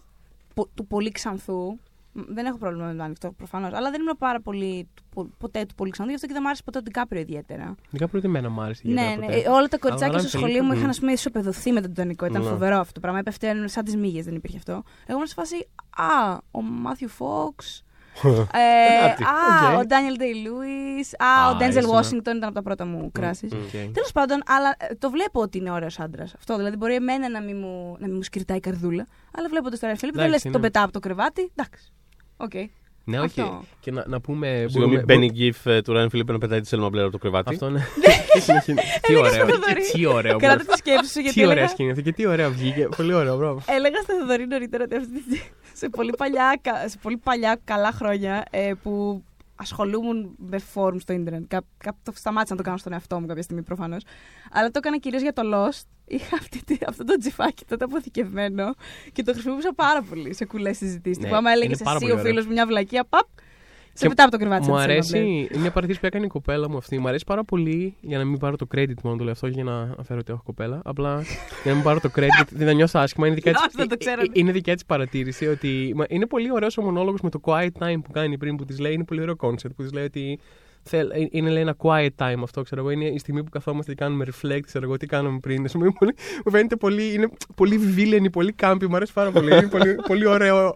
πο- 0.54 0.68
του 0.74 0.86
πολύ 0.86 1.10
ξανθού. 1.10 1.76
Μ, 2.14 2.20
Δεν 2.28 2.46
έχω 2.46 2.58
πρόβλημα 2.58 2.86
με 2.86 2.94
το 2.94 3.02
ανοιχτό 3.02 3.32
προφανώς. 3.32 3.72
Αλλά 3.72 3.90
δεν 3.90 4.00
ήμουν 4.00 4.16
πάρα 4.18 4.40
πολύ, 4.40 4.88
του 4.94 5.02
πο- 5.14 5.30
ποτέ 5.38 5.64
του 5.66 5.74
πολύ 5.74 5.90
ξανθού, 5.90 6.10
γι' 6.10 6.14
αυτό 6.16 6.26
και 6.26 6.32
δεν 6.32 6.42
μου 6.42 6.48
άρεσε 6.48 6.62
ποτέ 6.64 6.78
ο 6.78 6.82
Ντικάπριο 6.82 7.20
ιδιαίτερα. 7.20 7.74
Ντικάπριο 7.90 8.20
δεν 8.20 8.30
εμένα 8.30 8.50
μου 8.50 8.60
άρεσε. 8.60 8.82
Ναι, 8.84 8.90
ιδιαίτερα 8.92 9.16
ναι. 9.20 9.26
ποτέ. 9.26 9.38
ε, 9.38 9.48
Όλα 9.48 9.68
τα 9.68 9.78
κοριτσάκια 9.78 10.14
Αλλά 10.18 10.28
στο 10.28 10.36
αν 10.36 10.42
σχολείο 10.42 10.62
μου 10.62 10.68
Φιλίπ, 10.68 10.74
είχαν 10.76 10.86
μμ. 10.86 10.90
ας 10.90 10.98
πούμε, 10.98 11.12
ισοπεδωθεί 11.12 11.72
με 11.72 11.80
τον 11.80 11.90
Τιτανικό. 11.90 12.26
Ήταν 12.26 12.42
Ναι. 12.42 12.48
φοβερό 12.48 12.78
αυτό 12.78 12.92
το 12.92 13.00
πράγμα. 13.00 13.18
Έπεφτε 13.18 13.68
σαν 13.68 13.84
τις 13.84 13.96
μύγες, 13.96 14.24
δεν 14.24 14.34
υπήρχε 14.34 14.56
αυτό. 14.56 14.72
Εγώ 15.06 15.12
ήμουν 15.14 15.26
σε 15.26 15.34
φάση. 15.34 15.68
Α, 15.96 16.38
ο 16.50 16.62
Μάθιου 16.62 17.08
Φόξ. 17.08 17.84
ε, 18.24 19.04
Α, 19.04 19.11
τι. 19.11 19.22
α, 19.24 19.72
Οκ. 19.72 19.78
ο 19.78 19.86
Ντάνιελ 19.86 20.16
Ντέι 20.16 20.34
Λούις. 20.46 21.04
Α, 21.18 21.46
Α, 21.46 21.50
ο 21.50 21.56
Ντένζελ 21.56 21.82
ήσουνα. 21.84 22.00
Washington 22.02 22.16
ήταν 22.20 22.44
από 22.44 22.54
τα 22.54 22.62
πρώτα 22.62 22.86
μου 22.86 23.10
crushes. 23.12 23.46
Μμ. 23.52 23.56
Οκ. 23.64 23.70
Τέλος 23.70 24.12
πάντων, 24.12 24.42
αλλά 24.46 24.74
ε, 24.78 24.94
το 24.94 25.10
βλέπω 25.10 25.40
ότι 25.40 25.58
είναι 25.58 25.70
ωραίος 25.70 26.00
άντρας. 26.00 26.34
Αυτό 26.34 26.56
δηλαδή 26.56 26.76
μπορεί 26.76 26.94
εμένα 26.94 27.28
να 27.28 27.40
μην 27.42 27.56
μου, 27.58 27.96
να 27.98 28.06
μην 28.06 28.16
μου 28.16 28.22
σκιρτάει 28.22 28.56
η 28.56 28.60
καρδούλα. 28.60 29.06
Αλλά 29.36 29.48
βλέποντας 29.48 29.78
τώρα 29.78 29.96
Φιλίπ, 29.96 30.14
δεν 30.14 30.24
λες 30.24 30.30
Εντάξει, 30.34 30.50
τον 30.50 30.60
ναι. 30.60 30.66
πετάω 30.66 30.84
από 30.84 30.92
το 30.92 30.98
κρεβάτι. 31.00 31.52
Εντάξει. 31.56 31.92
Οκ. 32.36 32.52
Ναι, 33.06 33.20
όχι. 33.20 33.40
Αυτό. 33.40 33.64
Και 33.80 33.90
να, 33.90 34.04
να 34.06 34.20
πούμε. 34.20 34.46
Συγγνώμη, 34.58 34.86
μπορούμε- 34.86 35.04
μπαίνει 35.04 35.26
gif 35.30 35.66
ε, 35.66 35.80
του 35.82 35.92
Ράιαν 35.92 36.10
Φιλίπ 36.10 36.30
να 36.30 36.38
πετάει 36.38 36.60
τη 36.60 36.66
Σέλμα 36.66 36.88
Μπλερ 36.88 37.02
από 37.02 37.12
το 37.12 37.18
κρεβάτι. 37.18 37.50
Αυτό 37.52 37.70
ναι. 37.70 37.80
Τι 39.02 39.12
Έλεγα 39.12 39.20
ωραίο. 39.20 39.32
στο 39.32 39.54
Θοδωρή. 39.54 39.82
Τι 39.92 40.06
ωραίο. 40.06 40.36
Κράτα 40.38 40.64
τη 40.64 40.76
σκέψη 40.76 41.10
σου 41.12 41.20
γιατί 41.20 41.34
Τι 41.34 41.40
ωραία 41.42 41.52
έλεγα, 41.56 41.68
σκηνή 41.68 41.90
αυτή 41.90 42.02
και 42.02 42.12
τι 42.12 42.26
ωραία 42.26 42.50
βγήκε. 42.50 42.88
Πολύ 42.96 43.12
ωραίο, 43.14 43.36
μπράβο. 43.36 43.62
έλεγα 43.66 44.00
στο 44.02 44.12
Θοδωρή 44.20 44.46
νωρίτερα 44.46 44.84
ότι 44.84 44.96
αυτή, 44.96 45.22
τη- 45.22 45.40
σε, 45.72 45.88
πολύ 45.88 46.12
παλιά, 46.16 46.58
κα- 46.62 46.88
σε 46.88 46.98
πολύ 47.02 47.16
παλιά 47.16 47.60
καλά 47.64 47.92
χρόνια 47.92 48.44
ε, 48.50 48.72
που 48.82 49.24
ασχολούμουν 49.56 50.34
με 50.38 50.58
φόρουμ 50.58 50.98
στο 50.98 51.12
ίντερνετ. 51.12 51.44
Κά, 51.48 51.62
κά, 51.78 51.96
το 52.02 52.12
σταμάτησα 52.14 52.52
να 52.54 52.58
το 52.60 52.66
κάνω 52.66 52.76
στον 52.78 52.92
εαυτό 52.92 53.20
μου 53.20 53.26
κάποια 53.26 53.42
στιγμή 53.42 53.62
προφανώς. 53.62 54.02
Αλλά 54.52 54.66
το 54.70 54.78
έκανα 54.82 54.98
κυρίως 54.98 55.22
για 55.22 55.32
το 55.32 55.42
Lost. 55.54 55.82
Είχα 56.06 56.36
αυτή, 56.36 56.64
τη- 56.64 56.78
αυτό 56.88 57.04
το 57.04 57.16
τζιφάκι 57.18 57.64
τότε 57.64 57.84
αποθηκευμένο 57.84 58.74
και 59.12 59.22
το 59.22 59.32
χρησιμοποιούσα 59.32 59.72
πάρα 59.74 60.02
πολύ 60.02 60.34
σε 60.34 60.44
κουλές 60.44 60.76
συζητήσεις. 60.76 61.18
Ναι, 61.22 61.28
Ναι, 61.28 61.36
άμα 61.36 61.50
έλεγες 61.50 61.78
είναι 61.78 61.84
πάρα 61.84 61.96
εσύ 61.96 62.04
πολύ 62.06 62.12
ο 62.12 62.20
ωραίο. 62.20 62.30
φίλος 62.30 62.46
μου 62.46 62.52
μια 62.52 62.66
βλακία, 62.66 63.04
παπ, 63.08 63.26
σε 63.96 64.02
Και 64.02 64.08
πετάω 64.08 64.26
από 64.26 64.36
το 64.38 64.44
κρεβάτι. 64.44 64.68
Μου 64.70 64.76
σαν 64.78 64.86
τη 64.86 64.92
Selma 64.92 64.96
Blair. 64.96 64.98
αρέσει, 64.98 65.18
είναι 65.18 65.60
μια 65.60 65.70
παρατήρηση 65.70 66.00
που 66.00 66.06
έκανε 66.06 66.24
η 66.24 66.28
κοπέλα 66.28 66.70
μου 66.70 66.76
αυτή. 66.76 66.98
Μου 66.98 67.08
αρέσει 67.08 67.24
πάρα 67.26 67.44
πολύ 67.44 67.96
για 68.00 68.18
να 68.18 68.24
μην 68.24 68.38
πάρω 68.38 68.56
το 68.56 68.66
credit 68.74 68.94
μόνο 69.02 69.16
το 69.16 69.22
λέω 69.24 69.32
αυτό 69.32 69.46
για 69.46 69.64
να 69.64 69.80
αναφέρω 69.80 70.18
ότι 70.18 70.32
έχω 70.32 70.42
κοπέλα. 70.44 70.80
Απλά 70.84 71.20
για 71.62 71.70
να 71.70 71.74
μην 71.74 71.82
πάρω 71.82 72.00
το 72.00 72.10
credit, 72.16 72.46
δεν 72.50 72.66
θα 72.66 72.72
νιώσω 72.72 72.98
άσχημα. 72.98 73.26
Είναι 73.26 73.34
δικιά 73.34 73.52
της, 73.52 73.60
Όχι, 73.60 73.76
δεν 73.76 73.88
το 73.88 73.96
ξέρανε. 73.96 74.22
ε, 74.22 74.26
ε, 74.26 74.40
είναι 74.40 74.52
δικιά 74.52 74.74
της 74.74 74.84
παρατήρηση 74.84 75.46
ότι 75.46 75.92
μα, 75.96 76.04
είναι 76.08 76.26
πολύ 76.26 76.52
ωραίος 76.52 76.78
ο 76.78 76.82
μονόλογος 76.82 77.20
με 77.20 77.30
το 77.30 77.40
quiet 77.44 77.68
time 77.78 77.96
που 78.04 78.10
κάνει 78.12 78.38
πριν 78.38 78.56
που 78.56 78.64
της 78.64 78.78
λέει. 78.78 78.92
Είναι 78.92 79.04
πολύ 79.04 79.20
ωραίο 79.20 79.36
concept 79.40 79.74
που 79.76 79.82
της 79.82 79.92
λέει 79.92 80.04
ότι 80.04 80.38
θέλ- 80.84 81.12
ε, 81.12 81.26
είναι 81.30 81.50
λέει, 81.50 81.62
ένα 81.62 81.76
quiet 81.78 82.08
time 82.18 82.40
αυτό, 82.42 82.62
ξέρω 82.62 82.80
εγώ. 82.80 82.90
Είναι 82.90 83.04
η 83.04 83.18
στιγμή 83.18 83.44
που 83.44 83.50
καθόμαστε 83.50 83.94
και 83.94 84.04
κάνουμε 84.04 84.24
reflect, 84.28 84.60
ξέρω 84.66 84.84
εγώ, 84.84 84.96
τι 84.96 85.06
κάναμε 85.06 85.38
πριν. 85.38 85.64
Ας 85.64 85.72
πούμε, 85.72 85.84
είναι 85.84 85.94
πολύ, 85.98 86.14
μου 86.44 86.50
φαίνεται 86.50 86.76
πολύ, 86.76 87.12
είναι 87.12 87.28
πολύ 87.54 87.80
villain, 87.96 88.26
πολύ 88.32 88.52
κάμπι, 88.52 88.86
μου 88.86 88.96
αρέσει 88.96 89.12
πάρα 89.12 89.30
πολύ. 89.30 89.52
Είναι 89.56 89.68
πολύ, 89.68 89.94
πολύ 89.94 90.26
ωραίο. 90.26 90.74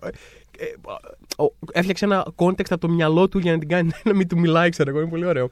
Ε, 0.61 0.65
ε, 0.65 1.43
ο- 1.43 1.55
έφτιαξε 1.73 2.05
ένα 2.05 2.27
context 2.37 2.71
από 2.71 2.79
το 2.81 2.89
μυαλό 2.89 3.29
του 3.29 3.39
για 3.39 3.53
να 3.53 3.59
την 3.59 3.69
κάνει 3.69 3.91
να 4.05 4.15
μην 4.15 4.29
του 4.29 4.39
μιλάει, 4.39 4.69
ξέρω 4.71 4.91
εγώ. 4.91 5.01
Είναι 5.01 5.11
πολύ 5.11 5.25
ωραίο. 5.27 5.51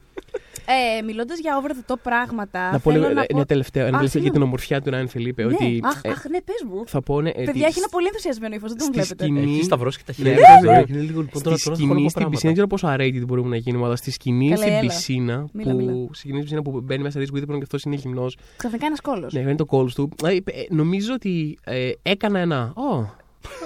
Ε, 0.98 1.02
Μιλώντας 1.02 1.38
για 1.38 1.62
over 1.62 1.70
the 1.70 1.92
top 1.94 1.98
πράγματα. 2.02 2.70
να 2.72 2.78
πω 2.80 2.90
λίγο 2.90 3.02
θέλω 3.02 3.12
ένα, 3.12 3.20
να 3.20 3.26
πω... 3.26 3.36
ένα 3.36 3.46
τελευταίο, 3.46 3.86
ένα 3.86 3.94
Α, 3.96 3.98
τελευταίο 3.98 4.22
για 4.22 4.30
την 4.32 4.40
συγγνώμη. 4.40 4.44
ομορφιά 4.44 4.80
του 4.82 4.90
Ράιν 4.90 5.09
Φελίπε. 5.09 5.44
Ναι, 5.44 5.54
Ότι, 5.54 5.80
αχ, 5.84 6.00
ε, 6.02 6.09
αχ, 6.11 6.24
ναι, 6.28 6.40
πες 6.42 6.64
μου. 6.68 6.82
θα 6.86 7.02
πω, 7.02 7.20
ναι, 7.20 7.28
ε, 7.28 7.32
Παιδιά, 7.32 7.50
ότι 7.52 7.62
έχει 7.64 7.78
ένα 7.78 7.88
πολύ 7.90 8.07
ενθουσιασμένο 8.07 8.54
ύφος, 8.54 8.68
δεν 8.68 8.78
τον 8.78 8.86
στη 8.86 8.96
βλέπετε. 8.96 9.24
σκηνή- 9.24 9.54
Έχει 9.54 9.62
σταυρώσει 9.64 9.98
και 9.98 10.04
τα 10.07 10.12
Ναι, 10.16 10.28
χέρια. 10.28 10.48
ναι, 10.50 10.59
του. 10.61 10.72
ναι. 10.72 10.96
Είναι 10.96 11.07
λίγο 11.07 11.20
λοιπόν 11.20 11.42
τώρα 11.42 11.57
στη 11.57 11.64
τώρα 11.64 11.76
σκηνή, 11.76 11.92
σκηνή, 11.92 12.11
στην 12.11 12.22
πισίνα, 12.22 12.40
δεν 12.42 12.52
ξέρω 12.52 12.66
πόσο 12.66 12.86
R-rated 12.86 13.24
μπορούμε 13.24 13.48
να 13.48 13.57
γίνουμε, 13.57 13.84
αλλά 13.86 13.96
στη 13.96 14.11
σκηνή 14.11 14.44
Καλέ, 14.48 14.57
στην 14.61 14.72
έλα. 14.72 14.80
πισίνα, 14.80 15.46
Μίλα, 15.52 15.70
που, 15.70 15.76
μίλα. 15.76 15.92
στη 15.92 16.18
σκηνή 16.18 16.32
στην 16.34 16.42
πισίνα 16.42 16.62
που 16.62 16.80
μπαίνει 16.80 17.02
μέσα 17.02 17.18
Reese 17.18 17.28
Witherspoon 17.34 17.57
και 17.57 17.62
αυτός 17.62 17.82
είναι 17.82 17.94
γυμνό. 17.96 18.26
Ξαφνικά 18.57 18.86
ένας 18.86 19.00
κώλος. 19.00 19.28
Ναι, 19.32 19.40
είναι 19.40 19.54
ο 19.57 19.64
κώλος 19.64 19.92
του. 19.92 20.09
Ε, 20.24 20.30
ε, 20.36 20.40
νομίζω 20.70 21.12
ότι 21.14 21.59
ε, 21.64 21.90
έκανα 22.02 22.38
ένα. 22.38 22.72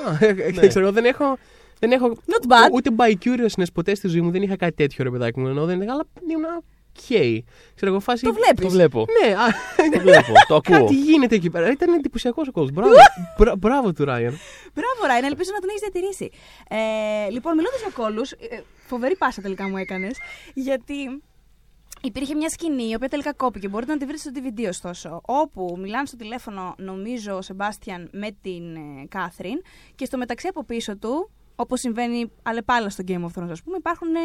Ω. 0.07 0.11
α, 0.11 0.24
ε, 0.26 0.33
Ναι. 0.55 0.66
Ξέρω, 0.66 0.85
εγώ, 0.85 0.95
δεν 0.95 1.05
έχω. 1.05 1.39
Δεν 1.78 1.93
έχω 1.93 2.16
Not 2.26 2.47
bad. 2.51 2.70
ούτε 2.72 2.91
bi-curiousness 2.97 3.66
ποτέ 3.74 3.95
στη 3.95 4.09
ζωή 4.09 4.20
μου, 4.20 4.31
δεν 4.31 4.43
είχα 4.43 4.57
κάτι 4.57 4.72
τέτοιο 4.74 5.05
ρε 5.05 5.11
παιδάκι 5.11 5.41
μου. 5.41 5.47
Ενώ 5.49 5.64
δεν 5.66 5.81
είχα, 5.81 5.93
αλλά 5.93 6.05
ήμουν 6.31 6.45
οκ. 6.45 7.07
Ξέρω 7.74 7.91
εγώ, 7.93 8.01
φάση. 8.01 8.24
Το 8.24 8.33
βλέπεις. 8.33 8.64
Το 8.64 8.68
βλέπω. 8.70 9.07
Ναι, 9.22 9.35
α, 9.35 9.47
Το 9.93 9.99
βλέπω. 10.01 10.33
Το 10.49 10.55
ακούω. 10.55 10.76
κάτι 10.78 10.95
γίνεται 10.95 11.35
εκεί 11.35 11.51
πέρα. 11.51 11.70
Ήταν 11.70 11.93
εντυπωσιακός 11.95 12.49
ο 12.49 12.53
κώλος. 12.53 12.70
Μπράβο, 12.72 12.93
μπρα- 13.39 13.57
μπράβο 13.57 13.93
του 13.93 14.05
Ράιαν. 14.05 14.39
Μπράβο, 14.74 15.07
Ράιν, 15.07 15.24
ελπίζω 15.24 15.51
να 15.55 15.61
τον 15.61 15.68
έχεις 15.68 15.81
διατηρήσει. 15.81 16.31
Ε, 16.68 17.31
λοιπόν, 17.31 17.55
μιλώντας 17.57 17.81
για 17.81 17.91
κόλου, 17.95 18.22
φοβερή 18.87 19.16
πάσα 19.16 19.41
τελικά 19.43 19.68
μου 19.68 19.76
έκανες. 19.76 20.18
Γιατί 20.55 21.22
υπήρχε 22.03 22.34
μια 22.34 22.48
σκηνή 22.48 22.88
η 22.88 22.94
οποία 22.94 23.09
τελικά 23.09 23.32
κόπηκε. 23.32 23.68
Μπορείτε 23.68 23.92
να 23.92 23.98
τη 23.98 24.05
βρείτε 24.05 24.20
στο 24.20 24.30
DVD 24.34 24.68
ωστόσο. 24.68 25.20
Όπου 25.24 25.76
μιλάνε 25.78 26.07
στο 26.07 26.16
τηλέφωνο, 26.16 26.74
νομίζω, 26.78 27.36
ο 27.36 27.42
Σεμπάστιαν 27.42 28.09
με 28.12 28.30
την 28.42 28.74
ε, 28.74 29.07
Κάθριν. 29.09 29.62
Και 29.94 30.05
στο 30.05 30.18
μεταξύ 30.18 30.46
από 30.48 30.64
πίσω 30.64 30.96
του, 30.96 31.30
όπως 31.57 31.80
συμβαίνει 31.80 32.30
αλλεπάλληλα 32.42 32.90
στο 32.90 33.05
Game 33.07 33.20
of 33.24 33.42
Thrones, 33.42 33.51
ας 33.51 33.62
πούμε, 33.62 33.76
υπάρχουν 33.76 34.14
ε, 34.14 34.18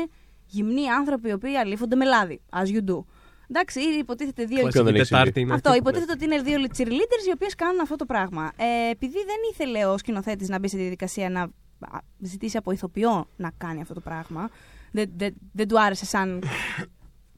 γυμνοί 0.45 0.89
άνθρωποι 0.89 1.29
οι 1.29 1.31
οποίοι 1.31 1.55
αλήφονται 1.55 1.95
με 1.95 2.05
λάδι. 2.05 2.41
As 2.49 2.65
you 2.65 2.91
do. 2.91 3.03
Εντάξει, 3.49 3.79
υποτίθεται 3.79 4.45
δύο 4.45 4.59
Κλασική. 4.59 4.83
δεν 4.83 4.95
έχει 4.95 5.03
Τετάρτη 5.03 5.25
συμβεί. 5.25 5.41
είναι. 5.41 5.53
αυτό, 5.53 5.75
υποτίθεται 5.81 6.11
ότι 6.11 6.23
είναι 6.25 6.41
δύο 6.41 6.57
cheerleaders 6.77 7.27
οι 7.27 7.31
οποίες 7.33 7.55
κάνουν 7.55 7.79
αυτό 7.79 7.95
το 7.95 8.05
πράγμα. 8.05 8.51
Ε, 8.55 8.89
επειδή 8.89 9.17
δεν 9.17 9.37
ήθελε 9.51 9.85
ο 9.85 9.97
σκηνοθέτης 9.97 10.49
να 10.49 10.59
μπει 10.59 10.67
στη 10.67 10.77
διαδικασία 10.77 11.29
να 11.29 11.41
α, 11.79 11.99
ζητήσει 12.19 12.57
από 12.57 12.71
ηθοποιό 12.71 13.27
να 13.35 13.51
κάνει 13.57 13.81
αυτό 13.81 13.93
το 13.93 13.99
πράγμα, 13.99 14.49
δεν, 14.91 15.11
δεν, 15.15 15.33
δεν 15.51 15.67
του 15.67 15.81
άρεσε 15.81 16.05
σαν 16.05 16.43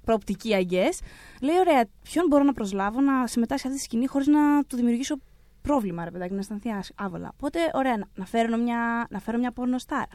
προοπτική, 0.07 0.49
I 0.53 0.73
guess, 0.73 0.95
λέει: 1.41 1.57
Ωραία, 1.59 1.85
ποιον 2.03 2.25
μπορώ 2.27 2.43
να 2.43 2.53
προσλάβω 2.53 3.01
να 3.01 3.27
συμμετάσχει 3.27 3.61
σε 3.61 3.67
αυτή 3.67 3.79
τη 3.79 3.85
σκηνή 3.85 4.07
χωρίς 4.07 4.27
να 4.27 4.63
του 4.63 4.75
δημιουργήσω 4.75 5.15
πρόβλημα, 5.61 6.03
ρε 6.03 6.11
παιδάκι, 6.11 6.33
να 6.33 6.39
αισθανθεί 6.39 6.69
άσ- 6.69 6.91
άβολα. 6.95 7.29
Οπότε, 7.33 7.59
ωραία, 7.73 7.97
να, 7.97 8.05
να, 8.15 8.25
φέρω 8.25 8.57
μια, 8.57 9.07
να 9.09 9.19
φέρω 9.19 9.37
μια 9.37 9.51
πορνοστάρ. 9.51 10.05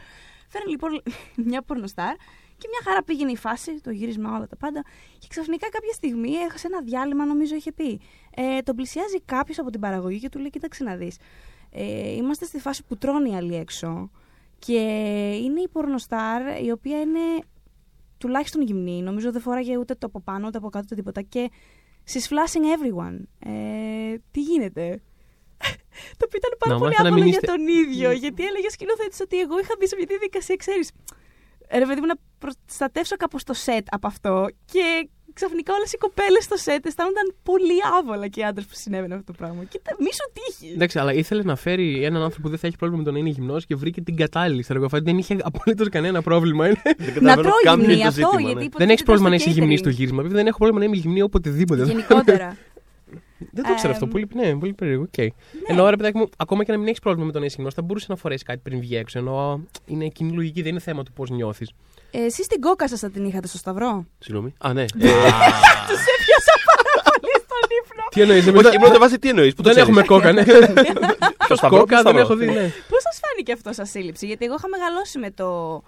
Φέρνω 0.49 0.71
λοιπόν 0.71 1.03
μια 1.51 1.63
πορνοστάρ 1.63 2.15
και 2.59 2.69
μια 2.71 2.81
χαρά 2.85 3.03
πήγαινε 3.03 3.31
η 3.31 3.37
φάση, 3.37 3.81
το 3.81 3.91
γύρισμα, 3.91 4.37
όλα 4.37 4.47
τα 4.47 4.57
πάντα. 4.57 4.83
Και 5.19 5.27
ξαφνικά 5.29 5.69
κάποια 5.69 5.93
στιγμή, 5.93 6.33
έχασε 6.33 6.67
ένα 6.67 6.83
διάλειμμα, 6.83 7.25
νομίζω 7.25 7.55
είχε 7.55 7.73
πει. 7.73 8.01
Ε, 8.35 8.61
τον 8.61 8.77
πλησιάζει 8.77 9.21
κάποιος 9.25 9.59
από 9.59 9.71
την 9.71 9.81
παραγωγή 9.81 10.19
και 10.19 10.29
του 10.29 10.39
λέει: 10.39 10.51
Κοίταξε 10.51 10.85
να 10.85 10.97
δεις. 10.97 11.17
Ε, 11.71 12.13
είμαστε 12.13 12.45
στη 12.45 12.59
φάση 12.59 12.85
που 12.85 12.97
τρώνε 12.97 13.29
οι 13.29 13.35
άλλοι 13.35 13.57
έξω. 13.57 14.11
Και 14.59 14.81
είναι 15.43 15.61
η 15.61 15.69
πορνοστάρ 15.69 16.63
η 16.65 16.71
οποία 16.71 17.01
είναι 17.01 17.21
τουλάχιστον 18.23 18.63
γυμνή. 18.63 19.03
Νομίζω 19.03 19.33
δεν 19.33 19.41
φοράγε 19.41 19.77
ούτε 19.77 19.95
το 19.95 20.07
από 20.07 20.21
πάνω 20.21 20.47
ούτε 20.47 20.59
από 20.59 20.69
κάτω 20.69 20.85
ούτε 20.85 20.95
τίποτα. 20.95 21.23
Και 21.23 21.51
she's 22.13 22.27
flashing 22.33 22.65
everyone. 22.77 23.19
Ε, 23.39 24.15
τι 24.31 24.41
γίνεται; 24.41 25.03
το 26.19 26.25
οποίο 26.27 26.39
ήταν 26.43 26.53
πάρα 26.59 26.73
Να 26.73 26.79
πολύ 26.79 26.91
μάθετε 26.91 27.03
να 27.03 27.09
άβολο 27.09 27.15
μην 27.23 27.27
για 27.33 27.39
είστε- 27.43 27.47
τον 27.57 27.69
ίδιο. 27.69 28.11
γιατί 28.11 28.45
έλεγε 28.45 28.67
ο 28.67 28.71
σκηνοθέτης 28.71 29.21
ότι 29.21 29.41
εγώ 29.41 29.59
είχα 29.59 29.75
μπει 29.79 29.87
σε 29.89 29.97
μια 29.97 30.07
διαδικασία, 30.09 30.57
ξέρεις. 30.57 30.91
Ρε 31.73 31.87
παιδί 31.87 32.01
μου, 32.01 32.07
να 32.07 32.15
προστατεύσω 32.39 33.17
κάπως 33.17 33.45
το 33.45 33.53
σετ 33.55 33.87
από 33.91 34.07
αυτό. 34.07 34.47
Και 34.65 35.09
ξαφνικά 35.35 35.75
όλες 35.75 35.93
οι 35.93 35.97
κοπέλες 35.99 36.45
στο 36.45 36.57
σετ 36.57 36.87
αισθάνονταν 36.87 37.35
πολύ 37.43 37.79
άβολα 37.99 38.29
και 38.29 38.41
οι 38.41 38.45
άντρες 38.45 38.65
που 38.67 38.73
συνέβαινε 38.75 39.15
αυτό 39.15 39.27
το 39.33 39.39
πράγμα. 39.39 39.65
Κοίτα, 39.65 39.97
μη 39.99 40.07
σου 40.13 40.27
τύχει. 40.33 40.73
Εντάξει, 40.75 40.99
αλλά 40.99 41.13
ήθελε 41.13 41.43
να 41.43 41.57
φέρει 41.57 42.05
έναν 42.05 42.23
άνθρωπο 42.23 42.43
που 42.43 42.49
δεν 42.49 42.59
θα 42.59 42.67
έχει 42.67 42.77
πρόβλημα 42.77 43.03
με 43.03 43.09
το 43.09 43.15
να 43.15 43.19
είναι 43.19 43.29
γυμνός 43.29 43.67
και 43.67 43.75
βρήκε 43.75 44.01
την 44.01 44.17
κατάλληλη. 44.17 44.63
Ξέρω 44.63 44.79
εγώ, 44.79 44.89
φαίνεται 44.89 45.11
δεν 45.11 45.19
είχε 45.19 45.37
απολύτως 45.43 45.89
κανένα 45.89 46.23
πρόβλημα. 46.23 46.67
Είναι- 46.67 46.81
Δεν 46.85 46.95
Να 46.99 47.05
καταλαβαίνω 47.13 47.43
τρώει 47.43 47.63
καν 47.63 47.75
ποιο 47.75 47.85
γυμνή 47.85 47.93
είναι 47.95 48.03
το 48.03 48.09
αυτό, 48.09 48.21
ζήτημα, 48.21 48.41
γιατί 48.41 48.55
ναι. 48.59 48.65
υποτίθεται 48.65 48.79
δεν 48.85 48.89
έχεις 48.89 49.03
πρόβλημα 49.03 49.29
να 49.29 49.39
στο 49.39 49.51
είσαι 49.51 49.59
γυμνής 49.61 49.79
στο 49.79 49.89
catering. 49.89 49.93
γύρισμα. 49.95 50.23
Βέβαια, 50.23 50.37
δεν 50.37 50.47
έχω 50.47 50.57
πρόβλημα 50.59 50.81
να 50.81 50.87
είμαι 50.87 50.97
γυμνή 50.97 51.23
οποτεδήποτε. 51.23 51.85
Γενικότερα. 51.85 52.57
Δεν 53.55 53.65
το 53.65 53.75
ξέρω 53.75 53.89
Εμ, 53.89 53.93
αυτό. 53.95 54.07
Πολύ, 54.07 54.29
ναι, 54.35 54.57
πολύ 54.59 54.73
περίεργο. 54.73 55.03
οκ. 55.03 55.17
Ναι. 55.19 55.27
Ενώ 55.67 55.91
ρε 55.91 55.97
παιδάκι 55.97 56.19
μου, 56.19 56.29
ακόμα 56.37 56.65
και 56.65 56.73
να 56.73 56.79
μην 56.79 56.87
έχεις 56.87 57.01
πρόβλημα 57.01 57.27
με 57.27 57.33
το 57.33 57.39
να 57.39 57.45
είσαι 57.45 57.55
γυμνός, 57.57 57.75
θα 57.75 57.83
μπορούσε 57.83 58.07
να 58.09 58.17
φορέσει 58.17 58.45
κάτι 58.45 58.61
πριν 58.63 58.81
βγει 58.81 58.97
έξω. 58.97 59.19
Ενώ 59.19 59.65
είναι 59.87 60.09
κοινή 60.09 60.33
λογική, 60.33 60.63
δεν 60.63 60.71
είναι 60.71 60.81
θέμα 60.81 61.03
του 61.03 61.13
πώς 61.13 61.31
νιώθεις. 61.31 61.71
Ε, 62.15 62.25
Εσείς 62.25 62.47
την 62.47 62.61
κόκα 62.61 62.89
σας 62.89 63.01
θα 63.01 63.11
την 63.11 63.25
είχατε 63.25 63.47
στο 63.47 63.57
Σταυρό; 63.59 64.07
Συγγνώμη. 64.19 64.55
Α, 64.59 64.73
ναι. 64.73 64.83
Ε, 64.83 64.87
Του 64.87 65.97
έπιασα 66.15 66.55
πάρα 66.67 67.03
πολύ 67.21 67.33
στον 67.45 67.69
ύπνο. 67.79 68.03
Τι 68.11 68.21
εννοείς, 68.21 68.47
Όχι, 68.67 68.77
ήμουν 68.77 68.99
βάση 68.99 69.19
τι 69.19 69.29
εννοείς. 69.29 69.53
Δεν 69.57 69.77
έχουμε 69.77 70.03
κόκα, 70.03 70.33
ναι. 70.33 70.45
Το 71.49 71.57
σταυρό, 71.57 71.79
Κόκα 71.79 71.97
το 71.97 72.13
δεν 72.13 72.13
σταυρό. 72.13 72.19
έχω 72.21 72.37
δει, 72.37 72.47
ναι. 72.47 72.73
Πώς 72.89 73.03
σας 73.03 73.21
φάνηκε 73.23 73.53
αυτό 73.53 73.73
σαν 73.73 73.87
σύλληψη, 73.87 74.27
Γιατί 74.27 74.45
εγώ 74.45 74.55
είχα 74.59 74.69
μεγαλώσει 74.69 75.19
με 75.19 75.31
το, 75.31 75.83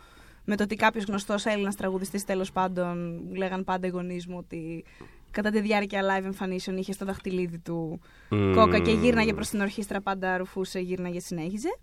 με 0.45 0.57
το 0.57 0.63
ότι 0.63 0.77
κάποιος 0.77 1.05
γνωστός 1.05 1.45
Έλληνας 1.45 1.75
τραγουδιστής 1.77 2.25
τέλος 2.25 2.53
πάντων, 2.53 3.23
μου 3.29 3.35
λέγαν 3.35 3.65
πάντα 3.65 3.87
οι 3.87 3.91
γονείς 3.91 4.27
μου 4.27 4.37
ότι 4.39 4.85
κατά 5.31 5.51
τη 5.51 5.61
διάρκεια 5.61 6.01
live 6.03 6.25
εμφανίσεων 6.25 6.77
είχε 6.77 6.93
στο 6.93 7.05
δαχτυλίδι 7.05 7.59
του 7.59 8.01
Μμμ. 8.29 8.53
κόκα 8.55 8.79
και 8.79 8.91
γύρναγε 8.91 9.33
προς 9.33 9.49
την 9.49 9.61
ορχήστρα, 9.61 10.01
πάντα 10.01 10.37
ρουφούσε, 10.37 10.79
γύρναγε, 10.79 11.21
συνέχιζε. 11.21 11.79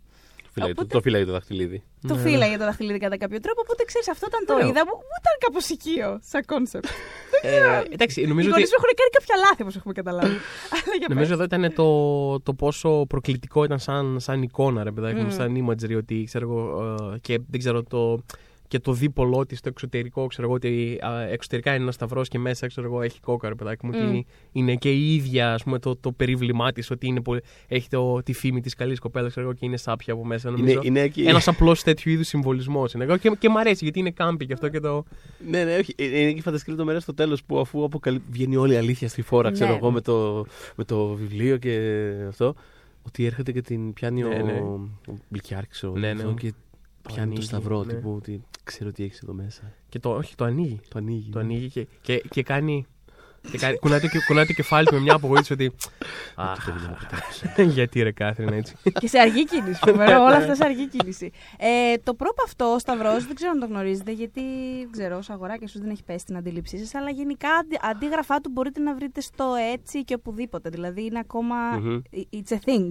Φυλάει, 0.53 0.69
το- 0.73 0.81
Οπότε- 0.81 0.93
Το 0.93 1.01
φυλάει 1.01 1.25
το 1.25 1.31
δαχτυλίδι. 1.31 1.83
Το 2.07 2.15
Ναι. 2.15 2.21
φύλαγε 2.21 2.57
το 2.57 2.65
δαχτυλίδι 2.65 2.99
κατά 2.99 3.17
κάποιο 3.17 3.39
τρόπο. 3.39 3.61
Οπότε 3.61 3.83
ξέρεις, 3.83 4.09
αυτό 4.09 4.25
όταν 4.25 4.45
το 4.45 4.53
Ωραίο. 4.53 4.67
είδα, 4.67 4.81
μου 4.85 4.95
μου 4.95 5.15
ήταν 5.21 5.35
κάπως 5.39 5.69
οικείο 5.69 6.19
σαν 6.31 6.45
concept. 6.45 6.85
Ε, 7.41 7.81
Εντάξει, 7.89 8.21
Οι 8.21 8.27
νομίζω 8.27 8.49
γονείς 8.49 8.63
ότι. 8.67 8.73
μου 8.73 8.79
έχουν 8.83 8.95
κάνει 8.99 9.09
κάποια 9.17 9.35
λάθη, 9.43 9.61
όπως 9.61 9.75
έχουμε 9.75 9.93
καταλάβει. 9.93 10.35
Αλλά 10.75 10.93
για 10.99 11.07
Νομίζω 11.09 11.35
πες. 11.35 11.35
εδώ 11.39 11.43
ήταν 11.43 11.73
το, 11.73 11.87
το 12.39 12.53
πόσο 12.53 13.05
προκλητικό 13.07 13.63
ήταν 13.63 13.79
σαν, 13.79 14.19
σαν 14.19 14.41
εικόνα, 14.41 14.83
ρε 14.83 14.91
παιδάκι 14.91 15.19
μου, 15.21 15.25
Μμ. 15.27 15.37
σαν 15.39 15.49
imagery, 15.67 15.95
ότι 15.97 16.23
ξέρω 16.25 16.45
εγώ, 16.49 16.61
ε, 17.13 17.17
και 17.19 17.39
δεν 17.49 17.59
ξέρω 17.59 17.83
το. 17.83 18.23
Και 18.71 18.79
το 18.79 18.93
δίπολό 18.93 19.45
τη 19.45 19.55
στο 19.55 19.69
εξωτερικό, 19.69 20.27
ξέρω 20.27 20.47
εγώ, 20.47 20.55
ότι 20.55 20.97
α, 21.05 21.21
εξωτερικά 21.21 21.73
είναι 21.73 21.81
ένας 21.81 21.95
σταυρός 21.95 22.27
και 22.27 22.39
μέσα 22.39 22.67
ξέρω 22.67 22.87
εγώ, 22.87 23.01
έχει 23.01 23.19
κόκα, 23.19 23.49
ρε 23.49 23.55
παιδάκι 23.55 23.85
μου. 23.85 23.91
Μμ. 23.97 24.07
Ότι 24.07 24.25
είναι 24.51 24.75
και 24.75 24.91
η 24.91 25.15
ίδια 25.15 25.53
ας 25.53 25.63
πούμε, 25.63 25.79
το, 25.79 25.95
το 25.95 26.11
περίβλημά 26.11 26.71
της, 26.71 26.91
ότι 26.91 27.07
είναι 27.07 27.21
πολύ, 27.21 27.41
έχει 27.67 27.89
το, 27.89 28.21
τη 28.23 28.33
φήμη 28.33 28.61
της 28.61 28.73
καλής 28.73 28.99
κοπέλας, 28.99 29.31
ξέρω 29.31 29.45
εγώ, 29.45 29.55
και 29.55 29.65
είναι 29.65 29.77
σάπια 29.77 30.13
από 30.13 30.25
μέσα. 30.25 30.49
Είναι, 30.49 30.57
Νομίζω 30.59 30.79
είναι 30.83 30.99
εκεί. 30.99 31.21
ένας 31.21 31.47
απλός 31.47 31.83
τέτοιου 31.83 32.11
είδους 32.11 32.27
συμβολισμός 32.27 32.93
είναι. 32.93 33.03
Εγώ 33.03 33.17
Και, 33.17 33.31
και 33.39 33.49
μ' 33.49 33.57
αρέσει 33.57 33.83
γιατί 33.83 33.99
είναι 33.99 34.11
κάμπι 34.11 34.45
και 34.45 34.53
αυτό 34.53 34.69
και 34.69 34.79
το. 34.79 35.03
Ναι, 35.49 35.63
ναι, 35.63 35.75
όχι. 35.77 35.93
Είναι 35.97 36.31
και 36.31 36.37
η 36.37 36.41
φανταστική 36.41 36.69
λεπτομέρεια 36.69 37.01
στο 37.01 37.13
τέλος 37.13 37.43
που 37.43 37.59
αφού 37.59 37.83
αποκαλύ... 37.83 38.21
βγαίνει 38.31 38.55
όλη 38.55 38.73
η 38.73 38.77
αλήθεια 38.77 39.07
στη 39.07 39.21
φόρα, 39.21 39.51
ξέρω 39.51 39.69
Ναι. 39.71 39.75
εγώ, 39.75 39.91
με 39.91 40.01
το, 40.01 40.45
με 40.75 40.83
το 40.83 41.07
βιβλίο 41.07 41.57
και 41.57 41.79
αυτό. 42.27 42.55
Ότι 43.05 43.25
έρχεται 43.25 43.51
και 43.51 43.61
την 43.61 43.93
πιάνει 43.93 44.21
Ναι, 44.21 44.35
ναι. 44.37 44.51
ο, 44.51 44.89
ο 45.07 45.13
Μπλικιάρης, 45.29 45.69
ξέρω 45.69 45.93
Ναι, 45.93 46.07
εγώ, 46.07 46.29
ναι. 46.29 46.33
και 46.33 46.53
πιάνει 47.01 47.21
ανοίγει, 47.21 47.39
το 47.39 47.45
σταυρό. 47.45 47.83
ναι. 47.83 47.93
Τύπου 47.93 48.13
ότι 48.15 48.41
ξέρω 48.63 48.91
τι 48.91 49.03
έχεις 49.03 49.19
εδώ 49.21 49.33
μέσα. 49.33 49.61
Και 49.89 49.99
το, 49.99 50.09
όχι, 50.15 50.35
το 50.35 50.45
ανοίγει. 50.45 50.79
Το 50.89 50.97
ανοίγει. 50.99 51.29
Το 51.31 51.37
ναι. 51.37 51.43
ανοίγει 51.43 51.69
και, 51.69 51.87
και, 52.01 52.23
και 52.29 52.43
κάνει. 52.43 52.85
Και 53.51 53.57
κάνει 53.57 53.77
κουνάει, 53.77 53.99
το, 53.99 54.07
κουνάει 54.27 54.45
το 54.45 54.53
κεφάλι 54.53 54.87
του 54.87 54.93
με 54.93 54.99
μια 54.99 55.13
απογοήτευση 55.13 55.53
ότι. 55.53 55.71
Αυτό 56.35 56.65
το 56.65 56.71
παιδιά 56.71 56.89
μου 56.89 56.97
πετάξε. 56.99 57.63
Γιατί 57.73 58.01
ρε 58.01 58.11
Κάθρινα 58.11 58.55
έτσι. 58.55 58.75
Και 58.99 59.07
σε 59.07 59.19
αργή 59.19 59.45
κίνηση. 59.45 59.79
φοβερό, 59.85 60.23
όλα 60.23 60.35
αυτά 60.35 60.55
σε 60.55 60.63
αργή 60.63 60.87
κίνηση. 60.87 61.31
Ε, 61.57 61.97
το 62.03 62.13
πρόπ 62.13 62.39
αυτό, 62.45 62.65
ο 62.73 62.79
Σταυρός, 62.79 63.25
δεν 63.25 63.35
ξέρω 63.35 63.51
αν 63.51 63.59
το 63.59 63.65
γνωρίζετε, 63.65 64.11
γιατί 64.11 64.41
δεν 64.79 64.91
ξέρω, 64.91 65.17
ως 65.17 65.29
αγοράκι 65.29 65.63
ίσω 65.63 65.79
δεν 65.79 65.89
έχει 65.89 66.03
πέσει 66.03 66.19
στην 66.19 66.37
αντίληψή 66.37 66.77
σας. 66.77 66.93
Αλλά 66.95 67.09
γενικά 67.09 67.49
αντι- 67.49 67.79
αντίγραφά 67.85 68.41
του 68.41 68.49
μπορείτε 68.53 68.79
να 68.79 68.95
βρείτε 68.95 69.21
στο 69.21 69.53
έτσι 69.73 70.03
και 70.03 70.13
οπουδήποτε. 70.13 70.69
Δηλαδή 70.69 71.05
είναι 71.05 71.19
ακόμα. 71.19 71.55
Μμμ. 71.55 72.01
It's 72.31 72.53
a 72.53 72.57
thing. 72.69 72.89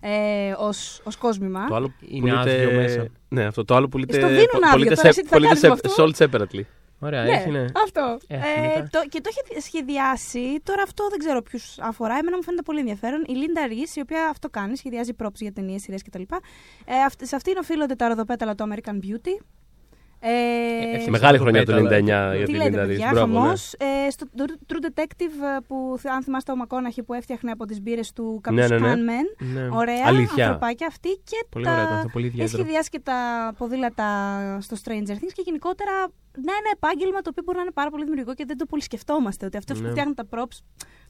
Ε, 0.00 0.54
ως, 0.58 1.00
ως 1.04 1.16
κόσμημα. 1.16 1.66
Το 1.68 1.74
άλλο 1.74 1.92
Είναι 2.00 2.20
πουλείται- 2.20 2.38
άδειο 2.64 2.80
μέσα. 2.80 3.06
Ναι, 3.28 3.44
αυτό. 3.44 3.64
Το 3.64 3.74
άλλο 3.74 3.88
πουλείται. 3.88 4.12
Στο 4.18 4.26
δίνουν 4.26 4.40
άδειο, 4.54 4.70
πωλείται 4.70 4.94
τώρα 4.94 5.08
εσύ 5.08 5.16
σε- 5.16 5.22
τι 5.22 5.28
θα 5.28 5.34
πωλείται 5.36 5.54
κάνεις 5.60 5.82
με 5.82 5.88
σε- 5.88 6.02
αυτό; 6.12 6.28
sold 6.28 6.40
separately. 6.40 6.62
Ωραία, 7.02 7.22
ναι, 7.22 7.30
έχει, 7.30 7.50
ναι. 7.50 7.64
αυτό. 7.84 8.18
Ε, 8.26 8.34
Ε, 8.34 8.38
μετά. 8.76 8.88
το, 8.90 9.08
και 9.08 9.20
το 9.20 9.30
έχει 9.32 9.60
σχεδιάσει. 9.66 10.60
Τώρα 10.62 10.82
αυτό 10.82 11.08
δεν 11.08 11.18
ξέρω 11.18 11.42
ποιους 11.42 11.78
αφορά. 11.80 12.16
Εμένα 12.18 12.36
μου 12.36 12.42
φαίνεται 12.42 12.62
πολύ 12.62 12.78
ενδιαφέρον. 12.78 13.24
Η 13.26 13.32
Λίντα 13.32 13.66
Ρη, 13.66 13.76
η 13.94 14.00
οποία 14.00 14.28
αυτό 14.28 14.48
κάνει, 14.48 14.76
σχεδιάζει 14.76 15.12
props 15.22 15.34
για 15.34 15.52
ταινίες, 15.52 15.82
σειρές 15.82 16.02
κτλ. 16.02 16.22
Ε, 16.84 17.02
αυ- 17.06 17.24
σε 17.24 17.36
αυτήν 17.36 17.56
οφείλονται 17.58 17.94
τα 17.94 18.08
ροδοπέταλα 18.08 18.54
του 18.54 18.68
American 18.70 18.94
Beauty. 19.04 19.44
Ε, 20.22 20.30
ευτυχώς. 20.90 21.08
Μεγάλη 21.08 21.36
το 21.36 21.42
χρονιά 21.42 21.64
το 21.64 21.72
99 21.76 21.82
πέταλα. 21.88 22.34
για 22.36 22.44
τι 22.46 22.52
την 22.52 22.54
λέτε, 22.54 22.68
Λίντα 22.70 22.84
Ρις. 22.84 22.88
παιδιά, 22.98 23.10
Μπράβο, 23.12 23.32
ναι. 23.32 23.38
χαμός. 23.40 23.72
Ε, 23.72 24.10
στο 24.10 24.26
True 24.68 24.84
Detective 24.84 25.56
ε, 25.56 25.60
που 25.66 25.94
θ- 25.98 26.06
αν 26.06 26.22
θυμάστε 26.22 26.52
ο 26.52 26.56
Μακόναχη 26.56 27.02
που 27.02 27.12
έφτιαχνε 27.14 27.50
από 27.50 27.64
τις 27.64 27.80
μπύρες 27.82 28.12
του 28.12 28.38
κάποιους 28.42 28.68
Ναι, 28.68 28.78
ναι, 28.78 28.94
ναι. 28.94 28.94
Scanman. 28.94 29.44
Ναι. 29.54 29.68
Ωραία, 29.72 30.02
Αλήθεια. 30.06 30.44
ανθρωπάκια 30.46 30.86
αυτή 30.86 31.08
και 31.08 31.46
Πολύ 31.50 31.64
τα... 31.64 31.70
ωραία 31.72 31.84
ήταν 31.84 31.96
αυτό, 31.96 32.08
πολύ 32.08 32.26
Έχει 32.26 32.34
ιδιαίτερο. 32.34 32.62
σχεδιάσει 32.62 32.88
και 32.90 33.00
τα 33.00 33.18
ποδήλατα 33.58 34.06
στο 34.60 34.76
Stranger 34.84 35.10
Things 35.20 35.32
και 35.32 35.42
γενικότερα 35.44 35.92
να 36.34 36.52
είναι 36.58 36.70
επάγγελμα 36.72 37.20
το 37.20 37.28
οποίο 37.30 37.42
μπορεί 37.46 37.56
να 37.56 37.62
είναι 37.62 37.72
πάρα 37.74 37.90
πολύ 37.90 38.02
δημιουργικό 38.02 38.34
και 38.34 38.44
δεν 38.46 38.56
το 38.56 38.66
πολύ 38.66 38.82
σκεφτόμαστε. 38.82 39.46
Ότι 39.46 39.56
αυτό 39.56 39.74
που 39.74 39.80
Ναι. 39.80 39.90
φτιάχνουν 39.90 40.14
τα 40.14 40.24
props 40.30 40.58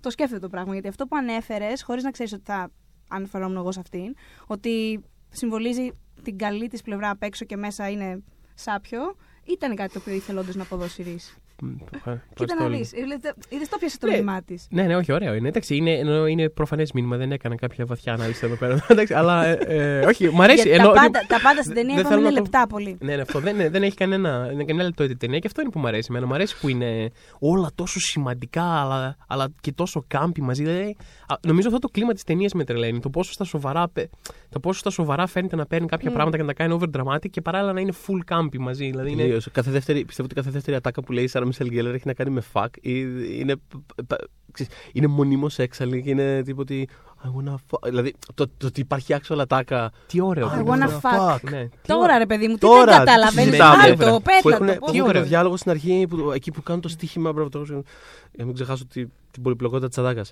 το 0.01 0.11
σκέφτεται 0.11 0.41
το 0.41 0.49
πράγμα. 0.49 0.73
Γιατί 0.73 0.89
αυτό 0.89 1.07
που 1.07 1.17
ανέφερες, 1.17 1.83
χωρίς 1.83 2.03
να 2.03 2.11
ξέρεις 2.11 2.33
ότι 2.33 2.43
θα 2.45 2.71
αναφερόμουν 3.11 3.57
εγώ 3.57 3.73
σε 3.73 3.81
αυτήν, 3.81 4.15
ότι 4.47 5.01
συμβολίζει 5.29 5.91
την 6.23 6.39
καλή 6.39 6.69
της 6.69 6.83
πλευρά 6.83 7.11
απ' 7.11 7.23
έξω 7.23 7.45
και 7.45 7.57
μέσα 7.57 7.89
είναι 7.91 8.23
σάπιο, 8.61 9.17
ήταν 9.45 9.77
κάτι 9.77 9.93
το 9.93 9.99
οποίο 9.99 10.15
ήθελε 10.15 10.39
όντως 10.41 10.55
να 10.55 10.63
αποδώσει 10.63 11.03
ρίση. 11.03 11.35
Μ, 11.63 11.67
ευχα- 11.95 12.13
Κοίτα 12.13 12.21
ευχαριστώ 12.33 12.55
να 12.59 12.65
όλοι. 12.65 12.77
δεις. 12.77 12.93
Είδες 13.49 13.69
το 13.69 13.77
πιασε 13.79 13.99
το 13.99 14.07
Ναι. 14.07 14.13
μήνυμά 14.13 14.43
της. 14.43 14.67
Ναι, 14.71 14.83
ναι, 14.83 14.97
όχι, 14.97 15.13
ωραίο 15.13 15.35
είναι. 15.35 15.49
Εντάξει, 15.49 15.77
είναι, 15.77 15.93
εννοώ, 15.93 16.27
είναι 16.27 16.49
προφανές 16.49 16.93
μήνυμα, 16.93 17.17
δεν 17.17 17.33
έκανα 17.33 17.55
κάποια 17.55 17.85
βαθιά 17.87 18.13
ανάλυση 18.13 18.41
εδώ 18.47 18.55
πέρα. 18.55 18.85
Εντάξει, 18.89 19.15
αλλά 19.15 19.47
ε, 19.47 19.59
ε, 20.01 20.07
όχι, 20.07 20.29
μου 20.29 20.43
αρέσει. 20.43 20.69
τα, 20.69 20.75
εννοώ- 20.75 20.95
πάντα, 20.95 21.25
τα 21.29 21.41
πάντα 21.43 21.63
στην 21.63 21.75
δεν 21.75 21.83
ταινία 21.87 22.01
είπαμε 22.01 22.09
θέλω 22.09 22.21
είναι 22.21 22.29
να 22.31 22.35
το- 22.37 22.43
λεπτά 22.43 22.67
πολύ. 22.67 22.97
Ναι, 23.01 23.15
ναι, 23.17 23.23
αυτό 23.23 23.39
δεν, 23.41 23.57
δεν 23.71 23.83
έχει 23.83 23.95
κανένα, 23.97 24.39
δεν 24.47 24.57
έχει 24.59 24.65
κανένα 24.67 24.85
λεπτό 24.85 25.05
η 25.05 25.17
ταινία 25.17 25.39
και 25.39 25.47
αυτό 25.47 25.61
είναι 25.61 25.71
που 25.71 25.79
μου 25.79 25.87
αρέσει. 25.87 26.07
Εμένα 26.11 26.27
μου 26.27 26.35
αρέσει 26.35 26.57
που 26.61 26.69
είναι 26.69 27.11
όλα 27.39 27.71
τόσο 27.75 28.01
σημαντικά 28.01 28.63
αλλά, 28.81 29.17
αλλά 29.27 29.49
και 29.61 29.73
τόσο 29.73 30.05
κάμπι 30.07 30.41
μαζί. 30.41 30.63
Δηλαδή, 30.65 30.97
α, 31.27 31.35
νομίζω 31.47 31.69
αυτό 31.69 31.79
το 31.81 31.89
κλίμα 31.89 32.13
της 32.13 32.25
ταινίας 32.25 32.53
με 32.53 32.65
τρελαίνει. 32.65 33.01
Το 33.01 33.11
πόσο 33.11 33.33
στα 33.33 33.45
σοβαρά, 33.45 33.89
πε- 33.89 34.11
το 34.49 34.61
πόσο 34.61 34.79
στα 34.79 34.91
σοβαρά 34.91 35.27
φαίνεται 35.27 35.57
να 35.57 35.67
παίρνει 35.67 35.87
κάποια 35.87 36.11
Mm. 36.11 36.13
πράγματα 36.15 36.37
και 36.37 36.43
να 36.43 36.49
τα 36.49 36.55
κάνει 36.55 36.79
over 36.81 37.01
dramatic 37.01 37.31
και 37.31 37.41
παράλληλα 37.41 37.73
να 37.73 37.81
είναι 37.81 37.93
full 38.07 38.19
κάμπι 38.27 38.59
μαζί. 38.59 38.91
Δηλαδή 38.91 39.11
είναι, 39.11 39.23
Τελείως. 39.23 39.49
Κάθε 39.53 39.71
δεύτερη, 39.71 40.05
πιστεύω 40.05 40.29
ότι 40.31 40.35
κάθε 40.41 40.51
δεύτερη 40.51 40.77
ατάκα 40.77 41.03
που 41.03 41.13
λέει 41.13 41.25
η 41.25 41.27
Σάρα 41.27 41.47
Μισελ 41.51 41.69
Γκέλλερ 41.69 41.95
έχει 41.95 42.07
να 42.07 42.13
κάνει 42.15 42.31
με 42.31 42.43
fuck 42.53 42.67
ή 42.81 43.01
είναι, 43.39 43.57
π- 44.07 44.15
ξέρεις, 44.53 44.73
είναι 44.93 45.07
μονίμως 45.07 45.59
έξαλλη 45.59 46.03
και 46.03 46.11
είναι 46.11 46.43
τύπο 46.43 46.61
ότι 46.61 46.89
I 47.25 47.27
wanna 47.27 47.55
fuck. 47.55 47.83
Δηλαδή 47.85 48.15
το, 48.35 48.47
το 48.57 48.67
ότι 48.67 48.81
υπάρχει 48.81 49.15
actual 49.21 49.39
ατάκα. 49.39 49.91
τι 50.07 50.21
ωραίο. 50.21 50.47
I 50.49 50.51
τι 50.53 50.63
wanna 50.65 50.71
ωραίο. 50.87 51.01
fuck. 51.03 51.39
Ναι, 51.51 51.65
τι 51.69 51.87
Τώρα 51.87 52.03
ωραίο. 52.03 52.19
ρε 52.19 52.27
παιδί 52.27 52.49
μου, 52.49 52.55
τι 52.55 52.61
Τώρα, 52.61 52.85
δεν 52.85 52.93
τι 53.01 53.05
καταλαβαίνει. 53.05 53.47
συζητάμε, 53.47 53.83
Άλτο, 53.83 54.07
που 54.07 54.23
πέτα 54.23 54.55
έχουν, 54.55 54.67
το. 54.67 54.73
που 54.73 54.79
πώς- 54.79 54.95
έχουν 54.95 55.09
ωραίο. 55.09 55.23
το 55.23 55.29
διάλογο 55.29 55.57
στην 55.57 55.71
αρχή, 55.71 56.07
που, 56.09 56.31
εκεί 56.35 56.51
που 56.51 56.63
κάνουν 56.63 56.81
το 56.83 56.89
στοίχημα. 56.89 57.33
Μπράβο, 57.33 57.49
το 57.49 57.59
έχω- 57.59 57.73
για 57.73 57.83
να 58.37 58.45
μην 58.45 58.55
ξεχάσω 58.55 58.87
τη, 58.87 59.05
την 59.31 59.43
πολυπλοκότητα 59.43 59.89
της 59.89 59.99
ατάκα. 59.99 60.25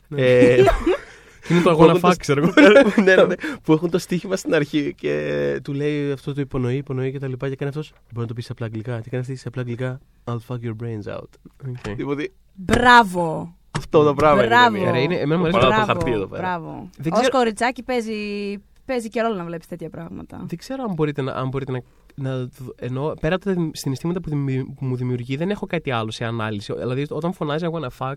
Ε, 1.49 1.55
Είναι 1.55 1.63
το 1.63 1.71
που 1.71 1.71
αγώνα 1.71 1.91
έχουν 1.91 2.01
το- 2.01 2.09
fuck, 2.09 2.15
ξέρω 2.19 2.43
εγώ. 2.43 2.53
ναι, 3.03 3.15
ναι, 3.15 3.23
ναι, 3.25 3.35
που 3.63 3.73
έχουν 3.73 3.91
το 3.91 3.99
στοίχημα 3.99 4.37
στην 4.37 4.55
αρχή 4.55 4.95
και 4.97 5.61
του 5.65 5.73
λέει 5.73 6.11
αυτό 6.13 6.35
το 6.35 6.41
υπονοεί, 6.41 6.77
υπονοεί 6.77 7.13
και 7.13 7.19
τα 7.19 7.29
λοιπά. 7.29 7.49
Και 7.49 7.57
κάνει 7.57 7.71
αυτός. 7.71 7.91
Μπορεί 7.91 8.21
να 8.21 8.27
το 8.27 8.35
πεις 8.35 8.45
σε 8.45 8.53
απλά 8.53 8.67
αγγλικά. 8.67 9.01
Τι 9.01 9.11
κάνεις 9.11 9.27
αυτή 9.29 9.39
σε 9.41 9.49
απλά 9.49 9.61
αγγλικά; 9.63 9.99
I'll 10.25 10.37
fuck 10.49 10.57
your 10.57 10.75
brains 10.83 11.15
out. 11.17 11.29
Ok. 11.69 11.95
Τίποτε. 11.97 12.31
Μπράβο. 12.55 13.55
Αυτό 13.71 14.05
το 14.05 14.15
πράγμα. 14.15 14.47
Μπράβο. 14.47 14.77
είναι. 14.77 14.89
Ωραία, 14.89 15.01
είναι- 15.03 15.15
εμένα 15.15 15.37
μου 15.41 15.47
αρέσει 15.47 15.59
Παρά 15.59 15.69
το 15.71 15.75
Μπράβο, 15.85 15.93
χαρτί 15.93 16.11
εδώ 16.13 16.27
πέρα. 16.27 16.43
Μπράβο. 16.43 16.89
Δεν 16.99 17.13
Ως 17.13 17.19
ξέρω- 17.21 17.37
κοριτσάκι 17.37 17.83
παίζει, 17.83 18.15
παίζει 18.85 19.09
και 19.09 19.21
ρόλο 19.21 19.35
να 19.35 19.45
βλέπεις 19.45 19.67
τέτοια 19.67 19.91
πράγματα. 19.91 20.45
Δεν 20.49 20.59
ξέρω 20.59 20.83
αν 20.89 20.95
μπορείτε 20.95 21.23
να. 21.23 21.33
Αν 21.33 21.49
μπορείτε 21.49 21.73
να, 21.73 21.81
να 22.15 22.49
εννοώ, 22.77 23.15
πέρα 23.21 23.35
από 23.35 23.45
τα 23.45 23.53
δημ- 23.53 23.77
συναισθήματα 23.77 24.21
που, 24.21 24.29
δημι- 24.29 24.65
που 24.75 24.85
μου 24.87 24.97
δημιουργεί, 24.97 25.37
δεν 25.37 25.51
έχω 25.51 25.67
κάτι 25.67 25.91
άλλο 25.91 26.11
σε 26.11 26.25
ανάλυση. 26.25 26.75
Δηλαδή, 26.77 27.07
όταν 27.11 27.33
φωνάζει 27.33 27.65
εγώ 27.65 27.77
ένα 27.77 27.91
fuck, 27.99 28.13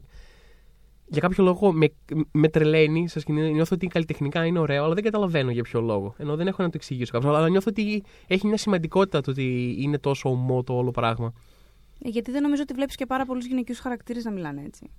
για 1.11 1.21
κάποιο 1.21 1.43
λόγο 1.43 1.71
με, 1.71 1.87
με 2.31 2.47
τρελαίνει 2.47 3.07
σε 3.07 3.19
σκηνή. 3.19 3.51
Νιώθω 3.51 3.75
ότι 3.75 3.87
καλλιτεχνικά 3.87 4.45
είναι 4.45 4.59
ωραίο, 4.59 4.83
αλλά 4.83 4.93
δεν 4.93 5.03
καταλαβαίνω 5.03 5.51
για 5.51 5.63
ποιο 5.63 5.81
λόγο. 5.81 6.15
Ενώ 6.17 6.35
δεν 6.35 6.47
έχω 6.47 6.63
να 6.63 6.69
το 6.69 6.73
εξηγήσω 6.75 7.11
κάποιο. 7.11 7.33
Αλλά 7.33 7.49
νιώθω 7.49 7.65
ότι 7.69 8.03
έχει 8.27 8.47
μια 8.47 8.57
σημαντικότητα 8.57 9.21
το 9.21 9.31
ότι 9.31 9.75
είναι 9.79 9.97
τόσο 9.97 10.29
ομό 10.29 10.63
το 10.63 10.73
όλο 10.73 10.91
πράγμα. 10.91 11.33
Ε, 12.01 12.09
Γιατί 12.09 12.31
δεν 12.31 12.41
νομίζω 12.41 12.61
ότι 12.61 12.73
βλέπεις 12.73 12.95
και 12.95 13.05
πάρα 13.05 13.25
πολλούς 13.25 13.45
γυναικείους 13.45 13.79
χαρακτήρες 13.79 14.23
να 14.23 14.31
μιλάνε 14.31 14.63
έτσι. 14.65 14.89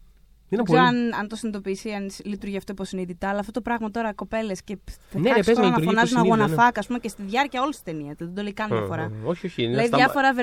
Δεν 0.56 0.64
πολύ... 0.64 0.78
ξέρω 0.80 0.82
αν, 0.98 1.14
αν 1.20 1.28
το 1.28 1.36
συνειδητοποιήσει, 1.36 1.90
αν 1.90 2.10
λειτουργεί 2.24 2.56
αυτό 2.56 2.72
υποσυνείδητα, 2.72 3.28
αλλά 3.28 3.38
αυτό 3.38 3.52
το 3.52 3.60
πράγμα 3.60 3.90
τώρα 3.90 4.12
κοπέλες 4.12 4.62
και 4.62 4.78
Ναι, 5.12 5.32
ρε, 5.32 5.40
16 5.40 5.44
παίζει 5.44 5.50
να 5.50 5.54
χρόνια 5.54 5.70
να 5.70 5.78
λειτουργεί 5.78 5.84
φωνάζουν 5.86 6.16
υποσυνείδητα, 6.16 6.44
αγώνα 6.44 6.62
φάκα, 6.62 6.80
ας 6.80 6.86
πούμε, 6.86 6.98
και 6.98 7.08
στη 7.08 7.22
διάρκεια 7.22 7.62
όλης 7.62 7.74
της 7.82 7.84
ταινίας. 7.84 8.14
Δεν 8.18 8.34
το 8.34 8.42
λέει 8.42 8.52
καν 8.52 8.68
μια 8.72 8.80
Ε, 8.80 8.86
φορά. 8.86 9.02
ε, 9.02 9.10
Όχι, 9.24 9.46
όχι. 9.46 9.62
είναι 9.62 9.74
Λέει 9.74 9.86
στα- 9.86 9.96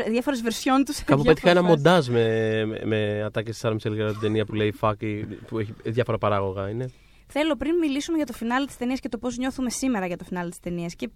διάφορες 0.09 0.41
βερσιόν 0.41 0.83
τους. 0.85 1.03
Κάπου 1.03 1.23
πέτυχα 1.23 1.49
ένα 1.49 1.63
μοντάζ 1.63 2.07
με, 2.07 2.25
με, 2.65 2.81
με 2.85 3.23
ατάκες 3.25 3.51
της 3.51 3.59
Σάρα 3.59 3.73
Μισελ 3.73 3.93
για 3.93 4.05
την 4.11 4.19
ταινία 4.19 4.45
που 4.45 4.53
λέει 4.53 4.73
Fuck, 4.79 4.93
ή- 5.03 5.23
που 5.25 5.59
έχει 5.59 5.73
διάφορα 5.83 6.17
παράγωγα. 6.17 6.69
Είναι. 6.69 6.89
Θέλω 7.27 7.55
πριν 7.55 7.75
μιλήσουμε 7.77 8.17
για 8.17 8.25
το 8.25 8.33
φινάλε 8.33 8.65
της 8.65 8.77
ταινίας 8.77 8.99
και 8.99 9.09
το 9.09 9.17
πώς 9.17 9.37
νιώθουμε 9.37 9.69
σήμερα 9.69 10.05
για 10.05 10.17
το 10.17 10.23
φινάλε 10.23 10.49
της 10.49 10.59
ταινίας 10.59 10.95
και 10.95 11.09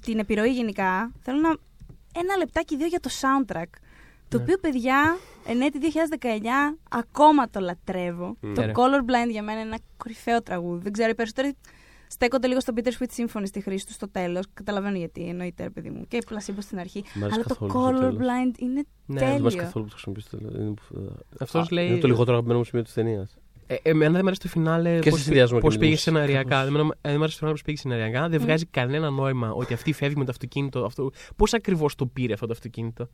την 0.00 0.18
επιρροή 0.18 0.50
γενικά, 0.52 1.12
θέλω 1.22 1.40
να. 1.40 1.48
Ένα 2.14 2.36
λεπτάκι 2.36 2.76
δύο 2.76 2.86
για 2.86 3.00
το 3.00 3.10
soundtrack. 3.20 3.64
Το 4.30 4.36
Ναι. 4.36 4.42
οποίο, 4.42 4.56
παιδιά, 4.60 5.16
εν 5.46 5.60
έτη 5.60 5.78
2019 5.78 6.78
ακόμα 6.90 7.50
το 7.50 7.60
λατρεύω. 7.60 8.30
Mm. 8.42 8.52
Το 8.54 8.60
Ναι, 8.60 8.66
ρε. 8.66 8.72
Colorblind 8.74 9.30
για 9.30 9.42
μένα 9.42 9.60
είναι 9.60 9.68
ένα 9.68 9.78
κορυφαίο 9.96 10.42
τραγούδι. 10.42 10.82
Δεν 10.82 10.92
ξέρω, 10.92 11.08
οι 11.10 11.14
περισσότεροι 11.14 11.56
στέκονται 12.08 12.46
λίγο 12.46 12.60
στο 12.60 12.72
Peter 12.76 12.88
Sweet 12.88 13.06
Symphony 13.16 13.42
στη 13.44 13.60
χρήση 13.60 13.86
τους 13.86 13.94
στο 13.94 14.08
τέλος. 14.10 14.44
Καταλαβαίνω 14.54 14.96
γιατί, 14.96 15.28
εννοείται, 15.28 15.62
ρε 15.62 15.70
παιδί 15.70 15.90
μου. 15.90 16.04
Και 16.08 16.18
Placebo 16.30 16.56
στην 16.58 16.78
αρχή. 16.78 17.04
Μ' 17.14 17.22
άρεσε 17.24 17.34
Αλλά 17.34 17.44
το 17.44 17.54
καθόλου 17.54 17.96
στο 17.96 18.00
τέλος. 18.00 18.14
Colorblind 18.16 18.58
είναι 18.60 18.84
Ναι, 19.06 19.20
Δεν 19.20 19.28
τέλειο. 19.28 19.42
μα 19.56 19.62
καθόλου 19.62 19.84
που 19.84 19.90
το 19.90 19.96
χρησιμοποιήσετε. 20.00 20.36
Είναι, 20.60 20.74
Αυτός 21.40 21.62
Α, 21.62 21.74
λέει- 21.74 21.88
είναι 21.88 21.98
το 21.98 22.06
λιγότερο 22.06 22.32
αγαπημένο 22.32 22.58
μου 22.58 22.64
σημείο 22.64 22.84
της 22.84 22.92
ταινίας. 22.92 23.36
Ε, 23.66 23.76
εμένα 23.82 24.10
δεν 24.10 24.20
μου 24.20 24.26
αρέσει 24.26 24.40
το 24.40 24.48
φινάλε 24.48 24.98
Και 24.98 25.10
πώς, 25.10 25.18
σε 25.18 25.24
συνδυασμό 25.24 25.58
πώς 25.58 25.72
και 25.72 25.78
πήγε 25.78 25.90
λίγο. 25.90 26.00
σεναριακά. 26.02 26.48
Κάπως. 26.48 26.68
Εμένα, 26.68 26.84
ε, 27.00 27.08
δεν 27.08 27.16
μου 27.16 27.22
αρέσει 27.22 27.32
το 27.32 27.38
φινάλε 27.38 27.52
πώς 27.52 27.62
πήγε 27.62 27.76
σεναριακά. 27.76 28.28
Δεν 28.28 28.40
βγάζει 28.40 28.66
κανένα 28.66 29.10
νόημα 29.10 29.52
ότι 29.52 29.72
αυτή 29.74 29.92
φεύγει 29.92 30.16
με 30.16 30.24
το 30.24 30.30
αυτοκίνητο. 30.30 30.84
Αυτό... 30.84 31.10
Πώς 31.36 31.54
ακριβώς 31.54 31.94
το 31.94 32.06
πήρε 32.06 32.32
αυτό 32.32 32.46
το 32.46 32.52
αυτοκίνητο. 32.52 33.08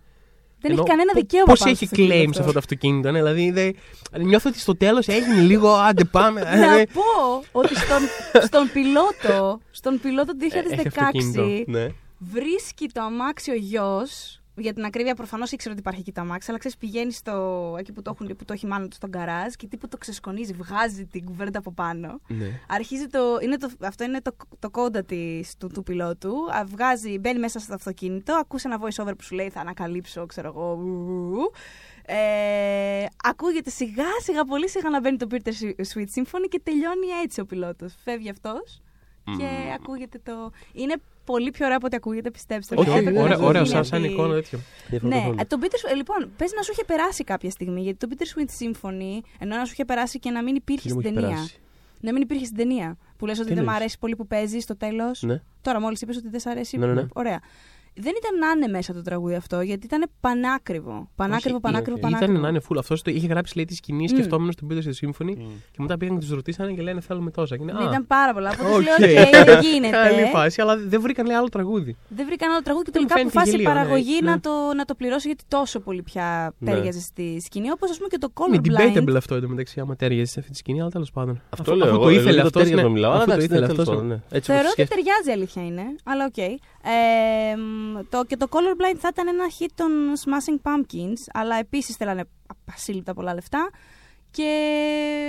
Δεν 0.60 0.70
Ενώ 0.70 0.80
έχει 0.80 0.90
κανένα 0.90 1.12
πο- 1.12 1.18
δικαίωμα. 1.20 1.44
Πώς 1.46 1.58
πάνω 1.58 1.70
έχει 1.70 1.86
στο 1.86 1.94
αυτοκίνητο 1.94 2.30
claim 2.30 2.34
σε 2.34 2.40
αυτό 2.40 2.52
το 2.52 2.58
αυτοκίνητο. 2.58 3.10
Ναι, 3.10 3.18
δηλαδή 3.18 3.50
δε, 3.50 3.70
νιώθω 4.18 4.48
ότι 4.48 4.58
στο 4.58 4.76
τέλος 4.76 5.08
έγινε 5.08 5.40
λίγο. 5.40 5.68
Άντε 5.74 6.04
πάμε. 6.04 6.40
Να 6.44 6.50
δηλαδή, 6.50 6.86
πω 6.86 7.42
ότι 7.52 7.74
στον, 7.76 8.02
στον 8.44 8.70
πιλότο, 8.72 9.60
στον 9.70 10.00
πιλότο 10.00 10.32
του 10.36 10.44
Έχει 10.70 10.88
αυτοκίνητο. 10.88 11.42
2016 11.42 11.62
Ναι. 11.66 11.86
βρίσκει 12.18 12.86
το 12.92 13.00
αμάξι 13.02 13.50
ο 13.50 13.54
γιος. 13.54 14.40
Για 14.58 14.72
την 14.72 14.84
ακρίβεια, 14.84 15.14
προφανώς 15.14 15.52
ήξερε 15.52 15.70
ότι 15.72 15.80
υπάρχει 15.80 16.00
εκεί 16.00 16.12
το 16.12 16.20
αμάξι, 16.20 16.46
αλλά 16.50 16.58
ξέρεις, 16.58 16.76
πηγαίνει 16.76 17.12
στο, 17.12 17.74
εκεί 17.78 17.92
που 17.92 18.02
το, 18.02 18.10
έχουν, 18.14 18.36
που 18.36 18.44
το 18.44 18.52
έχει 18.52 18.66
μάλλον 18.66 18.88
στον 18.92 19.10
καράζ 19.10 19.52
και 19.54 19.66
τύπου 19.66 19.88
το 19.88 19.96
ξεσκονίζει, 19.96 20.52
βγάζει 20.52 21.06
την 21.06 21.24
κουβέρτα 21.24 21.58
από 21.58 21.72
πάνω. 21.72 22.20
ναι. 22.28 22.60
Αρχίζει 22.68 23.06
το. 23.06 23.38
Είναι 23.42 23.56
το 23.56 23.70
αυτό 23.80 24.04
είναι 24.04 24.20
το, 24.20 24.36
το 24.58 24.70
κόντα 24.70 25.02
της, 25.04 25.56
του, 25.56 25.66
του 25.68 25.82
πιλότου. 25.82 26.34
Α, 26.52 26.64
Βγάζει, 26.66 27.18
μπαίνει 27.18 27.38
μέσα 27.38 27.58
στο 27.58 27.74
αυτοκίνητο, 27.74 28.34
ακούσε 28.34 28.68
ένα 28.68 28.80
voice 28.80 29.02
over 29.02 29.14
που 29.16 29.22
σου 29.22 29.34
λέει 29.34 29.50
Θα 29.50 29.60
ανακαλύψω, 29.60 30.26
ξέρω 30.26 30.48
εγώ. 30.48 30.72
ου, 30.74 30.88
ου, 30.88 31.32
ου. 31.32 31.50
Ε, 32.08 33.04
ακούγεται 33.22 33.70
σιγά 33.70 34.04
σιγά 34.22 34.44
πολύ 34.44 34.68
σιγά 34.68 34.90
να 34.90 35.00
μπαίνει 35.00 35.16
το 35.16 35.26
Peter 35.30 35.50
Sweet 35.92 36.08
Symphony 36.14 36.46
και 36.48 36.60
τελειώνει 36.62 37.06
έτσι 37.24 37.40
ο 37.40 37.46
πιλότος. 37.46 37.94
Φεύγει 38.04 38.30
αυτός 38.30 38.80
και 39.38 39.48
ακούγεται 39.74 40.18
το. 40.22 40.50
Είναι 40.72 40.94
πολύ 41.26 41.50
πιο 41.50 41.64
ωραίο 41.64 41.76
από 41.76 41.86
ό,τι 41.86 41.96
ακούγεται, 41.96 42.30
πιστέψτε 42.30 42.74
με. 42.74 42.80
Όχι, 42.80 42.90
όχι, 42.90 42.98
Έπρεπε 42.98 43.16
να 43.18 43.24
ωραίο, 43.24 43.36
γίνει 43.36 43.48
ωραίο 43.48 43.62
αυτή- 43.62 43.74
σαν, 43.74 43.84
σαν 43.84 44.04
εικόνα 44.04 44.34
τέτοιο. 44.34 44.58
Διαφωνώ 44.88 45.14
ναι, 45.14 45.20
καθόλου. 45.20 45.36
ε, 45.40 45.44
το 45.44 45.58
Peter, 45.62 45.90
ε, 45.90 45.94
λοιπόν, 45.94 46.30
πες 46.36 46.52
να 46.52 46.62
σου 46.62 46.70
είχε 46.72 46.84
περάσει 46.84 47.24
κάποια 47.24 47.50
στιγμή. 47.50 47.80
Γιατί 47.82 48.06
το 48.06 48.14
Peter 48.14 48.22
Sweet 48.40 48.50
Symphony, 48.62 49.20
ενώ 49.38 49.56
να 49.56 49.64
σου 49.64 49.72
είχε 49.72 49.84
περάσει 49.84 50.18
και 50.18 50.30
να 50.30 50.42
μην 50.42 50.54
υπήρχε 50.54 50.88
Τι 50.88 50.94
μου 50.94 51.00
στην 51.00 51.12
έχει 51.12 51.20
ταινία. 51.20 51.36
περάσει. 51.36 51.58
Να 52.00 52.12
μην 52.12 52.22
υπήρχε 52.22 52.44
στην 52.44 52.56
ταινία. 52.56 52.96
Που 53.16 53.26
λες 53.26 53.38
ότι 53.38 53.48
Τι 53.48 53.54
δεν 53.54 53.62
μου 53.62 53.68
εννοείς; 53.68 53.80
αρέσει 53.80 53.98
πολύ 53.98 54.16
που 54.16 54.26
παίζεις 54.26 54.62
στο 54.62 54.76
τέλος. 54.76 55.22
Ναι. 55.22 55.42
Τώρα, 55.62 55.80
μόλις 55.80 56.00
είπες 56.00 56.16
ότι 56.16 56.28
δεν 56.28 56.40
σ' 56.40 56.46
αρέσει. 56.46 56.76
Ναι, 56.78 56.86
ναι, 56.86 56.92
ναι. 56.92 57.06
Ωραία. 57.14 57.40
Δεν 57.98 58.12
ήταν 58.16 58.38
να 58.38 58.46
είναι 58.56 58.66
μέσα 58.78 58.92
το 58.92 59.02
τραγούδι 59.02 59.34
αυτό, 59.34 59.60
γιατί 59.60 59.86
ήταν 59.86 60.04
πανάκριβο. 60.20 61.08
Πανάκριβο, 61.16 61.54
Όχι, 61.54 61.60
πανάκριβο, 61.62 61.92
όχι. 61.92 62.00
πανάκριβο. 62.00 62.32
Ήταν 62.32 62.42
να 62.42 62.48
είναι 62.48 62.60
full. 62.68 62.76
Αυτός 62.78 63.02
το 63.02 63.10
είχε 63.10 63.26
γράψει 63.26 63.56
λέει 63.56 63.64
τη 63.64 63.74
σκηνή 63.74 64.02
Μμ. 64.02 64.06
σκεφτόμενος 64.06 64.54
τον 64.56 64.68
Peter 64.72 64.78
στη 64.80 64.92
σύμφωνη 64.92 65.32
Μμ. 65.38 65.44
και 65.70 65.76
μετά 65.78 65.96
πήγαν 65.96 66.14
και 66.14 66.20
τους 66.20 66.34
ρωτήσανε 66.34 66.72
και 66.72 66.82
λένε 66.82 67.00
θέλουμε 67.00 67.30
τόσα. 67.30 67.56
Και 67.56 67.62
είναι, 67.62 67.72
Ναι, 67.72 67.78
«Α, 67.78 67.82
ήταν 67.88 68.06
πάρα 68.06 68.32
πολλά. 68.32 68.50
Οπότε 68.60 68.74
οκ, 68.74 68.80
λέω: 68.80 69.22
«Ok, 69.22 69.44
δεν 69.46 69.60
γίνεται. 69.60 69.90
Καλή 69.96 70.24
φάση, 70.32 70.60
αλλά 70.60 70.76
δεν 70.76 71.00
βρήκαν 71.00 71.26
λέει 71.26 71.36
άλλο 71.36 71.48
τραγούδι. 71.48 71.96
Δεν 72.08 72.26
βρήκαν 72.26 72.50
άλλο 72.50 72.62
τραγούδι 72.62 72.84
και 72.84 72.90
Δεν 72.92 73.02
μου 73.02 73.08
τελικά 73.08 73.14
φαίνεται 73.14 73.38
αποφάσισε 73.38 73.56
η 73.56 73.60
γελοίο, 73.60 73.74
ναι, 73.74 73.80
παραγωγή 73.80 74.18
ναι. 74.22 74.30
να, 74.30 74.40
το, 74.40 74.50
να 74.76 74.84
το 74.84 74.94
πληρώσει 74.94 75.26
γιατί 75.26 75.44
τόσο 75.48 75.80
πολύ 75.80 76.02
πια 76.02 76.54
Ναι. 76.58 76.72
ταίριαζε 76.72 77.00
στη 77.00 77.40
σκηνή. 77.44 77.70
Όπως 77.70 77.90
ας 77.90 77.96
πούμε 77.96 78.08
και 78.08 78.18
το 78.18 78.32
Είναι 78.48 78.60
Colorblind. 78.60 78.96
debatable 78.98 79.16
αυτό 79.16 79.34
εντωμεταξύ, 79.34 79.80
άμα 79.80 79.96
ταίριαζε 79.96 80.30
σε 80.30 80.38
αυτή 80.40 80.50
τη 80.52 80.56
σκηνή, 80.58 80.80
αλλά 80.80 80.90
τέλος 80.90 81.10
πάντων. 81.10 81.40
Αυτό 81.50 81.62
Αφού- 81.72 81.74
λέω. 81.76 81.86
αφού 81.86 81.94
εγώ, 81.94 82.04
το 82.04 82.08
εγώ 82.10 82.18
ήθελε 82.20 82.32
για 82.32 82.40
το 82.40 82.46
αυτός. 82.46 82.62
ταίριασμα 82.62 82.88
μιλάω. 82.90 83.10
αλλά 83.10 83.20
Αφού 83.20 83.26
το 83.30 83.32
εντάξει, 83.36 83.52
ήθελε 83.52 83.66
ναι, 83.66 83.72
τέλος 83.72 83.88
αυτός. 83.88 83.94
πάντων, 84.02 84.10
ναι. 84.10 84.36
Έτσι 84.36 84.50
Θεωρώ 84.52 84.60
όπως 84.68 84.72
ότι 84.72 84.82
σκέφτομαι. 84.82 85.02
ταιριάζει, 85.02 85.30
αλήθεια 85.30 85.62
είναι. 85.66 85.82
Αλλά 86.04 86.24
οκ. 86.24 86.60
Ε, 87.96 87.98
μ, 88.00 88.06
το, 88.08 88.24
και 88.24 88.36
το 88.36 88.46
Colorblind 88.50 88.96
θα 88.98 89.08
ήταν 89.12 89.28
ένα 89.28 89.44
hit 89.58 89.68
των 89.74 89.90
Smashing 90.24 90.70
Pumpkins, 90.70 91.18
αλλά 91.32 91.56
επίσης 91.56 91.96
θέλανε 91.96 92.24
ασύλληπτα 92.46 93.14
πολλά 93.14 93.34
λεφτά. 93.34 93.70
Και 94.30 94.50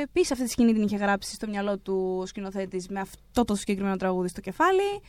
επίσης 0.03 0.31
αυτή 0.31 0.43
τη 0.43 0.49
σκηνή 0.49 0.73
την 0.73 0.83
είχε 0.83 0.95
γράψει 0.97 1.33
στο 1.33 1.47
μυαλό 1.47 1.77
του 1.77 2.17
ο 2.21 2.25
σκηνοθέτης 2.25 2.87
με 2.87 2.99
αυτό 2.99 3.45
το 3.45 3.55
συγκεκριμένο 3.55 3.95
τραγούδι 3.95 4.27
στο 4.27 4.41
κεφάλι. 4.41 5.01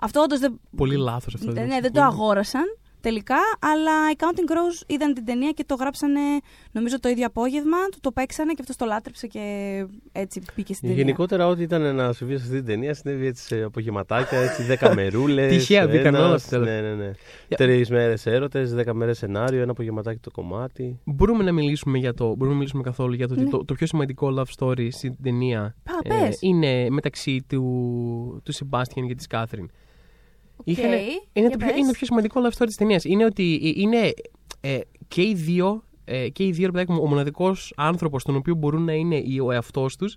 Αυτό 0.00 0.20
όντως 0.20 0.38
δεν, 0.38 0.60
Πολύ 0.76 0.96
λάθος 0.96 1.34
αυτό. 1.34 1.52
ναι, 1.52 1.62
ναι, 1.62 1.80
δεν 1.80 1.92
το 1.92 2.02
αγόρασαν 2.02 2.64
τελικά, 3.00 3.36
αλλά 3.60 4.10
οι 4.10 4.14
Counting 4.18 4.50
Crows 4.52 4.82
είδαν 4.86 5.14
την 5.14 5.24
ταινία 5.24 5.50
και 5.50 5.64
το 5.66 5.74
γράψανε 5.74 6.20
νομίζω 6.72 7.00
το 7.00 7.08
ίδιο 7.08 7.26
απόγευμα, 7.26 7.76
του 7.92 7.98
το 8.00 8.12
παίξανε 8.12 8.52
και 8.52 8.62
αυτό 8.68 8.84
το 8.84 8.90
λάτρεψε 8.90 9.26
και 9.26 9.40
έτσι 10.12 10.40
μπήκε 10.56 10.74
στην 10.74 10.88
ταινία. 10.88 11.02
Γενικότερα, 11.04 11.46
ό,τι 11.46 11.62
ήταν 11.62 11.94
να 11.94 12.12
συμβεί 12.12 12.36
σε 12.36 12.42
αυτή 12.42 12.56
την 12.56 12.64
ταινία 12.64 12.94
συνέβη 12.94 13.26
έτσι 13.26 13.44
σε 13.44 13.62
απογευματάκια, 13.62 14.38
έτσι 14.38 14.62
δέκα 14.62 14.94
μερούλες. 15.00 15.52
Τυχαία 15.56 15.86
μπήκαν 15.88 16.14
όλα 16.14 16.34
αυτά. 16.34 16.58
Ναι, 16.58 16.80
ναι, 16.80 16.94
ναι. 16.94 17.10
Για- 17.48 17.56
Τρεις 17.56 17.90
μέρες 17.90 18.26
έρωτες, 18.26 18.74
δέκα 18.74 18.94
μέρες 18.94 19.18
σενάριο, 19.18 19.62
ένα 19.62 19.70
απογευματάκι 19.70 20.18
το 20.20 20.30
κομμάτι. 20.30 21.00
Μπορούμε 21.04 21.44
να 21.44 21.52
μιλήσουμε 21.52 21.98
για 21.98 22.14
το. 22.14 22.26
Μπορούμε 22.26 22.48
να 22.48 22.54
μιλήσουμε 22.54 22.82
καθόλου 22.82 23.14
για 23.14 23.28
το 23.28 23.34
ότι 23.34 23.42
Ναι. 23.42 23.50
το, 23.50 23.64
το 23.64 23.74
πιο 23.74 23.86
σημαντικό 23.86 24.34
love 24.38 24.64
story 24.64 24.88
στην 24.92 25.14
ταινία 25.22 25.60
Α, 25.62 26.08
πες. 26.08 26.38
είναι 26.40 26.86
μεταξύ 26.90 27.44
του, 27.48 28.40
του 28.44 28.52
Σεμπάστιαν 28.52 29.06
και 29.06 29.14
της 29.14 29.26
Κάθριν. 29.26 29.70
Είχανε- 30.64 30.94
Οκ, 30.94 31.00
είναι, 31.02 31.20
για 31.32 31.50
το 31.50 31.56
πιο, 31.56 31.66
πες. 31.66 31.76
είναι 31.76 31.86
το 31.86 31.92
πιο 31.92 32.06
σημαντικό 32.06 32.40
love 32.44 32.58
story 32.58 32.66
της 32.66 32.76
ταινίας. 32.76 33.04
Είναι 33.04 33.24
ότι 33.24 33.60
ε, 33.62 33.80
είναι 33.80 34.12
ε, 34.60 34.78
και 35.08 35.22
οι 35.22 35.34
δύο, 35.34 35.84
ε, 36.04 36.28
και 36.28 36.44
οι 36.44 36.50
δύο 36.50 36.66
ρε 36.66 36.72
παιδάκι 36.72 36.92
μου, 36.92 37.00
ο 37.02 37.06
μοναδικός 37.06 37.72
άνθρωπος 37.76 38.24
τον 38.24 38.36
οποίο 38.36 38.54
μπορούν 38.54 38.84
να 38.84 38.92
είναι 38.92 39.22
ο 39.42 39.50
εαυτός 39.52 39.96
τους 39.96 40.16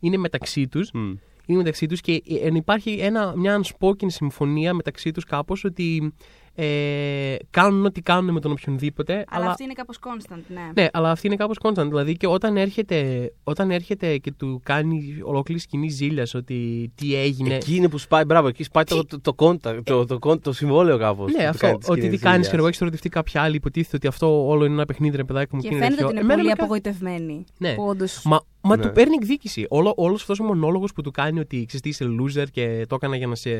είναι 0.00 0.16
μεταξύ 0.16 0.68
τους. 0.68 0.90
Μμ. 0.92 1.12
Είναι 1.46 1.58
μεταξύ 1.58 1.86
τους 1.86 2.00
και 2.00 2.22
ε, 2.42 2.48
υπάρχει 2.52 2.90
ένα, 2.90 3.32
μια 3.36 3.60
unspoken 3.60 4.06
συμφωνία 4.06 4.74
μεταξύ 4.74 5.10
τους 5.10 5.24
κάπως 5.24 5.64
ότι 5.64 6.12
ε, 6.60 7.36
κάνουν 7.50 7.84
ό,τι 7.84 8.00
κάνουν 8.00 8.32
με 8.32 8.40
τον 8.40 8.50
οποιονδήποτε. 8.50 9.24
Αλλά, 9.28 9.50
αυτή 9.50 9.62
είναι 9.62 9.72
κάπως 9.72 9.98
constant, 10.00 10.42
ναι. 10.48 10.82
Ναι, 10.82 10.88
αλλά 10.92 11.10
αυτή 11.10 11.26
είναι 11.26 11.36
κάπως 11.36 11.56
constant. 11.62 11.86
Δηλαδή 11.88 12.16
και 12.16 12.26
όταν 12.26 12.56
έρχεται, 12.56 13.30
όταν 13.44 13.70
έρχεται 13.70 14.18
και 14.18 14.32
του 14.32 14.60
κάνει 14.64 15.18
ολόκληρη 15.22 15.60
σκηνή 15.60 15.88
ζήλιας 15.88 16.34
ότι 16.34 16.90
τι 16.94 17.14
έγινε. 17.14 17.54
Εκεί 17.54 17.76
είναι 17.76 17.88
που 17.88 17.98
σπάει, 17.98 18.24
μπράβο, 18.24 18.48
εκεί 18.48 18.62
σπάει 18.62 18.84
το, 18.84 19.04
το, 19.04 19.20
το, 19.20 19.34
contract, 19.38 19.80
το, 19.84 20.04
το, 20.04 20.18
το, 20.18 20.38
το 20.38 20.52
συμβόλαιο 20.52 20.98
κάπως. 20.98 21.32
Ναι, 21.32 21.44
αυτό. 21.44 21.78
Ότι 21.88 22.08
τι 22.08 22.18
κάνεις, 22.18 22.46
ξέρω 22.46 22.58
εγώ, 22.58 22.66
έχεις 22.66 22.80
ερωτευτεί 22.80 23.08
κάποια 23.08 23.42
άλλη, 23.42 23.56
υποτίθεται 23.56 23.96
ότι 23.96 24.06
αυτό 24.06 24.46
όλο 24.48 24.64
είναι 24.64 24.74
ένα 24.74 24.84
παιχνίδι, 24.84 25.16
ρε 25.16 25.24
παιδάκι 25.24 25.54
μου. 25.54 25.60
Και 25.60 25.68
είναι 25.68 25.76
φαίνεται 25.76 25.94
τέτοιο. 25.94 26.06
ότι 26.08 26.14
είναι 26.16 26.24
Εμένα 26.24 26.36
πολύ 26.38 26.48
με 26.48 26.54
κα- 26.54 26.62
απογοητευμένη. 26.62 27.44
Ναι. 27.58 27.74
Που 27.74 27.84
όντως... 27.86 28.22
Μα, 28.24 28.40
μα 28.60 28.76
Ναι. 28.76 28.82
του 28.82 28.92
παίρνει 28.92 29.14
εκδίκηση. 29.14 29.66
Όλο 29.68 29.92
όλος 29.96 30.20
αυτός 30.20 30.40
ο 30.40 30.44
μονόλογος 30.44 30.92
που 30.92 31.02
του 31.02 31.10
κάνει 31.10 31.40
ότι 31.40 31.64
ξέρεις 31.66 31.80
τι, 31.80 31.88
είσαι 31.88 32.04
loser 32.20 32.46
και 32.50 32.84
το 32.88 32.94
έκανα 32.94 33.16
για 33.16 33.26
να, 33.26 33.34
σε, 33.34 33.50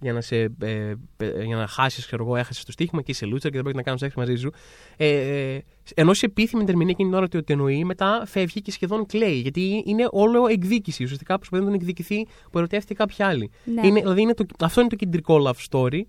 για 0.00 0.12
να, 0.12 0.20
σε, 0.20 0.36
ε, 0.36 0.94
ε, 1.16 1.44
για 1.44 1.56
να 1.56 1.66
χάσεις, 1.66 2.06
ξέρω 2.06 2.24
εγώ, 2.24 2.36
έχασες 2.36 2.64
το 2.64 2.72
στοίχημα 2.72 3.02
και 3.02 3.10
είσαι 3.10 3.26
loser 3.26 3.40
και 3.40 3.50
δεν 3.50 3.62
πρέπει 3.62 3.76
να 3.76 3.82
κάνω 3.82 3.96
σεξ 3.96 4.14
μαζί 4.14 4.36
σου. 4.36 4.52
Ε, 4.96 5.08
ε, 5.54 5.64
ενώ 5.94 6.14
σε 6.14 6.28
πείθει 6.28 6.56
με 6.56 6.60
την 6.60 6.68
ερμηνεία 6.68 6.92
εκείνη 6.92 7.08
την 7.08 7.16
ώρα 7.18 7.26
ότι 7.26 7.42
το 7.42 7.52
εννοεί, 7.52 7.84
μετά 7.84 8.22
φεύγει 8.26 8.60
και 8.60 8.70
σχεδόν 8.70 9.06
κλαίει. 9.06 9.34
Γιατί 9.34 9.82
είναι 9.86 10.08
όλο 10.10 10.46
εκδίκηση. 10.46 11.02
Ουσιαστικά 11.02 11.36
προσπαθεί 11.36 11.62
να 11.62 11.70
τον 11.70 11.78
εκδικηθεί 11.80 12.26
που 12.50 12.58
ερωτεύτηκε 12.58 12.94
κάποια 12.94 13.26
άλλη. 13.26 13.50
Ναι. 13.64 13.86
Είναι, 13.86 14.00
δηλαδή 14.00 14.20
είναι 14.22 14.34
το, 14.34 14.44
αυτό 14.60 14.80
είναι 14.80 14.90
το 14.90 14.96
κεντρικό 14.96 15.42
love 15.46 15.68
story. 15.70 16.00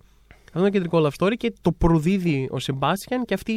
Αυτό 0.53 0.60
είναι 0.60 0.69
το 0.69 0.73
κεντρικό 0.73 1.07
love 1.07 1.26
story 1.26 1.34
και 1.38 1.53
το 1.61 1.72
προδίδει 1.72 2.48
ο 2.52 2.60
Σεμπάστιαν 2.60 3.26
και 3.26 3.34
αυτή, 3.34 3.53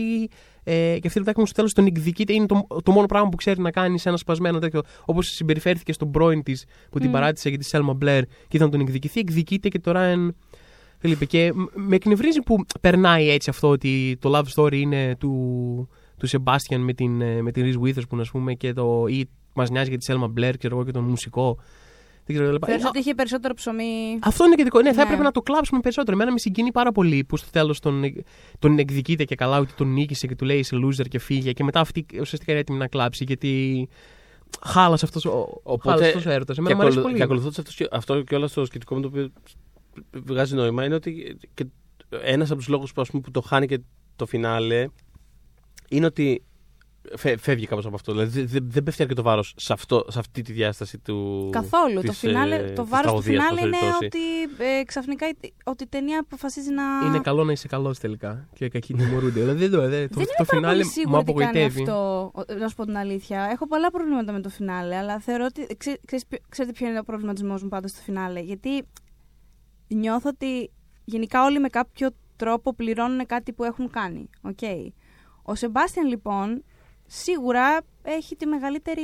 ε, 0.65 0.99
και 1.01 1.07
αυτή 1.07 1.19
η 1.19 1.33
μου 1.37 1.47
στο 1.47 1.55
τέλος 1.55 1.73
τον 1.73 1.87
εκδικείται. 1.87 2.33
Είναι 2.33 2.47
το, 2.47 2.67
το 2.83 2.93
μόνο 2.93 3.07
πράγμα 3.07 3.29
που 3.29 3.37
ξέρει 3.37 3.61
να 3.61 3.71
κάνει 3.71 3.99
σε 3.99 4.09
ένα 4.09 4.19
σπασμένο 4.19 4.59
τέτοιο. 4.59 4.81
Όπως 5.05 5.29
συμπεριφέρθηκε 5.29 5.93
στον 5.93 6.11
πρώην 6.11 6.43
της 6.43 6.65
που 6.91 6.99
την 6.99 7.09
Μμ. 7.09 7.13
παράτησε 7.13 7.49
για 7.49 7.59
τη 7.59 7.65
Σέλμα 7.65 7.93
Μπλερ 7.93 8.25
και 8.25 8.57
ήταν 8.57 8.67
να 8.67 8.73
τον 8.73 8.81
εκδικηθεί. 8.81 9.21
Εκδικείται 9.21 9.69
και 9.69 9.79
τώρα 9.79 10.03
εν. 10.03 10.37
Φίλιππε, 10.99 11.25
και 11.25 11.53
μ- 11.55 11.69
με 11.75 11.95
εκνευρίζει 11.95 12.41
που 12.41 12.65
περνάει 12.81 13.29
έτσι 13.29 13.51
αυτό 13.51 13.69
ότι 13.69 14.17
το 14.21 14.39
love 14.39 14.63
story 14.63 14.75
είναι 14.75 15.17
του, 15.19 15.89
του 16.19 16.27
Σεμπάστιαν 16.27 16.81
με 16.81 16.93
την, 16.93 17.21
ε, 17.21 17.43
με 17.43 17.51
την 17.53 17.65
Reese 17.65 17.87
Witherspoon, 17.87 18.19
ας 18.21 18.31
πούμε, 18.31 18.55
και 18.55 18.73
το, 18.73 19.05
ή 19.09 19.29
μας 19.55 19.71
νοιάζει 19.71 19.89
για 19.89 19.99
τη 19.99 20.05
Σέλμα 20.05 20.29
Μπλερ, 20.29 20.57
ξέρω 20.57 20.75
εγώ, 20.77 20.85
και 20.85 20.91
τον 20.91 21.05
μουσικό. 21.05 21.59
Δεν 22.27 22.37
ξέρω, 22.37 22.53
λοιπά. 22.53 22.67
Θεωρείς 22.67 22.85
Ε, 22.85 22.89
ότι 22.89 22.99
είχε 22.99 23.15
περισσότερο 23.15 23.55
ψωμί. 23.55 24.19
αυτό 24.23 24.45
είναι 24.45 24.55
κεντρικό. 24.55 24.81
Ναι, 24.81 24.91
θα 24.91 24.97
Ναι. 24.97 25.03
έπρεπε 25.03 25.23
να 25.23 25.31
το 25.31 25.41
κλάψουμε 25.41 25.81
περισσότερο. 25.81 26.17
Εμένα 26.17 26.33
με 26.33 26.39
συγκινεί 26.39 26.73
πάρα 26.73 26.93
πολύ 26.93 27.25
που 27.25 27.37
στο 27.37 27.51
τέλος 27.51 27.81
τον, 27.81 28.03
τον 28.59 28.79
εκδικείται 28.79 29.25
και 29.25 29.35
καλά 29.35 29.59
ότι 29.59 29.73
τον 29.73 29.93
νίκησε 29.93 30.27
και 30.27 30.35
του 30.35 30.45
λέει 30.45 30.59
είσαι 30.59 30.77
loser 30.85 31.09
και 31.09 31.19
φύγε. 31.19 31.53
Και 31.53 31.65
μετά 31.65 31.81
αυτή 31.81 32.07
ουσιαστικά 32.21 32.53
είναι 32.53 32.61
έτοιμη 32.61 32.79
να 32.79 32.87
κλάψει 32.89 33.25
γιατί 33.25 33.89
χάλασε 34.65 35.05
αυτός 35.05 35.25
ο, 35.25 35.61
Οπότε, 35.63 35.89
χάλασε 35.91 36.09
αυτός 36.09 36.27
ο 36.27 36.31
έρωτας. 36.31 36.57
Και, 36.57 36.61
Εμένα 36.63 36.77
μου 36.77 36.83
αρέσει 36.83 36.99
ακολου, 36.99 37.13
πολύ. 37.13 37.17
και 37.19 37.23
ακολουθώντας 37.25 37.59
αυτό, 37.59 37.73
και- 37.85 37.89
αυτό 37.91 38.23
και 38.23 38.35
όλα 38.35 38.47
στο 38.47 38.65
σκεπτικό 38.65 38.95
μου 38.95 39.01
το 39.01 39.07
οποίο 39.09 39.33
βγάζει 40.13 40.55
νόημα 40.55 40.85
είναι 40.85 40.95
ότι 40.95 41.37
και 41.55 41.67
ένας 42.23 42.49
από 42.51 42.59
τους 42.59 42.69
λόγους 42.69 42.93
που, 42.93 43.01
ας 43.01 43.11
πούμε, 43.11 43.23
που 43.23 43.31
το 43.31 43.41
χάνει 43.41 43.67
και 43.67 43.81
το 44.17 44.27
φινάλε 44.27 44.87
είναι 45.89 46.07
ότι 46.07 46.43
φε- 47.17 47.39
φεύγει 47.41 47.67
κάπως 47.67 47.87
από 47.87 47.95
αυτό. 47.95 48.13
Δηλαδή 48.13 48.31
δεν- 48.41 48.49
δεν, 48.49 48.71
δεν 48.71 48.83
πέφτει 48.83 49.03
αρκετό 49.03 49.23
βάρος 49.23 49.55
σε, 49.57 49.73
αυτό- 49.73 50.05
σε 50.09 50.19
αυτή 50.19 50.43
τη 50.43 50.53
διάσταση 50.53 50.99
του. 50.99 51.49
Καθόλου. 51.53 52.01
της, 52.01 52.07
το, 52.07 52.13
φινάλε, 52.13 52.55
ε, 52.57 52.59
το 52.73 52.83
της 52.83 52.91
βάρος 52.91 52.91
του 52.91 53.03
τραγωδίας, 53.03 53.43
φινάλε 53.45 53.61
εν 53.61 53.67
είναι 53.67 53.77
περιπτώσει. 53.79 54.05
ότι 54.05 54.65
ε, 54.79 54.83
ξαφνικά 54.85 55.29
η- 55.29 55.53
ότι 55.65 55.83
η 55.85 55.87
ταινία 55.87 56.19
αποφασίζει 56.21 56.71
να. 56.71 56.83
Είναι 57.07 57.19
καλό 57.21 57.45
να 57.45 57.53
είσαι 57.53 57.69
καλός 57.69 57.99
τελικά. 57.99 58.49
Και 58.55 58.65
οι 58.65 58.69
κακοί 58.69 58.95
τιμωρούνται. 58.95 59.41
Δηλαδή 59.41 59.59
δεν 59.67 59.71
το, 59.71 59.81
δεν, 59.89 59.91
το, 59.91 59.97
Δεν 59.99 60.09
το 60.09 60.21
είμαι 60.21 60.47
πάρα 60.47 60.59
φινάλε 60.61 60.73
πολύ 60.73 60.85
μου 60.85 60.91
σίγουρη 60.91 61.25
τι 61.25 61.33
κάνει 61.33 61.45
απογοητεύει. 61.49 61.81
αυτό. 61.81 62.31
Ο- 62.35 62.55
Να 62.59 62.69
σου 62.69 62.75
πω 62.75 62.85
την 62.85 62.97
αλήθεια. 62.97 63.49
Έχω 63.53 63.67
πολλά 63.69 63.91
προβλήματα 63.91 64.33
με 64.33 64.41
το 64.41 64.49
φινάλε, 64.49 64.97
αλλά 64.97 65.19
θεωρώ 65.19 65.45
ότι. 65.45 65.67
Ξέ, 65.77 65.99
ξέρεις 66.07 66.27
ποιο- 66.27 66.39
ξέρετε 66.49 66.73
ποιο 66.75 66.89
είναι 66.89 66.99
ο 66.99 67.03
προβληματισμός 67.05 67.63
μου 67.63 67.69
πάντα 67.69 67.89
στο 67.89 68.01
φινάλε. 68.03 68.41
Γιατί 68.41 68.85
νιώθω 69.89 70.29
ότι 70.29 70.71
γενικά 71.05 71.45
όλοι 71.45 71.59
με 71.61 71.69
κάποιο 71.69 72.09
τρόπο 72.37 72.75
πληρώνουν 72.75 73.27
κάτι 73.27 73.53
που 73.53 73.65
έχουν 73.65 73.91
κάνει. 73.91 74.29
Οκ. 74.43 74.59
Ο 75.43 75.55
Σεμπάστιαν 75.55 76.07
λοιπόν 76.09 76.65
σίγουρα 77.07 77.81
έχει 78.03 78.37
τη 78.37 78.47
μεγαλύτερη 78.47 79.03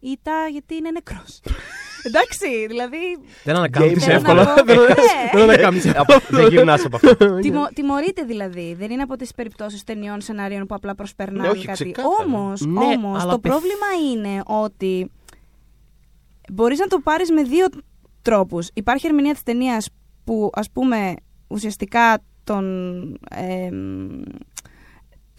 ήττα 0.00 0.46
γιατί 0.50 0.74
είναι 0.74 0.90
νεκρός. 0.90 1.40
Εντάξει, 2.06 2.66
δηλαδή 2.66 2.96
Δεν 3.44 3.56
ανακάμπτεις 3.56 4.04
Θέλω 4.04 4.20
να 4.22 4.40
εύκολα. 4.40 4.54
πω, 4.54 4.64
Δεν- 4.64 4.76
ναι. 4.78 4.84
Δεν 5.32 5.42
ανακάμπτεις 5.42 5.84
Ε, 5.90 5.92
από- 5.96 6.18
Δεν 6.28 6.48
γυρνάς 6.48 6.84
από 6.84 6.96
αυτό. 6.96 7.36
Τιμω, 7.40 7.66
τιμωρείται 7.74 8.22
δηλαδή. 8.22 8.74
Δεν 8.78 8.90
είναι 8.90 9.02
από 9.02 9.16
τις 9.16 9.34
περιπτώσεις 9.34 9.84
ταινιών 9.84 10.20
σενάριων 10.20 10.66
που 10.66 10.74
απλά 10.74 10.94
προσπερνάνε 10.94 11.42
Ναι, 11.42 11.48
όχι, 11.48 11.66
κάτι. 11.66 11.84
ξεκάθαρα. 11.92 12.24
Όμως, 12.24 12.60
Ναι, 12.66 12.80
όμως, 12.84 13.22
αλλά 13.22 13.32
το 13.32 13.38
πεθ- 13.38 13.54
πρόβλημα 13.54 13.86
είναι 14.12 14.42
ότι 14.46 15.10
μπορείς 16.52 16.78
να 16.78 16.86
το 16.86 17.00
πάρεις 17.00 17.30
με 17.30 17.42
δύο 17.42 17.66
τρόπους. 18.22 18.68
Υπάρχει 18.74 19.06
ερμηνεία 19.06 19.32
της 19.32 19.42
ταινίας 19.42 19.88
που, 20.24 20.50
ας 20.54 20.70
πούμε, 20.70 21.14
ουσιαστικά 21.48 22.18
τον. 22.44 22.64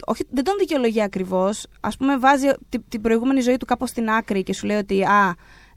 Εμ, 0.02 0.12
όχι, 0.12 0.24
δεν 0.30 0.44
τον 0.44 0.54
δικαιολογεί 0.58 1.02
ακριβώς. 1.02 1.66
Α 1.80 1.88
πούμε, 1.88 2.18
βάζει 2.18 2.46
την, 2.68 2.84
την 2.88 3.00
προηγούμενη 3.00 3.40
ζωή 3.40 3.56
του 3.56 3.66
κάπως 3.66 3.88
στην 3.88 4.10
άκρη 4.10 4.42
και 4.42 4.52
σου 4.54 4.66
λέει 4.66 4.76
ότι 4.76 5.02
α, 5.02 5.34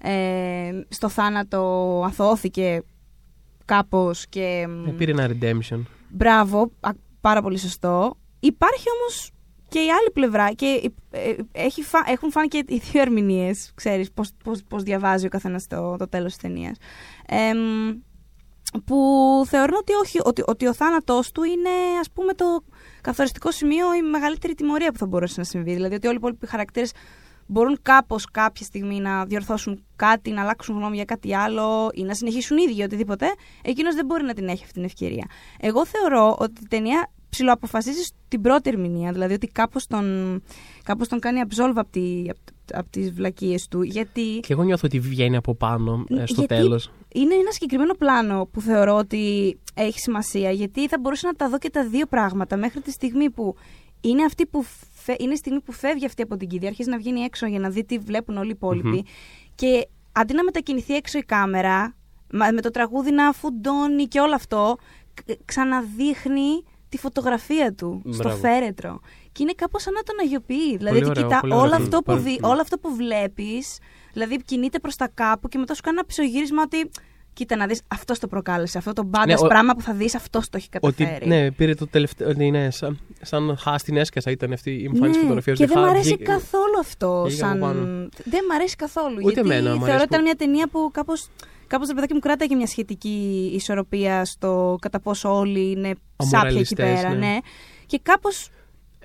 ε, 0.09 0.85
στο 0.89 1.09
θάνατο 1.09 2.01
αθώθηκε 2.05 2.81
κάπως 3.65 4.27
και 4.29 4.67
Ε, 4.87 4.91
Πήρε 4.91 5.11
ένα 5.11 5.29
redemption. 5.29 5.79
Μπράβο, 6.09 6.71
α, 6.79 6.89
πάρα 7.21 7.41
πολύ 7.41 7.57
σωστό. 7.57 8.17
Υπάρχει 8.39 8.85
όμως 8.99 9.29
και 9.69 9.79
η 9.79 9.89
άλλη 9.91 10.11
πλευρά 10.13 10.51
και 10.51 10.91
ε, 11.11 11.29
ε, 11.29 11.35
έχει 11.51 11.81
φα- 11.81 12.05
έχουν 12.07 12.31
φάνει 12.31 12.47
και 12.47 12.63
οι 12.67 12.77
δύο 12.91 13.01
ερμηνείες. 13.01 13.71
Ξέρεις 13.75 14.11
πώς, 14.11 14.31
πώς, 14.43 14.61
πώς 14.69 14.83
διαβάζει 14.83 15.25
ο 15.25 15.29
καθένας 15.29 15.67
το, 15.67 15.95
το 15.97 16.07
τέλος 16.09 16.31
της 16.31 16.41
ταινίας. 16.41 16.77
Εμ, 17.27 17.57
που 18.85 18.95
θεωρούν 19.47 19.75
ότι, 19.79 19.93
όχι, 19.93 20.19
ότι, 20.23 20.43
ότι 20.45 20.67
ο 20.67 20.73
θάνατός 20.73 21.31
του 21.31 21.43
είναι 21.43 21.69
ας 21.99 22.11
πούμε 22.11 22.33
το 22.33 22.45
καθοριστικό 23.05 23.51
σημείο 23.51 23.93
η 23.93 24.01
μεγαλύτερη 24.01 24.53
τιμωρία 24.53 24.91
που 24.91 24.97
θα 24.97 25.05
μπορούσε 25.05 25.33
να 25.37 25.43
συμβεί. 25.43 25.73
Δηλαδή 25.73 25.95
ότι 25.95 26.07
όλοι 26.07 26.15
οι 26.15 26.19
υπόλοιποι 26.19 26.47
χαρακτήρες 26.47 26.91
μπορούν 27.47 27.77
κάπως 27.81 28.25
κάποια 28.31 28.65
στιγμή 28.65 28.99
να 28.99 29.25
διορθώσουν 29.25 29.83
κάτι, 29.95 30.31
να 30.31 30.41
αλλάξουν 30.41 30.75
γνώμη 30.77 30.95
για 30.95 31.05
κάτι 31.05 31.35
άλλο 31.35 31.89
ή 31.93 32.03
να 32.03 32.13
συνεχίσουν 32.13 32.57
ίδιοι 32.57 32.83
οτιδήποτε, 32.83 33.25
εκείνος 33.61 33.95
δεν 33.95 34.05
μπορεί 34.05 34.23
να 34.23 34.33
την 34.33 34.47
έχει 34.47 34.61
αυτή 34.61 34.73
την 34.73 34.83
ευκαιρία. 34.83 35.25
Εγώ 35.59 35.85
θεωρώ 35.85 36.35
ότι 36.39 36.61
η 36.63 36.67
ταινία 36.67 37.09
ψιλοαποφασίζει 37.29 38.03
στην 38.03 38.41
πρώτη 38.41 38.69
ερμηνεία, 38.69 39.11
δηλαδή 39.11 39.33
ότι 39.33 39.47
κάπως 39.47 39.87
τον, 39.87 40.05
κάπως 40.83 41.07
τον 41.07 41.19
κάνει 41.19 41.41
absolve 41.47 41.73
από, 41.75 41.89
τη, 41.91 42.25
από, 42.29 42.39
από 42.71 42.89
τις 42.89 43.11
βλακίες 43.11 43.67
του, 43.67 43.81
γιατί 43.81 44.39
Και 44.39 44.53
εγώ 44.53 44.63
νιώθω 44.63 44.83
ότι 44.85 44.99
βγαίνει 44.99 45.35
από 45.35 45.55
πάνω 45.55 46.03
ε, 46.09 46.25
στο 46.25 46.39
Γιατί- 46.39 46.55
τέλος. 46.55 46.91
Είναι 47.15 47.33
ένα 47.33 47.51
συγκεκριμένο 47.51 47.93
πλάνο 47.93 48.47
που 48.51 48.61
θεωρώ 48.61 48.95
ότι 48.95 49.57
έχει 49.73 49.99
σημασία, 49.99 50.51
γιατί 50.51 50.87
θα 50.87 50.97
μπορούσα 50.99 51.27
να 51.27 51.33
τα 51.33 51.49
δω 51.49 51.57
και 51.57 51.69
τα 51.69 51.87
δύο 51.87 52.05
πράγματα 52.05 52.57
μέχρι 52.57 52.81
τη 52.81 52.91
στιγμή 52.91 53.29
που 53.29 53.55
είναι 54.01 54.23
αυτή 54.23 54.45
που 54.45 54.65
φε- 54.93 55.21
είναι 55.21 55.33
η 55.33 55.37
στιγμή 55.37 55.61
που 55.61 55.71
φεύγει 55.71 56.05
αυτή 56.05 56.21
από 56.21 56.37
την 56.37 56.47
κηδεία, 56.47 56.67
αρχίζει 56.69 56.89
να 56.89 56.97
βγαίνει 56.97 57.19
έξω 57.21 57.45
για 57.45 57.59
να 57.59 57.69
δει 57.69 57.83
τι 57.85 57.97
βλέπουν 57.97 58.37
όλοι 58.37 58.47
οι 58.47 58.53
υπολοιποι 58.55 59.05
Και 59.55 59.87
αντί 60.11 60.33
να 60.33 60.43
μετακινηθεί 60.43 60.95
έξω 60.95 61.17
η 61.17 61.23
κάμερα, 61.23 61.95
μα- 62.33 62.51
με 62.53 62.61
το 62.61 62.69
τραγούδι 62.71 63.11
να 63.11 63.31
φουντώνει 63.31 64.05
και 64.05 64.19
όλο 64.19 64.35
αυτό, 64.35 64.77
κ- 65.13 65.37
ξαναδείχνει 65.45 66.63
τη 66.89 66.97
φωτογραφία 66.97 67.73
του 67.73 68.01
στο 68.11 68.23
Μπράβο. 68.23 68.37
φέρετρο. 68.37 68.99
Και 69.31 69.43
είναι 69.43 69.53
κάπως 69.55 69.81
σαν 69.81 69.93
να 69.93 70.01
τον 70.03 70.15
αγιοποιεί. 70.19 70.77
Δηλαδή, 70.77 70.97
ότι 70.97 71.09
ωραίο, 71.09 71.23
κοιτά, 71.23 71.39
πολύ 71.39 71.53
όλο, 71.53 71.61
ωραίο. 71.63 71.75
αυτό 71.75 71.97
που 71.97 72.03
Πάρα- 72.03 72.19
δει, 72.19 72.39
όλο 72.41 72.61
αυτό 72.61 72.77
που 72.77 72.95
βλέπεις, 72.95 73.77
δηλαδή 74.15 74.43
κινείται 74.45 74.79
προς 74.79 74.95
τα 74.95 75.09
κάπου 75.13 75.47
και 75.47 75.57
μετά 75.57 75.73
σου 75.73 75.81
κάνει 75.81 75.97
ένα 75.97 76.05
πισωγύρισμα 76.05 76.61
ότι 76.61 76.89
κοίτα 77.33 77.55
να 77.55 77.65
δεις, 77.65 77.81
αυτό 77.87 78.13
το 78.19 78.27
προκάλεσε. 78.27 78.77
Αυτό 78.77 78.93
το 78.93 79.03
μπάντα 79.03 79.25
Ναι, 79.25 79.33
ο- 79.39 79.47
πράγμα 79.47 79.73
που 79.75 79.81
θα 79.81 79.93
δεις, 79.93 80.15
αυτό 80.15 80.39
το 80.39 80.57
έχει 80.57 80.69
Ότι, 80.81 81.03
καταφέρει. 81.03 81.27
ναι, 81.29 81.51
πήρε 81.51 81.75
το 81.75 81.87
τελευταίο. 81.87 82.29
Ότι 82.29 82.49
ναι, 82.51 82.71
σαν, 82.71 82.99
σαν 83.21 83.57
χάς 83.59 83.81
στην 83.81 83.97
έσκασα 83.97 84.31
ήταν 84.31 84.53
αυτή 84.53 84.71
η 84.71 84.83
εμφάνιση 84.85 85.09
Ναι, 85.17 85.21
φωτογραφίας. 85.21 85.57
και 85.57 85.65
δεν 85.65 85.79
μ' 85.79 85.83
αρέσει 85.85 86.17
καθόλου 86.17 86.79
αυτό. 86.79 87.23
βγήκε 87.27 87.43
από 87.43 87.49
Σαν... 87.51 87.59
πάνω. 87.59 87.81
Δεν 88.23 88.39
μ' 88.49 88.53
αρέσει 88.55 88.75
καθόλου. 88.75 89.15
Ούτε 89.23 89.31
γιατί 89.33 89.39
εμένα, 89.39 89.69
μ' 89.75 89.77
θεωρώ 89.77 89.83
αρέσει 89.83 89.95
ότι 90.03 90.05
ήταν 90.05 90.19
που- 90.19 90.25
μια 90.25 90.35
ταινία 90.35 90.67
που 90.67 90.89
κάπως, 90.93 91.27
κάπως 91.67 91.87
το 91.87 91.93
παιδάκι 91.93 92.13
μου 92.13 92.19
κράταγε 92.19 92.49
και 92.49 92.55
μια 92.55 92.67
σχετική 92.67 93.49
ισορροπία 93.55 94.25
στο 94.25 94.77
κατά 94.81 94.99
πόσο 94.99 95.37
όλοι 95.37 95.71
είναι 95.71 95.87
σάπια 95.87 95.99
εκεί 96.23 96.35
Αμοραλιστές, 96.35 96.75
πέρα. 97.01 97.09
ναι. 97.09 97.15
Ναι. 97.27 97.37
Και 97.85 97.99
κάπως 98.03 98.49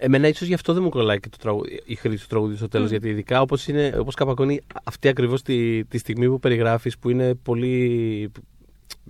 Εμένα 0.02 0.28
ίσως 0.28 0.48
γι' 0.48 0.54
αυτό 0.54 0.72
δεν 0.72 0.82
μου 0.82 0.88
κολλάει 0.88 1.20
και 1.20 1.28
το 1.28 1.36
τραγου... 1.40 1.60
η 1.84 1.94
χρήση 1.94 2.22
του 2.22 2.28
τραγουδιού 2.28 2.56
στο 2.56 2.68
τέλος. 2.68 2.86
Μμ. 2.86 2.90
Γιατί 2.90 3.08
ειδικά 3.08 3.40
όπως 3.40 3.68
όπως 3.98 4.14
καπακώνει 4.14 4.60
αυτή 4.84 5.08
ακριβώς 5.08 5.42
τη, 5.42 5.84
τη 5.84 5.98
στιγμή 5.98 6.28
που 6.28 6.38
περιγράφεις, 6.38 6.98
που 6.98 7.10
είναι 7.10 7.34
πολύ. 7.34 8.30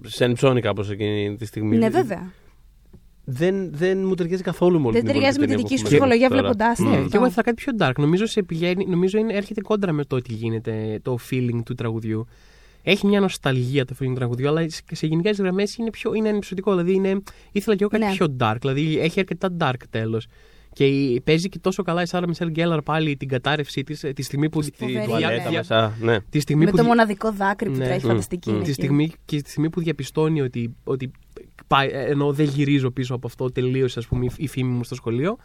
σε 0.07 0.29
ψώνει 0.29 0.61
κάπω 0.61 0.83
εκείνη 0.91 1.37
τη 1.37 1.45
στιγμή. 1.47 1.77
ναι, 1.77 1.89
βέβαια. 1.89 2.33
Δεν, 3.25 3.71
δεν 3.75 3.99
μου 4.07 4.15
ταιριάζει 4.15 4.43
καθόλου 4.43 4.81
με 4.81 4.87
όλη 4.87 4.95
Δεν 4.97 5.05
την 5.05 5.13
ταιριάζει 5.13 5.39
με 5.41 5.47
τη 5.47 5.53
υπόλοιπη 5.53 5.69
δική 5.75 5.81
σου 5.81 5.97
ταινία 5.97 5.99
που 5.99 6.05
έχουμε 6.05 6.27
ψυχολογία 6.27 6.29
δει 6.29 6.35
τώρα. 6.35 6.43
βλέποντάς 6.43 6.77
την. 6.77 6.85
Ναι, 6.89 6.97
αυτό. 6.97 7.09
και 7.09 7.17
εγώ 7.17 7.27
ήθελα 7.27 7.43
κάτι 7.43 7.63
πιο 7.63 7.73
dark. 7.79 7.93
Νομίζω, 7.97 8.27
σε 8.27 8.43
πηγαίνει, 8.43 8.87
νομίζω 8.87 9.19
είναι, 9.19 9.33
έρχεται 9.35 9.61
κόντρα 9.61 9.93
με 9.93 10.05
το 10.05 10.17
ότι 10.17 10.33
γίνεται 10.35 10.99
το 11.03 11.19
feeling 11.31 11.61
του 11.65 11.75
τραγουδιού. 11.75 12.27
Έχει 12.83 13.07
μια 13.07 13.21
νοσταλγία 13.21 13.85
το 13.85 13.95
feeling 14.01 14.07
του 14.07 14.13
τραγουδιού, 14.15 14.49
αλλά 14.49 14.69
σε- 14.69 14.83
σε 14.93 15.07
γενικές 15.07 15.39
γραμμές 15.39 15.77
είναι, 15.77 15.91
πιο, 15.91 16.15
είναι 16.15 16.29
ανυψωτικό. 16.29 16.71
Δηλαδή 16.71 16.93
είναι, 16.93 17.23
ήθελα 17.53 17.77
και 17.77 17.83
εγώ 17.85 17.91
κάτι 17.93 18.05
Ναι. 18.05 18.11
πιο 18.13 18.37
dark. 18.41 18.57
Δηλαδή 18.61 18.99
έχει 19.01 19.19
αρκετά 19.21 19.49
dark 19.61 19.83
τέλος. 19.91 20.27
Και 20.73 20.87
η- 20.87 21.21
παίζει 21.21 21.49
και 21.49 21.59
τόσο 21.59 21.83
καλά 21.83 22.03
η 22.03 22.07
Σάρα 22.07 22.29
Μισελ 22.29 22.49
Γκέλλαρ 22.51 22.83
πάλι 22.83 23.17
την 23.17 23.29
κατάρρευσή 23.29 23.83
της 23.83 24.05
τη 24.15 24.23
στιγμή 24.23 24.49
που. 24.49 24.63
Στη 24.63 24.73
Φοβερή, 24.77 25.05
τουαλέτα 25.05 25.51
ναι. 25.51 25.57
μέσα. 25.57 25.97
Ναι. 26.01 26.21
Τη 26.31 26.41
στιγμή 26.41 26.65
Με 26.65 26.71
που 26.71 26.77
το 26.77 26.83
δι- 26.83 26.91
μοναδικό 26.91 27.33
δάκρυ 27.33 27.71
που 27.71 27.77
Ναι. 27.77 27.85
τρέχει 27.85 28.05
Μμ, 28.05 28.09
φανταστική. 28.09 28.51
μμ. 28.51 28.55
είναι 28.55 28.65
τη 28.65 28.71
εκεί. 28.71 28.81
στιγμή, 28.81 29.13
και 29.25 29.39
στη 29.39 29.51
στιγμή 29.51 29.71
που 29.71 29.81
διαπιστώνει 29.81 30.41
ότι, 30.41 30.75
ότι 30.85 31.11
πάει, 31.67 31.89
ενώ 31.93 32.33
δεν 32.33 32.47
γυρίζω 32.47 32.91
πίσω 32.91 33.15
από 33.15 33.27
αυτό, 33.27 33.51
τελείωσε 33.53 33.99
ας 33.99 34.07
πούμε, 34.07 34.25
η- 34.25 34.31
η 34.37 34.47
φήμη 34.49 34.71
μου 34.73 34.85
στο 34.85 34.95
σχολείο. 34.95 35.37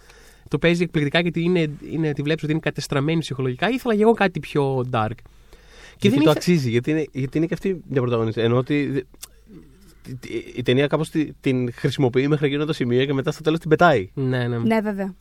Το 0.48 0.58
παίζει 0.60 0.84
εκπληκτικά 0.84 1.20
γιατί 1.20 1.42
είναι, 1.44 1.70
είναι, 1.92 2.14
τη 2.14 2.22
βλέπεις 2.22 2.44
ότι 2.44 2.52
είναι 2.52 2.62
κατεστραμμένη 2.62 3.20
ψυχολογικά. 3.20 3.70
Ήθελα 3.70 3.96
και 3.96 4.02
εγώ 4.02 4.12
κάτι 4.14 4.40
πιο 4.40 4.86
dark. 4.92 5.10
Και 5.98 6.10
δεν 6.10 6.18
το 6.18 6.24
ήθε- 6.30 6.36
αξίζει, 6.36 6.70
γιατί 6.70 6.92
είναι, 6.92 7.06
γιατί 7.12 7.38
είναι 7.38 7.46
και 7.48 7.54
αυτή 7.54 7.82
μια 7.90 8.02
πρωταγωνιστή. 8.02 8.42
Ενώ 8.42 8.58
ότι 8.58 8.86
δε- 8.86 9.02
η- 10.08 10.54
η 10.56 10.62
ταινία 10.62 10.88
κάπως 10.88 11.10
την 11.42 11.74
χρησιμοποιεί 11.74 12.28
μέχρι 12.28 12.48
εκείνο 12.48 12.66
το 12.66 12.74
σημείο 12.74 13.06
και 13.06 13.14
μετά 13.14 13.32
στο 13.32 13.42
τέλος 13.42 13.60
την 13.60 13.70
πετάει. 13.70 14.10
Ναι, 14.14 14.48
ναι. 14.48 14.58
Ναι, 14.58 14.80
βέβαια. 14.82 15.16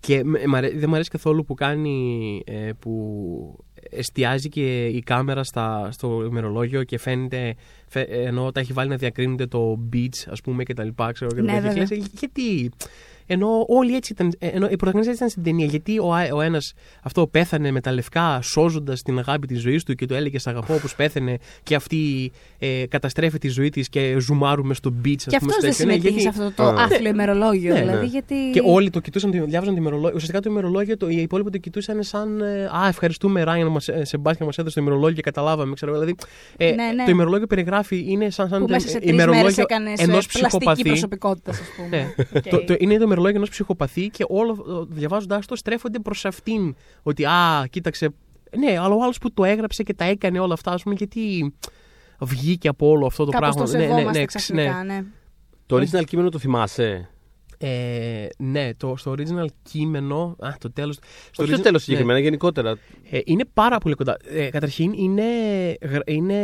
Και 0.00 0.24
με- 0.24 0.46
μ' 0.46 0.54
αρέ- 0.54 0.78
δεν 0.78 0.84
μου 0.88 0.94
αρέσει 0.94 1.10
καθόλου 1.10 1.44
που 1.44 1.54
κάνει. 1.54 2.42
ε, 2.46 2.70
που 2.78 3.64
εστιάζει 3.90 4.48
και 4.48 4.86
η 4.86 5.00
κάμερα 5.02 5.44
στα, 5.44 5.88
στο 5.92 6.24
ημερολόγιο 6.24 6.84
και 6.84 6.98
φαίνεται. 6.98 7.54
Φε, 7.88 8.00
ενώ 8.00 8.52
τα 8.52 8.60
έχει 8.60 8.72
βάλει 8.72 8.88
να 8.88 8.96
διακρίνονται 8.96 9.46
το 9.46 9.78
beach, 9.92 10.26
ας 10.30 10.40
πούμε, 10.40 10.62
και 10.62 10.74
τα 10.74 10.84
λοιπά. 10.84 11.12
Ξέρω, 11.12 11.30
και 11.30 11.40
Ναι, 11.40 11.46
τέτοια. 11.52 11.60
βέβαια. 11.70 11.84
Και 11.84 11.94
λες, 11.94 12.04
«Ε, 12.04 12.10
γιατί. 12.18 12.70
Ενώ 13.32 13.64
όλοι 13.68 13.94
έτσι 13.94 14.12
ήταν. 14.12 14.32
ε, 14.38 14.46
Ενώ 14.46 14.66
οι 14.70 14.76
πρωταγωνιστέ 14.76 15.12
ήταν 15.14 15.28
στην 15.28 15.42
ταινία. 15.42 15.66
Γιατί 15.66 15.98
ο, 15.98 16.14
α- 16.14 16.28
ο 16.34 16.40
ένας 16.40 16.72
αυτό 17.02 17.26
πέθανε 17.26 17.70
με 17.70 17.80
τα 17.80 17.92
λευκά, 17.92 18.40
σώζοντας 18.42 19.02
την 19.02 19.18
αγάπη 19.18 19.46
της 19.46 19.60
ζωής 19.60 19.84
του 19.84 19.94
και 19.94 20.06
το 20.06 20.14
έλεγε 20.14 20.38
Σ' 20.38 20.46
αγαπώ 20.46 20.74
όπως 20.74 20.94
πέθανε, 20.94 21.36
και 21.62 21.74
αυτή 21.74 22.30
ε, 22.58 22.86
καταστρέφει 22.88 23.38
τη 23.38 23.48
ζωή 23.48 23.68
της 23.68 23.88
και 23.88 24.16
ζουμάρουμε 24.20 24.74
στο 24.74 24.92
beach, 25.04 25.14
ας 25.16 25.24
Και 25.24 25.36
πούμε. 25.38 25.52
αυτός 25.54 25.54
στο 25.54 25.60
δεν 25.60 25.70
τέτοιο. 25.70 25.86
Ναι, 25.86 25.92
συμμετείχε 25.92 26.20
γιατί- 26.20 26.36
σε 26.36 26.44
αυτό 26.44 26.62
το 26.62 26.80
Α. 26.80 26.84
άθλιο 26.84 27.10
ημερολόγιο. 27.10 27.72
Ναι, 27.74 27.80
δηλαδή, 27.80 27.98
ναι. 28.00 28.04
γιατί. 28.04 28.34
και 28.52 28.62
όλοι 28.64 28.90
το 28.90 29.00
κοιτούσαν, 29.00 29.30
το- 29.30 29.44
διάβαζαν 29.44 29.74
το 29.74 29.80
ημερολόγιο. 29.80 30.12
Ουσιαστικά 30.14 30.40
το 30.40 30.50
ημερολόγιο, 30.50 30.96
το, 30.96 31.08
οι 31.08 31.16
υπόλοιποι 31.16 31.50
το 31.50 31.58
κοιτούσαν 31.58 32.02
σαν. 32.02 32.40
ε, 32.40 32.64
Α, 32.64 32.88
ευχαριστούμε, 32.88 33.42
Ράιν, 33.42 33.66
μας, 33.66 33.88
ε, 33.88 34.04
Σεμπάστια, 34.04 34.46
μας 34.46 34.58
έδωσε 34.58 34.74
το 34.74 34.80
ημερολόγιο 34.80 35.14
και 35.14 35.22
καταλάβαμε. 35.22 35.74
Ξέρω, 35.74 35.92
δηλαδή, 35.92 36.14
ε, 36.56 36.64
Ναι, 36.70 36.72
ναι. 36.94 37.04
Το 37.04 37.10
ημερολόγιο 37.10 37.46
περιγράφει 37.46 38.04
είναι 38.08 38.30
σαν, 38.30 38.48
σαν 38.48 38.60
που 38.60 38.66
το 38.66 38.72
μέσα 38.72 38.88
σε 38.88 38.98
τρεις 38.98 39.10
μέρες 39.12 39.24
ημερολόγιο 39.26 39.62
έκανε 39.68 39.90
ενός 39.90 39.96
πλαστική 40.26 40.28
ψυχοπαθή. 40.48 40.82
προσωπικότητας, 40.82 41.60
ας 41.60 41.66
πούμε. 41.76 41.88
Ναι. 41.88 42.14
Οκ. 42.36 42.42
το, 42.52 42.64
το, 42.64 42.74
είναι 42.78 42.96
το 42.96 43.02
ημερολόγιο 43.20 43.36
ενός 43.36 43.50
ψυχοπαθή 43.50 44.08
και 44.08 44.24
όλο 44.28 44.86
διαβάζοντάς 44.90 45.46
το 45.46 45.56
στρέφονται 45.56 45.98
προς 45.98 46.24
αυτήν. 46.24 46.74
Ότι 47.02 47.24
α, 47.24 47.66
κοίταξε. 47.70 48.08
Ναι, 48.58 48.78
αλλά 48.78 48.94
ο 48.94 49.02
άλλος 49.02 49.18
που 49.18 49.32
το 49.32 49.44
έγραψε 49.44 49.82
και 49.82 49.94
τα 49.94 50.04
έκανε 50.04 50.40
όλα 50.40 50.54
αυτά, 50.54 50.72
ας 50.72 50.82
πούμε, 50.82 50.94
γιατί 50.94 51.54
βγήκε 52.20 52.68
από 52.68 52.88
όλο 52.88 53.06
αυτό 53.06 53.24
το 53.24 53.30
Κάπως 53.30 53.48
πράγμα. 53.48 53.64
το 53.64 53.76
ναι, 53.76 53.78
ναι, 53.78 53.84
σεβόμαστε 53.84 54.18
ναι, 54.18 54.24
ξαφνικά, 54.24 54.84
ναι. 54.84 55.04
Το 55.66 55.76
original 55.76 56.04
κείμενο 56.04 56.28
το 56.28 56.38
θυμάσαι; 56.38 57.10
Ε, 57.62 58.26
ναι, 58.38 58.70
το, 58.76 58.94
στο 58.96 59.14
original 59.16 59.46
κείμενο. 59.62 60.36
Α, 60.38 60.50
το 60.60 60.72
τέλος. 60.72 60.98
Όχι 61.38 61.50
το 61.52 61.60
τέλος 61.60 61.82
συγκεκριμένα, 61.82 62.18
γενικότερα. 62.18 62.76
Ε, 63.10 63.18
είναι 63.24 63.44
πάρα 63.54 63.78
πολύ 63.78 63.94
κοντά. 63.94 64.16
Ε, 64.34 64.48
καταρχήν 64.50 64.92
είναι. 64.96 65.22
γρα- 65.82 66.02
είναι 66.06 66.34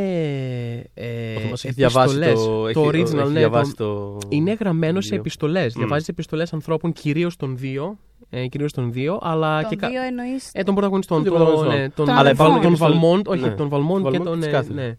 ε, 0.95 1.35
Ο 1.37 1.41
Θωμάς 1.41 1.65
έχει 1.65 1.75
διαβάσει 1.75 2.17
επιστολές. 2.17 2.45
το. 2.45 2.63
το 2.73 2.89
έχει- 2.91 3.03
original, 3.13 3.19
έχει 3.19 3.33
ναι. 3.33 3.39
διαβάσει 3.39 3.75
το- 3.75 3.85
το... 3.85 4.19
Είναι 4.29 4.53
γραμμένο 4.61 4.93
σε 4.95 5.01
βιβλίο. 5.01 5.21
επιστολές. 5.21 5.75
Μμ. 5.75 5.79
Διαβάζει 5.79 6.07
επιστολές 6.09 6.53
ανθρώπων, 6.53 6.93
κυρίως 6.93 7.37
των 7.37 7.57
δύο. 7.57 7.99
Ε, 8.31 8.47
Κυρίως 8.47 8.73
των 8.73 8.93
δύο, 8.93 9.19
αλλά 9.23 9.61
Τον 9.61 9.71
και. 9.71 9.77
κα- 9.77 9.89
δύο 9.89 10.03
εννοείς... 10.03 10.51
Ε, 10.53 10.63
των 10.63 10.75
πρωταγωνιστών. 10.75 11.25
Των 11.25 11.33
Τον, 11.33 11.37
πρωταγωνιστών. 11.37 11.81
ναι, 11.81 11.89
τον, 11.89 12.05
Των 12.07 12.09
αλλά 12.15 12.21
αδελφών. 12.21 12.47
τον, 12.53 12.61
τον 12.63 12.73
Υπάρχουν 12.73 12.99
Βαλμόντ, 13.01 13.29
όχι, 13.29 13.41
ναι. 13.43 13.51
τον 13.51 13.69
Βαλμόντ 13.69 13.97
και 13.97 14.03
Βαλμόντ 14.11 14.27
τον. 14.27 14.39
της 14.39 14.47
ε, 14.47 14.51
Κάθριν. 14.51 14.75
ναι. 14.77 14.97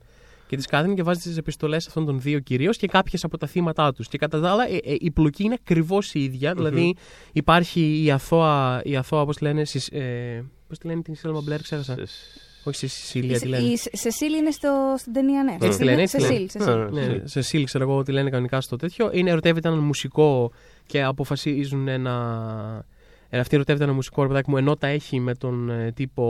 Και 0.48 0.58
τη 0.58 0.68
Κάθριν 0.68 0.96
και 0.96 1.04
βάζει 1.04 1.20
τις 1.20 1.38
επιστολές 1.38 1.88
αυτών 1.88 2.06
των 2.06 2.22
δύο 2.22 2.40
κυρίως 2.40 2.78
και 2.78 2.88
κάποιες 2.88 3.24
από 3.24 3.38
τα 3.38 3.48
θύματα 3.48 3.94
τους. 3.94 4.08
Και 4.08 4.18
κατά 4.18 4.40
τα 4.40 4.50
άλλα, 4.52 4.70
ε, 4.70 4.76
ε, 4.76 4.96
η 5.00 5.12
πλοκή 5.12 5.44
είναι 5.44 5.58
ακριβώς 5.60 6.14
η 6.14 6.24
ίδια. 6.24 6.54
Δηλαδή, 6.54 6.96
υπάρχει 7.34 8.04
η 8.04 8.12
αθώα, 8.12 8.82
η 8.84 8.96
αθώα 8.96 9.26
πώς 9.26 9.40
λένε. 9.42 9.66
Σι- 9.66 9.94
Ε, 9.94 10.44
πώς 10.68 10.78
τη 10.78 10.88
λένε 10.88 11.02
την 11.02 11.16
Σίλμα 11.16 11.42
Μπλερ, 11.42 11.62
ξέχασα. 11.62 11.96
Όχι 12.64 12.78
σε 12.78 12.88
Σισίλια, 12.88 13.40
τι 13.40 13.48
λένε. 13.48 13.64
Η 13.68 13.78
Σ- 13.78 13.96
Σεσίλ 13.98 14.34
είναι 14.34 14.52
στο, 14.52 14.96
στην 14.98 15.14
ταινία, 15.14 15.44
ναι. 15.44 15.58
Έτσι 15.62 15.78
τη 15.78 15.84
λένε, 15.84 16.02
έτσι 16.02 16.18
τη 16.18 16.22
Σεσίλ, 16.24 16.36
λένε. 16.38 16.50
Σεσίλ. 16.50 16.94
Ναι, 16.94 17.02
ναι. 17.08 17.14
Ναι, 17.14 17.28
σε 17.28 17.42
Σίλ, 17.42 17.64
ξέρω 17.66 17.84
εγώ 17.84 18.04
τι 18.04 18.12
λένε 18.12 18.30
κανονικά 18.30 18.62
στο 18.62 18.76
τέτοιο. 18.76 19.10
Είναι 19.14 19.30
ερωτεύεται 19.30 19.68
έναν 19.68 19.80
μουσικό 19.80 20.52
και 20.86 21.04
αποφασίζουν 21.04 21.88
ένα. 21.88 22.86
Ε, 23.30 23.40
αυτή 23.40 23.56
ερωτεύεται 23.56 23.84
ένα 23.84 23.94
μουσικό 23.94 24.22
ρε 24.22 24.28
παιδάκι 24.28 24.50
μου, 24.50 24.58
ενώ 24.58 24.76
τα 24.76 24.88
έχει 24.88 25.20
με 25.20 25.36
τον 25.36 25.70
ε, 25.70 25.92
τύπο 25.92 26.24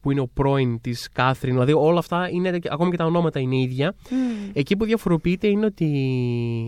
που 0.00 0.10
είναι 0.10 0.20
ο 0.20 0.28
πρώην 0.34 0.80
της 0.80 1.08
Κάθριν. 1.12 1.52
Δηλαδή 1.52 1.72
όλα 1.72 1.98
αυτά 1.98 2.28
είναι, 2.32 2.58
ακόμα 2.70 2.90
και 2.90 2.96
τα 2.96 3.04
ονόματα 3.04 3.40
είναι 3.40 3.56
ίδια. 3.56 3.94
Μμμ. 4.10 4.50
Εκεί 4.52 4.76
που 4.76 4.84
διαφοροποιείται 4.84 5.46
είναι 5.46 5.66
ότι 5.66 5.86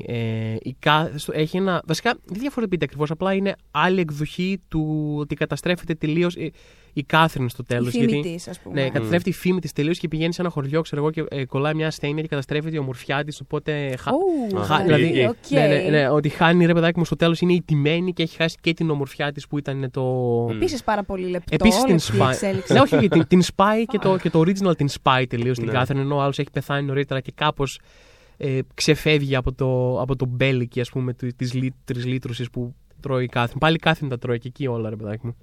ε, 0.07 0.55
η 0.63 0.77
Κα- 0.79 1.11
στο- 1.15 1.33
έχει 1.35 1.57
ένα. 1.57 1.83
Βασικά 1.87 2.15
δεν 2.25 2.41
διαφοροποιείται 2.41 2.85
ακριβώς, 2.85 3.11
απλά 3.11 3.33
είναι 3.35 3.55
άλλη 3.71 4.01
εκδοχή 4.01 4.61
του 4.69 5.15
ότι 5.19 5.35
καταστρέφεται 5.35 5.95
τελείως 5.95 6.35
η, 6.37 6.53
η 6.93 7.03
Κάθριν 7.03 7.49
στο 7.49 7.63
τέλος. 7.63 7.95
Η 7.95 7.99
φήμη 8.07 8.23
της, 8.23 8.49
ας 8.49 8.61
πούμε. 8.61 8.83
Ναι, 8.83 8.89
καταστρέφεται 8.89 9.31
η 9.31 9.33
φήμη 9.33 9.61
της 9.61 9.73
τελείως 9.73 9.99
και 9.99 10.09
πηγαίνει 10.09 10.33
σε 10.33 10.41
ένα 10.41 10.51
χωριό, 10.51 10.81
ξέρω 10.81 11.01
εγώ, 11.03 11.11
και 11.11 11.25
ε, 11.29 11.45
κολλάει 11.45 11.75
μια 11.75 11.87
ασθένεια 11.87 12.23
και 12.23 12.29
καταστρέφεται 12.29 12.77
η 12.77 12.79
ομορφιά 12.79 13.25
της. 13.25 13.41
Οπότε. 13.41 13.97
χα- 13.99 14.13
Ου, 14.13 14.59
Α, 14.59 14.63
χα- 14.65 14.77
οκ. 14.77 14.83
δηλαδή, 14.85 15.27
οκ. 15.27 15.35
ναι, 15.51 15.67
ναι, 15.67 15.89
ναι, 15.91 16.09
ότι 16.09 16.29
χάνει 16.29 16.67
ρε 16.67 16.73
παιδάκι 16.73 16.99
μου 16.99 17.05
στο 17.05 17.17
τέλος 17.17 17.41
είναι 17.41 17.53
ηττημένη 17.53 18.13
και 18.13 18.23
έχει 18.23 18.37
χάσει 18.37 18.57
και 18.61 18.73
την 18.75 18.91
ομορφιά 18.91 19.33
της 19.33 19.47
που 19.55 19.61
ήταν 19.61 19.91
το. 19.91 20.03
Επίσης 20.51 20.85
πάρα 20.85 21.03
πολύ 21.05 21.27
λεπτό. 21.27 21.55
Επίσης 21.55 21.81
την 21.81 21.89
λεπτή 21.91 22.03
σπάει. 22.05 22.31
εξέλιξη. 22.33 22.73
Ναι, 22.73 22.81
όχι, 22.81 23.09
την, 23.09 23.27
την 23.27 23.43
σπάει 23.43 23.85
και 23.85 23.99
το, 23.99 24.17
και 24.17 24.31
το 24.31 24.41
original 24.41 24.77
την 24.77 24.89
σπάει 24.89 25.27
τελείως 25.27 25.57
την 25.59 25.67
Ναι. 25.67 25.73
Κάθριν, 25.73 25.99
ενώ 25.99 26.17
ο 26.17 26.21
άλλος 26.21 26.39
έχει 26.39 26.51
πεθάνει 26.51 26.87
νωρίτερα 26.87 27.21
και 27.21 27.33
κάπως 27.35 27.81
ε, 28.37 28.59
ξεφεύγει 28.75 29.37
από 29.37 29.53
το, 29.53 30.01
από 30.01 30.17
το 30.17 30.27
μπέλικι, 30.27 30.81
ας 30.81 30.91
πούμε, 30.91 31.15
της 31.87 32.05
λύτρωσης 32.05 32.51
που 32.51 32.75
τρώει 33.01 33.25
η 33.25 33.29
Κάθριν. 33.29 33.59
Πάλι 33.59 33.75
η 33.75 33.79
Κάθριν 33.79 34.09
τα 34.09 34.19
τρώει 34.19 34.39
και 34.39 34.49
εκεί 34.49 34.67
όλα, 34.67 34.89
ρε 34.91 34.97
παιδάκι 34.97 35.27
μου. 35.27 35.37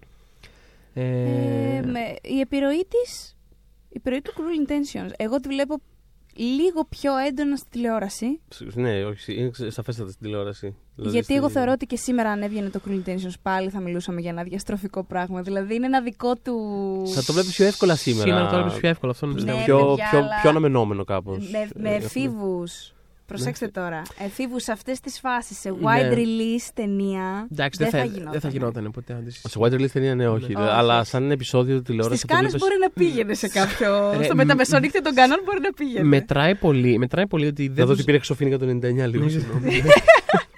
Ε, 0.94 1.02
Ε, 1.04 1.82
με- 1.86 2.16
η 2.36 2.40
επιρροή 2.40 2.86
της, 2.88 3.36
η 3.90 3.94
επιρροή 3.98 4.22
του 4.22 4.32
Cruel 4.36 4.70
Intentions, 4.70 5.12
εγώ 5.18 5.40
τη 5.40 5.48
βλέπω 5.48 5.78
λίγο 6.36 6.86
πιο 6.90 7.18
έντονα 7.18 7.56
στη 7.56 7.68
τηλεόραση. 7.70 8.40
Ναι, 8.74 9.06
όχι, 9.06 9.34
είναι 9.40 9.52
σαφέστατα 9.72 10.10
στην 10.12 10.24
τηλεόραση. 10.24 10.76
Δηλαδή 10.96 11.14
γιατί 11.14 11.26
στη- 11.26 11.36
εγώ 11.36 11.50
θεωρώ 11.50 11.72
ότι 11.72 11.86
και 11.86 11.96
σήμερα 11.96 12.30
αν 12.30 12.42
έβγαινε 12.42 12.70
το 12.70 12.80
Cruel 12.88 13.02
Intentions 13.08 13.34
πάλι 13.42 13.70
θα 13.70 13.80
μιλούσαμε 13.80 14.22
για 14.22 14.30
ένα 14.30 14.44
διαστροφικό 14.44 15.04
πράγμα. 15.04 15.42
Δηλαδή 15.42 15.76
είναι 15.76 15.86
ένα 15.86 16.02
δικό 16.02 16.36
του... 16.36 16.56
Θα 17.14 17.24
το 17.24 17.34
βλέπεις 17.34 17.56
πιο 17.56 17.66
εύκολα 17.66 17.96
σήμερα. 17.96 18.28
Σήμερα 18.28 18.50
το 18.50 18.56
έβλεπε 18.58 18.78
πιο 18.80 18.90
εύκολο, 18.90 19.12
αυτό 19.12 19.26
Ναι, 19.26 19.34
πιστεύω. 19.34 19.64
πιο, 19.66 19.78
παιδιά, 19.88 20.08
πιο, 20.10 20.18
αλλά- 20.20 20.40
πιο 20.42 20.50
αναμενόμενο 20.50 21.04
κάπως. 21.04 21.50
Με, 21.52 21.70
με 21.90 21.96
εφήβους. 21.96 22.94
Προσέξτε 23.36 23.66
Ναι. 23.66 23.72
τώρα. 23.72 24.02
Εφήβους 24.26 24.64
σε 24.64 24.72
αυτές 24.72 25.00
τις 25.00 25.20
φάσεις, 25.20 25.60
σε 25.60 25.70
wide 25.82 26.10
Ναι. 26.10 26.14
release 26.16 26.70
ταινία. 26.74 27.48
Εντάξει, 27.52 27.84
δεν 27.84 27.90
δεν 27.92 28.00
θα 28.02 28.06
θα, 28.08 28.12
γινόταν. 28.14 28.32
δεν 28.32 28.42
θα 28.42 28.50
γινόταν 28.50 28.92
ποτέ. 28.92 29.14
αντίστοιχα. 29.14 29.50
Σε 29.50 29.60
White 29.62 29.74
Release 29.74 29.92
ταινία, 29.94 30.16
ναι, 30.16 30.28
όχι. 30.28 30.54
Ναι. 30.56 30.62
Αλλά 30.62 31.00
Όχι. 31.00 31.10
σαν 31.10 31.32
επεισόδιο 31.32 31.82
τηλεόραση. 31.82 32.18
Στις 32.18 32.30
θα 32.30 32.36
το 32.36 32.42
Κάνες 32.42 32.52
βλέπεις- 32.52 32.68
μπορεί 32.68 32.80
να 32.82 32.90
πήγαινε 32.90 33.34
σε 33.34 33.48
κάποιο... 33.48 34.14
Ρε, 34.18 34.24
στο 34.24 34.34
μ- 34.34 34.38
μεταμεσονύχτιο 34.38 35.02
των 35.02 35.14
κανόν 35.14 35.40
μπορεί 35.46 35.60
να 35.62 35.72
πήγαινε. 35.74 36.04
Μετράει 36.04 36.56
πολύ, 36.56 36.98
μετράει 36.98 37.28
πολύ 37.28 37.46
ότι 37.48 37.68
Να 37.68 37.74
δεν 37.74 37.86
δω 37.86 37.92
τους... 37.92 37.94
ότι 38.00 38.04
πήρε 38.04 38.18
εξωφίνικα 38.18 38.58
το 38.58 38.66
99 38.66 38.70
λίγο. 39.10 39.24
Ναι. 39.24 39.30
συγγνώμη. 39.30 39.72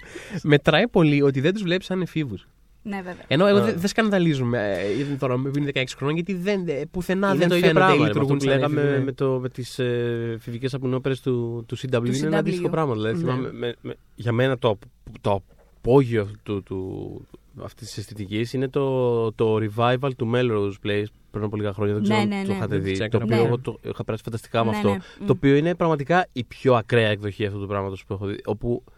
μετράει 0.42 0.88
πολύ 0.88 1.22
ότι 1.22 1.40
δεν 1.40 1.52
τους 1.52 1.62
βλέπεις 1.62 1.86
σαν 1.86 2.00
εφήβους. 2.02 2.48
Ναι, 2.86 2.96
βέβαια. 2.96 3.24
Ενώ 3.26 3.46
εγώ 3.46 3.58
Α. 3.58 3.62
δεν 3.64 3.74
δεν 3.78 3.88
σκανδαλίζουμε 3.88 4.72
ε, 5.12 5.14
τώρα 5.18 5.36
με 5.36 5.50
είναι 5.58 5.70
16 5.74 5.82
χρόνων 5.96 6.14
γιατί 6.14 6.34
δεν, 6.34 6.68
ε, 6.68 6.82
πουθενά 6.90 7.28
Είναι 7.28 7.38
δεν 7.38 7.48
το 7.48 7.54
ίδιο 7.56 7.68
φαίνονται 7.68 7.92
ή 7.92 7.96
πράγμα. 7.96 7.96
ρε, 7.96 7.98
με 7.98 8.04
Αυτό 8.08 8.20
λειτουργούν 8.20 8.38
που 8.38 8.44
σαν 8.44 8.54
λέγαμε 8.54 8.80
έφηβοι, 8.80 8.98
ναι. 8.98 9.04
με, 9.04 9.12
το, 9.12 9.38
με 9.42 9.48
τις 9.48 9.78
ε, 9.78 10.36
φιβικές 10.40 10.74
απεινόπερες 10.74 11.20
του, 11.20 11.64
του 11.68 11.76
CW. 11.78 12.06
είναι 12.06 12.16
ένα 12.26 12.36
CW. 12.36 12.40
αντίστοιχο 12.40 12.68
πράγμα. 12.68 12.94
Δηλαδή, 12.94 13.14
Ναι. 13.14 13.20
θυμάμαι, 13.20 13.52
με, 13.52 13.74
με, 13.80 13.94
για 14.14 14.32
μένα 14.32 14.58
το, 14.58 14.78
το 15.20 15.42
απόγειο 15.78 16.30
του, 16.42 16.62
του, 16.62 17.26
αυτής 17.62 17.86
της 17.88 17.96
αισθητικής 17.98 18.52
είναι 18.52 18.68
το, 18.68 19.32
το 19.32 19.56
revival 19.56 20.10
του 20.16 20.30
Melrose 20.34 20.86
Place 20.86 21.04
πριν 21.30 21.44
από 21.44 21.56
λίγα 21.56 21.72
χρόνια. 21.72 21.94
Δεν 21.94 22.02
Ναι, 22.02 22.08
ξέρω 22.08 22.20
αν 22.22 22.28
ναι, 22.28 22.42
το 22.44 22.50
ναι. 22.50 22.56
είχατε 22.56 22.76
δει. 22.78 22.92
Δεν 22.92 23.10
Το 23.10 23.18
ξέρω, 23.18 23.24
οποίο 23.24 23.36
ναι. 23.36 23.42
εγώ 23.46 23.58
το 23.58 23.78
είχα 23.82 24.04
περάσει 24.04 24.22
φανταστικά 24.24 24.64
με 24.64 24.70
Ναι, 24.70 24.76
αυτό. 24.76 24.88
ναι. 24.88 24.98
Το 25.26 25.32
οποίο 25.32 25.54
είναι 25.56 25.74
πραγματικά 25.74 26.26
η 26.32 26.44
πιο 26.44 26.74
ακραία 26.74 27.08
εκδοχή 27.08 27.46
αυτού 27.46 27.60
του 27.60 27.66
πράγματος 27.66 28.04
που 28.04 28.12
έχω 28.12 28.26
δει. 28.26 28.36
Όπου 28.44 28.82
ε, 28.86 28.90
ε, 28.90 28.93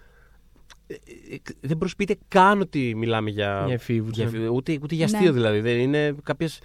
δεν 1.60 1.78
προσποιείται 1.78 2.16
καν 2.28 2.60
ότι 2.60 2.94
μιλάμε 2.96 3.30
για. 3.30 3.62
Για 3.64 3.74
εφήβους, 3.74 4.14
για 4.16 4.24
ναι. 4.24 4.30
εφήβους, 4.30 4.48
ούτε, 4.56 4.78
ούτε 4.82 4.94
για 4.94 5.06
Ναι. 5.10 5.16
αστείο 5.16 5.32
δηλαδή. 5.32 5.60
Δεν 5.60 5.78
είναι 5.78 6.14
κάποιες 6.22 6.60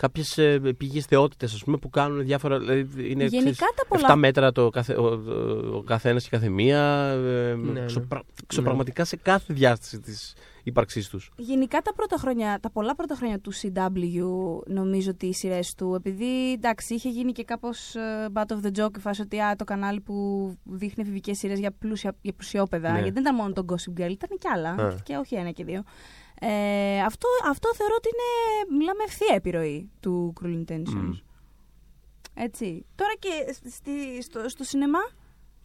κάποιες 0.00 0.38
ε, 0.38 0.60
πηγές 0.78 1.04
θεότητες 1.04 1.54
ας 1.54 1.64
πούμε 1.64 1.76
που 1.76 1.90
κάνουν 1.90 2.24
διάφορα 2.24 2.58
δηλαδή 2.58 2.80
είναι 3.10 3.24
Γενικά 3.24 3.38
ξέρεις, 3.38 3.58
τα 3.58 3.86
πολλά- 3.88 4.14
7 4.14 4.16
μέτρα 4.16 4.52
το 4.52 4.68
καθε, 4.68 4.92
ο, 4.94 5.02
ο, 5.04 5.76
ο 5.76 5.82
καθένας 5.82 6.22
και 6.22 6.28
κάθε 6.30 6.48
μία 6.48 7.08
ε, 7.08 7.54
Ναι, 7.54 7.72
ναι. 7.72 7.84
ξοπρα- 7.86 8.22
ξοπραγματικά 8.46 9.04
σε 9.04 9.16
κάθε 9.16 9.54
διάσταση 9.54 10.00
της 10.00 10.34
ύπαρξής 10.68 11.08
τους 11.08 11.30
Γενικά 11.36 11.80
τα 11.80 11.92
πρώτα 11.94 12.16
χρόνια, 12.16 12.58
τα 12.60 12.70
πολλά 12.70 12.94
πρώτα 12.94 13.14
χρόνια 13.14 13.38
του 13.40 13.52
CW, 13.54 14.22
νομίζω 14.66 15.10
ότι 15.10 15.26
οι 15.26 15.32
σειρές 15.34 15.74
του, 15.74 15.94
επειδή 15.94 16.52
εντάξει, 16.52 16.94
είχε 16.94 17.08
γίνει 17.08 17.32
και 17.32 17.44
κάπως 17.44 17.94
butt 18.34 18.46
of 18.46 18.66
the 18.66 18.84
joke 18.84 18.96
η 18.96 19.00
φάση 19.00 19.20
ότι 19.22 19.40
α, 19.40 19.56
το 19.56 19.64
κανάλι 19.64 20.00
που 20.00 20.14
δείχνει 20.64 21.02
εφηβικές 21.02 21.38
σειρές 21.38 21.58
για, 21.58 21.70
πλούσια, 21.72 22.14
για 22.20 22.32
πλουσιόπαιδα, 22.32 22.88
Ναι. 22.92 22.94
γιατί 22.98 23.10
δεν 23.10 23.22
ήταν 23.22 23.34
μόνο 23.34 23.52
το 23.52 23.64
Gossip 23.68 24.00
Girl, 24.00 24.10
ήταν 24.10 24.38
και 24.38 24.48
άλλα. 24.54 24.70
Α. 24.70 24.94
Και 25.02 25.16
όχι 25.16 25.34
ένα 25.34 25.50
και 25.50 25.64
δύο. 25.64 25.82
Ε, 26.40 27.00
αυτό, 27.00 27.28
αυτό 27.50 27.68
θεωρώ 27.74 27.94
ότι 27.96 28.08
είναι, 28.12 28.76
μιλάμε 28.78 29.02
ευθεία 29.06 29.34
επιρροή 29.34 29.90
του 30.00 30.32
Cruel 30.40 30.64
Intentions. 30.64 30.94
Μμ. 30.94 31.12
Έτσι. 32.34 32.84
Τώρα 32.94 33.12
και 33.18 33.54
στη, 33.70 34.22
στο, 34.22 34.48
στο 34.48 34.64
σινεμά, 34.64 34.98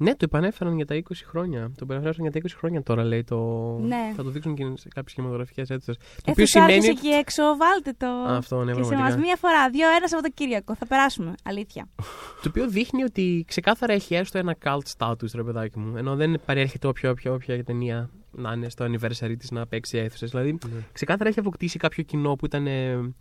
Ναι, 0.03 0.11
το 0.11 0.17
επανέφεραν 0.19 0.75
για 0.75 0.85
τα 0.85 0.95
20 0.95 1.13
χρόνια. 1.25 1.61
Το 1.61 1.81
επανέφεραν 1.81 2.15
για 2.19 2.31
τα 2.31 2.39
20 2.49 2.51
χρόνια 2.57 2.83
τώρα, 2.83 3.03
λέει. 3.03 3.23
Το... 3.23 3.37
Ναι. 3.81 4.13
Θα 4.15 4.23
το 4.23 4.29
δείξουν 4.29 4.55
και 4.55 4.63
σε 4.75 4.87
κάποιες 4.87 5.13
κινηματογραφικές 5.13 5.69
αίθουσες. 5.69 5.97
Το 5.97 6.03
ε, 6.25 6.31
οποίο 6.31 6.45
σημαίνει... 6.45 6.71
σημαίνει. 6.71 6.87
εκεί 6.99 7.07
έξω, 7.07 7.43
βάλτε 7.57 7.93
το. 7.97 8.07
Α, 8.07 8.37
αυτό, 8.37 8.63
ναι, 8.63 8.71
και 8.71 8.83
σε 8.83 8.89
πραγματικά. 8.89 9.13
εμά 9.13 9.25
μία 9.25 9.35
φορά, 9.35 9.69
δύο, 9.69 9.87
ένα 9.97 10.07
Σαββατοκύριακο. 10.07 10.75
Θα 10.75 10.87
περάσουμε. 10.87 11.33
Αλήθεια. 11.43 11.87
Το 12.41 12.49
οποίο 12.49 12.67
δείχνει 12.69 13.03
ότι 13.03 13.45
ξεκάθαρα 13.47 13.93
έχει 13.93 14.15
έστω 14.15 14.37
ένα 14.37 14.55
cult 14.63 14.97
status, 14.97 15.31
ρε 15.35 15.43
παιδάκι 15.43 15.79
μου. 15.79 15.97
Ενώ 15.97 16.15
δεν 16.15 16.41
παρέρχεται 16.45 16.87
όποια, 16.87 17.09
όποια, 17.09 17.31
όποια 17.31 17.63
ταινία 17.63 18.09
να 18.31 18.51
είναι 18.53 18.69
στο 18.69 18.85
anniversary 18.85 19.35
της 19.39 19.51
να 19.51 19.67
παίξει 19.67 19.97
αίθουσες. 19.97 20.29
Δηλαδή, 20.29 20.51
Ναι. 20.51 20.81
ξεκάθαρα 20.91 21.29
έχει 21.29 21.39
αποκτήσει 21.39 21.77
κάποιο 21.77 22.03
κοινό 22.03 22.35
που 22.35 22.45
ήταν. 22.45 22.67
Ε, 22.67 23.13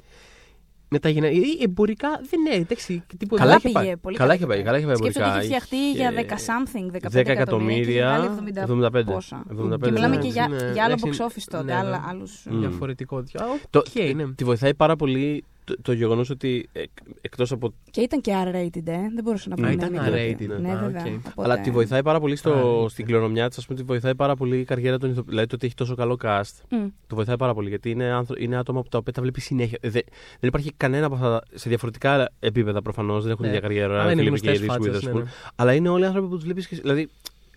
μεταγενε... 0.93 1.29
ή 1.29 1.59
εμπορικά 1.63 2.09
δεν 2.31 2.41
είναι. 2.47 2.55
Εντάξει, 2.65 3.03
τίποτα. 3.19 3.43
Καλά 3.43 3.57
Καλά 3.57 3.61
είχε 3.65 3.69
πήγε, 3.79 3.79
πάει. 3.87 3.97
πολύ 3.97 4.17
Καλά 4.17 4.29
καλά 4.29 4.35
είχε 4.35 4.47
πάει, 4.47 4.57
πήγε. 4.57 4.67
καλά 4.67 4.77
είχε 4.79 4.87
πάει 4.87 4.97
Σκέψτε 4.97 5.21
ότι 5.21 5.29
εμπορικά. 5.31 5.55
έχει 5.55 5.63
φτιαχτεί 5.65 5.91
για 5.93 6.11
Είχε 6.11 6.27
10 6.29 6.33
something, 6.49 6.87
15 6.87 6.97
10 6.97 7.15
εκατομμύρια. 7.15 7.33
εκατομμύρια, 7.33 7.85
και 7.85 8.53
έχει 8.53 8.75
βγάλει 8.75 9.03
75. 9.07 9.13
πόσα. 9.13 9.45
75, 9.51 9.79
και 9.83 9.91
μιλάμε 9.91 10.17
ναι. 10.17 10.23
και 10.23 10.29
για, 10.29 10.47
Είναι- 10.49 10.71
για 10.73 10.85
άλλο 10.85 10.93
εντάξει, 11.03 11.21
box 11.23 11.27
office 11.27 11.45
τότε, 11.51 11.65
ναι, 11.65 11.75
άλλα, 11.75 11.91
ναι. 11.99 12.05
άλλους... 12.09 12.43
Μμ. 12.51 12.61
Διαφορετικό. 12.61 13.17
Α, 13.17 13.23
Το, 13.71 13.79
οκ, 13.79 14.15
ναι. 14.15 14.33
Τη 14.33 14.45
βοηθάει 14.45 14.75
πάρα 14.75 14.97
πολύ 14.97 15.45
το, 15.65 15.77
το 15.83 15.93
γεγονός 15.93 16.31
ότι 16.31 16.69
εκ, 16.73 16.91
εκτός 17.21 17.53
από 17.53 17.73
Και 17.91 18.01
ήταν 18.01 18.21
και 18.21 18.33
R-rated, 18.45 18.87
ε. 18.87 18.97
δεν 19.15 19.21
μπορούσα 19.25 19.49
να 19.49 19.55
πω. 19.57 19.63
Α, 19.63 19.67
ναι, 19.67 19.73
ήταν 19.73 19.91
μην 19.93 20.01
R-rated, 20.01 20.47
το- 20.49 20.59
ναι. 20.59 20.69
Ναι, 20.69 20.73
Α, 20.75 20.79
βέβαια. 20.79 21.03
οκ. 21.03 21.07
Οπότε- 21.07 21.33
Αλλά 21.37 21.61
τη 21.61 21.71
βοηθάει 21.71 22.03
πάρα 22.03 22.21
πολύ 22.21 22.37
στο, 22.37 22.83
Α, 22.85 22.89
στην 22.89 23.05
κληρονομιά 23.07 23.49
της, 23.49 23.59
ας 23.59 23.67
πούμε, 23.67 23.79
τη 23.79 23.85
βοηθάει 23.85 24.15
πάρα 24.15 24.37
πολύ 24.37 24.59
η 24.59 24.65
καριέρα 24.65 24.99
των 24.99 25.09
ηθοποιών. 25.09 25.29
Δηλαδή 25.29 25.47
το 25.47 25.55
ότι 25.55 25.67
έχει 25.67 25.75
τόσο 25.75 25.95
καλό 25.95 26.17
cast. 26.23 26.53
Μμ. 26.71 26.87
Το 27.07 27.15
βοηθάει 27.15 27.37
πάρα 27.37 27.55
πολύ 27.55 27.69
γιατί 27.69 27.91
είναι, 27.91 28.05
άνθρω- 28.05 28.41
είναι 28.41 28.57
άτομα 28.57 28.83
που 28.83 28.89
τα 28.89 28.99
οποία 28.99 29.13
τα 29.13 29.23
βλέπει 29.23 29.41
συνέχεια. 29.41 29.79
Ε, 29.81 29.89
Δεν, 29.91 30.03
δεν 30.41 30.49
υπάρχει 30.49 30.73
κανένα 30.77 31.07
από 31.07 31.15
αυτά 31.15 31.41
σε 31.55 31.69
διαφορετικά 31.69 32.31
επίπεδα 32.41 32.83
προφανώς. 32.83 33.23
Δεν 33.23 33.33
έχουν 33.33 33.45
Ναι. 33.45 33.51
ίδια 33.51 33.61
καριέρα. 33.61 34.01
Αλλά 34.03 34.13
είναι 34.13 34.23
Φίλιππ 34.23 34.37
και 34.41 34.49
γνωστές 34.51 34.67
η 34.67 34.71
Reese 34.71 34.73
φάτσες, 34.73 35.03
ναι, 35.05 35.11
Witherspoon. 35.13 35.25
ναι. 35.25 35.31
Αλλά 35.55 35.75
είναι 35.75 35.89
όλοι 35.89 36.05
άνθρωποι 36.07 36.27
που 36.29 36.35
τους 36.35 36.45
βλέπεις. 36.45 36.69
Δηλαδή 36.69 37.09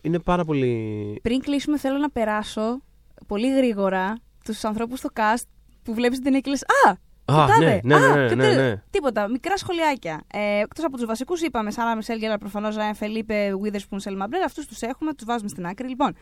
είναι 0.02 0.20
πάρα 0.20 0.46
πολύ. 0.46 1.20
Πριν 1.22 1.40
κλείσουμε, 1.40 1.78
θέλω 1.78 1.98
να 1.98 2.10
περάσω 2.10 2.82
πολύ 3.28 3.56
γρήγορα 3.56 4.18
τους 4.44 4.64
ανθρώπους 4.64 5.00
στο 5.00 5.10
cast 5.14 5.44
που 5.84 5.94
βλέπεις 5.94 6.16
την 6.16 6.24
ταινία 6.26 6.40
και 6.40 6.50
λες 6.50 6.62
Α! 6.88 6.96
Α, 7.32 7.36
το 7.36 7.42
ναι, 7.42 7.48
τάδε. 7.48 7.82
ναι, 7.84 8.00
ναι, 8.00 8.06
Α, 8.06 8.16
ναι, 8.16 8.28
και 8.28 8.36
ναι, 8.36 8.44
τε- 8.44 8.56
ναι. 8.58 8.82
Τίποτα. 8.90 9.28
Μικρά 9.30 9.58
σχολιάκια. 9.58 10.22
Ε, 10.34 10.60
Εκτός 10.60 10.86
από 10.86 10.98
τους 10.98 11.06
βασικούς, 11.06 11.42
είπαμε 11.42 11.72
Σάρα 11.72 11.96
Μισελ 11.96 12.18
Γέλα 12.20 12.38
προφανώς, 12.38 12.76
Ράιν 12.76 12.96
Φελίπε, 12.96 13.52
Witherspoon, 13.64 13.96
Σελμα 13.96 14.28
Μπλερ. 14.28 14.44
Αυτούς 14.44 14.66
τους 14.68 14.82
έχουμε, 14.82 15.14
τους 15.14 15.26
βάζουμε 15.26 15.50
στην 15.50 15.66
άκρη. 15.66 15.88
Λοιπόν, 15.88 16.16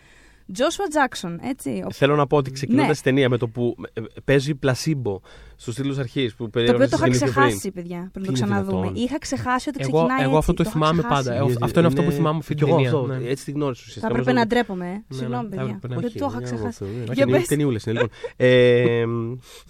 Joshua 0.57 0.95
Jackson, 0.97 1.35
έτσι. 1.41 1.83
ο- 1.87 1.91
Θέλω 1.91 2.15
να 2.15 2.27
πω 2.27 2.37
ότι 2.37 2.51
ξεκινώντας 2.51 2.87
Ναι. 2.87 2.93
την 2.93 3.03
ταινία 3.03 3.29
με 3.29 3.37
το 3.37 3.47
που 3.47 3.75
ε, 3.93 4.01
παίζει 4.25 4.55
πλασίμπο 4.55 5.21
στους 5.55 5.75
τίτλου 5.75 5.95
αρχής 5.99 6.31
που 6.35 6.37
Το 6.37 6.43
οποίο 6.43 6.61
περιέγραψε 6.61 6.89
το 6.89 6.97
είχα 6.97 7.07
λίγο 7.07 7.23
πιο 7.25 7.33
πριν. 7.33 7.45
ξεχάσει, 7.47 7.71
παιδιά, 7.71 7.97
πριν 7.97 8.11
το 8.13 8.19
Τι 8.21 8.27
είναι 8.27 8.33
ξαναδούμε. 8.33 8.81
δυνατόν; 8.81 9.03
Είχα 9.03 9.17
ξεχάσει 9.19 9.69
ότι 9.69 9.77
Εγώ, 9.81 9.91
ξεκινάει 9.97 10.23
εγώ 10.27 10.37
αυτό 10.37 10.51
έτσι, 10.51 10.63
το 10.63 10.69
είχα 10.69 10.71
θυμάμαι 10.71 11.01
ξεχάσει. 11.01 11.23
πάντα. 11.29 11.39
Ε, 11.41 11.45
Γιατί 11.45 11.63
αυτό 11.63 11.79
είναι 11.79 11.87
αυτό 11.87 12.01
που 12.03 12.11
θυμάμαι 12.11 12.29
από 12.29 12.37
αυτή 12.37 12.53
κι 12.55 12.63
την 12.63 12.67
εγώ 12.67 12.75
ταινία. 12.81 12.91
αυτό, 12.99 13.05
ναι. 13.07 13.29
Έτσι 13.29 13.43
την 13.45 13.53
γνώρισα 13.53 13.81
Θα 13.81 13.87
ουσιαστικά. 13.87 14.07
έπρεπε 14.07 14.31
Νομίζω- 14.31 14.45
να 14.45 14.47
ντρέπομαι, 14.47 14.85
ε. 14.87 14.91
ναι, 14.91 15.01
Συγγνώμη, 15.17 15.43
θα 15.43 15.49
παιδιά. 15.49 15.63
έπρεπε 15.75 15.87
να- 15.87 15.95
Ότι 15.97 16.05
Όχι, 16.05 16.17
το 16.19 16.25
είχα 16.29 16.37
ναι, 16.39 16.43
ξεχάσει. 16.43 16.77
εγώ 16.81 16.89
αυτό, 16.91 16.97
ναι. 16.97 17.13
Για 17.13 17.15
Ταινί- 17.25 17.37
πες. 17.39 17.47
Ταινιούλες 17.47 17.83
είναι, 17.83 17.93
λοιπόν. 17.93 18.09
Ε, 18.35 19.03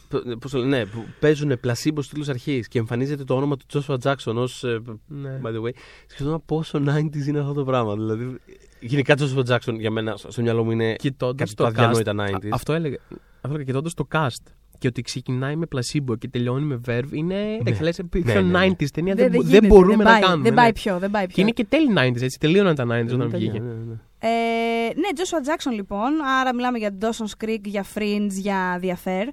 π- 0.09 0.37
πώς 0.39 0.51
το 0.51 0.57
λένε, 0.57 0.77
ναι, 0.77 0.85
που 0.85 0.99
παίζουν 1.19 1.59
πλασίμπο 1.59 2.01
στους 2.01 2.13
τίτλου 2.13 2.31
αρχής 2.31 2.67
και 2.67 2.79
εμφανίζεται 2.79 3.23
το 3.23 3.35
όνομα 3.35 3.55
του 3.57 3.65
Joshua 3.73 3.97
Jackson 4.03 4.35
ως. 4.35 4.63
Ναι. 5.07 5.39
By 5.43 5.47
the 5.47 5.61
way, 5.65 5.71
σκεφτόμουν 6.07 6.41
πόσο 6.45 6.79
90s 6.79 7.27
είναι 7.27 7.39
αυτό 7.39 7.53
το 7.53 7.63
πράγμα. 7.63 7.93
Δηλαδή, 7.93 8.37
γενικά 8.85 9.15
Joshua 9.17 9.53
Jackson 9.53 9.75
για 9.79 9.91
μένα 9.91 10.15
στο 10.15 10.41
μυαλό 10.41 10.63
μου 10.63 10.71
είναι 10.71 10.95
Κοιτώντας 10.95 11.37
κάτι 11.37 11.53
το 11.53 11.63
το 11.63 11.69
αδιανόητα 11.69 12.13
cast. 12.17 12.45
90s. 12.45 12.49
Αυτό 12.51 12.73
έλεγα. 12.73 12.97
Αυτό 13.09 13.47
έλεγα 13.47 13.63
κοιτώντας 13.63 13.93
το 13.93 14.07
cast 14.11 14.51
και 14.77 14.87
ότι 14.87 15.01
ξεκινάει 15.01 15.55
με 15.55 15.65
πλασίμπο 15.65 16.15
και 16.15 16.27
τελειώνει 16.27 16.65
με 16.65 16.81
verve 16.87 17.11
είναι. 17.11 17.35
Ναι. 17.63 17.71
Ναι. 17.71 17.77
λες, 17.81 17.99
πιο 18.09 18.21
Ναι, 18.25 18.33
ναι, 18.33 18.41
ναι. 18.41 18.75
90s 18.79 18.87
ταινία. 18.93 19.15
Δεν, 19.15 19.31
Δεν, 19.31 19.31
δεν 19.31 19.41
δεν 19.41 19.49
γίνεται, 19.49 19.67
μπορούμε 19.67 19.95
δεν 19.95 20.05
να 20.05 20.11
πάει, 20.11 20.21
κάνουμε. 20.21 20.43
Δεν 20.43 20.53
ναι. 20.53 20.61
πάει 20.61 20.73
πιο, 20.73 20.99
δεν 20.99 21.11
πάει 21.11 21.25
πιο. 21.25 21.35
Και 21.35 21.41
είναι 21.41 21.51
και 21.51 21.65
τέλη 21.65 21.93
90s, 21.97 22.21
έτσι. 22.21 22.37
Τελείωναν 22.39 22.75
τα 22.75 22.83
90s 22.83 23.13
όταν 23.13 23.29
βγήκε. 23.29 23.59
Ναι, 23.59 23.73
ναι. 23.73 23.93
Ε, 24.19 24.93
ναι, 24.95 25.07
Joshua 25.15 25.47
Jackson 25.47 25.75
λοιπόν. 25.75 26.11
Άρα 26.39 26.53
μιλάμε 26.53 26.77
για 26.77 26.97
Dawson's 27.01 27.45
Creek, 27.45 27.61
για 27.63 27.85
Fringe, 27.93 28.29
για 28.29 28.79
The 28.81 28.87
Affair. 28.87 29.27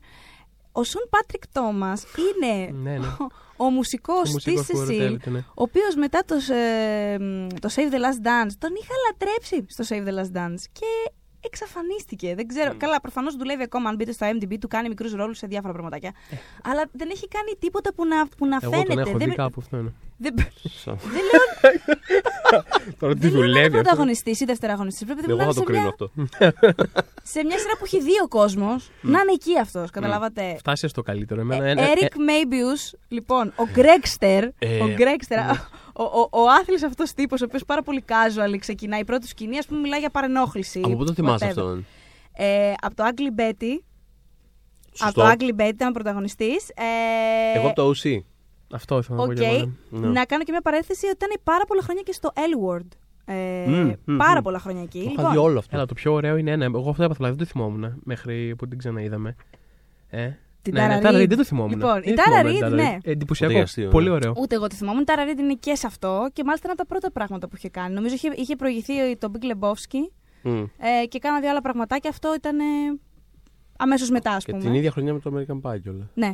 Ο 0.72 0.84
Σον 0.84 1.02
Πάτρικ 1.10 1.42
Τόμα 1.52 1.92
είναι 2.16 2.78
Ναι, 2.82 2.98
ναι. 2.98 3.06
Ο, 3.60 3.64
ο 3.64 3.70
μουσικός 3.70 4.18
Ο 4.18 4.22
της 4.22 4.32
μουσικός 4.32 4.66
που 4.66 4.78
Cecil, 4.78 4.80
ρωτέλεται, 4.80 5.30
ναι. 5.30 5.38
ο 5.38 5.62
οποίος 5.62 5.94
μετά 5.94 6.24
το, 6.24 6.54
ε, 6.54 7.18
μ, 7.18 7.46
το 7.60 7.68
Save 7.74 7.92
the 7.92 8.00
Last 8.04 8.26
Dance 8.26 8.52
τον 8.58 8.70
είχα 8.80 8.94
λατρέψει 9.06 9.64
στο 9.68 9.84
Save 9.88 10.08
the 10.08 10.20
Last 10.20 10.36
Dance 10.36 10.64
και 10.72 11.12
εξαφανίστηκε. 11.40 12.34
Δεν 12.34 12.46
ξέρω. 12.46 12.74
Καλά, 12.76 13.00
προφανώς 13.00 13.36
δουλεύει 13.36 13.62
ακόμα. 13.62 13.88
Αν 13.88 13.94
μπείτε 13.96 14.12
στο 14.12 14.26
IMDb, 14.30 14.54
του 14.60 14.68
κάνει 14.68 14.88
μικρούς 14.88 15.12
ρόλους 15.12 15.38
σε 15.38 15.46
διάφορα 15.46 15.72
πραγματάκια. 15.72 16.12
Αλλά 16.62 16.84
δεν 16.92 17.08
έχει 17.10 17.28
κάνει 17.28 17.56
τίποτα 17.58 17.94
που 17.94 18.06
να, 18.06 18.26
που 18.26 18.46
να 18.46 18.58
Εγώ 18.62 18.70
φαίνεται. 18.72 18.94
τον 18.94 18.98
έχω 19.08 19.18
δεν, 19.18 19.28
δει 19.28 19.34
κάπου 19.34 19.60
αυτό. 19.62 19.76
Ναι. 19.76 19.88
δεν, 20.16 20.34
Σωστά. 20.62 20.94
δεν 21.14 21.22
λέω, 21.30 22.62
Τώρα 22.98 23.14
τι 23.14 23.18
δεν 23.18 23.30
λέω 23.30 23.40
να 23.40 23.46
είναι 23.46 23.46
δουλεύει 23.46 23.66
αυτός. 23.66 23.80
πρωταγωνιστής 23.82 24.40
ή 24.40 24.44
δευτεραγωνιστής. 24.44 25.04
Πρέπει 25.06 25.20
να 25.26 25.32
Εγώ 25.32 25.36
θα 25.38 25.44
είναι 25.44 25.52
το 25.52 25.58
σε 25.58 25.64
κρίνω 25.64 25.80
μια, 25.80 25.88
αυτό. 25.90 26.10
σε 27.32 27.44
μια 27.44 27.58
σειρά 27.58 27.72
που 27.78 27.84
έχει 27.84 28.00
δύο 28.00 28.28
κόσμος 28.28 28.90
να 29.00 29.20
είναι 29.20 29.32
εκεί 29.32 29.58
αυτός. 29.58 29.90
Καταλάβατε. 29.90 30.54
Φτάσεις 30.58 30.90
στο 30.90 31.02
καλύτερο. 31.02 31.40
Ε, 31.40 31.42
Εμένα, 31.42 31.64
ένα- 31.66 31.82
ε, 31.82 31.92
Eric 31.94 32.04
Maybius, 32.14 32.98
λοιπόν, 33.08 33.52
ο 33.56 33.64
Γκρέξτερ. 33.72 34.44
Ε, 34.58 34.82
ο 34.82 34.88
Γκρέξτερ, 34.94 35.38
ο, 36.04 36.20
ο, 36.20 36.28
ο 36.42 36.48
άθλης 36.60 36.82
αυτός 36.84 37.12
τύπος, 37.12 37.40
ο 37.40 37.44
οποίος 37.44 37.64
πάρα 37.64 37.82
πολύ 37.82 38.04
casual 38.08 38.56
ξεκινάει 38.58 39.00
η 39.00 39.04
πρώτη 39.04 39.20
του 39.22 39.28
σκηνή, 39.28 39.58
ας 39.58 39.66
πούμε 39.66 39.80
μιλάει 39.80 40.00
για 40.00 40.10
παρενόχληση. 40.10 40.80
Από 40.84 40.96
πού 40.96 41.04
το 41.04 41.12
θυμάσαι 41.12 41.44
whatever. 41.46 41.48
αυτόν; 41.48 41.86
Ε, 42.32 42.72
από 42.80 42.94
το 42.94 43.04
Ugly 43.06 43.40
Betty. 43.40 43.78
Σωστό. 44.92 45.22
Από 45.22 45.36
το 45.38 45.46
Ugly 45.46 45.60
Betty 45.60 45.68
ήταν 45.72 45.92
πρωταγωνιστής. 45.92 46.68
Ε, 46.68 47.58
Εγώ 47.58 47.66
από 47.66 47.74
το 47.76 47.90
OC. 47.94 48.18
Αυτό 48.72 48.98
ήθελα 48.98 49.18
να 49.18 49.24
πω 49.24 49.30
Οκ. 49.30 49.36
και 49.38 49.44
εγώ. 49.44 49.72
ναι. 49.90 49.98
Ναι. 50.00 50.06
Να 50.08 50.24
κάνω 50.24 50.42
και 50.44 50.50
μια 50.52 50.60
παρένθεση 50.60 51.06
ότι 51.06 51.14
ήταν 51.14 51.40
πάρα 51.44 51.64
πολλά 51.64 51.82
χρόνια 51.82 52.02
και 52.02 52.12
στο 52.12 52.32
L-Word. 52.34 52.86
Ε, 53.24 53.64
Μμμ, 53.66 53.92
μμμ, 54.04 54.16
πάρα 54.16 54.34
μμμ. 54.34 54.42
πολλά 54.42 54.58
χρόνια 54.58 54.82
εκεί. 54.82 54.98
Το 55.02 55.08
Λοιπόν, 55.08 55.24
είχα 55.24 55.32
δει 55.32 55.38
όλο 55.38 55.58
αυτό. 55.58 55.76
Έλα, 55.76 55.86
το 55.86 55.94
πιο 55.94 56.12
ωραίο 56.12 56.36
είναι 56.36 56.50
ένα. 56.50 56.64
Εγώ 56.64 56.90
αυτό 56.90 57.02
έπαθα, 57.02 57.14
δηλαδή 57.14 57.36
δεν 57.36 57.46
το 57.46 57.52
θυμόμουν 57.52 58.00
μέχρι 58.04 58.54
που 58.56 58.68
την 58.68 58.78
ξαναείδαμε. 58.78 59.36
Ε. 60.08 60.30
Την 60.62 60.74
ναι, 60.74 60.84
Tara 60.84 60.88
ναι, 60.88 60.98
Reid. 60.98 61.12
Tara 61.12 61.22
Reid 61.22 61.28
δεν 61.28 61.36
το 61.36 61.44
θυμόμουν. 61.44 61.70
Λοιπόν, 61.78 61.92
Δεν 62.02 62.12
η 62.12 62.14
το 62.16 62.22
Tara 62.26 62.46
θυμόμουν, 62.46 62.60
Reid, 62.60 62.66
Tara 62.66 62.74
ναι. 62.74 62.96
Reid. 62.96 63.10
Εντυπωσιακό. 63.10 63.52
Πολύ 63.52 63.64
αστείο, 63.64 63.88
Πολύ 63.88 64.08
ναι. 64.08 64.14
ωραίο. 64.14 64.34
Ούτε 64.36 64.54
εγώ 64.54 64.66
τη 64.66 64.74
θυμόμουν. 64.74 65.00
Η 65.00 65.04
Tara 65.06 65.34
Reid 65.34 65.38
είναι 65.38 65.54
και 65.54 65.74
σε 65.74 65.86
αυτό 65.86 66.28
και 66.32 66.44
μάλιστα 66.44 66.68
ένα 66.70 66.76
από 66.78 66.88
τα 66.88 66.94
πρώτα 66.94 67.10
πράγματα 67.12 67.48
που 67.48 67.54
είχε 67.56 67.68
κάνει. 67.68 67.94
Νομίζω 67.94 68.14
είχε, 68.14 68.30
είχε 68.36 68.56
προηγηθεί 68.56 69.16
το 69.18 69.30
Big 69.34 69.44
Lebowski 69.54 70.10
Μμ. 70.42 70.62
ε, 71.02 71.06
και 71.08 71.18
κάνα 71.18 71.40
δύο 71.40 71.50
άλλα 71.50 71.60
πραγματάκια. 71.60 72.10
Αυτό 72.10 72.34
ήταν 72.34 72.58
ε, 72.58 72.64
αμέσως 73.78 74.10
μετά, 74.10 74.30
ας 74.30 74.44
Και 74.44 74.50
πούμε. 74.52 74.62
την 74.64 74.74
ίδια 74.74 74.90
χρονιά 74.90 75.12
με 75.12 75.18
το 75.20 75.30
American 75.34 75.70
Pie 75.70 75.80
κιόλας. 75.82 76.06
Ναι. 76.14 76.32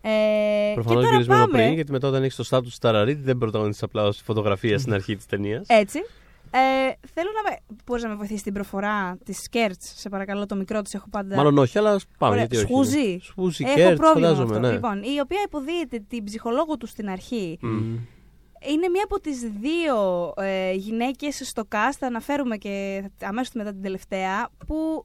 Ε, 0.00 0.72
Προφανώς 0.74 0.96
και 0.96 1.04
τώρα 1.04 1.10
γυρισμένο 1.10 1.40
πάμε 1.46 1.58
πριν, 1.62 1.72
γιατί 1.74 1.92
μετά 1.92 2.08
όταν 2.08 2.22
έχεις 2.22 2.36
το 2.36 2.42
στάτου 2.44 2.68
του 2.68 2.76
Tara 2.80 3.00
Reid 3.00 3.20
δεν 3.22 3.38
πρωταγωνιστεί 3.38 3.84
απλά 3.84 4.02
ως 4.04 4.20
φωτογραφία 4.24 4.78
στην 4.78 4.92
αρχή 4.92 5.16
της 5.16 5.26
ταινίας. 5.26 5.68
έτσι. 5.68 5.98
Ε, 6.50 6.58
θέλω 7.14 7.28
να 7.44 7.50
με. 7.50 7.56
Μπορείς 7.86 8.02
να 8.02 8.08
με 8.08 8.14
βοηθήσεις 8.14 8.42
την 8.42 8.52
προφορά 8.52 9.18
της 9.24 9.38
Kurtz, 9.42 9.80
σε 9.82 10.08
παρακαλώ, 10.08 10.46
το 10.46 10.54
μικρό 10.56 10.82
της 10.82 10.94
έχω 10.94 11.06
πάντα. 11.10 11.36
Μάλλον 11.36 11.58
όχι, 11.58 11.78
αλλά 11.78 12.00
πάμε. 12.18 12.32
Ωραία, 12.32 12.36
Γιατί 12.44 12.56
όχι. 12.56 12.64
Swoosie. 12.66 13.10
ναι. 13.12 13.18
Swoosie, 13.22 13.64
Έχω 13.64 13.74
Kurtz, 13.74 13.96
πρόβλημα 13.96 14.28
με 14.28 14.34
φαντάζομαι, 14.34 14.56
αυτό. 14.56 14.66
ναι. 14.68 14.72
Λοιπόν, 14.74 15.02
η 15.16 15.20
οποία 15.20 15.40
υποδύεται 15.44 16.04
την 16.08 16.24
ψυχολόγο 16.24 16.76
του 16.76 16.86
στην 16.86 17.08
αρχή. 17.10 17.58
Μμ. 17.60 17.96
Είναι 18.68 18.88
μία 18.88 19.02
από 19.04 19.20
τις 19.20 19.38
δύο 19.60 20.32
ε, 20.36 20.72
γυναίκες 20.72 21.40
στο 21.44 21.62
cast, 21.72 21.96
θα 21.98 22.06
αναφέρουμε 22.06 22.56
και 22.56 23.04
αμέσως 23.22 23.52
μετά 23.54 23.70
την 23.72 23.82
τελευταία, 23.82 24.48
που 24.66 25.04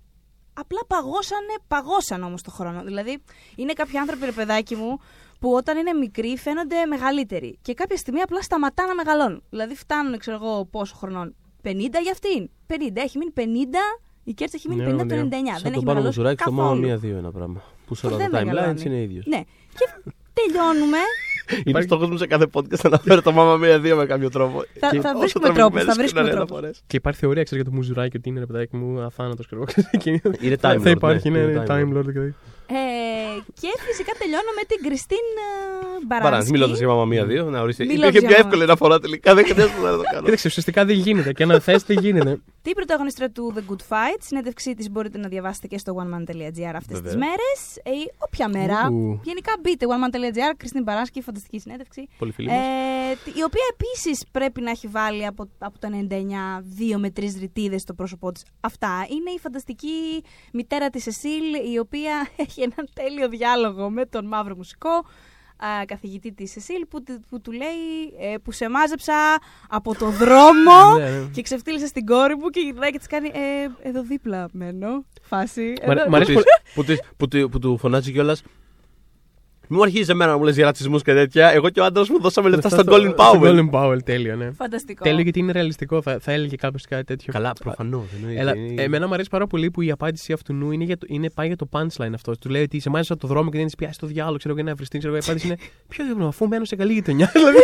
απλά 0.53 0.80
παγώσανε, 0.88 1.53
παγώσαν 1.68 2.24
όμως 2.24 2.41
το 2.41 2.52
χρόνο. 2.52 2.84
Δηλαδή, 2.84 3.18
είναι 3.56 3.74
κάποιοι 3.74 3.98
άνθρωποι, 3.98 4.26
ρε 4.26 4.32
παιδάκι 4.32 4.76
μου, 4.76 4.99
που 5.44 5.53
όταν 5.53 5.78
είναι 5.78 5.94
μικροί 5.94 6.38
φαίνονται 6.38 6.76
μεγαλύτεροι. 6.90 7.57
Και 7.61 7.74
κάποια 7.74 7.98
στιγμή 7.98 8.22
απλά 8.22 8.41
σταματά 8.41 8.86
να 8.86 8.95
μεγαλώνουν. 8.95 9.44
Δηλαδή, 9.49 9.76
φτάνουν, 9.76 10.18
ξέρω 10.18 10.38
εγώ, 10.41 10.65
πόσο 10.72 10.95
χρονών. 10.95 11.36
50 11.64 11.70
για 12.03 12.11
αυτήν. 12.11 12.49
50. 12.68 12.74
Έχει 12.94 13.18
μείνει 13.18 13.32
50. 13.36 13.41
Η 14.24 14.34
Κέρτς 14.34 14.53
έχει 14.53 14.70
μείνει 14.70 14.82
Ναι, 14.82 14.94
50 14.94 14.98
το 14.98 15.03
99. 15.03 15.07
ναι. 15.07 15.18
Δεν 15.18 15.30
Σαν 15.30 15.41
έχει 15.45 15.61
τον 15.64 15.74
πάνω 15.74 15.84
μεγαλώσει 15.84 16.03
Μουζουράκη 16.06 16.41
στο 16.41 16.49
καθόλου. 16.49 16.68
Μάμα 16.68 16.80
Μία-Δύο 16.80 17.18
ένα 17.18 17.32
πράγμα. 17.32 17.61
Που 17.88 17.95
σε 17.95 18.07
όλα 18.07 18.18
Δεν 18.18 18.30
τα 18.32 18.40
timelines 18.41 18.45
μεγαλώνει. 18.45 18.82
είναι 18.86 19.02
ίδιος. 19.02 19.26
Ναι. 19.26 19.41
Και 19.78 20.11
τελειώνουμε. 20.34 20.98
Είναι 21.65 21.82
στόχο 21.82 22.07
μου 22.07 22.18
σε 22.18 22.28
κάθε 22.28 22.48
podcast 22.53 22.80
να 22.84 22.90
αναφέρω 22.90 23.22
το 23.22 23.32
Μάμα 23.32 23.57
Μία-Δύο 23.57 23.95
με 23.95 24.06
κάποιο 24.06 24.30
τρόπο. 24.30 24.64
Θα- 24.80 24.90
Και 24.90 25.02
θα 25.02 25.10
όσο 25.10 25.20
βρίσκουμε 25.20 25.45
τραβηγμένες 25.49 25.53
τρόπους, 25.53 25.86
θα 25.86 25.91
και 25.94 25.98
βρίσκουμε 25.99 26.22
να 26.22 26.28
είναι 26.28 26.36
τρόπους. 26.38 26.52
αναφορές. 26.57 26.84
Και 26.88 26.98
υπάρχει 26.98 27.20
θεωρία, 27.20 27.44
ξέρω 27.44 27.61
για 27.61 27.70
το 27.70 27.76
μουζουράκι 27.76 28.18
ότι 28.18 28.30
είναι 28.30 28.40
ρε 28.40 28.45
παιδάκι 28.45 28.76
μου 28.76 29.02
αθάνατος. 29.02 29.48
Είναι 30.40 30.56
Θα 30.57 30.74
Time 30.74 30.80
θα 30.82 30.90
Lord, 30.90 30.95
υπάρχει, 30.95 31.30
ναι, 31.30 31.38
ναι, 31.40 31.44
είναι 31.52 31.60
ναι, 31.60 31.64
Time 31.68 31.94
Time 31.94 31.98
Lord. 31.98 32.30
Lord. 32.74 32.80
και 32.80 32.91
τέτοια. 33.00 33.30
Ε, 33.38 33.52
και 33.62 33.70
φυσικά 33.88 34.12
τελειώνω 34.20 34.52
με 34.60 34.64
την 34.68 34.80
Κριστίν 34.86 35.18
ε, 35.18 36.06
Παρά, 36.08 36.24
Μπαράνσκι. 36.24 36.52
μιλώντας 36.52 36.78
για 36.78 36.88
Μάμα 36.88 37.06
Μία-Δύο, 37.06 37.44
να 37.50 37.62
ορίστε. 37.62 37.84
Μιλώντας 37.86 38.10
Υπήρχε 38.10 38.20
για 38.20 38.28
πιο 38.28 38.38
Μάμα. 38.38 38.48
εύκολη 38.48 38.64
αναφορά 38.64 39.00
τελικά. 39.00 39.34
Δεν 39.36 39.45
χρειάζεται 39.45 39.82
να 39.82 39.91
το 39.98 40.04
κάνω. 40.12 40.24
Κοίταξε, 40.24 40.48
ουσιαστικά 40.48 40.86
δεν 40.86 40.95
γίνεται. 40.95 41.34
Και 41.34 41.45
να 41.45 41.60
θες, 41.60 41.84
δεν 41.84 41.98
γίνεται. 42.00 42.41
Την 42.62 42.74
πρωταγωνιστρία 42.74 43.32
του 43.32 43.54
The 43.56 43.60
Good 43.72 43.82
Fight. 43.90 44.18
Συνέντευξή 44.20 44.74
της 44.74 44.90
μπορείτε 44.91 45.18
να 45.18 45.28
διαβάσετε 45.28 45.68
και 45.68 45.78
στο 45.78 45.95
oneman.gr 46.02 46.72
αυτές 46.76 47.02
τις 47.02 47.12
Βεβαίως. 47.12 47.16
μέρες. 47.16 47.60
Ε, 47.84 47.91
όποια 48.18 48.48
μέρα. 48.50 48.88
Ου. 48.91 49.20
Γενικά 49.24 49.52
μπείτε 49.62 49.86
oneman.gr, 49.90 50.54
Κριστίν 50.58 50.84
Μπαράνσκι, 50.84 51.22
φανταστική 51.22 51.60
συνέντευξη. 51.60 52.08
Πολύ 52.18 52.32
φίλοι 52.32 52.48
μας. 52.48 52.58
Ε, 52.58 52.62
τη- 53.24 53.40
η 53.40 53.44
οποία 53.44 53.64
επίσης 53.74 54.24
πρέπει 54.32 54.62
να 54.62 54.70
έχει 54.70 54.88
βάλει 54.88 55.26
από, 55.26 55.50
από 55.58 55.80
το 55.80 55.88
99 55.88 56.62
δύο 56.64 57.00
με 57.00 57.10
τρεις 57.10 57.38
ρητίδες 57.40 57.82
στο 57.82 57.94
πρόσωπό 57.94 58.32
της. 58.32 58.44
Αυτά. 58.60 59.06
Είναι 59.10 59.32
η 59.32 59.40
φανταστική 59.40 60.24
μητέρα 60.54 60.90
της 60.90 61.08
Εσίλ, 61.08 61.72
η 61.74 61.80
οποία 61.80 62.28
έχει 62.45 62.62
έναν 62.64 62.88
τέλειο 62.94 63.27
διάλογο 63.30 63.90
με 63.90 64.06
τον 64.06 64.26
μαύρο 64.26 64.56
μουσικό 64.56 64.90
α, 65.57 65.85
καθηγητή 65.85 66.31
της 66.34 66.56
Εσίλ 66.56 66.85
που, 66.90 67.03
του- 67.03 67.23
που 67.30 67.41
του 67.41 67.52
λέει 67.52 67.80
ε, 68.19 68.38
που 68.44 68.52
σε 68.52 68.69
μάζεψα 68.69 69.14
από 69.69 69.95
το 69.95 70.10
δρόμο 70.10 70.94
Ναι, 70.98 71.10
ναι. 71.10 71.26
και 71.31 71.41
ξεφτύλισα 71.41 71.88
στην 71.88 72.06
κόρη 72.06 72.35
μου 72.35 72.49
και 72.49 72.60
γυρνάει 72.60 72.91
και 72.91 72.98
της 72.98 73.07
κάνει 73.07 73.27
ε, 73.34 73.88
εδώ 73.90 74.02
δίπλα 74.03 74.48
μένω. 74.52 75.06
Φάση. 75.22 75.73
Μ' 75.85 75.90
αρέ- 75.90 75.99
Εδώ- 75.99 76.10
μ' 76.10 76.15
αρέσει 76.15 76.34
Που 76.34 76.41
της- 76.41 76.73
που 76.73 76.84
της- 76.84 77.02
που 77.18 77.27
του- 77.27 77.49
Που 77.49 77.60
του 77.60 77.77
φωνάζει 77.77 78.11
κιόλας. 78.11 78.44
Μην 79.74 79.82
μου 79.82 79.88
αρχίζει 79.90 80.12
εμένα 80.12 80.32
να 80.32 80.38
μου 80.38 80.44
λες 80.44 80.56
για 80.56 80.66
ρατσισμούς 80.66 81.02
και 81.04 81.14
τέτοια. 81.14 81.52
Εγώ 81.52 81.70
και 81.70 81.80
ο 81.80 81.84
άντρας 81.84 82.10
μου 82.10 82.22
δώσαμε 82.22 82.50
λεφτά 82.50 82.70
στον 82.70 82.86
Colin 82.90 83.00
Στον 83.02 83.16
Powell. 83.18 83.41
Colin 83.41 83.70
Powell, 83.72 84.04
τέλειο, 84.04 84.36
ναι. 84.36 84.52
Φανταστικό. 84.52 85.04
Τέλειο 85.04 85.22
γιατί 85.22 85.40
είναι 85.40 85.52
ρεαλιστικό. 85.52 86.02
Θα, 86.02 86.18
θα 86.22 86.32
έλεγε 86.32 86.56
κάποιος 86.56 86.86
κάτι 86.90 87.04
τέτοιο. 87.04 87.34
Καλά, 87.34 87.54
προφανώς. 87.64 88.04
Έλα, 88.36 88.54
εμένα 88.76 89.08
μου 89.08 89.14
αρέσει 89.14 89.30
πάρα 89.30 89.48
πολύ 89.48 89.72
που 89.72 89.82
η 89.82 89.91
απάντηση 89.91 90.34
αυτού 90.34 90.54
νου 90.54 90.72
είναι, 90.72 90.84
για 90.84 90.98
το, 90.98 91.06
είναι 91.10 91.30
πάει 91.30 91.48
για 91.48 91.56
το 91.56 91.68
punchline 91.72 92.12
αυτός. 92.14 92.38
Του 92.38 92.50
λέει 92.50 92.62
ότι 92.64 92.80
σε 92.80 92.90
μάζεψα 92.90 93.18
το 93.18 93.28
δρόμο 93.28 93.50
και 93.50 93.58
δεν 93.58 93.66
της 93.66 93.76
πιάσει 93.76 94.00
το 94.00 94.08
διάλογο, 94.08 94.38
ξέρω 94.38 94.54
εγώ, 94.54 94.64
ένα 94.68 94.76
βριστή. 94.76 94.98
Ξέρω 94.98 95.14
εγώ, 95.14 95.22
η 95.22 95.26
απάντηση 95.28 95.48
είναι 95.48 95.58
Ποιο 95.88 96.04
διάλογο, 96.06 96.28
αφού 96.28 96.48
μένω 96.48 96.66
σε 96.66 96.76
καλή 96.76 96.94
γειτονιά. 96.94 97.32
Δηλαδή. 97.34 97.58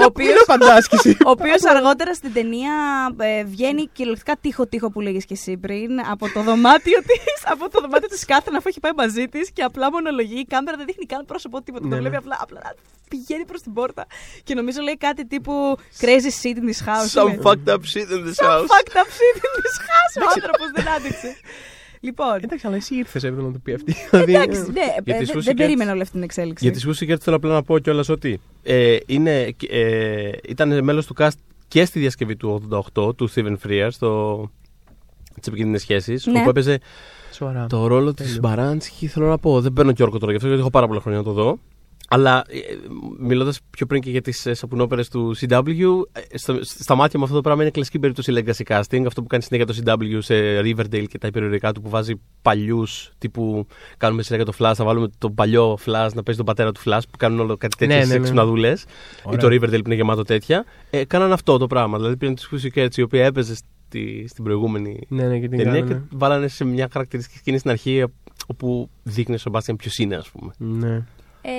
Ο 0.00 0.04
οποίος- 0.04 0.28
Είναι 0.30 0.38
φαντάσκηση. 0.46 1.16
Ο 1.26 1.30
οποίος 1.30 1.64
αργότερα 1.64 2.14
στην 2.14 2.32
ταινία 2.32 2.72
ε, 3.18 3.44
βγαίνει 3.44 3.88
κυριολεκτικά 3.92 4.36
τείχο-τείχο 4.40 4.90
που 4.90 5.00
λέγες 5.00 5.24
και 5.24 5.34
εσύ 5.34 5.56
πριν 5.56 5.90
από 6.10 6.30
το 6.34 6.42
δωμάτιο 6.42 6.98
τη. 6.98 7.18
Από 7.52 7.70
το 7.70 7.80
δωμάτιο 7.80 8.08
της 8.08 8.24
Κάθριν 8.24 8.56
αφού 8.56 8.68
έχει 8.68 8.80
πάει 8.80 8.92
μαζί 8.96 9.28
της 9.30 9.50
και 9.52 9.62
απλά 9.62 9.90
μονολογεί. 9.90 10.38
Η 10.38 10.44
κάμερα 10.44 10.76
δεν 10.76 10.86
δείχνει 10.86 11.06
καν 11.06 11.24
πρόσωπο 11.24 11.62
τίποτα. 11.62 11.84
Ναι, 11.84 11.90
το 11.90 11.94
ναι. 11.96 12.00
βλέπει 12.00 12.16
απλά, 12.16 12.36
απλά 12.40 12.60
να 12.64 12.72
πηγαίνει 13.08 13.44
προς 13.44 13.60
την 13.62 13.72
πόρτα. 13.72 14.06
Και 14.44 14.54
νομίζω 14.54 14.80
λέει 14.82 14.96
κάτι 14.96 15.26
τύπου 15.26 15.52
Crazy 16.00 16.32
shit 16.42 16.56
in 16.60 16.64
this 16.70 16.80
house. 16.88 17.22
Some 17.22 17.28
Είναι. 17.28 17.42
fucked 17.44 17.68
up 17.74 17.82
shit 17.92 18.08
in 18.14 18.20
this 18.26 18.36
Some 18.40 18.50
house. 18.50 18.68
fucked 18.72 18.96
up 19.02 19.08
shit 19.18 19.36
in 19.46 19.52
this 19.62 19.76
house. 19.90 20.14
Ο 20.22 20.26
άνθρωπος 20.36 20.66
δεν 20.74 20.88
άντεξε. 20.96 21.36
Λοιπόν, 22.02 22.34
Εντάξει, 22.42 22.66
αλλά 22.66 22.76
εσύ 22.76 22.94
ήρθες 22.94 23.24
έπρεπε 23.24 23.46
να 23.46 23.52
το 23.52 23.58
πει 23.58 23.72
αυτή. 23.72 23.94
εντάξει, 24.10 24.60
ναι, 24.60 24.80
Για 25.04 25.16
ε, 25.16 25.18
τις 25.18 25.26
δεν- 25.28 25.36
Pussycats- 25.38 25.42
δεν 25.44 25.54
περίμενα 25.54 25.92
όλη 25.92 26.00
αυτή 26.00 26.12
την 26.14 26.22
εξέλιξη. 26.22 26.68
Για 26.70 26.74
τη 26.80 26.88
Pussycat 27.06 27.18
θέλω 27.20 27.36
απλά 27.36 27.52
να 27.52 27.62
πω 27.62 27.78
κιόλας 27.78 28.08
ότι 28.08 28.40
ε, 28.62 28.96
είναι, 29.06 29.54
ε, 29.68 30.30
ήταν 30.48 30.84
μέλος 30.84 31.06
του 31.06 31.14
cast 31.18 31.28
και 31.68 31.84
στη 31.84 31.98
διασκευή 31.98 32.36
του 32.36 32.68
88 32.70 33.16
του 33.16 33.30
Steven 33.34 33.56
Frears 33.66 33.88
στο 33.90 34.50
Τις 35.40 35.48
επικίνδυνες 35.48 35.80
σχέσεις. 35.80 36.26
Ναι. 36.26 36.38
Όπου 36.40 36.48
έπαιζε 36.48 36.78
Σοβαρά. 37.32 37.66
το 37.66 37.86
ρόλο 37.86 38.14
της 38.14 38.26
Τέλειο. 38.26 38.40
Μπαράνσκι. 38.40 39.06
Θέλω 39.06 39.26
να 39.26 39.38
πω, 39.38 39.60
δεν 39.60 39.72
παίρνω 39.72 39.92
και 39.92 40.02
όρκο 40.02 40.18
τώρα 40.18 40.30
γι' 40.30 40.36
αυτό 40.36 40.46
γιατί 40.48 40.62
έχω 40.62 40.70
πάρα 40.70 40.86
πολλά 40.86 41.00
χρόνια 41.00 41.18
να 41.18 41.24
το 41.24 41.32
δω. 41.32 41.58
Αλλά 42.12 42.44
μιλώντας 43.18 43.58
πιο 43.70 43.86
πριν 43.86 44.00
και 44.00 44.10
για 44.10 44.20
τις 44.20 44.46
σαπουνόπερες 44.50 45.08
του 45.08 45.36
CW, 45.40 46.02
ε, 46.12 46.38
στο- 46.38 46.58
στα 46.62 46.94
μάτια 46.94 47.18
μου 47.18 47.24
αυτό 47.24 47.36
το 47.36 47.42
πράγμα 47.42 47.62
είναι 47.62 47.70
κλασική 47.70 47.98
περίπτωση 47.98 48.32
legacy 48.36 48.62
casting. 48.76 49.02
Αυτό 49.06 49.20
που 49.22 49.26
κάνει 49.26 49.42
συνέχεια 49.42 49.66
το 49.66 49.74
CW 49.84 50.18
σε 50.22 50.34
Riverdale 50.60 51.04
και 51.08 51.18
τα 51.18 51.26
υπερηρωτικά 51.26 51.72
του 51.72 51.80
που 51.80 51.88
βάζει 51.88 52.14
παλιούς 52.42 53.10
τύπου 53.18 53.66
κάνουμε 53.96 54.22
συνέχεια 54.22 54.46
το 54.46 54.52
Flash, 54.58 54.72
θα 54.76 54.84
βάλουμε 54.84 55.08
τον 55.18 55.34
παλιό 55.34 55.74
Flash 55.74 56.08
να 56.14 56.22
παίζει 56.22 56.36
τον 56.36 56.44
πατέρα 56.44 56.72
του 56.72 56.80
Flash 56.84 57.00
που 57.10 57.16
κάνουν 57.18 57.40
όλο 57.40 57.56
κάτι 57.56 57.76
τέτοιε 57.76 57.96
Ναι, 57.96 58.02
ναι, 58.02 58.08
ναι, 58.08 58.14
ναι. 58.16 58.22
ξυπναδούλε. 58.22 58.70
Ή 58.70 58.74
Ωραία. 59.24 59.38
το 59.40 59.46
Riverdale 59.46 59.70
που 59.70 59.86
είναι 59.86 59.94
γεμάτο 59.94 60.22
τέτοια. 60.22 60.64
Ε, 60.90 61.04
κάναν 61.04 61.32
αυτό 61.32 61.58
το 61.58 61.66
πράγμα. 61.66 61.96
Δηλαδή 61.98 62.16
πήραν 62.16 62.34
τη 62.34 62.42
Pussycats 62.52 62.96
η 62.96 63.02
οποία 63.02 63.24
έπαιζε 63.24 63.56
στη, 63.90 64.26
στην 64.28 64.44
προηγούμενη 64.44 64.98
Ναι, 65.08 65.26
ναι, 65.26 65.38
και 65.38 65.48
την 65.48 65.58
ταινία 65.58 65.72
κάνανε. 65.80 65.94
και 66.08 66.16
βάλανε 66.16 66.48
σε 66.48 66.64
μια 66.64 66.88
χαρακτηριστική 66.92 67.38
σκηνή 67.38 67.58
στην 67.58 67.70
αρχή 67.70 68.04
όπου 68.46 68.90
δείχνει 69.02 69.34
ο 69.34 69.38
Σεμπάστιαν 69.38 69.76
ποιος 69.76 69.98
είναι, 69.98 70.16
ας 70.16 70.30
πούμε. 70.30 70.52
Ναι. 70.58 71.02
Ε, 71.42 71.50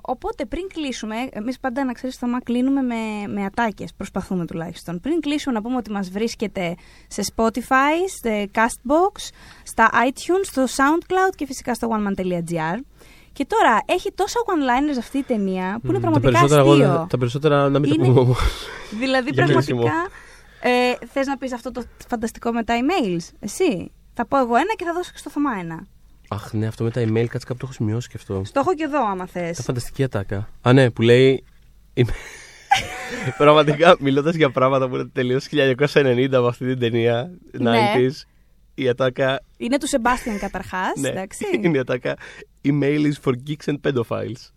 οπότε 0.00 0.44
πριν 0.44 0.62
κλείσουμε, 0.74 1.14
εμείς 1.30 1.58
πάντα 1.60 1.84
να 1.84 1.92
ξέρεις, 1.92 2.16
Θωμά, 2.16 2.40
κλείνουμε 2.40 2.82
με, 2.82 2.94
με 3.32 3.44
ατάκες. 3.44 3.94
Προσπαθούμε 3.96 4.46
τουλάχιστον. 4.46 5.00
Πριν 5.00 5.20
κλείσουμε, 5.20 5.54
να 5.54 5.62
πούμε 5.62 5.76
ότι 5.76 5.90
μας 5.90 6.10
βρίσκεται 6.10 6.74
σε 7.08 7.22
Spotify, 7.34 7.96
σε 8.22 8.50
Castbox, 8.54 9.28
στα 9.62 9.90
iTunes, 10.08 10.42
στο 10.44 10.64
Soundcloud 10.64 11.34
και 11.36 11.46
φυσικά 11.46 11.74
στο 11.74 11.88
oneman.gr. 11.90 12.78
Και 13.32 13.46
τώρα 13.48 13.80
έχει 13.86 14.12
τόσα 14.14 14.38
one-liners 14.46 14.98
αυτή 14.98 15.18
η 15.18 15.22
ταινία 15.22 15.78
που 15.82 15.90
είναι 15.90 16.00
πραγματικά 16.00 16.32
τα 16.32 16.38
περισσότερα, 16.38 16.70
αστείο. 16.70 16.84
εγώ- 16.92 17.06
τα 17.10 17.18
περισσότερα 17.18 17.68
να 17.68 17.78
μην 17.78 17.92
Είναι- 17.92 18.04
τα 18.04 18.08
πούμε 18.10 18.20
όμως. 18.20 18.38
Δηλαδή, 19.00 19.30
Για 19.32 19.44
πραγματικά. 19.44 19.92
Κλείσιμο. 20.60 20.96
Ε, 21.00 21.06
Θες 21.06 21.26
να 21.26 21.36
πεις 21.36 21.52
αυτό 21.52 21.70
το 21.72 21.82
φανταστικό 22.08 22.52
με 22.52 22.64
τα 22.64 22.74
emails, 22.80 23.28
εσύ. 23.40 23.90
Θα 24.14 24.26
πω 24.26 24.38
εγώ 24.38 24.56
ένα 24.56 24.74
και 24.76 24.84
θα 24.84 24.92
δώσω 24.92 25.10
και 25.12 25.18
στο 25.18 25.30
Θωμά 25.30 25.50
ένα. 25.60 25.86
Αχ, 26.28 26.52
ναι, 26.52 26.66
αυτό 26.66 26.84
με 26.84 26.90
τα 26.90 27.00
email, 27.02 27.26
κάτσε 27.26 27.46
κάπου 27.46 27.58
το 27.58 27.60
έχω 27.62 27.72
σημειώσει 27.72 28.08
και 28.08 28.14
αυτό. 28.16 28.42
Στο 28.44 28.60
έχω 28.60 28.74
και 28.74 28.84
εδώ, 28.84 29.06
άμα 29.06 29.26
θες. 29.26 29.56
Τα 29.56 29.62
φανταστική 29.62 30.02
ατάκα. 30.02 30.48
Α, 30.62 30.72
ναι, 30.72 30.90
που 30.90 31.02
λέει. 31.02 31.44
είμαι- 31.94 32.12
Πραγματικά, 33.38 33.96
μιλώντας 34.00 34.34
για 34.34 34.50
πράγματα 34.50 34.88
που 34.88 34.94
είναι 34.94 35.08
τελείως 35.12 35.48
1990 35.52 36.28
από 36.32 36.46
αυτή 36.46 36.66
την 36.66 36.78
ταινία, 36.78 37.30
Ναι. 37.52 37.92
90s, 37.96 38.10
η 38.74 38.88
ατάκα. 38.88 39.40
Είναι 39.56 39.78
του 39.78 39.86
Σεμπάστιαν 39.88 40.38
καταρχάς. 40.38 40.92
Ναι, 40.96 41.08
εντάξει. 41.08 41.44
είναι 41.62 41.76
η 41.76 41.80
ατάκα. 41.80 42.16
Email 42.64 43.00
is 43.12 43.12
for 43.24 43.32
geeks 43.46 43.72
and 43.74 43.76
pedophiles. 43.90 44.50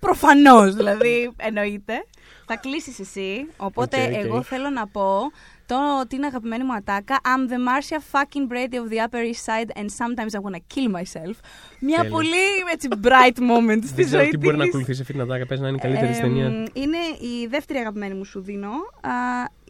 Προφανώς, 0.00 0.74
δηλαδή, 0.74 1.32
εννοείται. 1.36 2.06
Θα 2.46 2.56
κλείσεις 2.56 2.98
εσύ. 2.98 3.46
Οπότε, 3.56 4.02
OK, 4.02 4.08
OK. 4.08 4.24
εγώ 4.24 4.42
θέλω 4.42 4.70
να 4.70 4.86
πω 4.86 5.30
το 5.66 6.00
ότι 6.00 6.16
είναι 6.16 6.26
αγαπημένη 6.26 6.64
μου 6.64 6.74
ατάκα. 6.74 7.20
I'm 7.24 7.50
the 7.52 7.56
Marcia 7.56 7.98
fucking 8.12 8.52
Brady 8.52 8.74
of 8.74 8.92
the 8.92 8.98
Upper 9.06 9.22
East 9.30 9.44
Side 9.48 9.80
and 9.80 9.84
sometimes 9.84 10.32
I 10.38 10.40
wanna 10.44 10.62
kill 10.74 10.90
myself. 10.98 11.34
Μια 11.80 11.96
Τέλεια. 11.96 12.10
πολύ 12.10 12.44
έτσι, 12.72 12.88
bright 13.02 13.38
moment 13.40 13.78
στη 13.84 13.94
Δεν 13.94 14.04
ξέρω 14.04 14.22
ζωή 14.22 14.28
τι 14.30 14.36
μπορεί 14.36 14.56
να 14.56 14.60
της. 14.62 14.68
ακολουθήσει 14.68 15.00
αυτή 15.00 15.12
την 15.12 15.22
ατάκα. 15.22 15.46
Παίζει 15.46 15.62
να 15.62 15.68
είναι 15.68 15.76
η 15.76 15.80
καλύτερη 15.80 16.08
της 16.10 16.18
Εμ, 16.18 16.22
ταινία. 16.24 16.46
Είναι 16.72 16.98
η 17.20 17.46
δεύτερη 17.46 17.78
αγαπημένη 17.78 18.14
μου 18.14 18.24
σου 18.24 18.40
δίνω. 18.40 18.68
Α, 18.68 19.10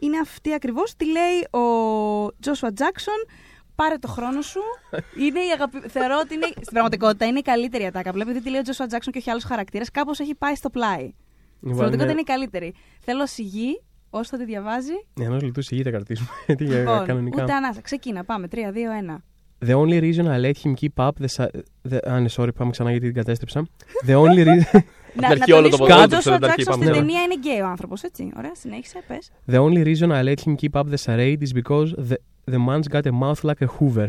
είναι 0.01 0.17
αυτή 0.17 0.53
ακριβώς. 0.53 0.95
Τι 0.95 1.05
λέει 1.05 1.61
ο 1.63 2.25
Joshua 2.45 2.67
Jackson. 2.67 3.29
Πάρε 3.75 3.97
το 3.97 4.07
χρόνο 4.07 4.41
σου. 4.41 4.61
είναι 5.19 5.39
η 5.39 5.49
αγαπη... 5.53 5.79
Θεωρώ 5.87 6.17
ότι 6.23 6.33
είναι, 6.33 6.45
στην 6.47 6.71
πραγματικότητα 6.71 7.25
είναι 7.25 7.39
η 7.39 7.41
καλύτερη 7.41 7.85
ατάκα. 7.85 8.09
Απλά 8.09 8.21
επειδή 8.21 8.41
τη 8.41 8.49
λέει 8.49 8.59
ο 8.59 8.63
Joshua 8.65 8.83
Jackson 8.95 9.09
και 9.11 9.17
όχι 9.17 9.29
άλλος 9.29 9.43
χαρακτήρας, 9.43 9.91
κάπως 9.91 10.19
έχει 10.19 10.35
πάει 10.35 10.55
στο 10.55 10.69
πλάι. 10.69 11.13
Στην 11.65 11.75
πραγματικότητα 11.75 12.11
είναι 12.11 12.21
η 12.21 12.23
καλύτερη. 12.23 12.73
Θέλω 12.99 13.25
σιγή, 13.27 13.81
όσο 14.09 14.23
θα 14.29 14.37
τη 14.37 14.45
διαβάζει. 14.45 14.93
Ενός 15.19 15.41
λεπτού 15.43 15.61
σιγή 15.61 15.81
θα 15.83 15.89
κρατήσουμε. 15.89 16.27
Τι 16.57 16.63
για 16.65 16.77
Λοιπόν, 16.79 17.05
κανονικά. 17.05 17.43
ούτε 17.43 17.53
ανάσα. 17.53 17.81
Ξεκίνα, 17.81 18.23
πάμε. 18.23 18.47
3, 18.51 18.55
2, 18.55 18.59
1. 19.13 19.17
The 19.69 19.75
only 19.81 19.99
reason 20.01 20.25
I 20.25 20.37
let 20.45 20.57
him 20.63 20.73
keep 20.81 20.95
up 21.07 21.11
the. 21.21 21.27
sa- 21.37 21.49
the... 21.89 21.97
Α, 22.11 22.19
ναι, 22.19 22.29
sorry, 22.35 22.53
πάμε 22.57 22.71
ξανά 22.71 22.89
γιατί 22.91 23.05
την 23.05 23.15
κατέστρεψα. 23.15 23.67
The 24.07 24.15
only 24.15 24.45
reason. 24.49 24.79
Να, 25.15 25.27
αρχή 25.27 25.49
να 25.51 25.57
όλο 25.57 25.69
το 25.69 25.77
τονίσουμε 25.77 26.03
ότι 26.03 26.15
ο 26.15 26.17
podcast, 26.19 26.21
Joshua 26.21 26.31
από 26.33 26.39
την 26.39 26.45
αρχή 26.45 26.63
Jackson 26.63 26.69
πάμε. 26.71 26.83
στην 26.83 26.91
Ναι. 26.91 26.97
ταινία 26.99 27.21
είναι 27.21 27.35
γκέι 27.37 27.59
ο 27.61 27.65
άνθρωπος, 27.67 28.03
έτσι. 28.03 28.31
Ωραία, 28.37 28.55
συνέχισε, 28.55 29.03
πες. 29.07 29.31
The 29.51 29.59
only 29.63 29.83
reason 29.85 30.09
I 30.11 30.23
let 30.23 30.37
him 30.45 30.55
keep 30.61 30.81
up 30.81 30.85
the 30.93 30.97
charade 31.05 31.41
is 31.47 31.61
because 31.61 31.87
the, 32.09 32.15
the 32.53 32.59
man's 32.67 32.87
got 32.95 33.05
a 33.05 33.11
mouth 33.23 33.41
like 33.49 33.61
a 33.67 33.69
Hoover. 33.79 34.07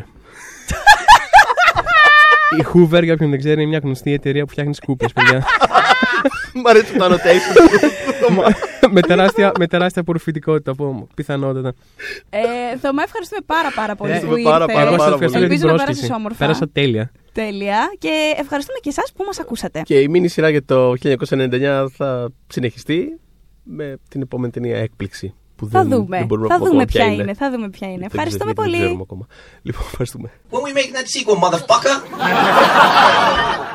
Η 2.60 2.64
Hoover, 2.74 3.02
για 3.02 3.12
όποιον 3.12 3.30
δεν 3.30 3.38
ξέρει, 3.38 3.60
είναι 3.60 3.68
μια 3.68 3.78
γνωστή 3.82 4.12
εταιρεία 4.12 4.44
που 4.44 4.50
φτιάχνει 4.50 4.74
σκούπες, 4.74 5.12
παιδιά. 5.12 5.44
Μ' 6.54 6.66
αρέσει 6.66 6.92
το 6.96 7.04
annotation. 7.04 7.56
με, 8.90 9.00
τεράστια, 9.00 9.52
με 9.58 9.66
τεράστια 9.66 10.00
απορροφητικότητα 10.02 10.70
από 10.70 11.08
πιθανότατα. 11.14 11.72
Ε, 12.30 12.40
Θωμά, 12.78 13.02
ευχαριστούμε 13.02 13.40
πάρα 13.46 13.70
πάρα 13.74 13.94
πολύ 13.94 14.10
Ευχαριστούμε 14.10 14.42
που 14.42 14.48
πάρα, 14.50 14.64
ήρθες. 14.64 14.76
πάρα, 14.76 14.86
Εγώ 14.88 14.96
σας 14.98 15.04
πάρα 15.04 15.14
ευχαριστώ 15.14 15.38
πολύ. 15.38 15.46
για 15.46 15.48
την 15.48 15.52
Ελπίζω 15.52 15.66
να 15.66 15.72
πρόσκληση. 15.74 16.00
πέρασες 16.00 16.16
όμορφα. 16.18 16.38
Πέρασα 16.38 16.68
τέλεια. 16.72 17.10
Τέλεια. 17.32 17.78
Και 17.98 18.34
ευχαριστούμε 18.38 18.78
και 18.82 18.88
εσάς 18.88 19.12
που 19.16 19.24
μας 19.24 19.38
ακούσατε. 19.40 19.80
και 19.84 20.00
η 20.00 20.08
μήνυ 20.08 20.28
σειρά 20.28 20.48
για 20.48 20.64
το 20.64 20.92
1999 21.02 21.86
θα 21.96 22.28
συνεχιστεί 22.46 23.18
με 23.62 23.96
την 24.08 24.20
επόμενη 24.22 24.52
ταινία 24.52 24.76
έκπληξη. 24.78 25.34
Που 25.56 25.68
Θα 25.68 25.80
δεν, 25.84 25.88
δούμε. 25.88 26.16
δεν 26.18 26.26
μπορούμε 26.26 26.46
θα 26.46 26.52
να 26.52 26.58
πούμε 26.58 26.70
δούμε 26.70 26.82
ακόμα 26.88 27.04
ποια 27.06 27.22
είναι. 27.22 27.34
Θα 27.34 27.50
δούμε 27.50 27.68
ποια 27.70 27.86
είναι. 27.88 27.96
Δεν 27.96 28.06
Ευχαριστούμε 28.12 28.52
ξέρουμε, 28.52 28.62
πολύ. 28.62 28.70
Δεν 28.70 28.80
ξέρουμε 28.80 29.02
ακόμα. 29.02 29.26
Λοιπόν, 29.62 29.82
ευχαριστούμε. 29.90 30.30
When 30.50 30.62
we 30.66 30.72
making 30.78 30.94
that 30.98 31.06
sequel, 31.14 31.38
motherfucker? 31.44 31.96